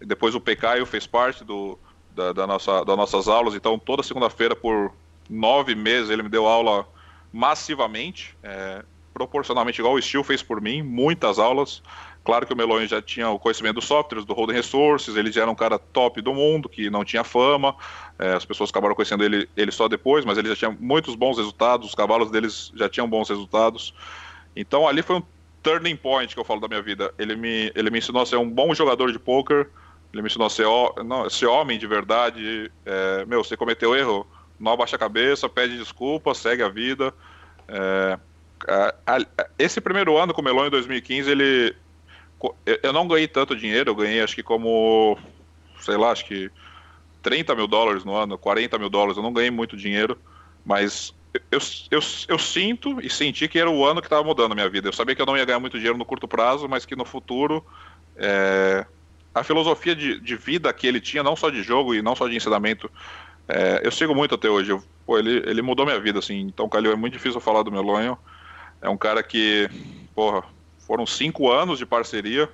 depois 0.00 0.34
o 0.34 0.40
PK 0.40 0.84
fez 0.86 1.06
parte 1.06 1.44
do, 1.44 1.78
da, 2.14 2.32
da 2.32 2.46
nossa, 2.46 2.84
das 2.84 2.96
nossas 2.96 3.28
aulas. 3.28 3.54
Então 3.54 3.78
toda 3.78 4.02
segunda-feira 4.02 4.56
por 4.56 4.92
nove 5.28 5.74
meses 5.74 6.10
ele 6.10 6.22
me 6.22 6.28
deu 6.28 6.46
aula 6.46 6.86
massivamente, 7.32 8.36
é, 8.42 8.82
proporcionalmente 9.14 9.80
igual 9.80 9.94
o 9.94 10.02
Steel 10.02 10.24
fez 10.24 10.42
por 10.42 10.60
mim, 10.60 10.82
muitas 10.82 11.38
aulas. 11.38 11.82
Claro 12.22 12.46
que 12.46 12.52
o 12.52 12.56
Meloni 12.56 12.86
já 12.86 13.00
tinha 13.00 13.30
o 13.30 13.38
conhecimento 13.38 13.76
dos 13.76 13.86
softwares, 13.86 14.26
do 14.26 14.34
Holding 14.34 14.54
Resources, 14.54 15.16
ele 15.16 15.32
já 15.32 15.42
era 15.42 15.50
um 15.50 15.54
cara 15.54 15.78
top 15.78 16.20
do 16.20 16.34
mundo, 16.34 16.68
que 16.68 16.90
não 16.90 17.04
tinha 17.04 17.24
fama, 17.24 17.74
é, 18.18 18.32
as 18.34 18.44
pessoas 18.44 18.68
acabaram 18.68 18.94
conhecendo 18.94 19.24
ele, 19.24 19.48
ele 19.56 19.72
só 19.72 19.88
depois, 19.88 20.24
mas 20.24 20.36
ele 20.36 20.48
já 20.48 20.56
tinha 20.56 20.76
muitos 20.78 21.14
bons 21.14 21.38
resultados, 21.38 21.88
os 21.88 21.94
cavalos 21.94 22.30
deles 22.30 22.70
já 22.74 22.88
tinham 22.88 23.08
bons 23.08 23.28
resultados. 23.28 23.94
Então 24.54 24.86
ali 24.86 25.02
foi 25.02 25.16
um 25.16 25.22
turning 25.62 25.96
point 25.96 26.34
que 26.34 26.40
eu 26.40 26.44
falo 26.44 26.60
da 26.60 26.68
minha 26.68 26.82
vida. 26.82 27.12
Ele 27.18 27.34
me, 27.36 27.72
ele 27.74 27.90
me 27.90 27.98
ensinou 27.98 28.22
a 28.22 28.26
ser 28.26 28.36
um 28.36 28.48
bom 28.48 28.74
jogador 28.74 29.12
de 29.12 29.18
poker, 29.18 29.68
ele 30.12 30.22
me 30.22 30.28
ensinou 30.28 30.46
a 30.46 30.50
ser, 30.50 30.66
não, 31.04 31.28
ser 31.30 31.46
homem 31.46 31.78
de 31.78 31.86
verdade. 31.86 32.70
É, 32.84 33.24
meu, 33.24 33.42
você 33.42 33.56
cometeu 33.56 33.96
erro, 33.96 34.26
não 34.58 34.72
abaixa 34.72 34.96
a 34.96 34.98
cabeça, 34.98 35.48
pede 35.48 35.78
desculpa, 35.78 36.34
segue 36.34 36.62
a 36.62 36.68
vida. 36.68 37.14
É, 37.66 38.18
a, 38.68 38.94
a, 39.06 39.46
esse 39.58 39.80
primeiro 39.80 40.18
ano 40.18 40.34
com 40.34 40.42
o 40.42 40.44
Melon 40.44 40.66
em 40.66 40.70
2015, 40.70 41.30
ele 41.30 41.76
eu 42.82 42.92
não 42.92 43.06
ganhei 43.06 43.28
tanto 43.28 43.56
dinheiro, 43.56 43.90
eu 43.90 43.94
ganhei 43.94 44.22
acho 44.22 44.34
que 44.34 44.42
como, 44.42 45.18
sei 45.80 45.96
lá, 45.96 46.10
acho 46.10 46.24
que 46.24 46.50
30 47.22 47.54
mil 47.54 47.66
dólares 47.66 48.04
no 48.04 48.14
ano, 48.14 48.38
40 48.38 48.78
mil 48.78 48.88
dólares, 48.88 49.16
eu 49.16 49.22
não 49.22 49.32
ganhei 49.32 49.50
muito 49.50 49.76
dinheiro, 49.76 50.18
mas 50.64 51.14
eu, 51.50 51.60
eu, 51.90 52.00
eu 52.28 52.38
sinto 52.38 53.00
e 53.00 53.10
senti 53.10 53.46
que 53.46 53.58
era 53.58 53.70
o 53.70 53.84
ano 53.84 54.00
que 54.00 54.06
estava 54.06 54.24
mudando 54.24 54.52
a 54.52 54.54
minha 54.54 54.68
vida. 54.68 54.88
Eu 54.88 54.92
sabia 54.92 55.14
que 55.14 55.22
eu 55.22 55.26
não 55.26 55.36
ia 55.36 55.44
ganhar 55.44 55.60
muito 55.60 55.76
dinheiro 55.76 55.98
no 55.98 56.04
curto 56.04 56.26
prazo, 56.26 56.68
mas 56.68 56.86
que 56.86 56.96
no 56.96 57.04
futuro 57.04 57.64
é, 58.16 58.84
a 59.34 59.44
filosofia 59.44 59.94
de, 59.94 60.20
de, 60.20 60.36
vida 60.36 60.72
que 60.72 60.86
ele 60.86 61.00
tinha, 61.00 61.22
não 61.22 61.36
só 61.36 61.50
de 61.50 61.62
jogo 61.62 61.94
e 61.94 62.02
não 62.02 62.16
só 62.16 62.26
de 62.26 62.36
ensinamento, 62.36 62.90
é, 63.48 63.80
eu 63.84 63.90
sigo 63.90 64.14
muito 64.14 64.34
até 64.34 64.48
hoje. 64.48 64.72
Eu, 64.72 64.82
pô, 65.06 65.18
ele, 65.18 65.42
ele 65.48 65.62
mudou 65.62 65.86
minha 65.86 66.00
vida, 66.00 66.18
assim. 66.18 66.40
Então, 66.40 66.68
Calil, 66.68 66.92
é 66.92 66.96
muito 66.96 67.12
difícil 67.12 67.40
falar 67.40 67.62
do 67.62 67.72
Melonho. 67.72 68.18
É 68.82 68.88
um 68.88 68.96
cara 68.96 69.22
que, 69.22 69.68
porra, 70.14 70.42
foram 70.90 71.06
cinco 71.06 71.48
anos 71.48 71.78
de 71.78 71.86
parceria. 71.86 72.48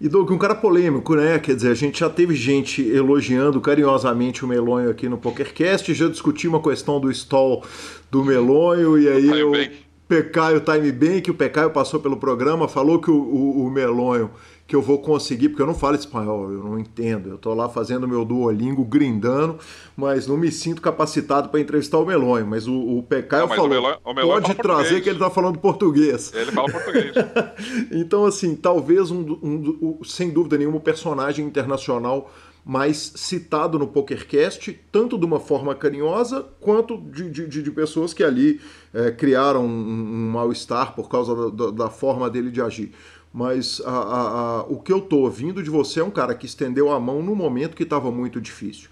E 0.00 0.08
Doug, 0.08 0.30
um 0.30 0.38
cara 0.38 0.54
polêmico, 0.54 1.16
né? 1.16 1.40
Quer 1.40 1.56
dizer, 1.56 1.72
a 1.72 1.74
gente 1.74 1.98
já 1.98 2.08
teve 2.08 2.36
gente 2.36 2.80
elogiando 2.88 3.60
carinhosamente 3.60 4.44
o 4.44 4.48
Melonho 4.48 4.88
aqui 4.88 5.08
no 5.08 5.18
PokerCast, 5.18 5.92
já 5.92 6.06
discutiu 6.06 6.50
uma 6.50 6.62
questão 6.62 7.00
do 7.00 7.10
stall 7.10 7.64
do 8.08 8.24
Melonho, 8.24 8.96
e 8.96 9.08
aí 9.08 9.42
o 9.42 9.50
o 9.50 10.60
Time 10.60 10.92
Bank, 10.92 11.30
o 11.32 11.34
PK 11.34 11.70
passou 11.70 11.98
pelo 11.98 12.16
programa, 12.16 12.68
falou 12.68 13.00
que 13.00 13.10
o, 13.10 13.14
o, 13.16 13.66
o 13.66 13.70
Melonho 13.70 14.30
que 14.70 14.76
eu 14.76 14.80
vou 14.80 14.98
conseguir, 14.98 15.48
porque 15.48 15.60
eu 15.60 15.66
não 15.66 15.74
falo 15.74 15.96
espanhol, 15.96 16.48
eu 16.48 16.62
não 16.62 16.78
entendo. 16.78 17.28
Eu 17.28 17.38
tô 17.38 17.52
lá 17.52 17.68
fazendo 17.68 18.06
meu 18.06 18.24
Duolingo, 18.24 18.84
grindando, 18.84 19.58
mas 19.96 20.28
não 20.28 20.36
me 20.36 20.52
sinto 20.52 20.80
capacitado 20.80 21.48
para 21.48 21.58
entrevistar 21.58 21.98
o 21.98 22.06
Melonho. 22.06 22.46
Mas 22.46 22.68
o, 22.68 22.98
o 22.98 23.02
Pecaio 23.02 23.48
falou, 23.48 23.66
o 23.66 23.68
Melonho, 23.68 23.98
o 24.04 24.14
Melonho 24.14 24.42
pode 24.42 24.54
trazer 24.54 24.82
português. 24.82 25.02
que 25.02 25.10
ele 25.10 25.18
tá 25.18 25.28
falando 25.28 25.58
português. 25.58 26.32
Ele 26.32 26.52
fala 26.52 26.70
português. 26.70 27.12
então, 27.90 28.24
assim, 28.24 28.54
talvez, 28.54 29.10
um, 29.10 29.22
um, 29.42 29.98
um, 30.00 30.04
sem 30.04 30.30
dúvida 30.30 30.56
nenhuma, 30.56 30.76
um 30.76 30.80
personagem 30.80 31.44
internacional 31.44 32.30
mais 32.64 33.14
citado 33.16 33.76
no 33.76 33.88
PokerCast, 33.88 34.78
tanto 34.92 35.18
de 35.18 35.26
uma 35.26 35.40
forma 35.40 35.74
carinhosa, 35.74 36.46
quanto 36.60 36.96
de, 36.96 37.28
de, 37.28 37.62
de 37.62 37.70
pessoas 37.72 38.14
que 38.14 38.22
ali 38.22 38.60
é, 38.94 39.10
criaram 39.10 39.66
um, 39.66 39.68
um 39.68 40.30
mal-estar 40.30 40.94
por 40.94 41.08
causa 41.08 41.34
da, 41.34 41.48
da, 41.48 41.70
da 41.72 41.90
forma 41.90 42.30
dele 42.30 42.52
de 42.52 42.62
agir 42.62 42.92
mas 43.32 43.80
a, 43.84 43.90
a, 43.90 44.60
a, 44.60 44.62
o 44.62 44.80
que 44.80 44.92
eu 44.92 45.00
tô 45.00 45.18
ouvindo 45.18 45.62
de 45.62 45.70
você 45.70 46.00
é 46.00 46.04
um 46.04 46.10
cara 46.10 46.34
que 46.34 46.46
estendeu 46.46 46.90
a 46.90 46.98
mão 46.98 47.22
no 47.22 47.34
momento 47.34 47.76
que 47.76 47.84
estava 47.84 48.10
muito 48.10 48.40
difícil. 48.40 48.90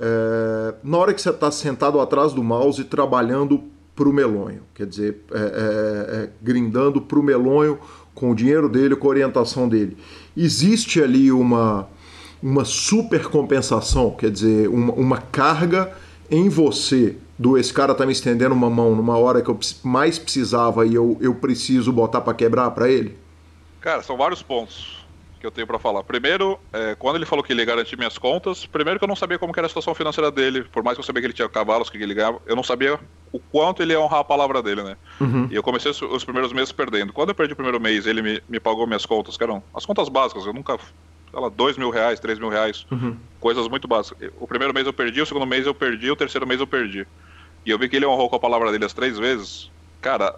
É, 0.00 0.74
na 0.82 0.98
hora 0.98 1.14
que 1.14 1.20
você 1.20 1.30
está 1.30 1.50
sentado 1.50 2.00
atrás 2.00 2.32
do 2.32 2.42
mouse 2.42 2.82
trabalhando 2.84 3.62
para 3.94 4.08
o 4.08 4.12
melonho, 4.12 4.62
quer 4.74 4.86
dizer, 4.86 5.20
é, 5.30 5.38
é, 5.38 6.22
é 6.24 6.30
grindando 6.42 7.00
para 7.00 7.18
o 7.18 7.22
melonho 7.22 7.78
com 8.14 8.30
o 8.30 8.34
dinheiro 8.34 8.68
dele, 8.68 8.96
com 8.96 9.06
a 9.06 9.10
orientação 9.10 9.68
dele. 9.68 9.96
Existe 10.36 11.02
ali 11.02 11.30
uma, 11.30 11.88
uma 12.42 12.64
super 12.64 13.28
compensação, 13.28 14.10
quer 14.12 14.30
dizer, 14.30 14.68
uma, 14.68 14.92
uma 14.94 15.18
carga 15.18 15.92
em 16.30 16.48
você 16.48 17.16
do 17.38 17.58
esse 17.58 17.72
cara 17.72 17.94
tá 17.94 18.06
me 18.06 18.12
estendendo 18.12 18.54
uma 18.54 18.70
mão 18.70 18.94
numa 18.94 19.16
hora 19.18 19.42
que 19.42 19.50
eu 19.50 19.58
mais 19.82 20.18
precisava 20.18 20.86
e 20.86 20.94
eu, 20.94 21.18
eu 21.20 21.34
preciso 21.34 21.92
botar 21.92 22.20
para 22.20 22.32
quebrar 22.32 22.70
para 22.70 22.88
ele? 22.88 23.16
Cara, 23.84 24.02
são 24.02 24.16
vários 24.16 24.42
pontos 24.42 25.04
que 25.38 25.46
eu 25.46 25.50
tenho 25.50 25.66
para 25.66 25.78
falar. 25.78 26.02
Primeiro, 26.02 26.58
é, 26.72 26.94
quando 26.94 27.16
ele 27.16 27.26
falou 27.26 27.44
que 27.44 27.52
ele 27.52 27.60
ia 27.60 27.66
garantir 27.66 27.98
minhas 27.98 28.16
contas, 28.16 28.64
primeiro 28.64 28.98
que 28.98 29.04
eu 29.04 29.08
não 29.08 29.14
sabia 29.14 29.38
como 29.38 29.52
era 29.54 29.66
a 29.66 29.68
situação 29.68 29.94
financeira 29.94 30.30
dele, 30.30 30.64
por 30.64 30.82
mais 30.82 30.96
que 30.96 31.00
eu 31.00 31.04
sabia 31.04 31.20
que 31.20 31.26
ele 31.26 31.34
tinha 31.34 31.46
cavalos, 31.50 31.90
que 31.90 31.98
ele 31.98 32.14
ganhava, 32.14 32.40
eu 32.46 32.56
não 32.56 32.62
sabia 32.62 32.98
o 33.30 33.38
quanto 33.38 33.82
ele 33.82 33.92
ia 33.92 34.00
honrar 34.00 34.20
a 34.20 34.24
palavra 34.24 34.62
dele, 34.62 34.82
né? 34.82 34.96
Uhum. 35.20 35.48
E 35.50 35.54
eu 35.54 35.62
comecei 35.62 35.90
os 35.90 36.24
primeiros 36.24 36.50
meses 36.50 36.72
perdendo. 36.72 37.12
Quando 37.12 37.28
eu 37.28 37.34
perdi 37.34 37.52
o 37.52 37.56
primeiro 37.56 37.78
mês, 37.78 38.06
ele 38.06 38.22
me, 38.22 38.42
me 38.48 38.58
pagou 38.58 38.86
minhas 38.86 39.04
contas, 39.04 39.36
que 39.36 39.44
eram 39.44 39.62
as 39.74 39.84
contas 39.84 40.08
básicas, 40.08 40.46
eu 40.46 40.54
nunca 40.54 40.78
sei 40.78 41.40
lá, 41.40 41.50
dois 41.50 41.76
mil 41.76 41.90
reais, 41.90 42.18
três 42.18 42.38
mil 42.38 42.48
reais, 42.48 42.86
uhum. 42.90 43.18
coisas 43.38 43.68
muito 43.68 43.86
básicas. 43.86 44.30
O 44.40 44.46
primeiro 44.46 44.72
mês 44.72 44.86
eu 44.86 44.94
perdi, 44.94 45.20
o 45.20 45.26
segundo 45.26 45.44
mês 45.44 45.66
eu 45.66 45.74
perdi, 45.74 46.10
o 46.10 46.16
terceiro 46.16 46.46
mês 46.46 46.58
eu 46.58 46.66
perdi. 46.66 47.06
E 47.66 47.70
eu 47.70 47.78
vi 47.78 47.90
que 47.90 47.96
ele 47.96 48.06
honrou 48.06 48.30
com 48.30 48.36
a 48.36 48.40
palavra 48.40 48.72
dele 48.72 48.86
as 48.86 48.94
três 48.94 49.18
vezes. 49.18 49.70
Cara, 50.00 50.34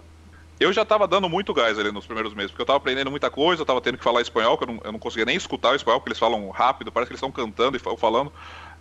eu 0.59 0.73
já 0.73 0.85
tava 0.85 1.07
dando 1.07 1.29
muito 1.29 1.53
gás 1.53 1.79
ali 1.79 1.93
nos 1.93 2.07
primeiros 2.07 2.35
meses, 2.35 2.51
porque 2.51 2.63
eu 2.63 2.67
tava 2.67 2.79
aprendendo 2.79 3.11
muita 3.11 3.31
coisa, 3.31 3.63
eu 3.63 3.67
tava 3.67 3.81
tendo 3.81 3.99
que 3.99 4.05
falar 4.05 4.23
espanhol, 4.23 4.57
que 4.57 4.65
eu 4.65 4.69
não, 4.69 4.81
eu 4.85 4.93
não 4.93 4.99
conseguia 4.99 5.25
nem 5.25 5.37
escutar 5.37 5.73
o 5.73 5.77
espanhol, 5.77 6.01
porque 6.01 6.11
eles 6.11 6.19
falam 6.19 6.49
rápido, 6.51 6.91
parece 6.91 7.09
que 7.09 7.13
eles 7.13 7.23
estão 7.23 7.33
cantando 7.33 7.77
e 7.77 7.81
falando. 7.99 8.33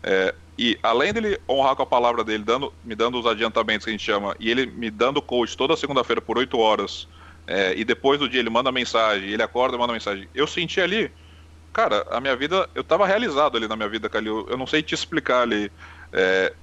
É, 0.01 0.33
e 0.57 0.79
além 0.81 1.11
dele 1.11 1.39
honrar 1.49 1.75
com 1.75 1.83
a 1.83 1.85
palavra 1.85 2.23
dele, 2.23 2.43
dando, 2.43 2.71
me 2.83 2.95
dando 2.95 3.19
os 3.19 3.25
adiantamentos 3.25 3.83
que 3.83 3.89
a 3.89 3.93
gente 3.93 4.05
chama, 4.05 4.35
e 4.39 4.49
ele 4.49 4.65
me 4.65 4.89
dando 4.89 5.21
coach 5.21 5.57
toda 5.57 5.75
segunda-feira 5.75 6.21
por 6.21 6.37
8 6.37 6.57
horas, 6.57 7.07
é, 7.47 7.73
e 7.75 7.83
depois 7.83 8.19
do 8.19 8.29
dia 8.29 8.39
ele 8.39 8.49
manda 8.49 8.71
mensagem, 8.71 9.29
ele 9.29 9.43
acorda 9.43 9.75
e 9.75 9.79
manda 9.79 9.91
mensagem. 9.91 10.29
Eu 10.33 10.47
senti 10.47 10.79
ali, 10.79 11.11
cara, 11.73 12.05
a 12.09 12.21
minha 12.21 12.35
vida, 12.35 12.69
eu 12.73 12.83
tava 12.83 13.05
realizado 13.05 13.57
ali 13.57 13.67
na 13.67 13.75
minha 13.75 13.89
vida, 13.89 14.07
Calil, 14.07 14.47
eu 14.49 14.57
não 14.57 14.65
sei 14.65 14.81
te 14.81 14.95
explicar 14.95 15.41
ali. 15.41 15.69
É, 16.13 16.53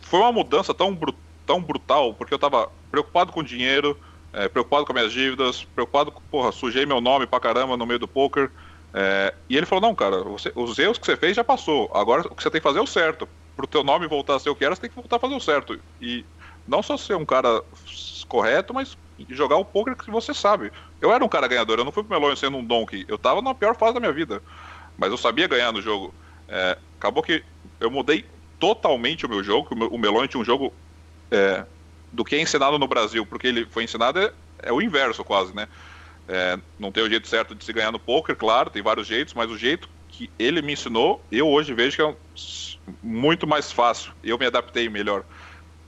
foi 0.00 0.20
uma 0.20 0.32
mudança 0.32 0.72
tão, 0.72 0.98
tão 1.46 1.60
brutal, 1.62 2.14
porque 2.14 2.32
eu 2.32 2.38
tava 2.38 2.70
preocupado 2.90 3.32
com 3.32 3.42
dinheiro, 3.42 3.98
é, 4.32 4.48
preocupado 4.48 4.86
com 4.86 4.92
minhas 4.92 5.12
dívidas, 5.12 5.64
preocupado 5.64 6.10
com, 6.10 6.20
porra, 6.22 6.52
sujei 6.52 6.86
meu 6.86 7.00
nome 7.00 7.26
pra 7.26 7.40
caramba 7.40 7.76
no 7.76 7.86
meio 7.86 7.98
do 7.98 8.08
poker. 8.08 8.50
É, 8.94 9.34
e 9.48 9.56
ele 9.56 9.66
falou: 9.66 9.82
Não, 9.82 9.94
cara, 9.94 10.22
você, 10.22 10.52
os 10.54 10.78
erros 10.78 10.98
que 10.98 11.06
você 11.06 11.16
fez 11.16 11.36
já 11.36 11.44
passou, 11.44 11.90
agora 11.94 12.22
o 12.22 12.34
que 12.34 12.42
você 12.42 12.50
tem 12.50 12.60
que 12.60 12.66
fazer 12.66 12.78
é 12.78 12.82
o 12.82 12.86
certo. 12.86 13.28
pro 13.56 13.66
teu 13.66 13.82
nome 13.84 14.06
voltar 14.06 14.36
a 14.36 14.38
ser 14.38 14.50
o 14.50 14.56
que 14.56 14.64
era, 14.64 14.74
você 14.74 14.82
tem 14.82 14.90
que 14.90 14.96
voltar 14.96 15.16
a 15.16 15.20
fazer 15.20 15.34
o 15.34 15.40
certo. 15.40 15.78
E 16.00 16.24
não 16.66 16.82
só 16.82 16.96
ser 16.96 17.16
um 17.16 17.24
cara 17.24 17.62
correto, 18.28 18.72
mas 18.72 18.96
jogar 19.28 19.56
o 19.56 19.64
poker 19.64 19.96
que 19.96 20.10
você 20.10 20.32
sabe. 20.32 20.72
Eu 21.00 21.12
era 21.12 21.24
um 21.24 21.28
cara 21.28 21.48
ganhador, 21.48 21.78
eu 21.78 21.84
não 21.84 21.92
fui 21.92 22.02
pro 22.02 22.18
Melon 22.18 22.34
sendo 22.36 22.56
um 22.56 22.64
donkey. 22.64 23.04
Eu 23.08 23.18
tava 23.18 23.42
na 23.42 23.54
pior 23.54 23.76
fase 23.76 23.94
da 23.94 24.00
minha 24.00 24.12
vida. 24.12 24.42
Mas 24.96 25.10
eu 25.10 25.16
sabia 25.16 25.48
ganhar 25.48 25.72
no 25.72 25.82
jogo. 25.82 26.14
É, 26.48 26.78
acabou 26.98 27.22
que 27.22 27.44
eu 27.80 27.90
mudei 27.90 28.24
totalmente 28.58 29.26
o 29.26 29.28
meu 29.28 29.42
jogo. 29.42 29.68
O 29.90 29.98
Melon 29.98 30.26
tinha 30.26 30.40
um 30.40 30.44
jogo 30.44 30.72
é, 31.30 31.64
do 32.12 32.24
que 32.24 32.36
é 32.36 32.40
ensinado 32.40 32.78
no 32.78 32.86
Brasil, 32.86 33.24
porque 33.24 33.46
ele 33.46 33.66
foi 33.66 33.84
ensinado 33.84 34.18
é, 34.18 34.32
é 34.62 34.72
o 34.72 34.80
inverso 34.80 35.24
quase, 35.24 35.54
né? 35.54 35.66
É, 36.28 36.58
não 36.78 36.92
tem 36.92 37.02
o 37.02 37.08
jeito 37.08 37.26
certo 37.26 37.54
de 37.54 37.64
se 37.64 37.72
ganhar 37.72 37.90
no 37.90 37.98
poker, 37.98 38.36
claro, 38.36 38.70
tem 38.70 38.82
vários 38.82 39.06
jeitos, 39.06 39.34
mas 39.34 39.50
o 39.50 39.58
jeito 39.58 39.88
que 40.08 40.30
ele 40.38 40.62
me 40.62 40.74
ensinou, 40.74 41.24
eu 41.32 41.48
hoje 41.48 41.72
vejo 41.74 41.96
que 41.96 42.02
é 42.02 42.14
muito 43.02 43.46
mais 43.46 43.72
fácil. 43.72 44.12
Eu 44.22 44.38
me 44.38 44.46
adaptei 44.46 44.88
melhor. 44.88 45.24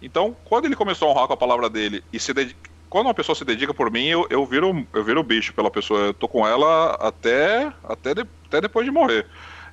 Então, 0.01 0.37
quando 0.45 0.64
ele 0.64 0.75
começou 0.75 1.09
a 1.09 1.11
honrar 1.12 1.27
com 1.27 1.35
a 1.35 1.37
palavra 1.37 1.68
dele 1.68 2.03
e 2.12 2.18
se 2.18 2.33
dedica, 2.33 2.59
quando 2.89 3.07
uma 3.07 3.14
pessoa 3.14 3.35
se 3.37 3.45
dedica 3.45 3.75
por 3.75 3.91
mim, 3.91 4.07
eu, 4.07 4.27
eu 4.31 4.45
viro 4.47 4.87
eu 4.93 5.05
viro 5.05 5.22
bicho 5.22 5.53
pela 5.53 5.70
pessoa. 5.70 6.01
Eu 6.01 6.14
tô 6.14 6.27
com 6.27 6.47
ela 6.47 6.93
até 7.01 7.72
até, 7.85 8.14
de, 8.14 8.27
até 8.47 8.61
depois 8.61 8.87
de 8.87 8.93
morrer. 8.93 9.27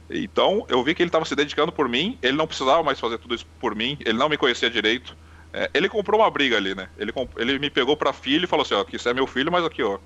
Então, 0.09 0.65
eu 0.67 0.83
vi 0.83 0.93
que 0.93 1.01
ele 1.01 1.07
estava 1.07 1.23
se 1.23 1.35
dedicando 1.35 1.71
por 1.71 1.87
mim, 1.87 2.17
ele 2.21 2.35
não 2.35 2.47
precisava 2.47 2.83
mais 2.83 2.99
fazer 2.99 3.17
tudo 3.17 3.33
isso 3.33 3.45
por 3.59 3.73
mim, 3.73 3.97
ele 4.01 4.17
não 4.17 4.27
me 4.27 4.37
conhecia 4.37 4.69
direito. 4.69 5.15
É, 5.53 5.69
ele 5.73 5.89
comprou 5.89 6.19
uma 6.21 6.29
briga 6.29 6.57
ali, 6.57 6.73
né? 6.73 6.89
Ele, 6.97 7.11
ele 7.37 7.59
me 7.59 7.69
pegou 7.69 7.97
pra 7.97 8.13
filho 8.13 8.45
e 8.45 8.47
falou 8.47 8.63
assim: 8.63 8.73
ó, 8.73 8.83
que 8.83 8.95
isso 8.95 9.09
é 9.09 9.13
meu 9.13 9.27
filho, 9.27 9.51
mas 9.51 9.65
aqui, 9.65 9.83
ó, 9.83 9.99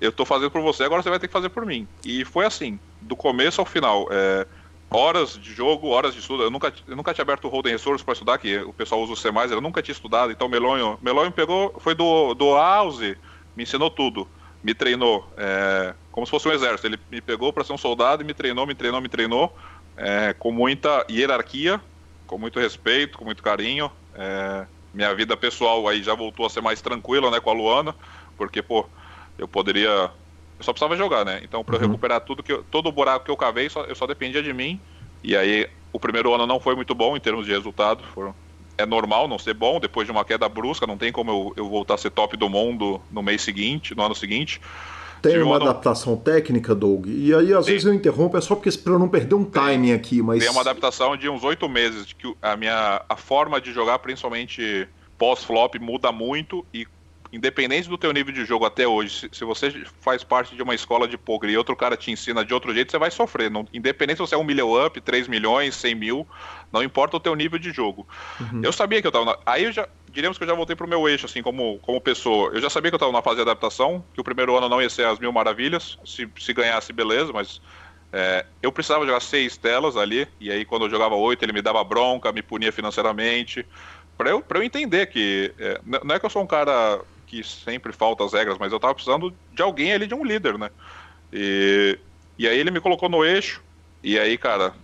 eu 0.00 0.12
tô 0.12 0.24
fazendo 0.24 0.50
por 0.50 0.62
você, 0.62 0.84
agora 0.84 1.02
você 1.02 1.10
vai 1.10 1.18
ter 1.18 1.28
que 1.28 1.32
fazer 1.32 1.48
por 1.48 1.64
mim. 1.64 1.86
E 2.04 2.24
foi 2.24 2.44
assim, 2.44 2.78
do 3.00 3.16
começo 3.16 3.60
ao 3.60 3.66
final. 3.66 4.08
É, 4.10 4.46
horas 4.90 5.38
de 5.38 5.52
jogo, 5.52 5.88
horas 5.88 6.14
de 6.14 6.20
estudo. 6.20 6.42
Eu 6.42 6.50
nunca, 6.50 6.72
eu 6.86 6.96
nunca 6.96 7.12
tinha 7.12 7.22
aberto 7.22 7.44
o 7.44 7.48
Holden 7.48 7.72
Resource 7.72 8.04
para 8.04 8.12
estudar, 8.12 8.38
que 8.38 8.58
o 8.58 8.72
pessoal 8.72 9.00
usa 9.02 9.12
o 9.12 9.16
C+, 9.16 9.28
eu 9.50 9.60
nunca 9.60 9.82
tinha 9.82 9.92
estudado. 9.92 10.32
Então, 10.32 10.48
Melonho, 10.48 10.98
Melonho 11.02 11.32
pegou, 11.32 11.74
foi 11.78 11.94
do, 11.94 12.34
do 12.34 12.54
House, 12.54 13.16
me 13.56 13.62
ensinou 13.62 13.90
tudo. 13.90 14.28
Me 14.62 14.74
treinou, 14.74 15.30
é, 15.36 15.94
como 16.10 16.26
se 16.26 16.30
fosse 16.30 16.48
um 16.48 16.52
exército. 16.52 16.86
Ele 16.86 16.98
me 17.10 17.20
pegou 17.20 17.52
para 17.52 17.62
ser 17.64 17.72
um 17.72 17.78
soldado 17.78 18.22
e 18.22 18.26
me 18.26 18.34
treinou, 18.34 18.66
me 18.66 18.74
treinou, 18.74 19.00
me 19.00 19.08
treinou, 19.08 19.56
é, 19.96 20.32
com 20.32 20.50
muita 20.50 21.06
hierarquia, 21.08 21.80
com 22.26 22.38
muito 22.38 22.58
respeito, 22.58 23.18
com 23.18 23.24
muito 23.24 23.42
carinho. 23.42 23.90
É, 24.14 24.66
minha 24.92 25.14
vida 25.14 25.36
pessoal 25.36 25.86
aí 25.88 26.02
já 26.02 26.14
voltou 26.14 26.46
a 26.46 26.50
ser 26.50 26.60
mais 26.60 26.80
tranquila, 26.80 27.30
né, 27.30 27.40
com 27.40 27.50
a 27.50 27.52
Luana, 27.52 27.94
porque, 28.36 28.62
pô, 28.62 28.86
eu 29.36 29.46
poderia. 29.46 30.10
Eu 30.58 30.64
só 30.64 30.72
precisava 30.72 30.96
jogar, 30.96 31.24
né? 31.24 31.40
Então, 31.44 31.62
para 31.62 31.76
uhum. 31.76 31.82
recuperar 31.82 32.20
tudo 32.20 32.42
que 32.42 32.52
eu, 32.52 32.64
todo 32.64 32.88
o 32.88 32.92
buraco 32.92 33.24
que 33.24 33.30
eu 33.30 33.36
cavei, 33.36 33.68
só, 33.68 33.82
eu 33.84 33.94
só 33.94 34.06
dependia 34.06 34.42
de 34.42 34.52
mim. 34.52 34.80
E 35.22 35.36
aí, 35.36 35.68
o 35.92 36.00
primeiro 36.00 36.34
ano 36.34 36.46
não 36.46 36.58
foi 36.58 36.74
muito 36.74 36.94
bom 36.94 37.16
em 37.16 37.20
termos 37.20 37.46
de 37.46 37.52
resultado. 37.52 38.02
Foram, 38.12 38.34
é 38.76 38.86
normal 38.86 39.26
não 39.28 39.38
ser 39.38 39.54
bom 39.54 39.80
depois 39.80 40.06
de 40.06 40.12
uma 40.12 40.24
queda 40.24 40.48
brusca, 40.48 40.86
não 40.86 40.96
tem 40.96 41.12
como 41.12 41.30
eu, 41.30 41.52
eu 41.56 41.68
voltar 41.68 41.94
a 41.94 41.98
ser 41.98 42.10
top 42.10 42.36
do 42.36 42.48
mundo 42.48 43.00
no 43.10 43.22
mês 43.22 43.42
seguinte, 43.42 43.94
no 43.94 44.04
ano 44.04 44.14
seguinte. 44.14 44.60
Tem 45.22 45.42
uma 45.42 45.56
adaptação 45.56 46.16
técnica, 46.16 46.74
Doug. 46.74 47.06
E 47.06 47.34
aí, 47.34 47.52
às 47.52 47.64
Sim. 47.64 47.72
vezes, 47.72 47.86
eu 47.86 47.94
interrompo, 47.94 48.36
é 48.36 48.40
só 48.40 48.54
porque 48.54 48.70
para 48.78 48.92
eu 48.92 48.98
não 48.98 49.08
perder 49.08 49.34
um 49.34 49.44
timing 49.44 49.92
aqui, 49.92 50.22
mas. 50.22 50.42
Tem 50.42 50.50
uma 50.50 50.60
adaptação 50.60 51.16
de 51.16 51.28
uns 51.28 51.42
oito 51.44 51.68
meses, 51.68 52.12
que 52.12 52.34
a 52.40 52.56
minha 52.56 53.02
a 53.08 53.16
forma 53.16 53.60
de 53.60 53.72
jogar, 53.72 53.98
principalmente 53.98 54.88
pós-flop, 55.16 55.74
muda 55.80 56.12
muito 56.12 56.64
e 56.72 56.86
independente 57.32 57.88
do 57.88 57.98
teu 57.98 58.12
nível 58.12 58.32
de 58.32 58.44
jogo 58.44 58.64
até 58.64 58.86
hoje, 58.86 59.28
se, 59.30 59.44
você 59.44 59.84
faz 60.00 60.24
parte 60.24 60.56
de 60.56 60.62
uma 60.62 60.74
escola 60.74 61.06
de 61.06 61.18
poker 61.18 61.50
e 61.50 61.56
outro 61.56 61.76
cara 61.76 61.96
te 61.96 62.10
ensina 62.10 62.44
de 62.44 62.54
outro 62.54 62.72
jeito, 62.72 62.90
você 62.90 62.98
vai 62.98 63.10
sofrer. 63.10 63.50
Não, 63.50 63.66
independente 63.72 64.16
se 64.16 64.22
você 64.22 64.34
é 64.34 64.38
um 64.38 64.44
milhão 64.44 64.84
up, 64.84 65.00
3 65.00 65.28
milhões, 65.28 65.74
100 65.74 65.94
mil, 65.94 66.26
não 66.72 66.82
importa 66.82 67.16
o 67.16 67.20
teu 67.20 67.34
nível 67.34 67.58
de 67.58 67.70
jogo. 67.70 68.06
Uhum. 68.40 68.62
Eu 68.62 68.72
sabia 68.72 69.00
que 69.00 69.06
eu 69.06 69.12
tava. 69.12 69.24
Na, 69.24 69.38
aí 69.46 69.64
eu 69.64 69.72
já. 69.72 69.88
Diríamos 70.10 70.38
que 70.38 70.44
eu 70.44 70.48
já 70.48 70.54
voltei 70.54 70.74
pro 70.74 70.88
meu 70.88 71.06
eixo, 71.06 71.26
assim, 71.26 71.42
como, 71.42 71.78
como 71.80 72.00
pessoa. 72.00 72.50
Eu 72.54 72.62
já 72.62 72.70
sabia 72.70 72.90
que 72.90 72.94
eu 72.94 72.98
tava 72.98 73.12
na 73.12 73.20
fase 73.20 73.36
de 73.36 73.42
adaptação, 73.42 74.02
que 74.14 74.20
o 74.20 74.24
primeiro 74.24 74.56
ano 74.56 74.68
não 74.68 74.80
ia 74.80 74.88
ser 74.88 75.06
as 75.06 75.18
mil 75.18 75.30
maravilhas. 75.30 75.98
Se, 76.04 76.26
se 76.38 76.52
ganhasse, 76.54 76.94
beleza, 76.94 77.30
mas 77.30 77.60
é, 78.10 78.46
eu 78.62 78.72
precisava 78.72 79.04
jogar 79.04 79.20
seis 79.20 79.58
telas 79.58 79.96
ali, 79.96 80.26
e 80.40 80.50
aí 80.50 80.64
quando 80.64 80.86
eu 80.86 80.90
jogava 80.90 81.14
oito, 81.14 81.44
ele 81.44 81.52
me 81.52 81.60
dava 81.60 81.84
bronca, 81.84 82.32
me 82.32 82.42
punia 82.42 82.72
financeiramente. 82.72 83.66
Pra 84.16 84.30
eu, 84.30 84.40
pra 84.40 84.58
eu 84.58 84.62
entender 84.62 85.06
que. 85.06 85.54
É, 85.58 85.80
não 85.84 86.14
é 86.14 86.18
que 86.18 86.26
eu 86.26 86.30
sou 86.30 86.42
um 86.42 86.46
cara 86.46 87.00
que 87.28 87.44
sempre 87.44 87.92
falta 87.92 88.24
as 88.24 88.32
regras, 88.32 88.56
mas 88.58 88.72
eu 88.72 88.80
tava 88.80 88.94
precisando 88.94 89.34
de 89.52 89.62
alguém 89.62 89.92
ali, 89.92 90.06
de 90.06 90.14
um 90.14 90.24
líder, 90.24 90.58
né? 90.58 90.70
E, 91.32 91.98
e 92.38 92.48
aí 92.48 92.58
ele 92.58 92.70
me 92.70 92.80
colocou 92.80 93.08
no 93.08 93.24
eixo, 93.24 93.62
e 94.02 94.18
aí, 94.18 94.38
cara, 94.38 94.74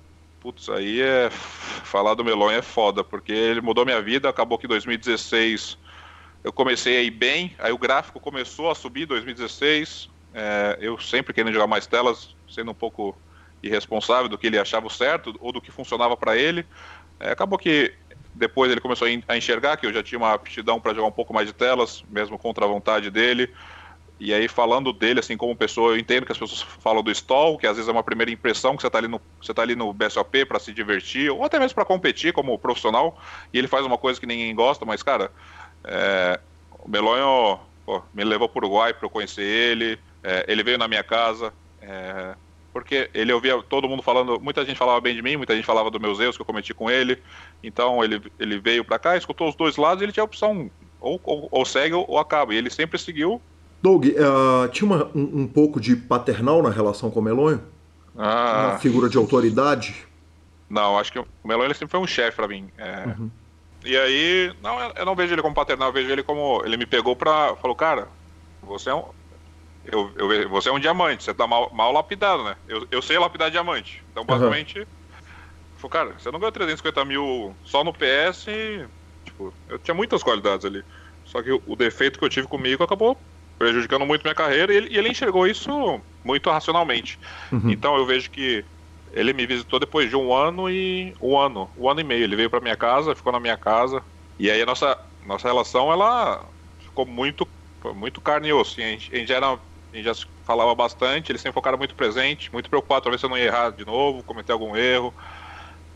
putz, 0.40 0.68
aí 0.68 1.01
é. 1.01 1.30
Falar 1.30 2.14
do 2.14 2.24
Melon 2.24 2.51
é 2.51 2.61
foda, 2.61 3.03
porque 3.03 3.32
ele 3.32 3.61
mudou 3.61 3.84
minha 3.84 4.03
vida, 4.03 4.28
acabou 4.28 4.59
que 4.59 4.66
em 4.66 4.68
2016 4.68 5.78
eu 6.42 6.53
comecei 6.53 6.99
a 6.99 7.03
ir 7.03 7.11
bem, 7.11 7.55
aí 7.59 7.72
o 7.72 7.78
gráfico 7.78 8.20
começou 8.20 8.70
a 8.70 8.74
subir 8.74 9.05
em 9.05 9.07
2016, 9.07 10.11
é, 10.34 10.76
eu 10.80 10.99
sempre 10.99 11.32
querendo 11.32 11.53
jogar 11.55 11.66
mais 11.66 11.86
telas, 11.86 12.34
sendo 12.49 12.72
um 12.72 12.74
pouco 12.74 13.16
irresponsável 13.62 14.28
do 14.28 14.36
que 14.36 14.47
ele 14.47 14.59
achava 14.59 14.90
certo 14.90 15.34
ou 15.40 15.51
do 15.51 15.61
que 15.61 15.70
funcionava 15.70 16.16
para 16.16 16.36
ele. 16.36 16.66
É, 17.18 17.30
acabou 17.30 17.59
que 17.59 17.95
depois 18.35 18.70
ele 18.70 18.80
começou 18.80 19.07
a 19.28 19.37
enxergar 19.37 19.76
que 19.76 19.87
eu 19.87 19.93
já 19.93 20.03
tinha 20.03 20.18
uma 20.18 20.32
aptidão 20.35 20.80
para 20.80 20.93
jogar 20.93 21.07
um 21.07 21.12
pouco 21.12 21.32
mais 21.32 21.47
de 21.47 21.53
telas, 21.53 22.05
mesmo 22.09 22.39
contra 22.39 22.64
a 22.64 22.68
vontade 22.68 23.11
dele. 23.11 23.53
E 24.18 24.32
aí, 24.32 24.49
falando 24.49 24.93
dele, 24.93 25.20
assim, 25.20 25.37
como 25.37 25.57
pessoa, 25.57 25.93
eu 25.93 25.99
entendo 25.99 26.24
que 26.24 26.32
as 26.32 26.39
pessoas 26.39 26.62
falam 26.62 27.03
do 27.03 27.11
stall, 27.11 27.59
que 27.59 27.66
às 27.66 27.76
vezes 27.76 27.89
é 27.89 27.93
uma 27.93 28.03
primeira 28.03 28.30
impressão 28.30 28.76
que 28.76 28.82
você 28.82 28.87
está 28.87 28.99
ali 28.99 29.09
no, 29.09 29.20
você 29.41 29.53
tá 29.53 29.62
ali 29.62 29.74
no 29.74 29.93
BSOP 29.93 30.45
para 30.47 30.59
se 30.59 30.72
divertir, 30.72 31.30
ou 31.30 31.45
até 31.45 31.59
mesmo 31.59 31.74
para 31.74 31.85
competir 31.85 32.32
como 32.32 32.59
profissional, 32.59 33.20
e 33.53 33.59
ele 33.59 33.68
faz 33.68 33.85
uma 33.85 33.99
coisa 33.99 34.20
que 34.20 34.26
ninguém 34.26 34.55
gosta, 34.55 34.85
mas, 34.85 35.03
cara, 35.03 35.32
é, 35.85 36.41
o 36.70 36.89
Melonho 36.89 37.59
pô, 37.85 38.03
me 38.14 38.24
levou 38.24 38.49
para 38.49 38.64
o 38.64 38.68
Uruguai 38.68 38.95
para 38.95 39.07
eu 39.07 39.11
conhecer 39.11 39.43
ele, 39.43 39.99
é, 40.22 40.45
ele 40.49 40.62
veio 40.62 40.78
na 40.78 40.89
minha 40.89 41.03
casa, 41.03 41.53
é, 41.82 42.35
porque 42.75 43.09
ele 43.14 43.33
ouvia 43.33 43.62
todo 43.62 43.89
mundo 43.89 44.03
falando, 44.03 44.41
muita 44.41 44.64
gente 44.64 44.77
falava 44.77 45.01
bem 45.01 45.14
de 45.14 45.22
mim, 45.22 45.37
muita 45.37 45.55
gente 45.55 45.64
falava 45.64 45.93
dos 45.93 46.01
meus 46.01 46.18
erros 46.18 46.37
que 46.37 46.43
eu 46.43 46.45
cometi 46.45 46.75
com 46.75 46.91
ele. 46.91 47.22
Então 47.62 48.03
ele, 48.03 48.20
ele 48.37 48.59
veio 48.59 48.85
para 48.85 48.99
cá, 48.99 49.16
escutou 49.16 49.49
os 49.49 49.55
dois 49.55 49.77
lados 49.77 50.03
e 50.03 50.05
ele 50.05 50.12
tinha 50.12 50.22
a 50.22 50.27
opção 50.27 50.68
ou, 51.01 51.20
ou, 51.22 51.49
ou 51.53 51.64
segue 51.64 51.95
ou, 51.95 52.05
ou, 52.09 52.18
acaba. 52.18 52.53
E 52.53 52.57
ele 52.57 52.68
sempre 52.68 52.99
seguiu. 52.99 53.41
Doug, 53.81 54.07
uh, 54.07 54.68
tinha 54.72 54.87
uma, 54.87 55.09
um, 55.14 55.43
um, 55.43 55.47
pouco 55.47 55.81
de 55.81 55.95
paternal 55.95 56.61
na 56.64 56.70
relação 56.70 57.12
com 57.12 57.20
o 57.20 57.22
Melonho? 57.22 57.62
Ah, 58.18 58.70
uma 58.70 58.79
figura 58.81 59.09
de 59.09 59.16
autoridade? 59.16 59.95
Não, 60.68 60.99
acho 60.99 61.12
que 61.12 61.18
o 61.20 61.27
Melonho 61.45 61.72
sempre 61.75 61.93
foi 61.93 62.01
um 62.01 62.07
chefe 62.09 62.37
para 62.37 62.49
mim. 62.49 62.68
É... 62.77 63.05
Uhum. 63.07 63.31
E 63.85 63.97
aí, 63.97 64.53
não, 64.61 64.81
eu 64.81 65.05
não 65.05 65.14
vejo 65.14 65.33
ele 65.33 65.43
como 65.43 65.55
paternal, 65.55 65.91
eu 65.91 65.93
vejo 65.93 66.11
ele 66.11 66.22
como. 66.22 66.62
Ele 66.64 66.77
me 66.77 66.87
pegou 66.87 67.14
pra. 67.14 67.55
Falou, 67.57 67.77
cara, 67.77 68.09
você 68.62 68.89
é 68.89 68.95
um 68.95 69.05
eu, 69.87 70.12
eu, 70.16 70.49
você 70.49 70.68
é 70.68 70.72
um 70.72 70.80
diamante, 70.80 71.24
você 71.24 71.35
tá 71.35 71.47
mal, 71.47 71.70
mal 71.72 71.93
lapidado, 71.93 72.45
né? 72.45 72.57
Eu, 72.68 72.87
eu 72.91 73.03
sei 73.03 73.18
lapidar 73.18 73.51
diamante. 73.51 74.03
Então, 74.11 74.24
basicamente, 74.24 74.78
uhum. 74.78 74.87
falei, 75.76 75.91
cara, 75.91 76.18
você 76.18 76.30
não 76.30 76.39
ganhou 76.39 76.53
350 76.53 77.05
mil 77.05 77.55
só 77.64 77.85
no 77.85 77.93
PS 77.93 78.47
e, 78.49 78.87
tipo, 79.24 79.53
eu 79.68 79.78
tinha 79.78 79.95
muitas 79.95 80.22
qualidades 80.22 80.64
ali. 80.64 80.82
Só 81.24 81.43
que 81.43 81.51
o, 81.51 81.62
o 81.66 81.76
defeito 81.76 82.18
que 82.18 82.24
eu 82.24 82.28
tive 82.28 82.47
comigo 82.47 82.82
acabou 82.82 83.18
prejudicando 83.59 84.05
muito 84.05 84.22
minha 84.22 84.35
carreira 84.35 84.72
e 84.72 84.76
ele, 84.76 84.89
e 84.91 84.99
ele 84.99 85.09
enxergou 85.09 85.47
isso 85.47 86.01
muito 86.24 86.51
racionalmente. 86.51 87.18
Uhum. 87.53 87.70
Então 87.70 87.97
eu 87.97 88.07
vejo 88.07 88.30
que 88.30 88.64
ele 89.12 89.32
me 89.32 89.47
visitou 89.47 89.78
depois 89.78 90.11
de 90.11 90.16
um 90.16 90.35
ano 90.35 90.68
e 90.68 91.14
um 91.20 91.39
ano, 91.39 91.70
um 91.76 91.89
ano 91.89 92.01
e 92.01 92.05
meio. 92.05 92.24
Ele 92.24 92.37
veio 92.37 92.51
para 92.51 92.61
minha 92.61 92.76
casa, 92.76 93.14
ficou 93.14 93.32
na 93.32 93.41
minha 93.41 93.57
casa 93.57 94.03
e 94.39 94.51
aí 94.51 94.61
a 94.61 94.66
nossa 94.66 94.99
nossa 95.24 95.49
relação 95.49 95.91
ela 95.91 96.45
ficou 96.80 97.07
muito 97.07 97.47
muito 97.95 98.20
carne 98.20 98.49
e 98.49 98.53
osso. 98.53 98.80
A 98.80 98.82
gente, 98.82 99.14
a 99.14 99.18
gente 99.18 99.32
era 99.32 99.59
a 99.95 100.03
gente 100.03 100.07
já 100.07 100.26
falava 100.45 100.74
bastante, 100.74 101.30
ele 101.30 101.38
sempre 101.38 101.55
focaram 101.55 101.78
muito 101.78 101.95
presente, 101.95 102.53
muito 102.53 102.68
preocupado 102.70 103.16
se 103.18 103.24
eu 103.24 103.30
não 103.30 103.38
ia 103.38 103.45
errar 103.45 103.70
de 103.70 103.84
novo, 103.84 104.24
cometer 104.24 104.53
algum 104.53 104.76
erro. 104.76 105.14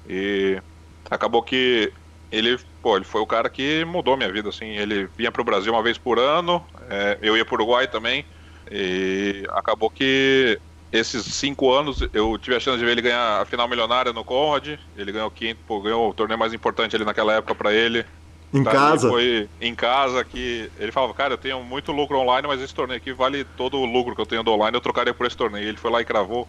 E 0.05 0.63
acabou 1.11 1.43
que 1.43 1.93
ele, 2.31 2.59
pô, 2.83 2.97
ele 2.97 3.05
foi 3.05 3.21
o 3.21 3.27
cara 3.27 3.51
que 3.51 3.85
mudou 3.85 4.17
minha 4.17 4.33
vida, 4.33 4.49
assim, 4.51 4.67
ele 4.77 5.09
vinha 5.17 5.33
para 5.33 5.43
o 5.43 5.45
Brasil 5.45 5.73
uma 5.73 5.83
vez 5.83 5.99
por 5.99 6.19
ano, 6.19 6.67
é, 6.91 7.19
eu 7.23 7.37
ia 7.37 7.45
para 7.45 7.55
o 7.55 7.57
Uruguai 7.57 7.89
também, 7.89 8.27
e 8.71 9.45
acabou 9.51 9.91
que 9.91 10.61
esses 10.93 11.25
cinco 11.35 11.73
anos 11.73 12.01
eu 12.13 12.39
tive 12.39 12.57
a 12.57 12.61
chance 12.61 12.79
de 12.79 12.85
ver 12.85 12.93
ele 12.93 13.03
ganhar 13.03 13.41
a 13.43 13.45
final 13.45 13.69
milionária 13.69 14.13
no 14.13 14.25
Conrad, 14.25 14.79
ele 14.95 15.13
ganhou 15.13 15.29
o 15.29 15.31
quinto, 15.31 15.63
pô, 15.67 15.81
ganhou 15.83 16.09
o 16.11 16.15
torneio 16.15 16.39
mais 16.39 16.53
importante 16.55 16.95
ali 16.97 17.05
naquela 17.05 17.35
época 17.35 17.55
para 17.55 17.73
ele, 17.73 18.05
em 18.53 18.65
casa? 18.65 19.09
Foi 19.09 19.49
em 19.61 19.75
casa 19.75 20.25
que 20.25 20.71
ele 20.79 20.91
falava, 20.91 21.13
cara, 21.13 21.35
eu 21.35 21.39
tenho 21.39 21.63
muito 21.63 21.93
lucro 21.93 22.19
online, 22.19 22.49
mas 22.49 22.61
esse 22.61 22.75
torneio 22.75 22.99
aqui 22.99 23.13
vale 23.13 23.45
todo 23.45 23.79
o 23.79 23.85
lucro 23.85 24.15
que 24.15 24.21
eu 24.21 24.27
tenho 24.27 24.43
do 24.43 24.53
online, 24.53 24.77
eu 24.77 24.81
trocaria 24.81 25.13
por 25.13 25.27
esse 25.27 25.37
torneio. 25.37 25.69
Ele 25.69 25.77
foi 25.77 25.91
lá 25.91 26.01
e 26.01 26.05
cravou. 26.05 26.49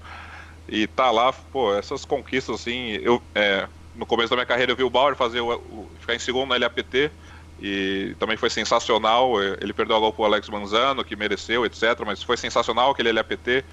E 0.67 0.87
tá 0.87 1.11
lá, 1.11 1.33
pô, 1.33 1.73
essas 1.73 2.05
conquistas 2.05 2.61
assim, 2.61 2.91
eu 3.01 3.21
é, 3.33 3.67
no 3.95 4.05
começo 4.05 4.29
da 4.29 4.35
minha 4.35 4.45
carreira 4.45 4.71
eu 4.71 4.75
vi 4.75 4.83
o 4.83 4.89
Bauer 4.89 5.15
fazer 5.15 5.41
o, 5.41 5.55
o, 5.55 5.89
ficar 5.99 6.15
em 6.15 6.19
segundo 6.19 6.49
na 6.49 6.57
LAPT 6.57 7.11
e 7.61 8.15
também 8.19 8.37
foi 8.37 8.49
sensacional. 8.49 9.41
Ele 9.41 9.73
perdeu 9.73 9.97
a 9.97 9.99
gol 9.99 10.13
pro 10.13 10.23
Alex 10.23 10.47
Manzano, 10.47 11.03
que 11.03 11.15
mereceu, 11.15 11.65
etc. 11.65 11.99
Mas 12.05 12.23
foi 12.23 12.37
sensacional 12.37 12.91
aquele 12.91 13.11
LAPT. 13.11 13.65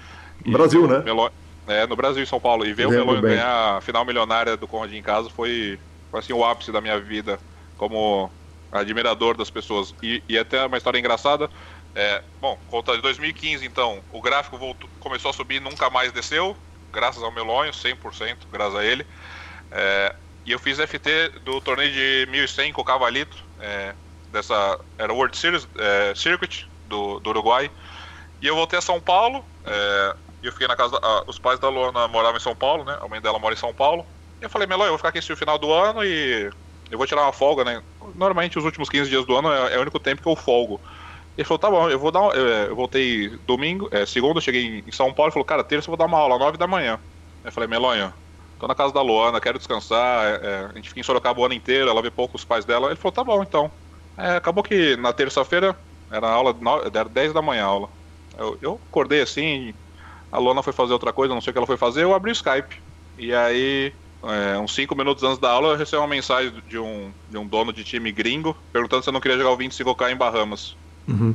Brasil, 0.45 0.87
né? 0.87 0.99
Melo... 0.99 1.31
É, 1.67 1.85
no 1.85 1.95
Brasil 1.95 2.23
e 2.23 2.27
São 2.27 2.39
Paulo. 2.39 2.65
E 2.65 2.73
ver 2.73 2.87
o 2.87 2.91
Melonho 2.91 3.21
ganhar 3.21 3.77
a 3.77 3.81
final 3.81 4.03
milionária 4.03 4.57
do 4.57 4.67
Conde 4.67 4.97
em 4.97 5.01
casa 5.01 5.29
foi 5.29 5.79
foi 6.09 6.19
assim, 6.21 6.33
o 6.33 6.43
ápice 6.43 6.71
da 6.71 6.79
minha 6.79 6.99
vida 6.99 7.37
como 7.77 8.31
admirador 8.71 9.37
das 9.37 9.49
pessoas. 9.49 9.93
E, 10.01 10.21
e 10.27 10.37
até 10.37 10.65
uma 10.65 10.77
história 10.77 10.99
engraçada, 10.99 11.49
é, 11.95 12.23
bom, 12.39 12.57
conta 12.67 12.95
de 12.95 13.01
2015 13.01 13.65
então, 13.65 14.03
o 14.11 14.21
gráfico 14.21 14.57
voltou, 14.57 14.89
começou 14.99 15.31
a 15.31 15.33
subir 15.33 15.59
nunca 15.59 15.89
mais 15.89 16.11
desceu, 16.11 16.55
graças 16.91 17.23
ao 17.23 17.31
Melonho, 17.31 17.71
100%, 17.71 18.37
graças 18.51 18.75
a 18.75 18.85
ele. 18.85 19.05
É, 19.71 20.15
e 20.45 20.51
eu 20.51 20.59
fiz 20.59 20.77
FT 20.79 21.39
do 21.43 21.59
torneio 21.59 21.91
de 21.91 22.27
1100 22.31 22.73
com 22.73 22.81
o 22.81 22.85
Cavalito, 22.85 23.43
é, 23.59 23.93
dessa, 24.31 24.79
era 24.97 25.13
World 25.13 25.35
Series, 25.35 25.67
é, 25.77 26.13
Circuit 26.15 26.67
do, 26.85 27.19
do, 27.19 27.29
Uruguai. 27.31 27.69
E 28.41 28.47
eu 28.47 28.55
voltei 28.55 28.77
a 28.77 28.81
São 28.81 29.01
Paulo, 29.01 29.43
é, 29.65 30.15
e 30.43 30.45
eu 30.45 30.51
fiquei 30.51 30.67
na 30.67 30.75
casa, 30.75 30.99
da, 30.99 31.23
os 31.27 31.39
pais 31.39 31.59
da 31.59 31.67
Luana 31.67 32.07
moravam 32.07 32.37
em 32.37 32.41
São 32.41 32.55
Paulo, 32.55 32.83
né, 32.85 32.97
a 33.01 33.07
mãe 33.07 33.19
dela 33.19 33.39
mora 33.39 33.55
em 33.55 33.57
São 33.57 33.73
Paulo. 33.73 34.05
E 34.39 34.45
eu 34.45 34.49
falei, 34.49 34.67
Melonho, 34.67 34.87
eu 34.87 34.91
vou 34.91 34.97
ficar 34.97 35.09
aqui 35.09 35.17
esse 35.17 35.35
final 35.35 35.57
do 35.57 35.73
ano 35.73 36.03
e 36.05 36.49
eu 36.89 36.97
vou 36.97 37.07
tirar 37.07 37.23
uma 37.23 37.33
folga, 37.33 37.63
né? 37.63 37.81
Normalmente 38.15 38.57
os 38.57 38.65
últimos 38.65 38.89
15 38.89 39.09
dias 39.09 39.25
do 39.25 39.35
ano 39.35 39.51
é, 39.51 39.75
é 39.75 39.77
o 39.77 39.81
único 39.81 39.99
tempo 39.99 40.21
que 40.21 40.27
eu 40.27 40.35
folgo. 40.35 40.79
Ele 41.37 41.45
falou, 41.45 41.59
tá 41.59 41.69
bom, 41.69 41.89
eu 41.89 41.99
vou 41.99 42.11
dar. 42.11 42.21
Uma, 42.21 42.33
eu, 42.33 42.75
voltei 42.75 43.29
domingo, 43.45 43.87
é, 43.91 44.05
segunda, 44.05 44.41
cheguei 44.41 44.83
em 44.85 44.91
São 44.91 45.13
Paulo, 45.13 45.27
ele 45.27 45.33
falou, 45.33 45.45
cara, 45.45 45.63
terça 45.63 45.87
eu 45.87 45.91
vou 45.91 45.97
dar 45.97 46.05
uma 46.05 46.17
aula, 46.17 46.39
9 46.39 46.57
da 46.57 46.65
manhã. 46.65 46.99
Eu 47.43 47.51
falei, 47.51 47.69
Melonha, 47.69 48.13
tô 48.59 48.67
na 48.67 48.73
casa 48.73 48.93
da 48.93 49.01
Luana, 49.01 49.39
quero 49.39 49.59
descansar, 49.59 50.25
é, 50.25 50.47
é, 50.47 50.69
a 50.71 50.75
gente 50.75 50.89
fica 50.89 50.99
em 50.99 51.03
Sorocaba 51.03 51.39
o 51.39 51.45
ano 51.45 51.53
inteiro, 51.53 51.89
ela 51.89 52.01
vê 52.01 52.09
pouco 52.09 52.37
os 52.37 52.43
pais 52.43 52.65
dela. 52.65 52.87
Ele 52.87 52.95
falou, 52.95 53.11
tá 53.11 53.23
bom, 53.23 53.43
então. 53.43 53.71
É, 54.17 54.37
acabou 54.37 54.63
que 54.63 54.97
na 54.97 55.13
terça-feira, 55.13 55.77
era 56.09 56.27
aula, 56.27 56.55
era 56.91 57.07
10 57.07 57.33
da 57.33 57.41
manhã 57.41 57.65
a 57.65 57.67
aula. 57.67 57.89
Eu, 58.35 58.57
eu 58.61 58.81
acordei 58.89 59.21
assim, 59.21 59.75
a 60.31 60.39
Luana 60.39 60.63
foi 60.63 60.73
fazer 60.73 60.93
outra 60.93 61.13
coisa, 61.13 61.33
não 61.33 61.41
sei 61.41 61.51
o 61.51 61.53
que 61.53 61.59
ela 61.59 61.67
foi 61.67 61.77
fazer, 61.77 62.03
eu 62.03 62.15
abri 62.15 62.31
o 62.31 62.33
Skype. 62.33 62.81
E 63.17 63.33
aí 63.33 63.93
é, 64.27 64.57
uns 64.59 64.73
5 64.75 64.95
minutos 64.95 65.23
antes 65.23 65.37
da 65.37 65.49
aula, 65.49 65.69
eu 65.69 65.77
recebi 65.77 65.97
uma 65.97 66.07
mensagem 66.07 66.53
de 66.67 66.77
um, 66.77 67.11
de 67.29 67.37
um 67.37 67.47
dono 67.47 67.71
de 67.71 67.83
time 67.83 68.11
gringo 68.11 68.55
perguntando 68.71 69.03
se 69.03 69.09
eu 69.09 69.13
não 69.13 69.21
queria 69.21 69.37
jogar 69.37 69.51
o 69.51 69.57
25K 69.57 70.11
em 70.11 70.15
Bahamas. 70.15 70.75
Uhum. 71.07 71.33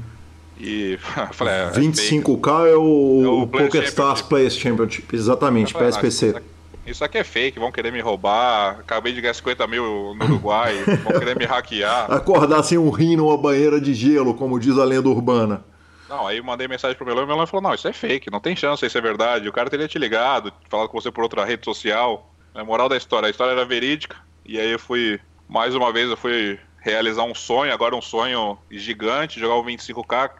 E 0.58 0.98
falei, 1.32 1.54
é, 1.54 1.70
25K 1.70 2.66
é, 2.66 2.72
é 2.72 2.76
o, 2.76 3.22
é 3.24 3.28
o 3.28 3.46
Poker 3.46 3.82
Stars 3.84 4.22
Players 4.22 4.56
Championship, 4.56 5.14
exatamente, 5.14 5.72
falei, 5.72 5.88
PSPC. 5.88 6.34
Ah, 6.36 6.42
isso 6.86 7.04
aqui 7.04 7.18
é 7.18 7.24
fake, 7.24 7.58
vão 7.58 7.70
querer 7.70 7.92
me 7.92 8.00
roubar. 8.00 8.80
Acabei 8.80 9.12
de 9.12 9.20
ganhar 9.20 9.34
50 9.34 9.66
mil 9.66 10.14
no 10.14 10.24
Uruguai, 10.24 10.74
vão 11.04 11.18
querer 11.18 11.36
me 11.36 11.44
hackear. 11.44 12.10
Acordar 12.12 12.62
sem 12.62 12.76
um 12.76 12.90
rim 12.90 13.16
numa 13.16 13.36
banheira 13.36 13.80
de 13.80 13.94
gelo, 13.94 14.34
como 14.34 14.58
diz 14.58 14.76
a 14.78 14.84
lenda 14.84 15.08
urbana. 15.08 15.64
Não, 16.08 16.26
aí 16.26 16.36
eu 16.36 16.44
mandei 16.44 16.68
mensagem 16.68 16.94
pro 16.94 17.06
Melão 17.06 17.22
e 17.22 17.24
o 17.24 17.28
Melão 17.28 17.46
falou: 17.46 17.62
Não, 17.62 17.74
isso 17.74 17.88
é 17.88 17.92
fake, 17.92 18.30
não 18.30 18.40
tem 18.40 18.54
chance, 18.54 18.84
isso 18.84 18.98
é 18.98 19.00
verdade. 19.00 19.48
O 19.48 19.52
cara 19.52 19.70
teria 19.70 19.88
te 19.88 19.98
ligado, 19.98 20.52
falado 20.68 20.88
com 20.88 21.00
você 21.00 21.10
por 21.10 21.22
outra 21.22 21.44
rede 21.44 21.64
social. 21.64 22.31
É 22.54 22.62
moral 22.62 22.88
da 22.88 22.96
história, 22.96 23.26
a 23.26 23.30
história 23.30 23.52
era 23.52 23.64
verídica. 23.64 24.16
E 24.44 24.58
aí 24.58 24.70
eu 24.70 24.78
fui, 24.78 25.20
mais 25.48 25.74
uma 25.74 25.92
vez, 25.92 26.10
eu 26.10 26.16
fui 26.16 26.58
realizar 26.78 27.22
um 27.22 27.34
sonho, 27.34 27.72
agora 27.72 27.94
um 27.94 28.02
sonho 28.02 28.58
gigante, 28.70 29.40
jogar 29.40 29.54
o 29.54 29.64
25K, 29.64 30.30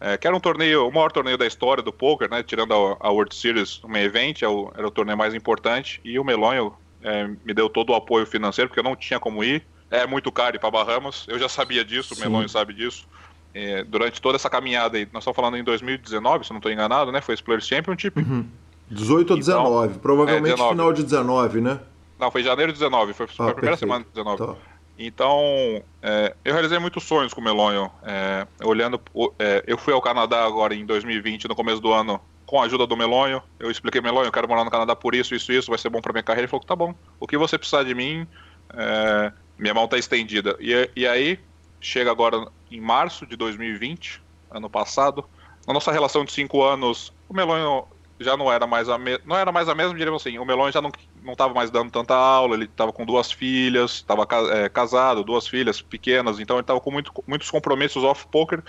é, 0.00 0.16
que 0.16 0.26
era 0.26 0.34
um 0.34 0.40
torneio, 0.40 0.88
o 0.88 0.92
maior 0.92 1.12
torneio 1.12 1.36
da 1.36 1.46
história 1.46 1.82
do 1.82 1.92
poker, 1.92 2.30
né? 2.30 2.42
Tirando 2.42 2.72
a, 2.72 2.96
a 3.00 3.10
World 3.10 3.34
Series, 3.34 3.80
um 3.84 3.96
evento, 3.96 4.44
é 4.44 4.48
o, 4.48 4.72
era 4.76 4.86
o 4.86 4.90
torneio 4.90 5.18
mais 5.18 5.34
importante. 5.34 6.00
E 6.04 6.18
o 6.18 6.24
Melonho 6.24 6.74
é, 7.02 7.26
me 7.26 7.52
deu 7.54 7.68
todo 7.68 7.90
o 7.90 7.94
apoio 7.94 8.26
financeiro, 8.26 8.68
porque 8.68 8.80
eu 8.80 8.84
não 8.84 8.96
tinha 8.96 9.20
como 9.20 9.44
ir. 9.44 9.64
É 9.90 10.06
muito 10.06 10.32
caro 10.32 10.56
ir 10.56 10.58
para 10.58 10.70
Bahamas, 10.70 11.26
eu 11.28 11.38
já 11.38 11.48
sabia 11.48 11.84
disso, 11.84 12.14
Sim. 12.14 12.22
o 12.22 12.24
Melonho 12.24 12.48
sabe 12.48 12.72
disso. 12.72 13.06
É, 13.54 13.84
durante 13.84 14.20
toda 14.22 14.36
essa 14.36 14.48
caminhada 14.48 14.96
aí, 14.96 15.06
nós 15.12 15.22
estamos 15.22 15.36
falando 15.36 15.58
em 15.58 15.62
2019, 15.62 16.46
se 16.46 16.50
não 16.50 16.58
estou 16.58 16.72
enganado, 16.72 17.12
né? 17.12 17.20
Foi 17.20 17.34
esse 17.34 17.42
Players 17.42 17.66
Championship. 17.66 18.18
Uhum. 18.18 18.48
18 18.90 19.30
ou 19.30 19.36
19, 19.36 19.88
então, 19.88 20.00
provavelmente 20.00 20.52
é, 20.52 20.56
19. 20.56 20.70
final 20.70 20.92
de 20.92 21.02
19, 21.02 21.60
né? 21.60 21.80
Não, 22.18 22.30
foi 22.30 22.42
janeiro 22.42 22.72
de 22.72 22.78
19, 22.78 23.12
foi, 23.14 23.26
foi 23.26 23.46
ah, 23.46 23.50
a 23.50 23.54
primeira 23.54 23.76
perfeito. 23.76 23.78
semana 23.78 24.04
de 24.04 24.10
19. 24.10 24.46
Tá. 24.46 24.72
Então, 24.98 25.82
é, 26.00 26.34
eu 26.44 26.52
realizei 26.52 26.78
muitos 26.78 27.02
sonhos 27.04 27.34
com 27.34 27.40
o 27.40 27.44
Melonho. 27.44 27.90
É, 28.02 28.46
olhando, 28.62 29.00
é, 29.38 29.64
eu 29.66 29.76
fui 29.76 29.92
ao 29.92 30.00
Canadá 30.00 30.44
agora 30.44 30.74
em 30.74 30.84
2020, 30.86 31.48
no 31.48 31.54
começo 31.54 31.80
do 31.80 31.92
ano, 31.92 32.20
com 32.46 32.60
a 32.60 32.64
ajuda 32.64 32.86
do 32.86 32.96
Melonho. 32.96 33.42
Eu 33.58 33.70
expliquei, 33.70 34.00
Melonho, 34.00 34.26
eu 34.26 34.32
quero 34.32 34.46
morar 34.46 34.64
no 34.64 34.70
Canadá 34.70 34.94
por 34.94 35.14
isso, 35.14 35.34
isso, 35.34 35.50
isso, 35.52 35.70
vai 35.70 35.78
ser 35.78 35.88
bom 35.88 36.00
para 36.00 36.12
minha 36.12 36.22
carreira. 36.22 36.42
Ele 36.42 36.50
falou, 36.50 36.64
tá 36.64 36.76
bom, 36.76 36.94
o 37.18 37.26
que 37.26 37.36
você 37.36 37.58
precisar 37.58 37.82
de 37.82 37.94
mim, 37.94 38.26
é, 38.74 39.32
minha 39.58 39.74
mão 39.74 39.88
tá 39.88 39.98
estendida. 39.98 40.56
E, 40.60 40.90
e 40.94 41.06
aí, 41.06 41.40
chega 41.80 42.10
agora 42.10 42.46
em 42.70 42.80
março 42.80 43.26
de 43.26 43.34
2020, 43.36 44.22
ano 44.50 44.70
passado, 44.70 45.24
na 45.66 45.74
nossa 45.74 45.90
relação 45.90 46.24
de 46.24 46.32
cinco 46.32 46.62
anos, 46.62 47.12
o 47.28 47.34
Melonho 47.34 47.86
já 48.22 48.36
não 48.36 48.50
era 48.52 48.66
mais 48.66 48.88
a 48.88 48.98
não 49.24 49.36
era 49.36 49.50
mais 49.52 49.68
a 49.68 49.74
mesma, 49.74 49.94
diríamos 49.94 50.22
assim. 50.22 50.38
O 50.38 50.44
Melon 50.44 50.70
já 50.70 50.80
não 50.80 50.90
não 51.22 51.32
estava 51.32 51.54
mais 51.54 51.70
dando 51.70 51.90
tanta 51.90 52.14
aula, 52.14 52.54
ele 52.54 52.64
estava 52.64 52.92
com 52.92 53.06
duas 53.06 53.30
filhas, 53.30 53.92
estava 53.92 54.26
é, 54.52 54.68
casado, 54.68 55.22
duas 55.22 55.46
filhas 55.46 55.80
pequenas, 55.80 56.40
então 56.40 56.56
ele 56.56 56.62
estava 56.62 56.80
com 56.80 56.90
muito, 56.90 57.12
muitos 57.26 57.50
compromissos 57.50 58.02
off 58.02 58.26
poker 58.28 58.62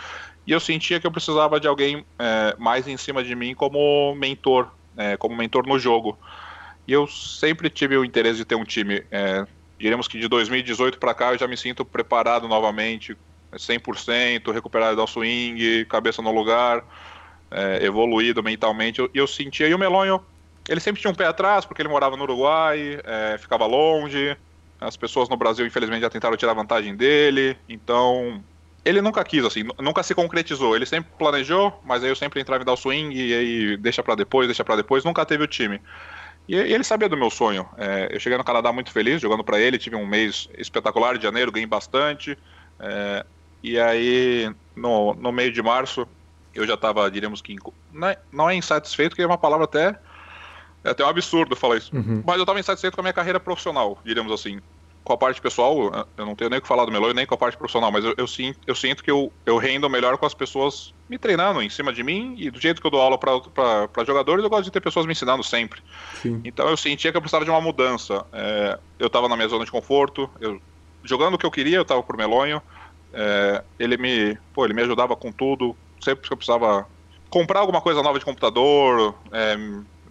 e 0.46 0.52
eu 0.52 0.60
sentia 0.60 1.00
que 1.00 1.08
eu 1.08 1.12
precisava 1.12 1.60
de 1.60 1.68
alguém 1.68 2.06
é, 2.20 2.56
mais 2.60 2.88
em 2.88 2.98
cima 2.98 3.24
de 3.24 3.36
mim 3.36 3.56
como 3.56 4.14
mentor, 4.16 4.70
é, 4.98 5.18
como 5.18 5.36
mentor 5.36 5.66
no 5.66 5.80
jogo. 5.80 6.18
E 6.88 6.92
eu 6.92 7.08
sempre 7.08 7.70
tive 7.70 7.98
o 7.98 8.04
interesse 8.04 8.38
de 8.38 8.46
ter 8.46 8.56
um 8.56 8.66
time. 8.66 9.04
É, 9.10 9.46
diremos 9.80 10.08
que 10.08 10.20
de 10.20 10.28
2018 10.28 11.00
para 11.00 11.14
cá 11.14 11.32
eu 11.32 11.38
já 11.38 11.48
me 11.48 11.58
sinto 11.58 11.86
preparado 11.86 12.48
novamente, 12.48 13.18
100%, 13.54 14.52
recuperado 14.52 14.96
do 14.96 15.08
swing, 15.08 15.86
cabeça 15.86 16.22
no 16.22 16.32
lugar 16.32 16.84
é, 17.54 17.86
evoluído 17.86 18.42
mentalmente. 18.42 19.00
Eu, 19.00 19.10
eu 19.14 19.28
sentia. 19.28 19.68
E 19.68 19.74
o 19.74 19.80
Melonho, 19.80 20.20
ele 20.68 20.80
sempre 20.80 21.00
tinha 21.00 21.12
um 21.12 21.16
pé 21.16 21.28
atrás, 21.28 21.66
porque 21.66 21.82
ele 21.82 21.90
morava 21.90 22.18
no 22.18 22.24
Uruguai, 22.24 23.00
é, 23.04 23.38
ficava 23.38 23.66
longe. 23.66 24.36
As 24.82 24.98
pessoas 24.98 25.30
no 25.30 25.38
Brasil, 25.38 25.66
infelizmente, 25.66 26.02
já 26.02 26.10
tentaram 26.10 26.36
tirar 26.36 26.54
vantagem 26.54 26.96
dele. 26.96 27.56
Então, 27.70 28.44
ele 28.84 29.02
nunca 29.02 29.24
quis, 29.24 29.46
assim, 29.46 29.64
nunca 29.80 30.04
se 30.04 30.14
concretizou. 30.14 30.76
Ele 30.76 30.86
sempre 30.86 31.12
planejou, 31.18 31.80
mas 31.86 32.04
aí 32.04 32.10
eu 32.10 32.16
sempre 32.16 32.42
entrava 32.42 32.64
em 32.64 32.66
dar 32.66 32.74
o 32.74 32.78
swing 32.78 33.16
e 33.16 33.34
aí 33.34 33.78
deixa 33.78 34.04
para 34.04 34.16
depois, 34.16 34.48
deixa 34.48 34.64
para 34.64 34.76
depois. 34.76 35.06
Nunca 35.06 35.26
teve 35.26 35.44
o 35.44 35.48
time. 35.48 35.80
E, 36.48 36.56
e 36.56 36.74
ele 36.74 36.84
sabia 36.84 37.08
do 37.08 37.16
meu 37.16 37.30
sonho. 37.30 37.66
É, 37.78 38.10
eu 38.12 38.20
cheguei 38.20 38.38
no 38.38 38.44
Canadá 38.44 38.74
muito 38.74 38.92
feliz, 38.92 39.22
jogando 39.22 39.44
para 39.44 39.60
ele. 39.60 39.78
Tive 39.78 39.96
um 39.96 40.06
mês 40.06 40.50
espetacular 40.58 41.18
de 41.18 41.24
janeiro, 41.24 41.52
ganhei 41.52 41.68
bastante. 41.68 42.38
É, 42.80 43.26
e 43.64 43.80
aí, 43.80 44.54
no, 44.76 45.14
no 45.14 45.32
meio 45.32 45.52
de 45.54 45.62
março, 45.62 46.06
eu 46.54 46.66
já 46.68 46.76
estava, 46.76 47.10
diríamos 47.10 47.42
que. 47.42 47.56
Não 47.92 48.08
é, 48.08 48.18
não 48.32 48.50
é 48.50 48.56
insatisfeito, 48.56 49.16
que 49.16 49.22
é 49.22 49.26
uma 49.26 49.38
palavra 49.38 49.66
até. 49.66 50.00
É 50.84 50.90
até 50.90 51.04
um 51.04 51.08
absurdo 51.08 51.56
falar 51.56 51.78
isso. 51.78 51.96
Uhum. 51.96 52.22
Mas 52.26 52.36
eu 52.36 52.44
estava 52.44 52.60
insatisfeito 52.60 52.96
com 52.96 53.02
a 53.02 53.04
minha 53.04 53.14
carreira 53.14 53.40
profissional, 53.40 53.98
diríamos 54.04 54.32
assim. 54.32 54.60
Com 55.04 55.14
a 55.14 55.18
parte 55.18 55.42
pessoal, 55.42 56.08
eu 56.18 56.26
não 56.26 56.34
tenho 56.34 56.50
nem 56.50 56.60
o 56.60 56.62
que 56.62 56.68
falar 56.68 56.86
do 56.86 56.92
Meloy, 56.92 57.14
nem 57.14 57.26
com 57.26 57.36
a 57.36 57.38
parte 57.38 57.58
profissional, 57.58 57.92
mas 57.92 58.06
eu, 58.06 58.14
eu, 58.18 58.26
sinto, 58.26 58.58
eu 58.66 58.74
sinto 58.74 59.04
que 59.04 59.12
eu, 59.12 59.34
eu 59.46 59.58
rendo 59.58 59.90
melhor 59.90 60.18
com 60.18 60.26
as 60.26 60.34
pessoas 60.34 60.94
me 61.10 61.18
treinando 61.18 61.62
em 61.62 61.70
cima 61.70 61.92
de 61.92 62.02
mim 62.04 62.36
e 62.38 62.50
do 62.50 62.58
jeito 62.60 62.80
que 62.80 62.88
eu 62.88 62.92
dou 62.92 63.02
aula 63.02 63.18
para 63.18 64.06
jogadores, 64.06 64.44
eu 64.44 64.50
gosto 64.50 64.64
de 64.64 64.72
ter 64.72 64.80
pessoas 64.80 65.06
me 65.06 65.12
ensinando 65.12 65.44
sempre. 65.44 65.82
Sim. 66.22 66.40
Então 66.46 66.70
eu 66.70 66.78
sentia 66.78 67.12
que 67.12 67.18
eu 67.18 67.22
precisava 67.22 67.44
de 67.44 67.52
uma 67.52 67.60
mudança. 67.60 68.26
É, 68.32 68.80
eu 68.98 69.08
estava 69.08 69.28
na 69.28 69.36
minha 69.36 69.50
zona 69.50 69.66
de 69.66 69.72
conforto, 69.72 70.30
eu, 70.40 70.62
jogando 71.04 71.34
o 71.34 71.38
que 71.38 71.46
eu 71.46 71.52
queria, 71.52 71.78
eu 71.78 71.82
estava 71.82 72.02
por 72.02 72.16
Melonho. 72.16 72.62
É, 73.14 73.64
ele 73.78 73.98
me, 73.98 74.38
pô, 74.54 74.66
ele 74.66 74.74
me 74.74 74.82
ajudava 74.84 75.16
com 75.16 75.32
tudo, 75.32 75.76
sempre 76.04 76.28
que 76.28 76.34
eu 76.34 76.38
precisava 76.38 76.88
comprar 77.30 77.62
alguma 77.62 77.82
coisa 77.82 78.04
nova 78.04 78.20
de 78.20 78.26
computador, 78.26 79.16
é, 79.32 79.58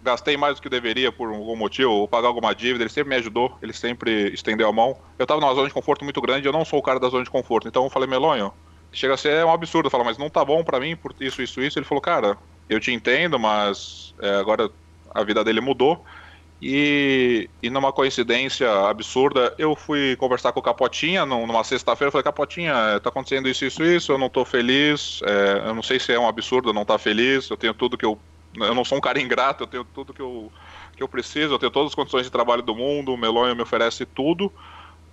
gastei 0.02 0.36
mais 0.36 0.56
do 0.56 0.62
que 0.62 0.68
deveria 0.68 1.12
por 1.12 1.28
algum 1.28 1.56
motivo, 1.56 1.92
ou 1.92 2.08
pagar 2.08 2.28
alguma 2.28 2.54
dívida, 2.54 2.82
ele 2.82 2.90
sempre 2.90 3.10
me 3.10 3.16
ajudou, 3.16 3.56
ele 3.62 3.72
sempre 3.72 4.32
estendeu 4.32 4.68
a 4.68 4.72
mão. 4.72 4.96
Eu 5.18 5.24
estava 5.24 5.40
numa 5.40 5.54
zona 5.54 5.68
de 5.68 5.74
conforto 5.74 6.04
muito 6.04 6.20
grande, 6.20 6.46
eu 6.46 6.52
não 6.52 6.64
sou 6.64 6.80
o 6.80 6.82
cara 6.82 6.98
da 6.98 7.08
zona 7.08 7.22
de 7.22 7.30
conforto, 7.30 7.68
então 7.68 7.84
eu 7.84 7.90
falei, 7.90 8.08
Melonho, 8.08 8.52
chega 8.92 9.14
a 9.14 9.16
ser 9.16 9.44
um 9.44 9.52
absurdo, 9.52 9.88
falar, 9.88 10.04
mas 10.04 10.18
não 10.18 10.28
tá 10.28 10.44
bom 10.44 10.64
para 10.64 10.80
mim 10.80 10.96
por 10.96 11.14
isso, 11.20 11.40
isso, 11.40 11.60
isso. 11.60 11.78
Ele 11.78 11.86
falou, 11.86 12.02
cara, 12.02 12.36
eu 12.68 12.80
te 12.80 12.92
entendo, 12.92 13.38
mas 13.38 14.14
é, 14.20 14.36
agora 14.36 14.68
a 15.14 15.22
vida 15.22 15.44
dele 15.44 15.60
mudou 15.60 16.04
e, 16.64 17.50
e 17.60 17.68
numa 17.68 17.92
coincidência 17.92 18.70
absurda, 18.86 19.52
eu 19.58 19.74
fui 19.74 20.14
conversar 20.14 20.52
com 20.52 20.60
o 20.60 20.62
Capotinha 20.62 21.26
numa 21.26 21.64
sexta-feira. 21.64 22.12
Falei: 22.12 22.22
Capotinha, 22.22 23.00
tá 23.00 23.08
acontecendo 23.08 23.48
isso, 23.48 23.64
isso, 23.64 23.82
isso. 23.82 24.12
Eu 24.12 24.18
não 24.18 24.28
tô 24.28 24.44
feliz. 24.44 25.20
É, 25.24 25.68
eu 25.68 25.74
não 25.74 25.82
sei 25.82 25.98
se 25.98 26.12
é 26.12 26.18
um 26.20 26.28
absurdo 26.28 26.72
não 26.72 26.82
estar 26.82 26.94
tá 26.94 26.98
feliz. 27.00 27.50
Eu 27.50 27.56
tenho 27.56 27.74
tudo 27.74 27.98
que 27.98 28.06
eu. 28.06 28.16
Eu 28.54 28.76
não 28.76 28.84
sou 28.84 28.96
um 28.96 29.00
cara 29.00 29.20
ingrato, 29.20 29.64
eu 29.64 29.66
tenho 29.66 29.84
tudo 29.84 30.14
que 30.14 30.22
eu, 30.22 30.52
que 30.96 31.02
eu 31.02 31.08
preciso. 31.08 31.54
Eu 31.54 31.58
tenho 31.58 31.72
todas 31.72 31.88
as 31.90 31.96
condições 31.96 32.26
de 32.26 32.30
trabalho 32.30 32.62
do 32.62 32.76
mundo. 32.76 33.12
O 33.12 33.18
Melonho 33.18 33.56
me 33.56 33.62
oferece 33.62 34.06
tudo. 34.06 34.52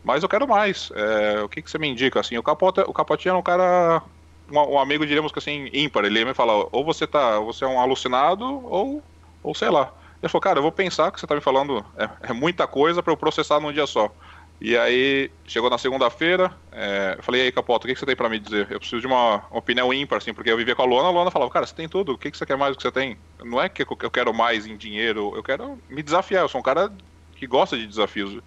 Mas 0.03 0.21
eu 0.21 0.30
quero 0.30 0.47
mais. 0.47 0.91
É, 0.93 1.41
o 1.41 1.49
que, 1.49 1.63
que 1.63 1.71
você 1.71 1.80
me 1.80 1.88
indica? 1.88 2.19
Assim, 2.19 2.38
o, 2.38 2.43
Capota, 2.43 2.88
o 2.88 2.93
Capotinha 2.93 3.31
é 3.31 3.35
um 3.35 3.41
cara. 3.41 4.03
Um, 4.51 4.77
amigo, 4.77 5.03
diríamos 5.03 5.31
que 5.31 5.39
assim, 5.39 5.67
ímpar. 5.73 6.05
Ele 6.05 6.26
me 6.26 6.34
fala: 6.35 6.67
ou 6.71 6.85
você, 6.85 7.07
tá, 7.07 7.39
você 7.39 7.65
é 7.65 7.67
um 7.67 7.80
alucinado, 7.80 8.45
ou, 8.45 9.01
ou 9.41 9.55
sei 9.55 9.71
lá. 9.71 9.91
Ele 10.21 10.29
falou, 10.29 10.41
cara, 10.41 10.59
eu 10.59 10.63
vou 10.63 10.71
pensar 10.71 11.11
que 11.11 11.19
você 11.19 11.27
tá 11.27 11.35
me 11.35 11.41
falando 11.41 11.85
é, 11.97 12.09
é 12.29 12.33
muita 12.33 12.67
coisa 12.67 13.01
para 13.01 13.13
eu 13.13 13.17
processar 13.17 13.59
num 13.59 13.71
dia 13.71 13.87
só. 13.87 14.13
E 14.61 14.77
aí, 14.77 15.31
chegou 15.45 15.69
na 15.69 15.77
segunda-feira, 15.77 16.51
é, 16.69 17.15
eu 17.17 17.23
falei, 17.23 17.41
e 17.41 17.43
aí, 17.45 17.51
Capota, 17.51 17.85
o 17.85 17.87
que, 17.87 17.93
que 17.93 17.99
você 17.99 18.05
tem 18.05 18.15
para 18.15 18.27
me 18.27 18.37
dizer? 18.37 18.67
Eu 18.69 18.77
preciso 18.77 18.99
de 18.99 19.07
uma 19.07 19.45
opinião 19.51 19.93
ímpar, 19.93 20.17
assim, 20.17 20.33
porque 20.33 20.51
eu 20.51 20.57
vivia 20.57 20.75
com 20.75 20.81
a 20.81 20.85
Luana, 20.85 21.07
a 21.07 21.11
Luana 21.11 21.31
falava, 21.31 21.49
cara, 21.49 21.65
você 21.65 21.73
tem 21.73 21.87
tudo, 21.87 22.11
o 22.11 22.17
que, 22.17 22.29
que 22.29 22.37
você 22.37 22.45
quer 22.45 22.57
mais 22.57 22.73
do 22.73 22.77
que 22.77 22.83
você 22.83 22.91
tem? 22.91 23.17
Não 23.41 23.61
é 23.61 23.69
que 23.69 23.83
eu 23.83 24.11
quero 24.11 24.33
mais 24.33 24.65
em 24.65 24.75
dinheiro, 24.75 25.31
eu 25.33 25.41
quero 25.41 25.79
me 25.89 26.03
desafiar, 26.03 26.43
eu 26.43 26.49
sou 26.49 26.59
um 26.59 26.63
cara 26.63 26.91
que 27.37 27.47
gosta 27.47 27.77
de 27.77 27.87
desafios. 27.87 28.37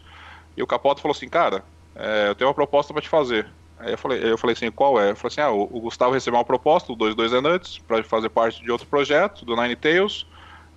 E 0.55 0.63
o 0.63 0.67
Capota 0.67 1.01
falou 1.01 1.15
assim, 1.17 1.31
cara, 1.31 1.65
é, 1.95 2.29
eu 2.29 2.35
tenho 2.35 2.49
uma 2.49 2.55
proposta 2.55 2.93
para 2.93 3.01
te 3.01 3.09
fazer. 3.09 3.49
Aí 3.79 3.93
eu 3.93 3.99
falei, 3.99 4.23
eu 4.23 4.37
falei 4.37 4.53
assim, 4.53 4.71
qual 4.71 5.01
é? 5.01 5.13
Eu 5.13 5.17
falei 5.17 5.33
assim, 5.33 5.41
ah, 5.41 5.51
o, 5.51 5.63
o 5.63 5.81
Gustavo 5.81 6.13
recebeu 6.13 6.39
uma 6.39 6.45
proposta, 6.45 6.93
o 6.93 6.97
22 6.97 7.33
Nuts, 7.43 7.79
para 7.79 8.05
fazer 8.05 8.29
parte 8.29 8.63
de 8.63 8.71
outro 8.71 8.87
projeto, 8.87 9.47
do 9.47 9.57
Nine 9.57 9.77
Tails. 9.77 10.27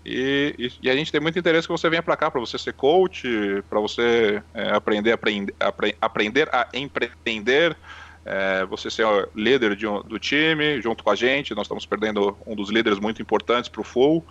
E, 0.06 0.54
e, 0.60 0.72
e, 0.84 0.90
a 0.90 0.96
gente 0.96 1.12
tem 1.12 1.20
muito 1.20 1.40
interesse 1.40 1.68
que 1.68 1.72
você 1.72 1.90
venha 1.90 2.04
para 2.04 2.16
cá, 2.16 2.30
para 2.30 2.40
você 2.40 2.60
ser 2.60 2.74
coach, 2.74 3.28
para 3.68 3.80
você 3.80 4.42
é, 4.54 4.70
aprender, 4.72 5.12
aprend, 5.12 5.52
apre, 5.60 5.98
aprender 6.00 6.48
a 6.54 6.68
empreender, 6.76 7.76
é, 8.24 8.64
você 8.66 8.92
ser 8.92 9.08
líder 9.36 9.76
de 9.76 9.86
do 10.06 10.20
time 10.20 10.80
junto 10.80 11.04
com 11.04 11.10
a 11.10 11.16
gente. 11.16 11.56
Nós 11.56 11.66
estamos 11.66 11.88
perdendo 11.88 12.38
um 12.46 12.56
dos 12.56 12.70
líderes 12.70 13.00
muito 13.00 13.20
importantes 13.20 13.68
para 13.68 13.82
o 13.82 13.84
Full. 13.84 14.24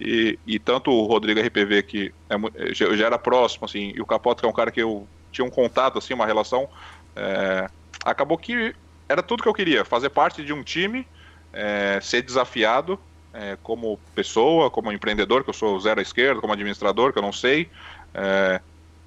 E, 0.00 0.38
e, 0.46 0.58
tanto 0.58 0.90
o 0.90 1.04
Rodrigo 1.04 1.40
RPV, 1.40 1.82
que 1.82 2.14
é, 2.30 2.72
já, 2.72 3.04
era 3.04 3.18
próximo, 3.18 3.66
assim, 3.66 3.92
e 3.94 4.00
o 4.00 4.06
Capota, 4.06 4.40
que 4.40 4.46
é 4.46 4.48
um 4.48 4.54
cara 4.54 4.70
que 4.70 4.80
eu 4.80 5.06
tinha 5.30 5.44
um 5.44 5.50
contato, 5.50 5.98
assim, 5.98 6.14
uma 6.14 6.24
relação, 6.24 6.68
é, 7.14 7.68
acabou 8.02 8.38
que 8.38 8.74
era 9.08 9.22
tudo 9.22 9.42
que 9.42 9.48
eu 9.48 9.54
queria, 9.54 9.84
fazer 9.84 10.08
parte 10.08 10.44
de 10.44 10.52
um 10.52 10.62
time, 10.62 11.06
é, 11.52 11.98
ser 12.00 12.22
desafiado 12.22 12.98
é, 13.32 13.56
como 13.62 13.98
pessoa, 14.14 14.70
como 14.70 14.92
empreendedor, 14.92 15.44
que 15.44 15.50
eu 15.50 15.54
sou 15.54 15.78
zero 15.80 16.00
à 16.00 16.02
esquerda, 16.02 16.40
como 16.40 16.52
administrador, 16.52 17.12
que 17.12 17.18
eu 17.18 17.22
não 17.22 17.32
sei, 17.32 17.70
é, 18.14 18.60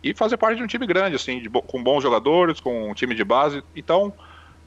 e 0.03 0.13
fazer 0.13 0.37
parte 0.37 0.57
de 0.57 0.63
um 0.63 0.67
time 0.67 0.87
grande, 0.87 1.15
assim, 1.15 1.43
com 1.67 1.83
bons 1.83 2.01
jogadores, 2.01 2.59
com 2.59 2.89
um 2.89 2.93
time 2.93 3.13
de 3.13 3.23
base. 3.23 3.63
Então, 3.75 4.13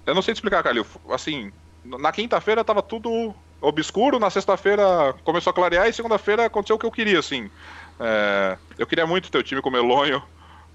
eu 0.06 0.14
não 0.14 0.22
sei 0.22 0.34
te 0.34 0.38
explicar, 0.38 0.62
Calil, 0.62 0.86
assim, 1.10 1.52
na 1.84 2.12
quinta-feira 2.12 2.60
estava 2.60 2.82
tudo 2.82 3.34
obscuro, 3.60 4.18
na 4.18 4.30
sexta-feira 4.30 5.14
começou 5.24 5.50
a 5.50 5.54
clarear 5.54 5.88
e 5.88 5.92
segunda-feira 5.92 6.46
aconteceu 6.46 6.76
o 6.76 6.78
que 6.78 6.86
eu 6.86 6.90
queria, 6.90 7.18
assim. 7.18 7.50
É, 7.98 8.58
eu 8.78 8.86
queria 8.86 9.06
muito 9.06 9.30
ter 9.30 9.38
o 9.38 9.42
time 9.42 9.60
com 9.60 9.68
o 9.68 9.72
Melonho, 9.72 10.22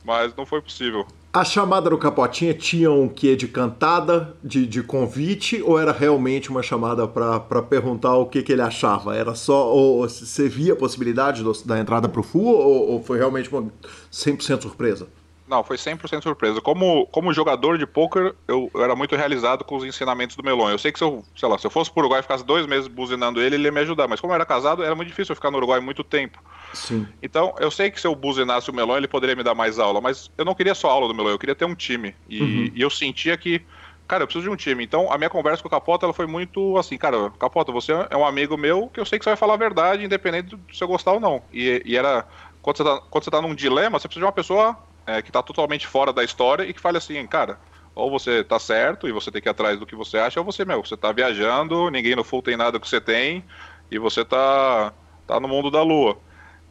mas 0.04 0.36
não 0.36 0.46
foi 0.46 0.62
possível. 0.62 1.06
A 1.32 1.46
chamada 1.46 1.92
do 1.92 1.98
Capotinha 1.98 2.56
tinha 2.56 2.92
um 2.92 3.08
quê 3.08 3.36
de 3.36 3.48
cantada, 3.48 4.36
de, 4.44 4.66
de 4.66 4.82
convite, 4.82 5.62
ou 5.62 5.80
era 5.80 5.92
realmente 5.92 6.50
uma 6.50 6.64
chamada 6.64 7.08
para 7.08 7.62
perguntar 7.62 8.16
o 8.16 8.26
que, 8.26 8.42
que 8.42 8.52
ele 8.52 8.64
achava? 8.64 9.16
Era 9.16 9.36
só. 9.36 9.72
Ou 9.72 10.10
você 10.10 10.50
via 10.50 10.74
a 10.74 10.76
possibilidade 10.76 11.44
do, 11.44 11.52
da 11.64 11.80
entrada 11.80 12.10
para 12.10 12.20
o 12.20 12.24
FU, 12.24 12.40
ou, 12.40 12.94
ou, 12.94 13.04
foi 13.04 13.20
realmente 13.20 13.48
uma 13.52 13.72
100% 14.12 14.64
surpresa? 14.64 15.08
Não, 15.50 15.64
foi 15.64 15.78
100% 15.78 16.22
surpresa. 16.22 16.62
Como, 16.62 17.08
como 17.08 17.34
jogador 17.34 17.80
de 17.80 17.88
poker, 17.88 18.36
eu, 18.48 18.70
eu, 18.72 18.84
era 18.84 18.96
muito 18.96 19.16
realizado 19.16 19.64
com 19.64 19.76
os 19.76 19.84
ensinamentos 19.84 20.36
do 20.36 20.44
Melon. 20.44 20.70
Eu 20.70 20.78
sei 20.78 20.92
que 20.92 21.00
se 21.00 21.04
eu, 21.04 21.26
sei 21.36 21.50
lá, 21.50 21.58
se 21.58 21.66
eu 21.66 21.72
fosse 21.72 21.90
pro 21.92 22.02
Uruguai 22.02 22.20
e 22.20 22.22
ficasse 22.22 22.46
dois 22.46 22.68
meses 22.68 22.88
buzinando 22.88 23.42
ele, 23.42 23.56
ele 23.56 23.64
ia 23.64 23.72
me 23.72 23.80
ajudar. 23.80 24.08
Mas 24.08 24.22
como 24.22 24.32
eu 24.32 24.36
era 24.36 24.46
casado, 24.46 24.84
era 24.84 24.94
muito 24.94 25.08
difícil 25.08 25.32
eu 25.32 25.36
ficar 25.36 25.50
no 25.50 25.58
Uruguai 25.58 25.80
muito 25.80 26.04
tempo. 26.04 26.40
Sim. 26.72 27.08
Então, 27.24 27.56
eu 27.60 27.72
sei 27.72 27.90
que 27.90 28.00
se 28.00 28.06
eu 28.06 28.14
buzinasse 28.14 28.70
o 28.70 28.74
Melon, 28.74 28.98
ele 28.98 29.08
poderia 29.08 29.36
me 29.36 29.42
dar 29.42 29.56
mais 29.56 29.80
aula. 29.80 30.00
Mas 30.00 30.30
eu 30.38 30.46
não 30.46 30.54
queria 30.54 30.76
só 30.76 30.88
aula 30.88 31.08
do 31.08 31.16
Melon, 31.16 31.32
eu 31.32 31.40
queria 31.40 31.56
ter 31.56 31.66
um 31.66 31.74
time. 31.74 32.16
E, 32.30 32.42
uhum. 32.42 32.72
e 32.76 32.82
eu 32.82 32.90
sentia 32.92 33.36
que, 33.36 33.66
cara, 34.08 34.22
eu 34.22 34.28
preciso 34.28 34.44
de 34.44 34.52
um 34.52 34.56
time. 34.56 34.84
Então, 34.84 35.12
a 35.12 35.18
minha 35.18 35.32
conversa 35.32 35.64
com 35.64 35.68
o 35.68 35.72
Capota, 35.72 36.06
ela 36.06 36.14
foi 36.14 36.28
muito 36.28 36.78
assim, 36.78 36.96
cara, 36.96 37.32
Capota, 37.40 37.72
você 37.72 37.92
é 38.12 38.16
um 38.16 38.26
amigo 38.26 38.56
meu 38.56 38.88
que 38.94 39.00
eu 39.00 39.06
sei 39.06 39.18
que 39.18 39.24
você 39.24 39.32
vai 39.32 39.38
falar 39.38 39.56
a 39.56 39.58
verdade, 39.58 40.06
independente 40.06 40.56
do 40.56 40.60
se 40.72 40.84
eu 40.84 40.88
gostar 40.88 41.14
ou 41.14 41.20
não. 41.20 41.42
E, 41.52 41.82
e 41.84 41.98
era... 41.98 42.28
Quando 42.62 42.78
você, 42.78 42.84
tá, 42.84 43.02
quando 43.10 43.24
você 43.24 43.32
tá 43.32 43.42
num 43.42 43.56
dilema, 43.56 43.98
você 43.98 44.08
precisa 44.08 44.20
de 44.20 44.26
uma 44.26 44.34
pessoa 44.34 44.78
é, 45.10 45.22
que 45.22 45.30
está 45.30 45.42
totalmente 45.42 45.88
fora 45.88 46.14
da 46.14 46.24
história 46.24 46.64
e 46.64 46.74
que 46.74 46.80
fale 46.80 46.98
assim, 46.98 47.26
cara, 47.26 47.60
ou 47.96 48.12
você 48.12 48.44
tá 48.44 48.60
certo 48.60 49.08
e 49.08 49.12
você 49.12 49.32
tem 49.32 49.42
que 49.42 49.50
ir 49.50 49.52
atrás 49.52 49.80
do 49.80 49.86
que 49.86 49.96
você 49.96 50.18
acha, 50.18 50.40
ou 50.40 50.46
você, 50.46 50.64
meu, 50.64 50.84
você 50.84 50.96
tá 50.96 51.12
viajando, 51.12 51.90
ninguém 51.90 52.16
no 52.16 52.24
full 52.24 52.44
tem 52.44 52.56
nada 52.56 52.80
que 52.80 52.88
você 52.88 53.02
tem, 53.02 53.44
e 53.90 53.98
você 53.98 54.24
tá, 54.24 54.94
tá 55.26 55.40
no 55.40 55.48
mundo 55.48 55.72
da 55.72 55.82
lua. 55.82 56.18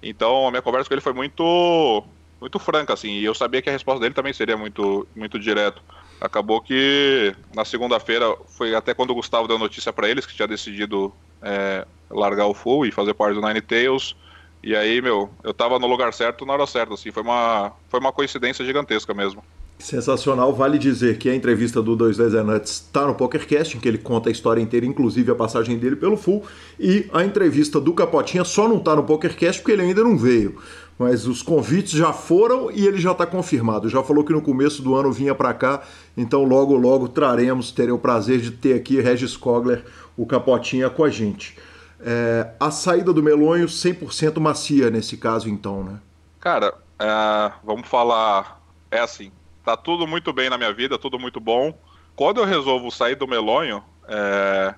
Então 0.00 0.46
a 0.46 0.50
minha 0.50 0.62
conversa 0.62 0.88
com 0.88 0.94
ele 0.94 1.00
foi 1.00 1.12
muito 1.12 2.04
muito 2.40 2.60
franca, 2.60 2.92
assim, 2.92 3.14
e 3.14 3.24
eu 3.24 3.34
sabia 3.34 3.60
que 3.60 3.68
a 3.68 3.72
resposta 3.72 4.00
dele 4.00 4.14
também 4.14 4.32
seria 4.32 4.56
muito, 4.56 5.08
muito 5.16 5.40
direto. 5.40 5.82
Acabou 6.20 6.60
que 6.60 7.34
na 7.52 7.64
segunda-feira 7.64 8.32
foi 8.56 8.76
até 8.76 8.94
quando 8.94 9.10
o 9.10 9.14
Gustavo 9.16 9.48
deu 9.48 9.58
notícia 9.58 9.92
para 9.92 10.08
eles 10.08 10.24
que 10.24 10.34
tinha 10.34 10.46
decidido 10.46 11.12
é, 11.42 11.84
largar 12.08 12.46
o 12.46 12.54
full 12.54 12.86
e 12.86 12.92
fazer 12.92 13.14
parte 13.14 13.34
do 13.34 13.44
Nine 13.44 13.60
Tails. 13.60 14.14
E 14.62 14.74
aí, 14.74 15.00
meu, 15.00 15.30
eu 15.44 15.54
tava 15.54 15.78
no 15.78 15.86
lugar 15.86 16.12
certo 16.12 16.44
na 16.44 16.52
hora 16.52 16.66
certa, 16.66 16.94
assim, 16.94 17.10
foi 17.10 17.22
uma, 17.22 17.72
foi 17.88 18.00
uma 18.00 18.12
coincidência 18.12 18.64
gigantesca 18.64 19.14
mesmo. 19.14 19.42
Sensacional, 19.78 20.52
vale 20.52 20.76
dizer 20.76 21.18
que 21.18 21.30
a 21.30 21.34
entrevista 21.34 21.80
do 21.80 21.96
22 21.96 22.34
Nuts 22.44 22.72
está 22.72 23.06
no 23.06 23.14
PokerCast, 23.14 23.76
em 23.76 23.80
que 23.80 23.86
ele 23.86 23.98
conta 23.98 24.28
a 24.28 24.32
história 24.32 24.60
inteira, 24.60 24.84
inclusive 24.84 25.30
a 25.30 25.36
passagem 25.36 25.78
dele 25.78 25.94
pelo 25.94 26.16
Full, 26.16 26.42
e 26.80 27.08
a 27.12 27.24
entrevista 27.24 27.80
do 27.80 27.92
Capotinha 27.92 28.42
só 28.42 28.66
não 28.66 28.78
está 28.78 28.96
no 28.96 29.04
PokerCast 29.04 29.62
porque 29.62 29.72
ele 29.72 29.82
ainda 29.82 30.02
não 30.02 30.18
veio. 30.18 30.60
Mas 30.98 31.28
os 31.28 31.42
convites 31.42 31.92
já 31.92 32.12
foram 32.12 32.72
e 32.72 32.84
ele 32.84 32.98
já 32.98 33.12
está 33.12 33.24
confirmado. 33.24 33.88
Já 33.88 34.02
falou 34.02 34.24
que 34.24 34.32
no 34.32 34.42
começo 34.42 34.82
do 34.82 34.96
ano 34.96 35.12
vinha 35.12 35.32
para 35.32 35.54
cá, 35.54 35.80
então 36.16 36.42
logo, 36.42 36.74
logo 36.74 37.06
traremos, 37.06 37.70
terei 37.70 37.92
o 37.92 37.98
prazer 37.98 38.40
de 38.40 38.50
ter 38.50 38.74
aqui 38.74 39.00
Regis 39.00 39.36
Kogler, 39.36 39.84
o 40.16 40.26
Capotinha, 40.26 40.90
com 40.90 41.04
a 41.04 41.08
gente. 41.08 41.56
É, 42.00 42.52
a 42.60 42.70
saída 42.70 43.12
do 43.12 43.22
Melonho 43.22 43.66
100% 43.66 44.38
macia 44.40 44.90
nesse 44.90 45.16
caso, 45.16 45.48
então, 45.48 45.82
né? 45.82 46.00
Cara, 46.40 46.74
é, 46.98 47.52
vamos 47.64 47.88
falar. 47.88 48.60
É 48.90 49.00
assim, 49.00 49.32
tá 49.64 49.76
tudo 49.76 50.06
muito 50.06 50.32
bem 50.32 50.48
na 50.48 50.56
minha 50.56 50.72
vida, 50.72 50.98
tudo 50.98 51.18
muito 51.18 51.40
bom. 51.40 51.76
Quando 52.14 52.40
eu 52.40 52.44
resolvo 52.44 52.90
sair 52.90 53.14
do 53.14 53.28
Melonho, 53.28 53.82
é, 54.08 54.74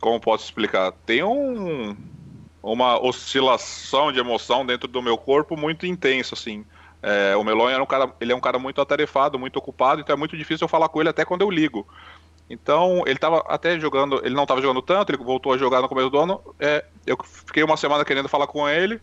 como 0.00 0.20
posso 0.20 0.44
explicar? 0.44 0.92
Tem 1.04 1.22
um, 1.22 1.96
uma 2.62 3.00
oscilação 3.00 4.12
de 4.12 4.18
emoção 4.18 4.64
dentro 4.64 4.88
do 4.88 5.02
meu 5.02 5.16
corpo 5.18 5.56
muito 5.56 5.86
intensa, 5.86 6.34
assim. 6.34 6.64
É, 7.02 7.34
o 7.36 7.44
Melonho 7.44 7.76
é 7.76 7.82
um 7.82 7.86
cara, 7.86 8.12
ele 8.20 8.32
é 8.32 8.36
um 8.36 8.40
cara 8.40 8.58
muito 8.58 8.80
atarefado, 8.80 9.38
muito 9.38 9.56
ocupado, 9.56 10.00
então 10.00 10.14
é 10.14 10.18
muito 10.18 10.36
difícil 10.36 10.64
eu 10.64 10.68
falar 10.68 10.88
com 10.88 11.00
ele 11.00 11.08
até 11.08 11.24
quando 11.24 11.42
eu 11.42 11.50
ligo. 11.50 11.86
Então, 12.50 13.04
ele 13.06 13.14
estava 13.14 13.38
até 13.46 13.78
jogando, 13.78 14.20
ele 14.24 14.34
não 14.34 14.42
estava 14.42 14.60
jogando 14.60 14.82
tanto, 14.82 15.10
ele 15.10 15.22
voltou 15.22 15.52
a 15.52 15.56
jogar 15.56 15.80
no 15.80 15.88
começo 15.88 16.10
do 16.10 16.18
ano. 16.18 16.40
É, 16.58 16.84
eu 17.06 17.16
fiquei 17.22 17.62
uma 17.62 17.76
semana 17.76 18.04
querendo 18.04 18.28
falar 18.28 18.48
com 18.48 18.68
ele 18.68 19.00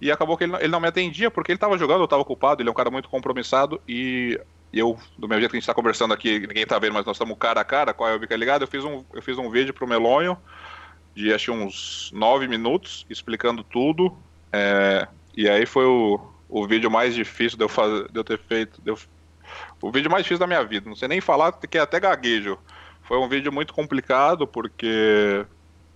e 0.00 0.10
acabou 0.12 0.36
que 0.36 0.44
ele, 0.44 0.54
ele 0.56 0.68
não 0.68 0.80
me 0.80 0.86
atendia 0.86 1.28
porque 1.28 1.50
ele 1.50 1.56
estava 1.56 1.76
jogando, 1.76 1.98
eu 1.98 2.04
estava 2.04 2.22
ocupado, 2.22 2.62
ele 2.62 2.68
é 2.68 2.72
um 2.72 2.76
cara 2.76 2.90
muito 2.90 3.08
compromissado 3.08 3.80
e 3.88 4.40
eu, 4.72 4.96
do 5.18 5.26
mesmo 5.26 5.40
jeito 5.40 5.50
que 5.50 5.56
a 5.56 5.58
gente 5.58 5.64
está 5.64 5.74
conversando 5.74 6.14
aqui, 6.14 6.38
ninguém 6.40 6.62
está 6.62 6.78
vendo, 6.78 6.94
mas 6.94 7.04
nós 7.04 7.16
estamos 7.16 7.36
cara 7.38 7.60
a 7.60 7.64
cara, 7.64 7.92
qual 7.92 8.08
é 8.08 8.14
o 8.14 8.18
Bica 8.20 8.36
Ligado, 8.36 8.62
eu 8.62 8.68
fiz 8.68 8.84
um, 8.84 9.04
eu 9.12 9.22
fiz 9.22 9.36
um 9.36 9.50
vídeo 9.50 9.74
pro 9.74 9.86
Melonho 9.86 10.38
de 11.16 11.32
acho 11.32 11.50
uns 11.50 12.12
nove 12.14 12.46
minutos 12.46 13.04
explicando 13.10 13.64
tudo. 13.64 14.16
É, 14.52 15.08
e 15.36 15.48
aí 15.48 15.66
foi 15.66 15.86
o, 15.86 16.20
o 16.48 16.66
vídeo 16.68 16.90
mais 16.90 17.14
difícil 17.14 17.58
de 17.58 17.64
eu, 17.64 17.68
fazer, 17.68 18.06
de 18.12 18.20
eu 18.20 18.22
ter 18.22 18.38
feito. 18.38 18.80
Eu, 18.84 18.98
o 19.80 19.90
vídeo 19.90 20.10
mais 20.10 20.24
difícil 20.24 20.38
da 20.38 20.46
minha 20.46 20.62
vida. 20.62 20.88
Não 20.88 20.94
sei 20.94 21.08
nem 21.08 21.20
falar, 21.20 21.52
que 21.52 21.78
é 21.78 21.80
até 21.80 21.98
gaguejo. 21.98 22.58
Foi 23.06 23.18
um 23.18 23.28
vídeo 23.28 23.52
muito 23.52 23.72
complicado, 23.72 24.46
porque 24.46 25.46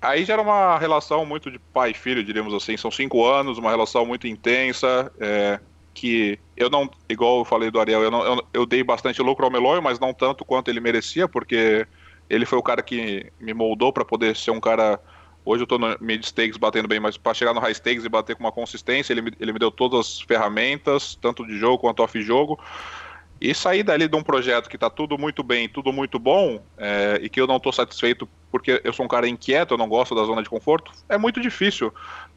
aí 0.01 0.25
já 0.25 0.35
era 0.35 0.43
uma 0.43 0.79
relação 0.79 1.27
muito 1.27 1.51
de 1.51 1.59
pai 1.59 1.91
e 1.91 1.95
filho, 1.95 2.25
diríamos 2.25 2.55
assim. 2.55 2.77
São 2.77 2.91
cinco 2.91 3.27
anos, 3.27 3.59
uma 3.59 3.71
relação 3.71 4.07
muito 4.07 4.29
intensa, 4.29 5.13
é, 5.19 5.59
que 5.93 6.39
eu 6.57 6.71
não, 6.71 6.89
igual 7.09 7.41
eu 7.41 7.45
falei 7.45 7.69
do 7.69 7.81
Ariel, 7.81 8.03
eu, 8.03 8.11
não, 8.11 8.25
eu, 8.25 8.47
eu 8.55 8.67
dei 8.67 8.85
bastante 8.85 9.21
lucro 9.21 9.45
ao 9.45 9.51
Meloy, 9.51 9.81
mas 9.81 9.99
não 9.99 10.15
tanto 10.15 10.45
quanto 10.45 10.69
ele 10.69 10.79
merecia, 10.79 11.27
porque 11.27 11.85
ele 12.29 12.47
foi 12.47 12.59
o 12.59 12.63
cara 12.63 12.81
que 12.81 13.33
me 13.41 13.53
moldou 13.53 13.93
para 13.93 14.05
poder 14.05 14.37
ser 14.37 14.53
um 14.53 14.61
cara. 14.61 15.01
Hoje 15.45 15.65
eu 15.65 15.67
tô 15.67 15.79
no 15.79 15.97
mid 16.01 16.23
stakes 16.25 16.59
batendo 16.59 16.87
bem, 16.87 17.01
mas 17.01 17.17
para 17.17 17.35
chegar 17.35 17.53
no 17.53 17.61
high 17.61 17.75
stakes 17.75 18.05
e 18.05 18.09
bater 18.09 18.37
com 18.37 18.45
uma 18.45 18.53
consistência, 18.53 19.13
ele 19.13 19.23
me, 19.23 19.33
ele 19.41 19.53
me 19.53 19.59
deu 19.59 19.71
todas 19.71 19.99
as 19.99 20.21
ferramentas, 20.21 21.17
tanto 21.17 21.45
de 21.45 21.59
jogo 21.59 21.79
quanto 21.79 22.05
off-jogo. 22.05 22.61
E 23.41 23.55
sair 23.55 23.83
dali 23.83 24.07
de 24.07 24.17
um 24.17 24.23
projeto 24.23 24.69
que 24.69 24.77
está 24.77 24.91
tudo 24.91 25.17
muito 25.17 25.43
bem, 25.43 25.69
tudo 25.69 25.93
muito 25.93 26.19
bom, 26.19 26.63
é, 26.77 27.19
e 27.23 27.29
que 27.29 27.41
eu 27.41 27.47
não 27.47 27.57
estou 27.57 27.73
satisfeito 27.73 28.29
porque 28.51 28.81
eu 28.85 28.93
sou 28.93 29.07
um 29.07 29.09
cara 29.09 29.27
inquieto, 29.27 29.73
eu 29.73 29.79
não 29.79 29.89
gosto 29.89 30.15
da 30.15 30.25
zona 30.25 30.43
de 30.43 30.51
conforto, 30.51 30.93
é 31.09 31.17
muito 31.17 31.41
difícil. 31.41 31.93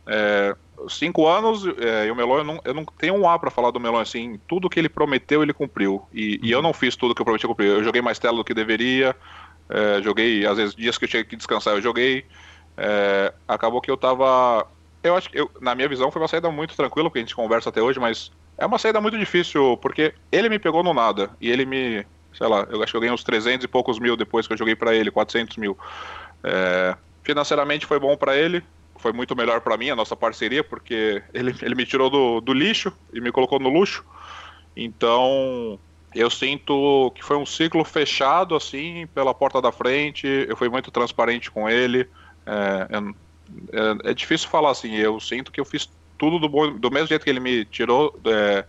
É, 0.06 0.56
cinco 0.88 1.28
anos 1.28 1.66
é, 1.78 2.08
e 2.08 2.12
o 2.12 2.16
Melon, 2.16 2.38
eu 2.38 2.44
não, 2.44 2.62
eu 2.64 2.74
não 2.74 2.86
tenho 2.86 3.16
um 3.16 3.28
A 3.28 3.38
para 3.38 3.52
falar 3.52 3.72
do 3.72 3.80
Melon 3.80 4.00
assim. 4.00 4.40
Tudo 4.48 4.70
que 4.70 4.80
ele 4.80 4.90
prometeu, 4.90 5.44
ele 5.44 5.54
cumpriu. 5.54 6.04
E, 6.14 6.40
e 6.42 6.52
eu 6.52 6.62
não 6.62 6.72
fiz 6.72 6.96
tudo 6.96 7.16
que 7.16 7.22
eu 7.22 7.26
prometi 7.26 7.48
cumprir. 7.48 7.68
Eu 7.68 7.84
joguei 7.84 8.02
mais 8.02 8.20
tela 8.20 8.38
do 8.38 8.44
que 8.44 8.54
deveria, 8.54 9.16
é, 9.70 10.02
joguei, 10.02 10.46
às 10.46 10.58
vezes, 10.58 10.76
dias 10.76 10.98
que 10.98 11.06
eu 11.06 11.10
tinha 11.10 11.24
que 11.24 11.36
descansar, 11.36 11.74
eu 11.74 11.82
joguei. 11.82 12.26
É, 12.78 13.34
acabou 13.48 13.82
que 13.82 13.92
eu 13.92 13.98
tava. 13.98 14.68
Eu 15.04 15.16
acho 15.16 15.30
que, 15.30 15.40
eu, 15.40 15.52
na 15.60 15.76
minha 15.76 15.88
visão, 15.88 16.12
foi 16.12 16.22
uma 16.22 16.28
saída 16.28 16.50
muito 16.50 16.76
tranquila, 16.76 17.10
porque 17.10 17.20
a 17.20 17.22
gente 17.22 17.36
conversa 17.36 17.70
até 17.70 17.82
hoje, 17.82 18.00
mas 18.00 18.32
é 18.58 18.66
uma 18.66 18.78
saída 18.78 19.02
muito 19.02 19.18
difícil, 19.18 19.78
porque 19.78 20.14
ele 20.32 20.50
me 20.50 20.60
pegou 20.60 20.84
no 20.84 20.94
nada. 20.94 21.32
E 21.40 21.50
ele 21.50 21.66
me. 21.66 22.06
Sei 22.34 22.48
lá, 22.48 22.68
eu 22.70 22.82
acho 22.82 22.92
que 22.92 22.98
eu 22.98 23.02
ganhei 23.02 23.14
uns 23.14 23.24
300 23.24 23.64
e 23.64 23.68
poucos 23.68 24.00
mil 24.00 24.18
depois 24.18 24.48
que 24.48 24.54
eu 24.54 24.58
joguei 24.58 24.76
para 24.76 24.96
ele, 24.96 25.12
400 25.12 25.58
mil. 25.58 25.78
É, 26.44 26.96
financeiramente 27.24 27.86
foi 27.86 28.00
bom 28.00 28.18
para 28.18 28.36
ele, 28.36 28.64
foi 28.98 29.14
muito 29.14 29.36
melhor 29.36 29.62
para 29.62 29.78
mim 29.78 29.90
a 29.90 29.96
nossa 29.96 30.16
parceria, 30.16 30.64
porque 30.64 31.22
ele, 31.34 31.56
ele 31.62 31.76
me 31.76 31.86
tirou 31.86 32.10
do, 32.10 32.42
do 32.42 32.54
lixo 32.54 32.92
e 33.14 33.22
me 33.22 33.32
colocou 33.32 33.60
no 33.60 33.70
luxo. 33.70 34.04
Então, 34.76 35.80
eu 36.16 36.30
sinto 36.30 37.12
que 37.16 37.24
foi 37.24 37.38
um 37.38 37.46
ciclo 37.46 37.84
fechado, 37.84 38.56
assim, 38.56 39.08
pela 39.14 39.34
porta 39.34 39.62
da 39.62 39.72
frente. 39.72 40.28
Eu 40.28 40.58
fui 40.58 40.70
muito 40.70 40.92
transparente 40.92 41.52
com 41.52 41.70
ele. 41.70 42.08
É, 42.46 42.88
é, 43.72 44.12
é 44.12 44.14
difícil 44.14 44.50
falar 44.50 44.72
assim, 44.72 44.96
eu 44.96 45.20
sinto 45.20 45.52
que 45.52 45.60
eu 45.60 45.66
fiz 45.66 45.90
tudo 46.24 46.40
do, 46.40 46.48
bom, 46.48 46.72
do 46.72 46.90
mesmo 46.90 47.08
jeito 47.08 47.26
que 47.26 47.30
ele 47.30 47.42
me 47.42 47.66
tirou 47.66 48.18
é, 48.26 48.64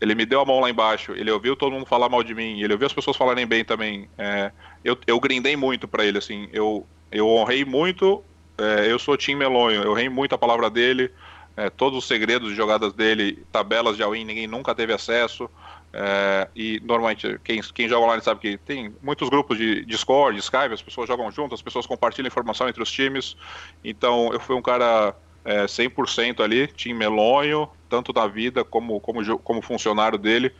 ele 0.00 0.14
me 0.14 0.24
deu 0.24 0.40
a 0.40 0.46
mão 0.46 0.60
lá 0.60 0.70
embaixo, 0.70 1.12
ele 1.12 1.30
ouviu 1.30 1.54
todo 1.54 1.72
mundo 1.72 1.84
falar 1.84 2.08
mal 2.08 2.22
de 2.22 2.34
mim, 2.34 2.62
ele 2.62 2.72
ouviu 2.72 2.86
as 2.86 2.92
pessoas 2.92 3.16
falarem 3.16 3.46
bem 3.46 3.64
também. 3.64 4.08
É, 4.16 4.50
eu, 4.82 4.96
eu 5.06 5.20
grindei 5.20 5.56
muito 5.56 5.86
para 5.86 6.04
ele, 6.06 6.16
assim, 6.16 6.48
eu, 6.52 6.86
eu 7.12 7.28
honrei 7.28 7.64
muito, 7.66 8.22
é, 8.56 8.90
eu 8.90 8.98
sou 8.98 9.16
Tim 9.16 9.34
Melonho, 9.34 9.82
eu 9.82 9.90
honrei 9.90 10.08
muito 10.08 10.34
a 10.34 10.38
palavra 10.38 10.70
dele, 10.70 11.10
é, 11.54 11.68
todos 11.68 11.98
os 11.98 12.06
segredos 12.06 12.50
de 12.50 12.54
jogadas 12.54 12.94
dele, 12.94 13.44
tabelas 13.52 13.96
de 13.96 14.02
all 14.02 14.12
ninguém 14.12 14.46
nunca 14.46 14.74
teve 14.74 14.92
acesso. 14.92 15.50
É, 15.92 16.48
e 16.54 16.80
normalmente 16.84 17.40
quem, 17.42 17.62
quem 17.62 17.88
joga 17.88 18.04
online 18.04 18.22
sabe 18.22 18.40
que 18.40 18.58
tem 18.58 18.94
muitos 19.02 19.30
grupos 19.30 19.56
de 19.56 19.82
Discord, 19.86 20.38
Skype, 20.38 20.74
as 20.74 20.82
pessoas 20.82 21.08
jogam 21.08 21.30
juntas, 21.30 21.58
as 21.58 21.62
pessoas 21.62 21.86
compartilham 21.86 22.26
informação 22.26 22.68
entre 22.68 22.82
os 22.82 22.90
times. 22.90 23.34
Então 23.82 24.30
eu 24.32 24.40
fui 24.40 24.54
um 24.54 24.60
cara 24.60 25.14
é, 25.46 25.64
100% 25.64 26.40
ali, 26.42 26.66
Tim 26.66 26.92
Melonho, 26.92 27.68
tanto 27.88 28.12
na 28.12 28.26
vida 28.26 28.64
como, 28.64 28.98
como, 29.00 29.38
como 29.38 29.62
funcionário 29.62 30.18
dele. 30.18 30.52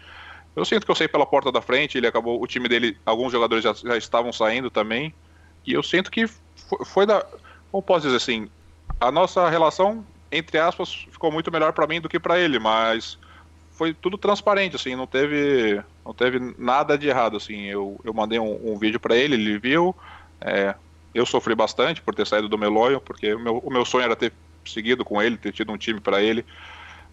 Eu 0.54 0.64
sinto 0.64 0.86
que 0.86 0.90
eu 0.90 0.94
saí 0.94 1.08
pela 1.08 1.26
porta 1.26 1.50
da 1.50 1.60
frente, 1.60 1.98
ele 1.98 2.06
acabou, 2.06 2.40
o 2.40 2.46
time 2.46 2.68
dele, 2.68 2.96
alguns 3.04 3.32
jogadores 3.32 3.64
já, 3.64 3.74
já 3.74 3.96
estavam 3.96 4.32
saindo 4.32 4.70
também, 4.70 5.12
e 5.66 5.72
eu 5.72 5.82
sinto 5.82 6.10
que 6.10 6.26
foi, 6.26 6.84
foi 6.86 7.06
da, 7.06 7.26
como 7.70 7.82
posso 7.82 8.02
dizer 8.02 8.16
assim, 8.16 8.48
a 9.00 9.10
nossa 9.10 9.50
relação, 9.50 10.06
entre 10.30 10.56
aspas, 10.56 11.06
ficou 11.10 11.30
muito 11.30 11.50
melhor 11.52 11.72
para 11.72 11.86
mim 11.86 12.00
do 12.00 12.08
que 12.08 12.18
para 12.18 12.38
ele, 12.38 12.58
mas 12.58 13.18
foi 13.72 13.92
tudo 13.92 14.16
transparente, 14.16 14.76
assim, 14.76 14.94
não 14.94 15.06
teve, 15.06 15.82
não 16.04 16.14
teve 16.14 16.54
nada 16.56 16.96
de 16.96 17.08
errado, 17.08 17.36
assim, 17.36 17.64
eu, 17.64 18.00
eu 18.04 18.14
mandei 18.14 18.38
um, 18.38 18.72
um 18.72 18.78
vídeo 18.78 19.00
para 19.00 19.16
ele, 19.16 19.34
ele 19.34 19.58
viu, 19.58 19.94
é, 20.40 20.74
eu 21.12 21.26
sofri 21.26 21.54
bastante 21.54 22.00
por 22.00 22.14
ter 22.14 22.26
saído 22.26 22.48
do 22.48 22.56
Meloio, 22.56 23.00
porque 23.00 23.34
o 23.34 23.38
meu, 23.38 23.58
o 23.58 23.70
meu 23.70 23.84
sonho 23.84 24.04
era 24.04 24.16
ter 24.16 24.32
seguido 24.70 25.04
com 25.04 25.20
ele, 25.20 25.36
ter 25.36 25.52
tido 25.52 25.72
um 25.72 25.76
time 25.76 26.00
para 26.00 26.22
ele, 26.22 26.44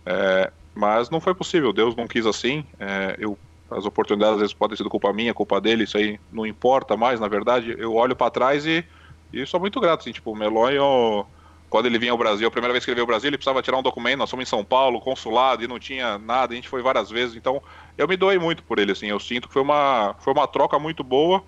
é, 0.06 0.52
mas 0.76 1.10
não 1.10 1.22
foi 1.22 1.34
possível, 1.34 1.72
Deus 1.72 1.96
não 1.96 2.08
quis 2.08 2.26
assim. 2.26 2.66
É, 2.80 3.16
eu, 3.20 3.38
as 3.70 3.86
oportunidades 3.86 4.36
às 4.36 4.42
vezes 4.42 4.54
podem 4.54 4.76
ser 4.76 4.84
culpa 4.86 5.14
minha, 5.14 5.34
culpa 5.34 5.60
dele, 5.62 5.84
isso 5.84 5.98
aí 5.98 6.20
não 6.32 6.46
importa 6.46 6.98
mais, 6.98 7.20
na 7.20 7.28
verdade. 7.28 7.76
Eu 7.78 7.94
olho 7.96 8.16
para 8.16 8.32
trás 8.32 8.66
e, 8.66 8.86
e 9.32 9.46
sou 9.46 9.60
muito 9.60 9.80
grato. 9.80 10.02
Assim, 10.02 10.12
tipo, 10.12 10.32
o 10.32 10.36
Melonho, 10.36 11.26
quando 11.70 11.86
ele 11.86 12.00
vinha 12.00 12.12
ao 12.12 12.18
Brasil, 12.18 12.48
a 12.48 12.52
primeira 12.52 12.74
vez 12.74 12.84
que 12.84 12.92
ele 12.92 12.96
veio 12.96 13.04
ao 13.04 13.08
Brasil, 13.08 13.30
ele 13.30 13.38
precisava 13.38 13.62
tirar 13.62 13.78
um 13.78 13.84
documento. 13.84 14.20
Nós 14.20 14.30
somos 14.30 14.48
em 14.48 14.50
São 14.50 14.64
Paulo, 14.64 15.00
consulado, 15.00 15.64
e 15.64 15.68
não 15.68 15.80
tinha 15.80 16.18
nada. 16.18 16.54
A 16.54 16.56
gente 16.56 16.70
foi 16.70 16.82
várias 16.82 17.10
vezes, 17.10 17.36
então 17.36 17.62
eu 17.98 18.08
me 18.08 18.18
doei 18.18 18.38
muito 18.38 18.64
por 18.64 18.80
ele. 18.80 18.92
Assim, 18.92 19.08
eu 19.08 19.20
sinto 19.20 19.48
que 19.48 19.54
foi 19.54 19.62
uma, 19.62 20.16
foi 20.20 20.34
uma 20.34 20.48
troca 20.48 20.78
muito 20.80 21.04
boa, 21.04 21.44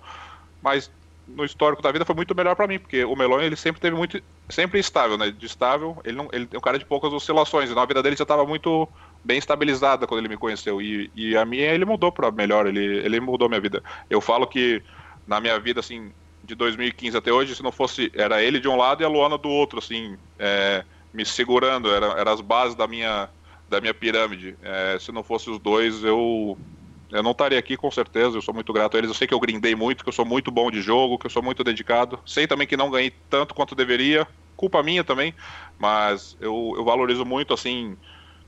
mas 0.62 0.90
no 1.26 1.44
histórico 1.44 1.82
da 1.82 1.90
vida 1.90 2.04
foi 2.04 2.14
muito 2.14 2.34
melhor 2.34 2.54
para 2.54 2.66
mim, 2.66 2.78
porque 2.78 3.04
o 3.04 3.16
Melon 3.16 3.40
ele 3.40 3.56
sempre 3.56 3.80
teve 3.80 3.96
muito 3.96 4.22
sempre 4.48 4.78
estável, 4.78 5.18
né? 5.18 5.30
De 5.30 5.46
estável, 5.46 6.00
ele 6.04 6.16
não 6.16 6.28
ele 6.32 6.48
é 6.52 6.56
um 6.56 6.60
cara 6.60 6.78
de 6.78 6.84
poucas 6.84 7.12
oscilações, 7.12 7.70
então 7.70 7.82
a 7.82 7.86
vida 7.86 8.02
dele 8.02 8.16
já 8.16 8.22
estava 8.22 8.46
muito 8.46 8.88
bem 9.24 9.38
estabilizada 9.38 10.06
quando 10.06 10.20
ele 10.20 10.28
me 10.28 10.36
conheceu 10.36 10.80
e, 10.80 11.10
e 11.14 11.36
a 11.36 11.44
minha 11.44 11.72
ele 11.72 11.84
mudou 11.84 12.12
para 12.12 12.30
melhor, 12.30 12.66
ele 12.66 12.98
ele 13.04 13.18
mudou 13.20 13.48
minha 13.48 13.60
vida. 13.60 13.82
Eu 14.08 14.20
falo 14.20 14.46
que 14.46 14.82
na 15.26 15.40
minha 15.40 15.58
vida 15.58 15.80
assim, 15.80 16.12
de 16.44 16.54
2015 16.54 17.16
até 17.16 17.32
hoje, 17.32 17.56
se 17.56 17.62
não 17.62 17.72
fosse 17.72 18.12
era 18.14 18.42
ele 18.42 18.60
de 18.60 18.68
um 18.68 18.76
lado 18.76 19.02
e 19.02 19.04
a 19.04 19.08
Luana 19.08 19.36
do 19.36 19.48
outro, 19.48 19.80
assim, 19.80 20.16
é, 20.38 20.84
me 21.12 21.24
segurando, 21.24 21.90
era, 21.90 22.06
era 22.18 22.32
as 22.32 22.40
bases 22.40 22.76
da 22.76 22.86
minha 22.86 23.28
da 23.68 23.80
minha 23.80 23.92
pirâmide. 23.92 24.56
É, 24.62 24.96
se 25.00 25.10
não 25.10 25.24
fosse 25.24 25.50
os 25.50 25.58
dois, 25.58 26.04
eu 26.04 26.56
eu 27.10 27.22
não 27.22 27.30
estaria 27.30 27.58
aqui 27.58 27.76
com 27.76 27.90
certeza, 27.90 28.36
eu 28.36 28.42
sou 28.42 28.54
muito 28.54 28.72
grato 28.72 28.96
a 28.96 28.98
eles. 28.98 29.10
Eu 29.10 29.14
sei 29.14 29.26
que 29.26 29.34
eu 29.34 29.40
grindei 29.40 29.74
muito, 29.74 30.02
que 30.02 30.08
eu 30.08 30.12
sou 30.12 30.24
muito 30.24 30.50
bom 30.50 30.70
de 30.70 30.80
jogo, 30.82 31.18
que 31.18 31.26
eu 31.26 31.30
sou 31.30 31.42
muito 31.42 31.62
dedicado. 31.62 32.18
Sei 32.26 32.46
também 32.46 32.66
que 32.66 32.76
não 32.76 32.90
ganhei 32.90 33.12
tanto 33.30 33.54
quanto 33.54 33.74
deveria, 33.74 34.26
culpa 34.56 34.82
minha 34.82 35.04
também, 35.04 35.34
mas 35.78 36.36
eu, 36.40 36.74
eu 36.76 36.84
valorizo 36.84 37.24
muito, 37.24 37.54
assim, 37.54 37.96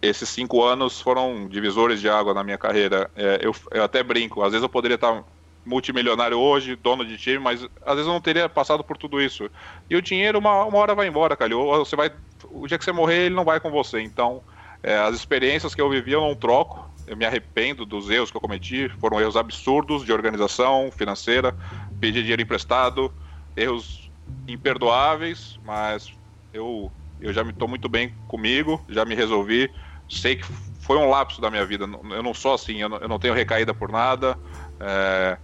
esses 0.03 0.29
cinco 0.29 0.63
anos 0.65 1.01
foram 1.01 1.49
divisores 1.49 2.01
de 2.01 2.09
água 2.09 2.35
na 2.35 2.43
minha 2.43 2.59
carreira. 2.59 3.11
É, 3.15 3.39
eu, 3.43 3.55
eu, 3.73 3.85
até 3.85 4.03
brinco, 4.03 4.43
às 4.43 4.53
vezes 4.53 4.63
eu 4.63 4.69
poderia 4.69 4.97
estar 4.97 5.25
multimilionário 5.65 6.39
hoje, 6.39 6.77
dono 6.77 7.05
de 7.05 7.19
time, 7.19 7.39
mas 7.39 7.63
às 7.85 7.95
vezes 7.95 8.07
eu 8.07 8.13
não 8.13 8.21
teria 8.21 8.49
passado 8.49 8.83
por 8.83 8.97
tudo 8.97 9.21
isso. 9.21 9.51
E 9.89 9.97
o 9.97 10.03
dinheiro, 10.03 10.39
uma, 10.39 10.65
uma 10.65 10.79
hora 10.79 10.95
vai 10.95 11.07
embora, 11.07 11.37
cara. 11.37 11.57
Ou 11.57 11.85
você 11.85 11.95
vai, 11.95 12.11
o 12.51 12.67
dia 12.67 12.79
que 12.79 12.85
você 12.85 12.93
morrer, 12.93 13.27
ele 13.27 13.35
não 13.35 13.45
vai 13.45 13.61
com 13.61 13.71
você. 13.71 14.01
Então, 14.01 14.43
é, 14.83 14.97
as 14.97 15.15
experiências 15.15 15.75
que 15.75 15.81
eu 15.81 15.91
vivi 15.91 16.13
eu 16.13 16.21
não 16.23 16.35
troco 16.35 16.98
eu 17.09 17.17
me 17.17 17.25
arrependo 17.25 17.87
dos 17.87 18.11
erros 18.11 18.31
que 18.31 18.37
eu 18.37 18.41
cometi. 18.41 18.89
Foram 19.01 19.21
erros 19.21 19.37
absurdos 19.37 20.05
de 20.05 20.13
organização 20.13 20.91
financeira, 20.91 21.55
pedir 21.99 22.21
dinheiro 22.21 22.43
emprestado, 22.43 23.13
erros 23.57 24.11
imperdoáveis, 24.47 25.59
mas 25.65 26.13
eu, 26.53 26.93
eu 27.21 27.33
já 27.33 27.43
me 27.43 27.51
estou 27.51 27.67
muito 27.67 27.89
bem 27.89 28.15
comigo, 28.29 28.81
já 28.89 29.05
me 29.05 29.15
resolvi. 29.15 29.71
Sei 30.09 30.37
que 30.37 30.45
foi 30.81 30.97
um 30.97 31.09
lapso 31.09 31.41
da 31.41 31.51
minha 31.51 31.65
vida. 31.65 31.85
Eu 31.85 32.23
não 32.23 32.35
sou 32.35 32.55
assim, 32.55 32.81
eu 32.81 32.89
não, 32.89 32.99
eu 32.99 33.09
não 33.09 33.19
tenho 33.19 33.35
recaída 33.35 33.75
por 33.75 33.91
nada. 33.91 34.39
É, 34.81 35.39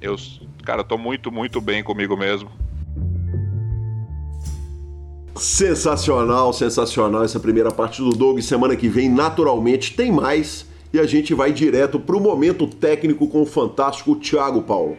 eu, 0.00 0.16
cara, 0.64 0.82
estou 0.82 0.98
muito, 0.98 1.30
muito 1.32 1.60
bem 1.60 1.82
comigo 1.82 2.16
mesmo. 2.16 2.50
Sensacional, 5.36 6.52
sensacional 6.52 7.24
essa 7.24 7.40
primeira 7.40 7.70
parte 7.72 8.00
do 8.00 8.10
Doug. 8.10 8.40
Semana 8.40 8.76
que 8.76 8.88
vem, 8.88 9.08
naturalmente, 9.08 9.94
tem 9.94 10.12
mais 10.12 10.72
e 10.94 11.00
a 11.00 11.04
gente 11.04 11.34
vai 11.34 11.52
direto 11.52 11.98
para 11.98 12.16
o 12.16 12.20
momento 12.20 12.68
técnico 12.68 13.26
com 13.26 13.42
o 13.42 13.46
fantástico 13.46 14.14
Thiago 14.14 14.62
Paulo. 14.62 14.96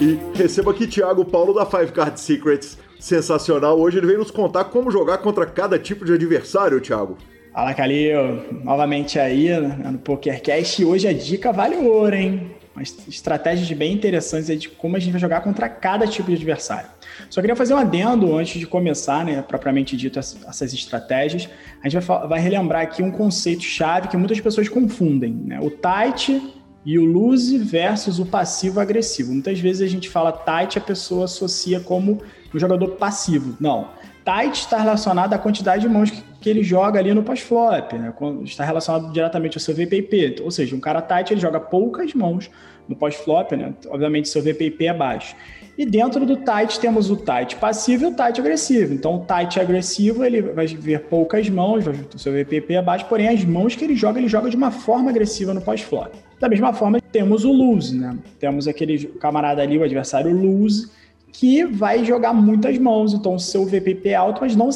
E 0.00 0.18
receba 0.38 0.70
aqui 0.70 0.86
Thiago 0.86 1.24
Paulo 1.24 1.52
da 1.52 1.66
Five 1.66 1.90
Card 1.90 2.20
Secrets. 2.20 2.78
Sensacional. 3.00 3.80
Hoje 3.80 3.98
ele 3.98 4.06
veio 4.06 4.20
nos 4.20 4.30
contar 4.30 4.66
como 4.66 4.88
jogar 4.88 5.18
contra 5.18 5.44
cada 5.44 5.76
tipo 5.76 6.04
de 6.04 6.12
adversário, 6.12 6.80
Thiago. 6.80 7.18
Fala, 7.52 7.74
Calil. 7.74 8.62
Novamente 8.62 9.18
aí 9.18 9.48
né, 9.48 9.90
no 9.90 9.98
PokerCast. 9.98 10.80
E 10.80 10.84
hoje 10.84 11.08
a 11.08 11.12
dica 11.12 11.52
vale 11.52 11.74
ouro, 11.76 12.14
hein? 12.14 12.52
Umas 12.74 12.96
estratégias 13.06 13.70
bem 13.76 13.92
interessantes 13.92 14.60
de 14.60 14.68
como 14.68 14.96
a 14.96 14.98
gente 14.98 15.12
vai 15.12 15.20
jogar 15.20 15.42
contra 15.42 15.68
cada 15.68 16.06
tipo 16.06 16.28
de 16.30 16.36
adversário. 16.36 16.88
Só 17.28 17.40
queria 17.40 17.54
fazer 17.54 17.74
um 17.74 17.76
adendo 17.76 18.34
antes 18.36 18.58
de 18.58 18.66
começar, 18.66 19.24
né, 19.24 19.42
propriamente 19.42 19.96
dito, 19.96 20.18
essas 20.18 20.72
estratégias. 20.72 21.48
A 21.82 21.88
gente 21.88 22.02
vai, 22.02 22.26
vai 22.26 22.40
relembrar 22.40 22.82
aqui 22.82 23.02
um 23.02 23.10
conceito-chave 23.10 24.08
que 24.08 24.16
muitas 24.16 24.40
pessoas 24.40 24.68
confundem, 24.68 25.32
né? 25.32 25.60
O 25.60 25.70
tight 25.70 26.40
e 26.84 26.98
o 26.98 27.04
loose 27.04 27.58
versus 27.58 28.18
o 28.18 28.26
passivo 28.26 28.80
agressivo. 28.80 29.32
Muitas 29.32 29.60
vezes 29.60 29.82
a 29.82 29.90
gente 29.90 30.08
fala 30.08 30.32
tight, 30.32 30.78
a 30.78 30.80
pessoa 30.80 31.26
associa 31.26 31.78
como 31.78 32.22
um 32.52 32.58
jogador 32.58 32.92
passivo. 32.96 33.56
Não. 33.60 33.90
Tight 34.24 34.60
está 34.60 34.78
relacionado 34.78 35.34
à 35.34 35.38
quantidade 35.38 35.82
de 35.82 35.88
mãos 35.88 36.10
que, 36.10 36.22
que 36.42 36.50
ele 36.50 36.62
joga 36.62 36.98
ali 36.98 37.14
no 37.14 37.22
pós-flop, 37.22 37.92
né? 37.94 38.12
Está 38.44 38.64
relacionado 38.64 39.12
diretamente 39.12 39.56
ao 39.56 39.60
seu 39.60 39.74
VPP. 39.74 40.42
Ou 40.42 40.50
seja, 40.50 40.74
um 40.76 40.80
cara 40.80 41.00
tight 41.00 41.32
ele 41.32 41.40
joga 41.40 41.60
poucas 41.60 42.12
mãos 42.12 42.50
no 42.88 42.96
pós-flop, 42.96 43.52
né? 43.52 43.72
Obviamente 43.88 44.28
seu 44.28 44.42
VPP 44.42 44.86
é 44.86 44.94
baixo. 44.94 45.36
E 45.78 45.86
dentro 45.86 46.26
do 46.26 46.36
tight 46.36 46.78
temos 46.78 47.10
o 47.10 47.16
tight 47.16 47.56
passivo 47.56 48.04
e 48.04 48.06
o 48.08 48.14
tight 48.14 48.38
agressivo. 48.38 48.92
Então, 48.92 49.16
o 49.16 49.20
tight 49.20 49.58
agressivo 49.58 50.22
ele 50.22 50.42
vai 50.42 50.66
ver 50.66 51.00
poucas 51.04 51.48
mãos, 51.48 51.84
o 51.86 52.18
seu 52.18 52.32
VPP 52.32 52.74
é 52.74 52.82
baixo, 52.82 53.06
porém 53.06 53.28
as 53.28 53.42
mãos 53.42 53.74
que 53.74 53.82
ele 53.82 53.96
joga, 53.96 54.18
ele 54.18 54.28
joga 54.28 54.50
de 54.50 54.56
uma 54.56 54.70
forma 54.70 55.08
agressiva 55.08 55.54
no 55.54 55.62
pós-flop. 55.62 56.12
Da 56.38 56.48
mesma 56.48 56.74
forma, 56.74 57.00
temos 57.00 57.44
o 57.44 57.52
lose, 57.52 57.96
né? 57.96 58.18
Temos 58.38 58.68
aquele 58.68 59.06
camarada 59.18 59.62
ali, 59.62 59.78
o 59.78 59.82
adversário 59.82 60.30
lose, 60.30 60.90
que 61.32 61.64
vai 61.64 62.04
jogar 62.04 62.34
muitas 62.34 62.78
mãos, 62.78 63.14
então 63.14 63.34
o 63.34 63.40
seu 63.40 63.64
VPP 63.64 64.10
é 64.10 64.14
alto, 64.14 64.42
mas 64.42 64.54
não, 64.54 64.68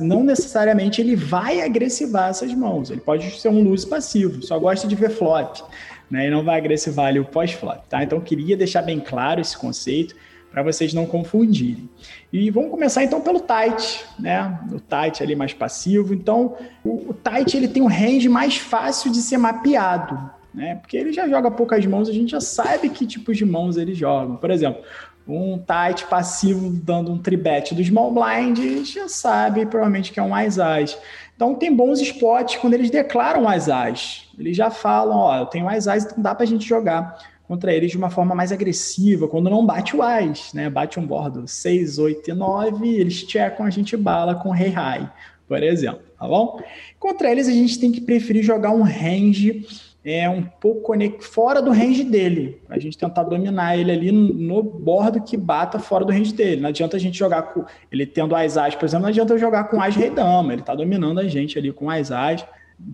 não 0.00 0.24
necessariamente 0.24 1.00
ele 1.00 1.14
vai 1.14 1.60
agressivar 1.62 2.30
essas 2.30 2.52
mãos. 2.52 2.90
Ele 2.90 3.00
pode 3.00 3.30
ser 3.40 3.48
um 3.48 3.62
lose 3.62 3.86
passivo, 3.86 4.42
só 4.42 4.58
gosta 4.58 4.88
de 4.88 4.96
ver 4.96 5.10
flop 5.10 5.60
né? 6.10 6.26
E 6.28 6.30
não 6.30 6.42
vai 6.42 6.58
agressivar 6.58 7.06
ali 7.06 7.18
o 7.18 7.24
pós-flop, 7.24 7.84
tá? 7.88 8.02
Então, 8.02 8.20
queria 8.20 8.56
deixar 8.56 8.82
bem 8.82 9.00
claro 9.00 9.40
esse 9.40 9.56
conceito 9.56 10.14
para 10.50 10.62
vocês 10.62 10.94
não 10.94 11.04
confundirem. 11.04 11.88
E 12.32 12.50
vamos 12.50 12.70
começar 12.70 13.04
então 13.04 13.20
pelo 13.20 13.40
tight, 13.40 14.04
né? 14.18 14.58
O 14.72 14.80
tight 14.80 15.22
ali 15.22 15.34
mais 15.34 15.52
passivo. 15.52 16.14
Então, 16.14 16.56
o, 16.84 17.10
o 17.10 17.14
tight 17.14 17.56
ele 17.56 17.68
tem 17.68 17.82
um 17.82 17.88
range 17.88 18.28
mais 18.28 18.56
fácil 18.56 19.10
de 19.10 19.18
ser 19.18 19.36
mapeado, 19.36 20.18
né? 20.54 20.76
Porque 20.76 20.96
ele 20.96 21.12
já 21.12 21.28
joga 21.28 21.50
poucas 21.50 21.84
mãos, 21.84 22.08
a 22.08 22.12
gente 22.12 22.30
já 22.30 22.40
sabe 22.40 22.88
que 22.88 23.06
tipos 23.06 23.36
de 23.36 23.44
mãos 23.44 23.76
ele 23.76 23.94
joga. 23.94 24.34
Por 24.36 24.50
exemplo, 24.50 24.82
um 25.28 25.58
tight 25.58 26.06
passivo 26.06 26.70
dando 26.70 27.12
um 27.12 27.18
tribet 27.18 27.74
do 27.74 27.82
small 27.82 28.12
blind, 28.12 28.84
já 28.84 29.08
sabe 29.08 29.66
provavelmente 29.66 30.12
que 30.12 30.20
é 30.20 30.22
um 30.22 30.28
mais 30.30 30.58
as. 30.58 30.96
Então 31.34 31.54
tem 31.54 31.74
bons 31.74 32.00
spots 32.00 32.56
quando 32.56 32.74
eles 32.74 32.90
declaram 32.90 33.48
as 33.48 33.68
as. 33.68 34.28
Eles 34.38 34.56
já 34.56 34.70
falam, 34.70 35.16
ó, 35.16 35.36
eu 35.38 35.46
tenho 35.46 35.68
as 35.68 35.88
as, 35.88 36.04
então 36.04 36.22
dá 36.22 36.34
para 36.34 36.44
a 36.44 36.46
gente 36.46 36.66
jogar 36.66 37.18
contra 37.46 37.72
eles 37.72 37.90
de 37.90 37.96
uma 37.96 38.10
forma 38.10 38.34
mais 38.34 38.50
agressiva, 38.50 39.28
quando 39.28 39.50
não 39.50 39.64
bate 39.64 39.96
o 39.96 40.02
as, 40.02 40.52
né? 40.52 40.68
Bate 40.68 40.98
um 40.98 41.06
bordo 41.06 41.46
6, 41.46 41.98
8 41.98 42.30
e 42.30 42.34
9, 42.34 42.88
eles 42.88 43.14
checam 43.14 43.66
a 43.66 43.70
gente 43.70 43.96
bala 43.96 44.34
com 44.34 44.50
rei 44.50 44.70
high, 44.70 45.10
por 45.46 45.62
exemplo, 45.62 46.00
tá 46.18 46.26
bom? 46.26 46.60
Contra 46.98 47.30
eles 47.30 47.46
a 47.46 47.52
gente 47.52 47.78
tem 47.78 47.92
que 47.92 48.00
preferir 48.00 48.42
jogar 48.42 48.70
um 48.70 48.82
range 48.82 49.64
é 50.08 50.30
um 50.30 50.40
pouco 50.40 50.92
fora 51.18 51.60
do 51.60 51.72
range 51.72 52.04
dele. 52.04 52.62
A 52.70 52.78
gente 52.78 52.96
tentar 52.96 53.24
dominar 53.24 53.76
ele 53.76 53.90
ali 53.90 54.12
no 54.12 54.62
bordo 54.62 55.20
que 55.20 55.36
bata 55.36 55.80
fora 55.80 56.04
do 56.04 56.12
range 56.12 56.32
dele. 56.32 56.60
Não 56.60 56.68
adianta 56.68 56.96
a 56.96 57.00
gente 57.00 57.18
jogar 57.18 57.42
com 57.42 57.64
ele 57.90 58.06
tendo 58.06 58.36
as 58.36 58.56
as, 58.56 58.76
por 58.76 58.84
exemplo, 58.84 59.02
não 59.02 59.08
adianta 59.08 59.34
eu 59.34 59.38
jogar 59.38 59.64
com 59.64 59.82
as 59.82 59.96
rei 59.96 60.08
dama. 60.08 60.52
Ele 60.52 60.62
está 60.62 60.76
dominando 60.76 61.18
a 61.18 61.26
gente 61.26 61.58
ali 61.58 61.72
com 61.72 61.90
as 61.90 62.12
as. 62.12 62.46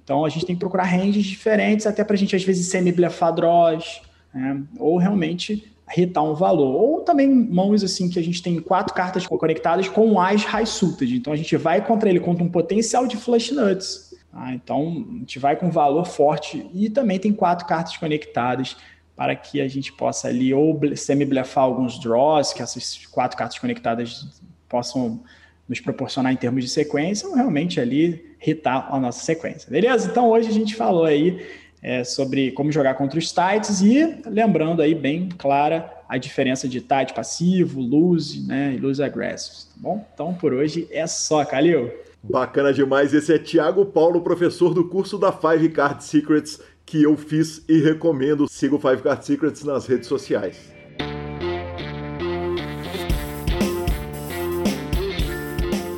Então 0.03 0.25
a 0.25 0.31
gente 0.31 0.47
tem 0.47 0.57
que 0.57 0.61
procurar 0.61 0.85
ranges 0.85 1.27
diferentes, 1.27 1.87
até 1.87 2.03
para 2.03 2.15
a 2.15 2.19
gente 2.19 2.35
às 2.35 2.45
vezes 2.45 2.69
semi-blefar 2.69 3.35
draws, 3.35 4.01
né? 4.33 4.63
ou 4.79 4.97
realmente 4.97 5.71
retar 5.87 6.23
um 6.23 6.33
valor. 6.33 6.75
Ou 6.75 7.01
também 7.01 7.29
mãos 7.29 7.85
assim 7.85 8.09
que 8.09 8.19
a 8.19 8.25
gente 8.25 8.43
tem 8.43 8.59
quatro 8.59 8.95
cartas 8.95 9.27
conectadas 9.27 9.87
com 9.87 10.19
as 10.19 10.45
high 10.45 10.65
suited. 10.65 11.15
Então 11.15 11.31
a 11.31 11.37
gente 11.37 11.55
vai 11.59 11.85
contra 11.85 12.09
ele 12.09 12.21
contra 12.21 12.43
um 12.43 12.49
potencial 12.49 13.07
de 13.07 13.19
flush 13.19 13.53
nuts. 13.53 14.12
Tá? 14.33 14.53
Então 14.55 15.07
a 15.09 15.19
gente 15.19 15.39
vai 15.39 15.55
com 15.55 15.71
valor 15.71 16.07
forte 16.07 16.67
e 16.73 16.89
também 16.89 17.19
tem 17.19 17.33
quatro 17.33 17.67
cartas 17.67 17.97
conectadas 17.97 18.77
para 19.15 19.37
que 19.37 19.61
a 19.61 19.69
gente 19.69 19.93
possa 19.93 20.29
ali 20.29 20.55
ou 20.55 20.81
semi-blefar 20.97 21.65
alguns 21.65 22.01
draws, 22.01 22.53
que 22.53 22.63
essas 22.63 23.07
quatro 23.07 23.37
cartas 23.37 23.59
conectadas 23.59 24.41
possam 24.69 25.23
nos 25.69 25.81
proporcionar 25.81 26.33
em 26.33 26.37
termos 26.37 26.65
de 26.65 26.71
sequência, 26.71 27.29
ou 27.29 27.35
realmente 27.35 27.79
ali 27.79 28.37
hitar 28.45 28.93
a 28.93 28.99
nossa 28.99 29.25
sequência. 29.25 29.71
Beleza? 29.71 30.11
Então 30.11 30.31
hoje 30.31 30.49
a 30.49 30.53
gente 30.53 30.75
falou 30.75 31.05
aí 31.05 31.47
é, 31.83 32.03
sobre 32.03 32.53
como 32.53 32.73
jogar 32.73 32.95
contra 32.95 33.19
os 33.19 33.33
tights 33.33 33.81
e 33.81 34.23
lembrando 34.27 34.81
aí 34.81 34.95
bem 34.95 35.29
clara 35.37 35.93
a 36.09 36.17
diferença 36.17 36.69
de 36.69 36.81
tight 36.81 37.13
passivo, 37.15 37.81
lose, 37.81 38.47
né, 38.47 38.75
e 38.75 38.79
lose 38.79 39.03
aggressive, 39.03 39.67
tá 39.67 39.75
bom? 39.77 40.07
Então 40.15 40.35
por 40.35 40.53
hoje 40.53 40.89
é 40.91 41.07
só, 41.07 41.45
Calil. 41.45 41.91
Bacana 42.23 42.73
demais. 42.73 43.13
Esse 43.13 43.35
é 43.35 43.39
Tiago 43.39 43.85
Paulo, 43.85 44.21
professor 44.21 44.73
do 44.73 44.85
curso 44.89 45.19
da 45.19 45.33
Five 45.33 45.69
Card 45.71 46.05
Secrets 46.05 46.61
que 46.85 47.03
eu 47.03 47.17
fiz 47.17 47.63
e 47.69 47.81
recomendo. 47.81 48.47
Siga 48.49 48.77
o 48.77 48.79
Five 48.79 49.03
Card 49.03 49.25
Secrets 49.25 49.65
nas 49.65 49.87
redes 49.87 50.07
sociais. 50.07 50.73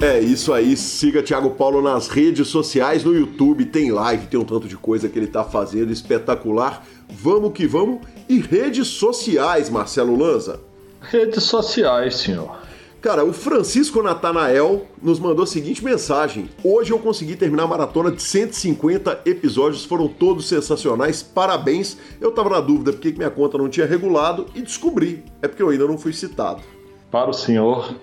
É 0.00 0.20
isso 0.20 0.52
aí, 0.52 0.76
siga 0.76 1.22
Thiago 1.22 1.52
Paulo 1.52 1.80
nas 1.80 2.08
redes 2.08 2.48
sociais, 2.48 3.02
no 3.02 3.16
YouTube, 3.16 3.64
tem 3.64 3.90
live, 3.90 4.26
tem 4.26 4.38
um 4.38 4.44
tanto 4.44 4.68
de 4.68 4.76
coisa 4.76 5.08
que 5.08 5.18
ele 5.18 5.26
tá 5.26 5.42
fazendo 5.42 5.90
espetacular. 5.90 6.84
Vamos 7.08 7.54
que 7.54 7.66
vamos. 7.66 8.00
E 8.28 8.38
redes 8.38 8.86
sociais, 8.88 9.70
Marcelo 9.70 10.14
Lanza? 10.14 10.60
Redes 11.00 11.44
sociais, 11.44 12.16
senhor. 12.16 12.63
Cara, 13.04 13.22
o 13.22 13.34
Francisco 13.34 14.02
Natanael 14.02 14.86
nos 15.02 15.20
mandou 15.20 15.42
a 15.42 15.46
seguinte 15.46 15.84
mensagem: 15.84 16.48
Hoje 16.64 16.90
eu 16.90 16.98
consegui 16.98 17.36
terminar 17.36 17.64
a 17.64 17.66
maratona 17.66 18.10
de 18.10 18.22
150 18.22 19.20
episódios, 19.26 19.84
foram 19.84 20.08
todos 20.08 20.48
sensacionais, 20.48 21.22
parabéns. 21.22 21.98
Eu 22.18 22.32
tava 22.32 22.48
na 22.48 22.60
dúvida 22.60 22.94
porque 22.94 23.12
minha 23.12 23.28
conta 23.28 23.58
não 23.58 23.68
tinha 23.68 23.84
regulado 23.84 24.46
e 24.54 24.62
descobri, 24.62 25.22
é 25.42 25.46
porque 25.46 25.62
eu 25.62 25.68
ainda 25.68 25.86
não 25.86 25.98
fui 25.98 26.14
citado. 26.14 26.62
Para 27.10 27.28
o 27.28 27.34
senhor, 27.34 27.94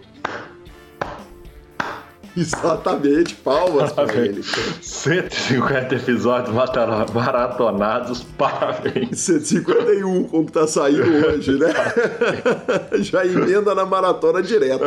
Exatamente, 2.38 3.36
palmas 3.36 3.92
para 3.92 4.26
ele. 4.26 4.42
150 4.82 5.96
episódios 5.96 6.56
maratonados, 7.14 8.24
parabéns. 8.38 9.20
151, 9.20 10.24
como 10.26 10.50
tá 10.50 10.66
saindo 10.68 11.28
hoje, 11.28 11.58
né? 11.58 11.74
Já 13.00 13.26
emenda 13.26 13.76
na 13.76 13.86
maratona 13.86 14.42
direto. 14.42 14.86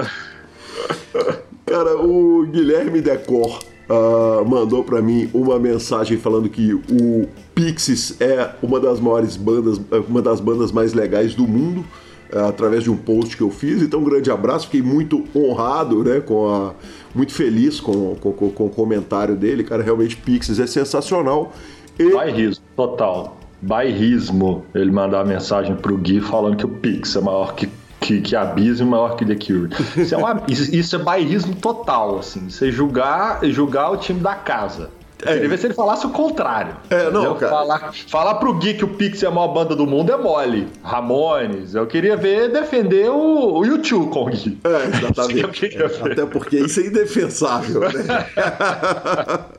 Cara, 1.66 1.96
o 1.96 2.46
Guilherme 2.46 3.00
Decor 3.00 3.60
uh, 3.88 4.44
mandou 4.48 4.82
para 4.82 5.00
mim 5.02 5.30
uma 5.32 5.58
mensagem 5.58 6.18
falando 6.18 6.48
que 6.48 6.74
o 6.74 7.28
Pixies 7.54 8.20
é 8.20 8.50
uma 8.62 8.80
das 8.80 9.00
maiores 9.00 9.36
bandas, 9.36 9.80
uma 10.08 10.22
das 10.22 10.40
bandas 10.40 10.72
mais 10.72 10.92
legais 10.92 11.34
do 11.34 11.46
mundo. 11.46 11.84
É, 12.34 12.40
através 12.40 12.82
de 12.82 12.90
um 12.90 12.96
post 12.96 13.36
que 13.36 13.42
eu 13.44 13.50
fiz. 13.50 13.80
Então, 13.80 14.00
um 14.00 14.04
grande 14.04 14.28
abraço, 14.28 14.66
fiquei 14.66 14.82
muito 14.82 15.24
honrado, 15.36 16.02
né, 16.02 16.20
com 16.20 16.48
a, 16.48 16.74
muito 17.14 17.32
feliz 17.32 17.78
com, 17.78 18.16
com, 18.16 18.32
com 18.32 18.66
o 18.66 18.70
comentário 18.70 19.36
dele. 19.36 19.62
Cara, 19.62 19.84
realmente 19.84 20.16
Pixies 20.16 20.58
é 20.58 20.66
sensacional. 20.66 21.52
E... 21.96 22.12
Bairrismo, 22.12 22.64
total. 22.74 23.38
Bairrismo. 23.62 24.64
Ele 24.74 24.90
mandar 24.90 25.20
a 25.20 25.24
mensagem 25.24 25.76
pro 25.76 25.96
Gui 25.96 26.20
falando 26.20 26.56
que 26.56 26.66
o 26.66 26.68
Pix 26.68 27.14
é 27.14 27.20
maior 27.20 27.54
que 27.54 27.68
que, 28.00 28.20
que 28.20 28.36
Abismo 28.36 28.90
maior 28.90 29.16
que 29.16 29.24
The 29.24 29.34
Cure. 29.34 29.70
Isso 29.96 30.14
é, 30.14 30.18
isso, 30.48 30.74
isso 30.74 30.96
é 30.96 30.98
bairrismo 30.98 31.54
total, 31.54 32.18
assim. 32.18 32.50
Você 32.50 32.70
julgar, 32.70 33.40
julgar 33.44 33.90
o 33.90 33.96
time 33.96 34.20
da 34.20 34.34
casa. 34.34 34.90
É. 35.22 35.34
Queria 35.34 35.48
ver 35.48 35.58
se 35.58 35.66
ele 35.66 35.74
falasse 35.74 36.06
o 36.06 36.10
contrário. 36.10 36.76
É, 36.90 37.10
não, 37.10 37.20
entendeu? 37.20 37.34
cara. 37.36 37.52
Falar, 37.52 37.94
falar 38.08 38.34
pro 38.34 38.54
Gui 38.54 38.74
que 38.74 38.84
o 38.84 38.88
Pix 38.88 39.22
é 39.22 39.26
a 39.26 39.30
maior 39.30 39.48
banda 39.48 39.74
do 39.74 39.86
mundo 39.86 40.12
é 40.12 40.16
mole. 40.16 40.68
Ramones. 40.82 41.74
Eu 41.74 41.86
queria 41.86 42.16
ver 42.16 42.50
defender 42.50 43.10
o, 43.10 43.58
o 43.58 43.64
YouTube 43.64 44.10
com 44.10 44.24
o 44.24 44.26
Gui. 44.26 44.58
É, 44.64 44.96
exatamente. 44.96 45.76
Até 46.10 46.26
porque 46.26 46.58
isso 46.58 46.80
é 46.80 46.86
indefensável, 46.86 47.80
né? 47.80 48.26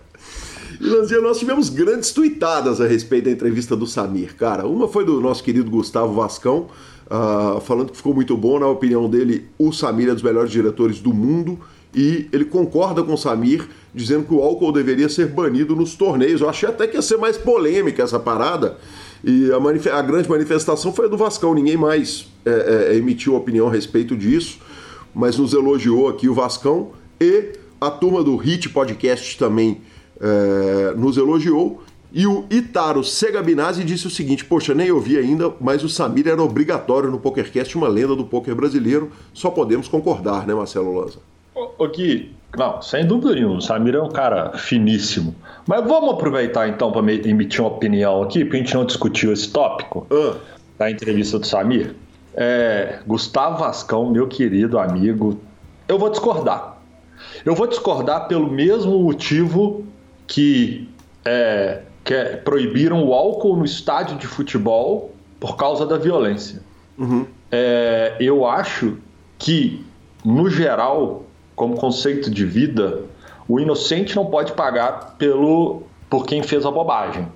E 0.80 0.88
Lanzinha, 0.88 1.22
nós 1.22 1.40
tivemos 1.40 1.69
grandes 1.69 2.11
tuitadas 2.11 2.82
a 2.82 2.88
respeito 2.88 3.26
da 3.26 3.32
entrevista 3.32 3.76
do 3.76 3.88
Samir, 3.88 4.36
cara. 4.36 4.68
Uma 4.68 4.88
foi 4.88 5.06
do 5.06 5.22
nosso 5.22 5.44
querido 5.44 5.69
Gustavo 5.72 6.14
Vascão, 6.14 6.68
uh, 7.07 7.61
falando 7.61 7.91
que 7.91 7.98
ficou 7.98 8.14
muito 8.14 8.36
bom, 8.36 8.60
na 8.60 8.68
opinião 8.68 9.10
dele, 9.10 9.48
o 9.57 9.72
Samir 9.72 10.10
é 10.10 10.14
dos 10.14 10.23
melhores 10.23 10.52
diretores 10.52 10.99
do 10.99 11.14
mundo 11.14 11.60
e 11.94 12.27
ele 12.32 12.45
concorda 12.45 13.02
com 13.02 13.14
o 13.14 13.18
Samir, 13.18 13.68
dizendo 13.95 14.26
que 14.26 14.34
o 14.34 14.41
álcool 14.41 14.73
deveria 14.73 15.07
ser 15.07 15.27
banido 15.27 15.73
nos 15.73 15.95
torneios. 15.95 16.41
Eu 16.41 16.49
achei 16.49 16.67
até 16.67 16.85
que 16.85 16.97
ia 16.97 17.01
ser 17.01 17.17
mais 17.17 17.38
polêmica 17.38 18.03
essa 18.03 18.19
parada. 18.19 18.77
E 19.23 19.49
a, 19.51 19.97
a 19.97 20.01
grande 20.01 20.30
manifestação 20.30 20.93
foi 20.93 21.05
a 21.05 21.07
do 21.07 21.15
Vascão, 21.15 21.53
ninguém 21.53 21.77
mais 21.77 22.27
é, 22.45 22.49
é, 22.49 22.93
é, 22.93 22.97
emitiu 22.97 23.35
opinião 23.35 23.67
a 23.67 23.72
respeito 23.72 24.15
disso, 24.15 24.59
mas 25.13 25.38
nos 25.38 25.53
elogiou 25.53 26.09
aqui 26.09 26.27
o 26.27 26.34
Vascão 26.34 26.91
e 27.19 27.53
a 27.80 27.89
turma 27.89 28.22
do 28.22 28.35
Hit 28.35 28.69
Podcast 28.69 29.38
também 29.38 29.81
é, 30.19 30.93
nos 30.95 31.15
elogiou. 31.15 31.81
E 32.11 32.27
o 32.27 32.45
Itaro 32.49 33.03
Segabinazzi 33.03 33.84
disse 33.84 34.07
o 34.07 34.09
seguinte: 34.09 34.45
Poxa, 34.45 34.73
nem 34.73 34.91
ouvi 34.91 35.17
ainda, 35.17 35.53
mas 35.59 35.84
o 35.84 35.89
Samir 35.89 36.27
era 36.27 36.41
obrigatório 36.41 37.09
no 37.09 37.19
PokerCast, 37.19 37.77
uma 37.77 37.88
lenda 37.88 38.15
do 38.15 38.26
poker 38.26 38.55
brasileiro. 38.55 39.11
Só 39.34 39.49
podemos 39.49 39.88
concordar, 39.88 40.45
né, 40.45 40.53
Marcelo 40.53 40.93
Lanza? 40.97 41.19
Ô, 41.56 41.88
Gui, 41.88 42.36
não, 42.57 42.82
sem 42.82 43.06
dúvida 43.06 43.36
nenhuma, 43.36 43.57
o 43.57 43.61
Samir 43.61 43.95
é 43.95 44.02
um 44.02 44.10
cara 44.10 44.57
finíssimo. 44.57 45.34
Mas 45.65 45.86
vamos 45.86 46.14
aproveitar 46.14 46.68
então 46.68 46.91
para 46.91 47.02
emitir 47.14 47.61
uma 47.61 47.69
opinião 47.69 48.23
aqui, 48.23 48.44
porque 48.44 48.57
a 48.57 48.60
gente 48.60 48.76
não 48.76 48.86
discutiu 48.86 49.32
esse 49.32 49.49
tópico 49.52 50.06
uh. 50.11 50.36
da 50.77 50.91
entrevista 50.91 51.40
do 51.40 51.45
Samir. 51.45 51.95
É, 52.34 52.99
Gustavo 53.07 53.60
Vascão, 53.60 54.10
meu 54.11 54.27
querido 54.27 54.77
amigo, 54.77 55.40
eu 55.88 55.98
vou 55.98 56.10
discordar. 56.10 56.77
Eu 57.45 57.56
vou 57.56 57.68
discordar 57.68 58.27
pelo 58.27 58.49
mesmo 58.49 58.99
motivo 58.99 59.86
que, 60.27 60.90
é, 61.23 61.82
que 62.03 62.14
é, 62.14 62.36
proibiram 62.36 63.06
o 63.06 63.14
álcool 63.14 63.56
no 63.56 63.64
estádio 63.64 64.18
de 64.18 64.27
futebol 64.27 65.14
por 65.40 65.56
causa 65.56 65.86
da 65.86 65.98
violência. 65.98 66.61
Uhum. 66.98 67.26
É, 67.52 68.15
eu 68.19 68.45
acho 68.45 68.98
que, 69.38 69.86
no 70.23 70.49
geral, 70.49 71.24
como 71.56 71.76
conceito 71.76 72.30
de 72.30 72.45
vida, 72.45 73.02
o 73.48 73.60
inocente 73.60 74.15
não 74.15 74.26
pode 74.26 74.53
pagar 74.53 75.15
pelo 75.18 75.84
por 76.10 76.26
quem 76.26 76.44
fez 76.44 76.65
a 76.65 76.72
bobagem. 76.72 77.27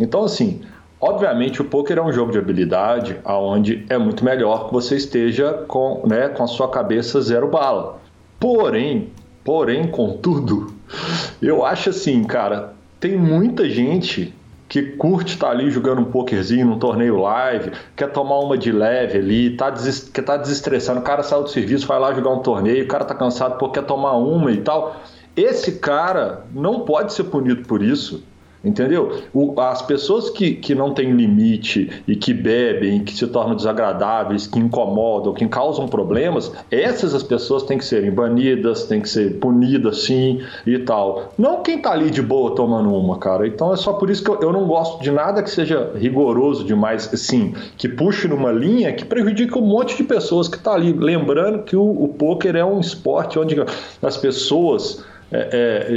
Então, 0.00 0.24
assim, 0.24 0.62
obviamente 1.00 1.60
o 1.60 1.64
poker 1.64 1.98
é 1.98 2.02
um 2.02 2.12
jogo 2.12 2.32
de 2.32 2.38
habilidade, 2.38 3.18
aonde 3.24 3.84
é 3.88 3.98
muito 3.98 4.24
melhor 4.24 4.66
que 4.66 4.72
você 4.72 4.96
esteja 4.96 5.64
com, 5.66 6.02
né, 6.06 6.28
com 6.28 6.42
a 6.42 6.46
sua 6.46 6.68
cabeça 6.68 7.20
zero 7.20 7.48
bala. 7.48 8.00
Porém, 8.38 9.10
porém, 9.44 9.88
contudo, 9.88 10.72
eu 11.42 11.64
acho 11.64 11.90
assim, 11.90 12.24
cara, 12.24 12.74
tem 13.00 13.16
muita 13.16 13.68
gente 13.68 14.34
que 14.68 14.82
curte 14.82 15.34
estar 15.34 15.46
tá 15.46 15.52
ali 15.52 15.70
jogando 15.70 16.02
um 16.02 16.04
pokerzinho 16.04 16.66
num 16.66 16.78
torneio 16.78 17.16
live, 17.16 17.72
quer 17.96 18.12
tomar 18.12 18.38
uma 18.40 18.58
de 18.58 18.70
leve 18.70 19.18
ali, 19.18 19.56
tá 19.56 19.70
des... 19.70 20.00
quer 20.00 20.22
tá 20.22 20.36
desestressando, 20.36 21.00
o 21.00 21.02
cara 21.02 21.22
saiu 21.22 21.42
do 21.42 21.48
serviço, 21.48 21.86
vai 21.86 21.98
lá 21.98 22.12
jogar 22.12 22.30
um 22.30 22.40
torneio, 22.40 22.84
o 22.84 22.88
cara 22.88 23.04
tá 23.04 23.14
cansado 23.14 23.56
porque 23.58 23.80
quer 23.80 23.86
tomar 23.86 24.16
uma 24.16 24.52
e 24.52 24.58
tal. 24.58 25.00
Esse 25.34 25.78
cara 25.78 26.44
não 26.52 26.80
pode 26.80 27.12
ser 27.12 27.24
punido 27.24 27.66
por 27.66 27.82
isso. 27.82 28.24
Entendeu? 28.64 29.22
O, 29.32 29.58
as 29.60 29.82
pessoas 29.82 30.30
que, 30.30 30.54
que 30.54 30.74
não 30.74 30.92
têm 30.92 31.12
limite 31.12 32.02
e 32.08 32.16
que 32.16 32.34
bebem, 32.34 33.04
que 33.04 33.14
se 33.14 33.26
tornam 33.28 33.54
desagradáveis, 33.54 34.48
que 34.48 34.58
incomodam, 34.58 35.32
que 35.32 35.46
causam 35.46 35.86
problemas, 35.86 36.50
essas 36.70 37.14
as 37.14 37.22
pessoas 37.22 37.62
têm 37.62 37.78
que 37.78 37.84
serem 37.84 38.10
banidas, 38.10 38.84
têm 38.84 39.00
que 39.00 39.08
ser 39.08 39.38
punidas 39.38 40.02
sim 40.02 40.40
e 40.66 40.76
tal. 40.78 41.32
Não 41.38 41.62
quem 41.62 41.78
tá 41.80 41.92
ali 41.92 42.10
de 42.10 42.20
boa 42.20 42.54
tomando 42.56 42.92
uma, 42.92 43.16
cara. 43.18 43.46
Então 43.46 43.72
é 43.72 43.76
só 43.76 43.92
por 43.92 44.10
isso 44.10 44.24
que 44.24 44.30
eu, 44.30 44.40
eu 44.40 44.52
não 44.52 44.66
gosto 44.66 45.00
de 45.02 45.10
nada 45.12 45.40
que 45.42 45.50
seja 45.50 45.92
rigoroso 45.96 46.64
demais, 46.64 47.08
sim, 47.14 47.54
que 47.76 47.88
puxe 47.88 48.26
numa 48.26 48.50
linha 48.50 48.92
que 48.92 49.04
prejudique 49.04 49.56
um 49.56 49.62
monte 49.62 49.96
de 49.96 50.02
pessoas 50.02 50.48
que 50.48 50.58
tá 50.58 50.72
ali. 50.72 50.92
Lembrando 50.92 51.62
que 51.62 51.76
o, 51.76 52.04
o 52.04 52.08
poker 52.08 52.56
é 52.56 52.64
um 52.64 52.80
esporte 52.80 53.38
onde 53.38 53.54
as 54.02 54.16
pessoas 54.16 55.04
é, 55.30 55.48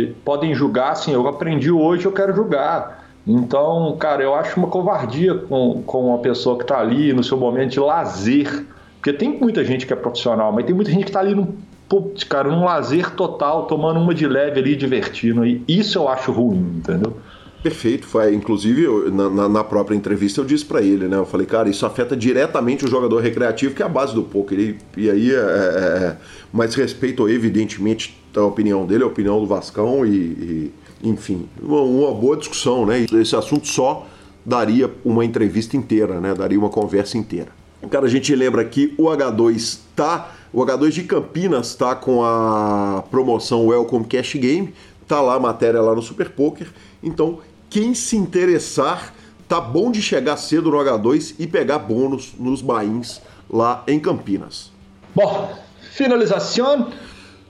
é, 0.04 0.12
podem 0.26 0.54
julgar 0.54 0.92
assim, 0.92 1.14
eu 1.14 1.28
aprendi 1.28 1.72
hoje, 1.72 2.06
eu 2.06 2.12
quero 2.12 2.34
julgar. 2.34 3.02
Então, 3.26 3.96
cara, 4.00 4.24
eu 4.24 4.34
acho 4.34 4.58
uma 4.58 4.68
covardia 4.68 5.36
com, 5.36 5.84
com 5.86 6.08
uma 6.08 6.18
pessoa 6.18 6.58
que 6.58 6.64
está 6.64 6.80
ali 6.80 7.14
no 7.14 7.24
seu 7.24 7.38
momento 7.38 7.72
de 7.72 7.80
lazer. 7.80 8.66
Porque 8.98 9.14
tem 9.14 9.40
muita 9.40 9.64
gente 9.64 9.86
que 9.86 9.94
é 9.94 9.96
profissional, 9.96 10.52
mas 10.52 10.66
tem 10.66 10.76
muita 10.76 10.92
gente 10.92 11.04
que 11.04 11.10
está 11.10 11.20
ali 11.20 11.34
no 11.34 11.56
putz, 11.88 12.24
cara, 12.24 12.50
num 12.50 12.64
lazer 12.64 13.12
total, 13.12 13.66
tomando 13.66 14.00
uma 14.00 14.14
de 14.14 14.26
leve 14.26 14.60
ali, 14.60 14.76
divertindo. 14.76 15.46
E 15.46 15.64
isso 15.68 15.98
eu 15.98 16.08
acho 16.08 16.32
ruim, 16.32 16.78
entendeu? 16.78 17.18
Perfeito, 17.62 18.08
foi 18.08 18.34
inclusive 18.34 18.84
eu, 18.84 19.12
na, 19.12 19.48
na, 19.48 19.64
própria 19.64 19.94
entrevista 19.94 20.42
eu 20.42 20.46
disse 20.46 20.66
para 20.66 20.82
ele, 20.82 21.08
né? 21.08 21.18
Eu 21.18 21.26
falei, 21.26 21.46
cara, 21.46 21.70
isso 21.70 21.86
afeta 21.86 22.16
diretamente 22.16 22.86
o 22.86 22.88
jogador 22.88 23.20
recreativo, 23.20 23.76
que 23.76 23.84
é 23.84 23.86
a 23.86 23.90
base 23.90 24.16
do 24.16 24.24
poker. 24.24 24.58
E, 24.58 24.78
e 24.98 25.10
aí, 25.12 25.32
é, 25.32 25.36
é, 25.36 25.40
é 25.40 26.18
mas 26.52 26.74
respeito 26.74 27.28
evidentemente 27.30 28.21
a 28.36 28.44
opinião 28.44 28.86
dele, 28.86 29.04
a 29.04 29.08
opinião 29.08 29.40
do 29.40 29.46
Vascão 29.46 30.06
e, 30.06 30.12
e 30.12 30.72
enfim, 31.04 31.48
uma, 31.62 31.82
uma, 31.82 32.14
boa 32.14 32.38
discussão, 32.38 32.86
né? 32.86 33.06
Esse 33.14 33.36
assunto 33.36 33.68
só 33.68 34.06
daria 34.46 34.92
uma 35.04 35.26
entrevista 35.26 35.76
inteira, 35.76 36.20
né? 36.20 36.34
Daria 36.34 36.58
uma 36.58 36.70
conversa 36.70 37.18
inteira. 37.18 37.50
Cara, 37.90 38.06
a 38.06 38.10
gente 38.10 38.34
lembra 38.36 38.64
que 38.64 38.94
o 38.98 39.06
H2 39.06 39.80
tá, 39.96 40.32
o 40.54 40.64
H2 40.64 40.92
de 40.92 41.04
Campinas 41.04 41.74
tá 41.74 41.96
com 41.96 42.24
a 42.24 43.04
promoção 43.10 43.68
Welcome 43.68 44.06
Cash 44.06 44.36
Game, 44.36 44.74
tá 45.08 45.20
lá 45.20 45.36
a 45.36 45.40
matéria 45.40 45.82
lá 45.82 45.96
no 45.96 46.02
Super 46.02 46.30
Poker. 46.30 46.68
Então, 47.02 47.40
quem 47.70 47.96
se 47.96 48.16
interessar, 48.16 49.14
tá 49.48 49.60
bom 49.60 49.92
de 49.92 50.02
chegar 50.02 50.38
cedo 50.38 50.70
no 50.70 50.78
H2 50.78 51.36
e 51.40 51.48
pegar 51.48 51.80
bônus 51.80 52.34
nos 52.38 52.62
bains 52.62 53.20
lá 53.50 53.84
em 53.88 54.00
Campinas. 54.00 54.72
Bom, 55.16 55.58
finalização. 55.94 56.92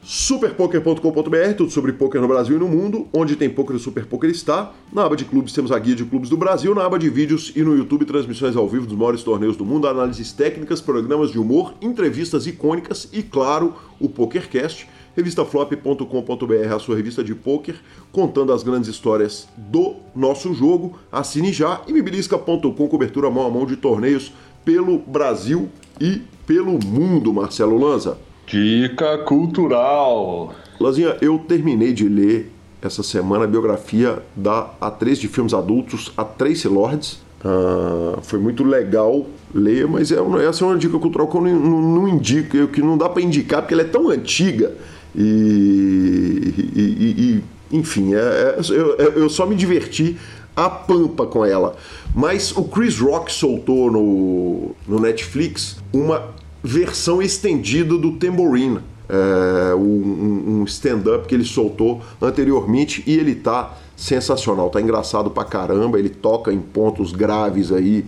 Superpoker.com.br, 0.03 1.53
tudo 1.55 1.71
sobre 1.71 1.93
poker 1.93 2.19
no 2.19 2.27
Brasil 2.27 2.55
e 2.55 2.59
no 2.59 2.67
mundo. 2.67 3.07
Onde 3.13 3.35
tem 3.35 3.49
poker, 3.49 3.75
o 3.75 3.79
Super 3.79 4.05
Poker 4.05 4.29
está. 4.29 4.73
Na 4.91 5.05
aba 5.05 5.15
de 5.15 5.25
clubes 5.25 5.53
temos 5.53 5.71
a 5.71 5.77
guia 5.77 5.95
de 5.95 6.03
clubes 6.03 6.29
do 6.29 6.35
Brasil. 6.35 6.73
Na 6.73 6.85
aba 6.85 6.97
de 6.97 7.07
vídeos 7.07 7.53
e 7.55 7.61
no 7.61 7.77
YouTube, 7.77 8.05
transmissões 8.05 8.55
ao 8.55 8.67
vivo 8.67 8.87
dos 8.87 8.97
maiores 8.97 9.21
torneios 9.21 9.55
do 9.55 9.63
mundo, 9.63 9.87
análises 9.87 10.31
técnicas, 10.31 10.81
programas 10.81 11.31
de 11.31 11.37
humor, 11.37 11.75
entrevistas 11.81 12.47
icônicas 12.47 13.07
e, 13.13 13.21
claro, 13.21 13.75
o 13.99 14.09
PokerCast 14.09 14.87
revistaflop.com.br, 15.15 16.73
a 16.73 16.79
sua 16.79 16.95
revista 16.95 17.23
de 17.23 17.35
poker, 17.35 17.75
contando 18.11 18.53
as 18.53 18.63
grandes 18.63 18.89
histórias 18.89 19.47
do 19.55 19.95
nosso 20.15 20.53
jogo. 20.53 20.97
Assine 21.11 21.51
já 21.51 21.81
e 21.87 21.93
mibilisca.com, 21.93 22.87
cobertura 22.87 23.29
mão 23.29 23.45
a 23.45 23.49
mão 23.49 23.65
de 23.65 23.75
torneios 23.75 24.31
pelo 24.63 24.97
Brasil 24.99 25.69
e 25.99 26.21
pelo 26.47 26.83
mundo, 26.83 27.33
Marcelo 27.33 27.77
Lanza. 27.77 28.17
Dica 28.47 29.19
cultural. 29.19 30.53
Lanzinha, 30.79 31.17
eu 31.21 31.39
terminei 31.39 31.93
de 31.93 32.07
ler 32.07 32.51
essa 32.81 33.03
semana 33.03 33.45
a 33.45 33.47
biografia 33.47 34.21
da 34.35 34.71
atriz 34.81 35.19
de 35.19 35.27
filmes 35.27 35.53
adultos, 35.53 36.11
a 36.17 36.23
Tracy 36.23 36.67
Lords. 36.67 37.21
Uh, 37.43 38.21
foi 38.21 38.39
muito 38.39 38.63
legal 38.63 39.25
ler, 39.53 39.87
mas 39.87 40.11
é, 40.11 40.17
essa 40.47 40.63
é 40.63 40.67
uma 40.67 40.77
dica 40.77 40.97
cultural 40.99 41.27
que 41.27 41.35
eu 41.35 41.41
não, 41.41 41.59
não, 41.59 41.81
não 41.81 42.07
indico, 42.07 42.67
que 42.67 42.81
não 42.81 42.97
dá 42.97 43.09
para 43.09 43.21
indicar, 43.21 43.61
porque 43.61 43.73
ela 43.73 43.81
é 43.81 43.87
tão 43.87 44.09
antiga 44.09 44.71
e, 45.15 46.53
e, 46.75 47.41
e 47.71 47.77
enfim, 47.77 48.13
é, 48.13 48.19
é, 48.19 48.59
eu, 48.69 48.95
eu 48.97 49.29
só 49.29 49.45
me 49.45 49.55
diverti 49.55 50.17
a 50.55 50.69
pampa 50.69 51.25
com 51.25 51.45
ela. 51.45 51.75
Mas 52.13 52.55
o 52.55 52.63
Chris 52.65 52.99
Rock 52.99 53.31
soltou 53.31 53.91
no, 53.91 54.71
no 54.87 54.99
Netflix 54.99 55.77
uma 55.93 56.29
versão 56.63 57.21
estendida 57.21 57.97
do 57.97 58.13
Tambourine, 58.13 58.79
é, 59.09 59.75
um, 59.75 60.61
um 60.61 60.63
stand-up 60.63 61.27
que 61.27 61.35
ele 61.35 61.43
soltou 61.43 62.01
anteriormente 62.21 63.03
e 63.05 63.17
ele 63.17 63.35
tá 63.35 63.73
sensacional, 63.95 64.69
tá 64.69 64.79
engraçado 64.81 65.29
pra 65.29 65.43
caramba, 65.43 65.99
ele 65.99 66.09
toca 66.09 66.51
em 66.51 66.59
pontos 66.59 67.11
graves 67.11 67.71
aí 67.71 68.05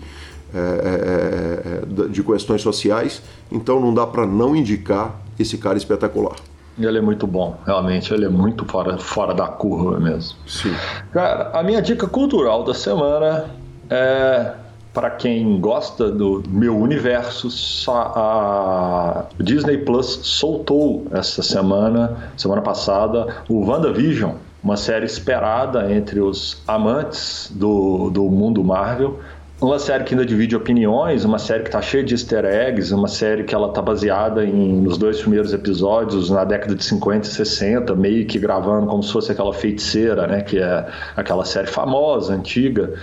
é, 0.54 0.58
é, 0.58 2.04
é 2.06 2.08
de 2.08 2.24
questões 2.24 2.62
sociais, 2.62 3.22
então 3.52 3.80
não 3.80 3.94
dá 3.94 4.08
para 4.08 4.26
não 4.26 4.56
indicar 4.56 5.20
esse 5.38 5.58
cara 5.58 5.78
espetacular. 5.78 6.36
Ele 6.80 6.98
é 6.98 7.02
muito 7.02 7.28
bom, 7.28 7.60
realmente, 7.66 8.14
ele 8.14 8.26
é 8.26 8.30
muito 8.30 8.66
fora, 8.66 8.98
fora 8.98 9.34
da 9.34 9.48
curva 9.48 10.00
mesmo. 10.00 10.38
Sim. 10.48 10.74
Cara, 11.12 11.52
a 11.54 11.62
minha 11.62 11.82
dica 11.82 12.08
cultural 12.08 12.64
da 12.64 12.74
semana 12.74 13.46
é 13.90 14.54
para 14.94 15.10
quem 15.10 15.60
gosta 15.60 16.12
do 16.12 16.44
meu 16.48 16.78
universo, 16.78 17.48
a 17.90 19.26
Disney 19.40 19.80
Plus 19.80 20.20
soltou 20.24 21.08
essa 21.12 21.42
semana, 21.42 22.32
semana 22.38 22.62
passada, 22.62 23.44
o 23.50 23.66
WandaVision, 23.66 24.36
uma 24.64 24.78
série 24.78 25.06
esperada 25.06 25.92
entre 25.92 26.20
os 26.20 26.62
amantes 26.68 27.52
do, 27.54 28.10
do 28.12 28.24
mundo 28.24 28.64
Marvel 28.64 29.20
uma 29.64 29.80
série 29.80 30.04
que 30.04 30.14
ainda 30.14 30.26
divide 30.26 30.56
opiniões, 30.56 31.24
uma 31.24 31.40
série 31.40 31.64
que 31.64 31.70
está 31.70 31.82
cheia 31.82 32.04
de 32.04 32.14
easter 32.14 32.44
eggs, 32.44 32.94
uma 32.94 33.08
série 33.08 33.44
que 33.44 33.56
ela 33.56 33.70
tá 33.70 33.82
baseada 33.82 34.44
em, 34.44 34.82
nos 34.82 34.98
dois 34.98 35.22
primeiros 35.22 35.54
episódios 35.54 36.30
na 36.30 36.44
década 36.44 36.76
de 36.76 36.84
50 36.84 37.28
e 37.28 37.32
60, 37.32 37.96
meio 37.96 38.26
que 38.26 38.38
gravando 38.40 38.88
como 38.88 39.02
se 39.02 39.12
fosse 39.12 39.32
aquela 39.32 39.54
feiticeira, 39.54 40.28
né, 40.28 40.42
que 40.42 40.60
é 40.60 40.86
aquela 41.16 41.46
série 41.46 41.68
famosa, 41.68 42.34
antiga. 42.34 42.94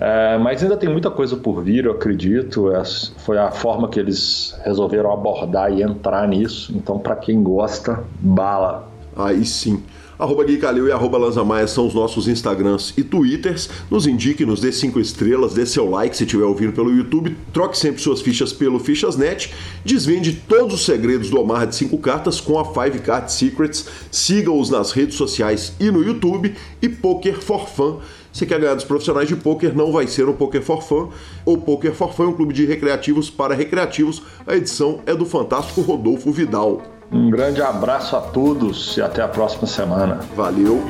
É, 0.00 0.38
mas 0.38 0.62
ainda 0.62 0.78
tem 0.78 0.88
muita 0.88 1.10
coisa 1.10 1.36
por 1.36 1.62
vir, 1.62 1.84
eu 1.84 1.92
acredito. 1.92 2.72
É, 2.72 2.82
foi 3.18 3.36
a 3.36 3.50
forma 3.50 3.88
que 3.88 4.00
eles 4.00 4.58
resolveram 4.64 5.12
abordar 5.12 5.70
e 5.70 5.82
entrar 5.82 6.26
nisso. 6.26 6.72
Então, 6.74 6.98
para 6.98 7.14
quem 7.16 7.42
gosta, 7.42 8.02
bala. 8.20 8.88
Aí 9.14 9.44
sim. 9.44 9.82
Arroba 10.20 10.44
Gui 10.44 10.58
Calil 10.58 10.86
e 10.86 10.92
arroba 10.92 11.16
Lanzamaia 11.16 11.66
são 11.66 11.86
os 11.86 11.94
nossos 11.94 12.28
Instagrams 12.28 12.92
e 12.94 13.02
Twitters. 13.02 13.70
Nos 13.90 14.06
indique, 14.06 14.44
nos 14.44 14.60
dê 14.60 14.70
cinco 14.70 15.00
estrelas, 15.00 15.54
dê 15.54 15.64
seu 15.64 15.88
like 15.88 16.14
se 16.14 16.24
estiver 16.24 16.44
ouvindo 16.44 16.74
pelo 16.74 16.94
YouTube, 16.94 17.34
troque 17.54 17.78
sempre 17.78 18.02
suas 18.02 18.20
fichas 18.20 18.52
pelo 18.52 18.78
Fichasnet, 18.78 19.50
desvende 19.82 20.34
todos 20.46 20.74
os 20.74 20.84
segredos 20.84 21.30
do 21.30 21.40
Omar 21.40 21.66
de 21.66 21.74
5 21.74 21.96
cartas 21.96 22.38
com 22.38 22.58
a 22.58 22.66
Five 22.66 22.98
Card 22.98 23.32
Secrets, 23.32 23.86
siga-os 24.10 24.68
nas 24.68 24.92
redes 24.92 25.14
sociais 25.14 25.72
e 25.80 25.90
no 25.90 26.02
YouTube 26.02 26.54
e 26.82 26.88
Poker 26.90 27.40
for 27.40 27.66
Fun. 27.66 28.00
Você 28.32 28.46
quer 28.46 28.60
ganhar 28.60 28.74
dos 28.74 28.84
profissionais 28.84 29.28
de 29.28 29.36
poker, 29.36 29.76
não 29.76 29.92
vai 29.92 30.06
ser 30.06 30.28
um 30.28 30.32
Poker 30.32 30.62
for 30.62 30.82
Fun. 30.82 31.10
O 31.44 31.58
Poker 31.58 31.92
for 31.92 32.12
Fun 32.14 32.24
é 32.24 32.28
um 32.28 32.32
clube 32.32 32.54
de 32.54 32.64
recreativos 32.64 33.28
para 33.28 33.54
recreativos. 33.54 34.22
A 34.46 34.54
edição 34.54 35.00
é 35.06 35.14
do 35.14 35.26
fantástico 35.26 35.80
Rodolfo 35.80 36.30
Vidal. 36.30 36.82
Um 37.12 37.28
grande 37.28 37.60
abraço 37.60 38.14
a 38.14 38.20
todos 38.20 38.96
e 38.96 39.02
até 39.02 39.20
a 39.20 39.26
próxima 39.26 39.66
semana. 39.66 40.20
Valeu. 40.36 40.80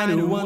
final 0.00 0.26
one. 0.26 0.39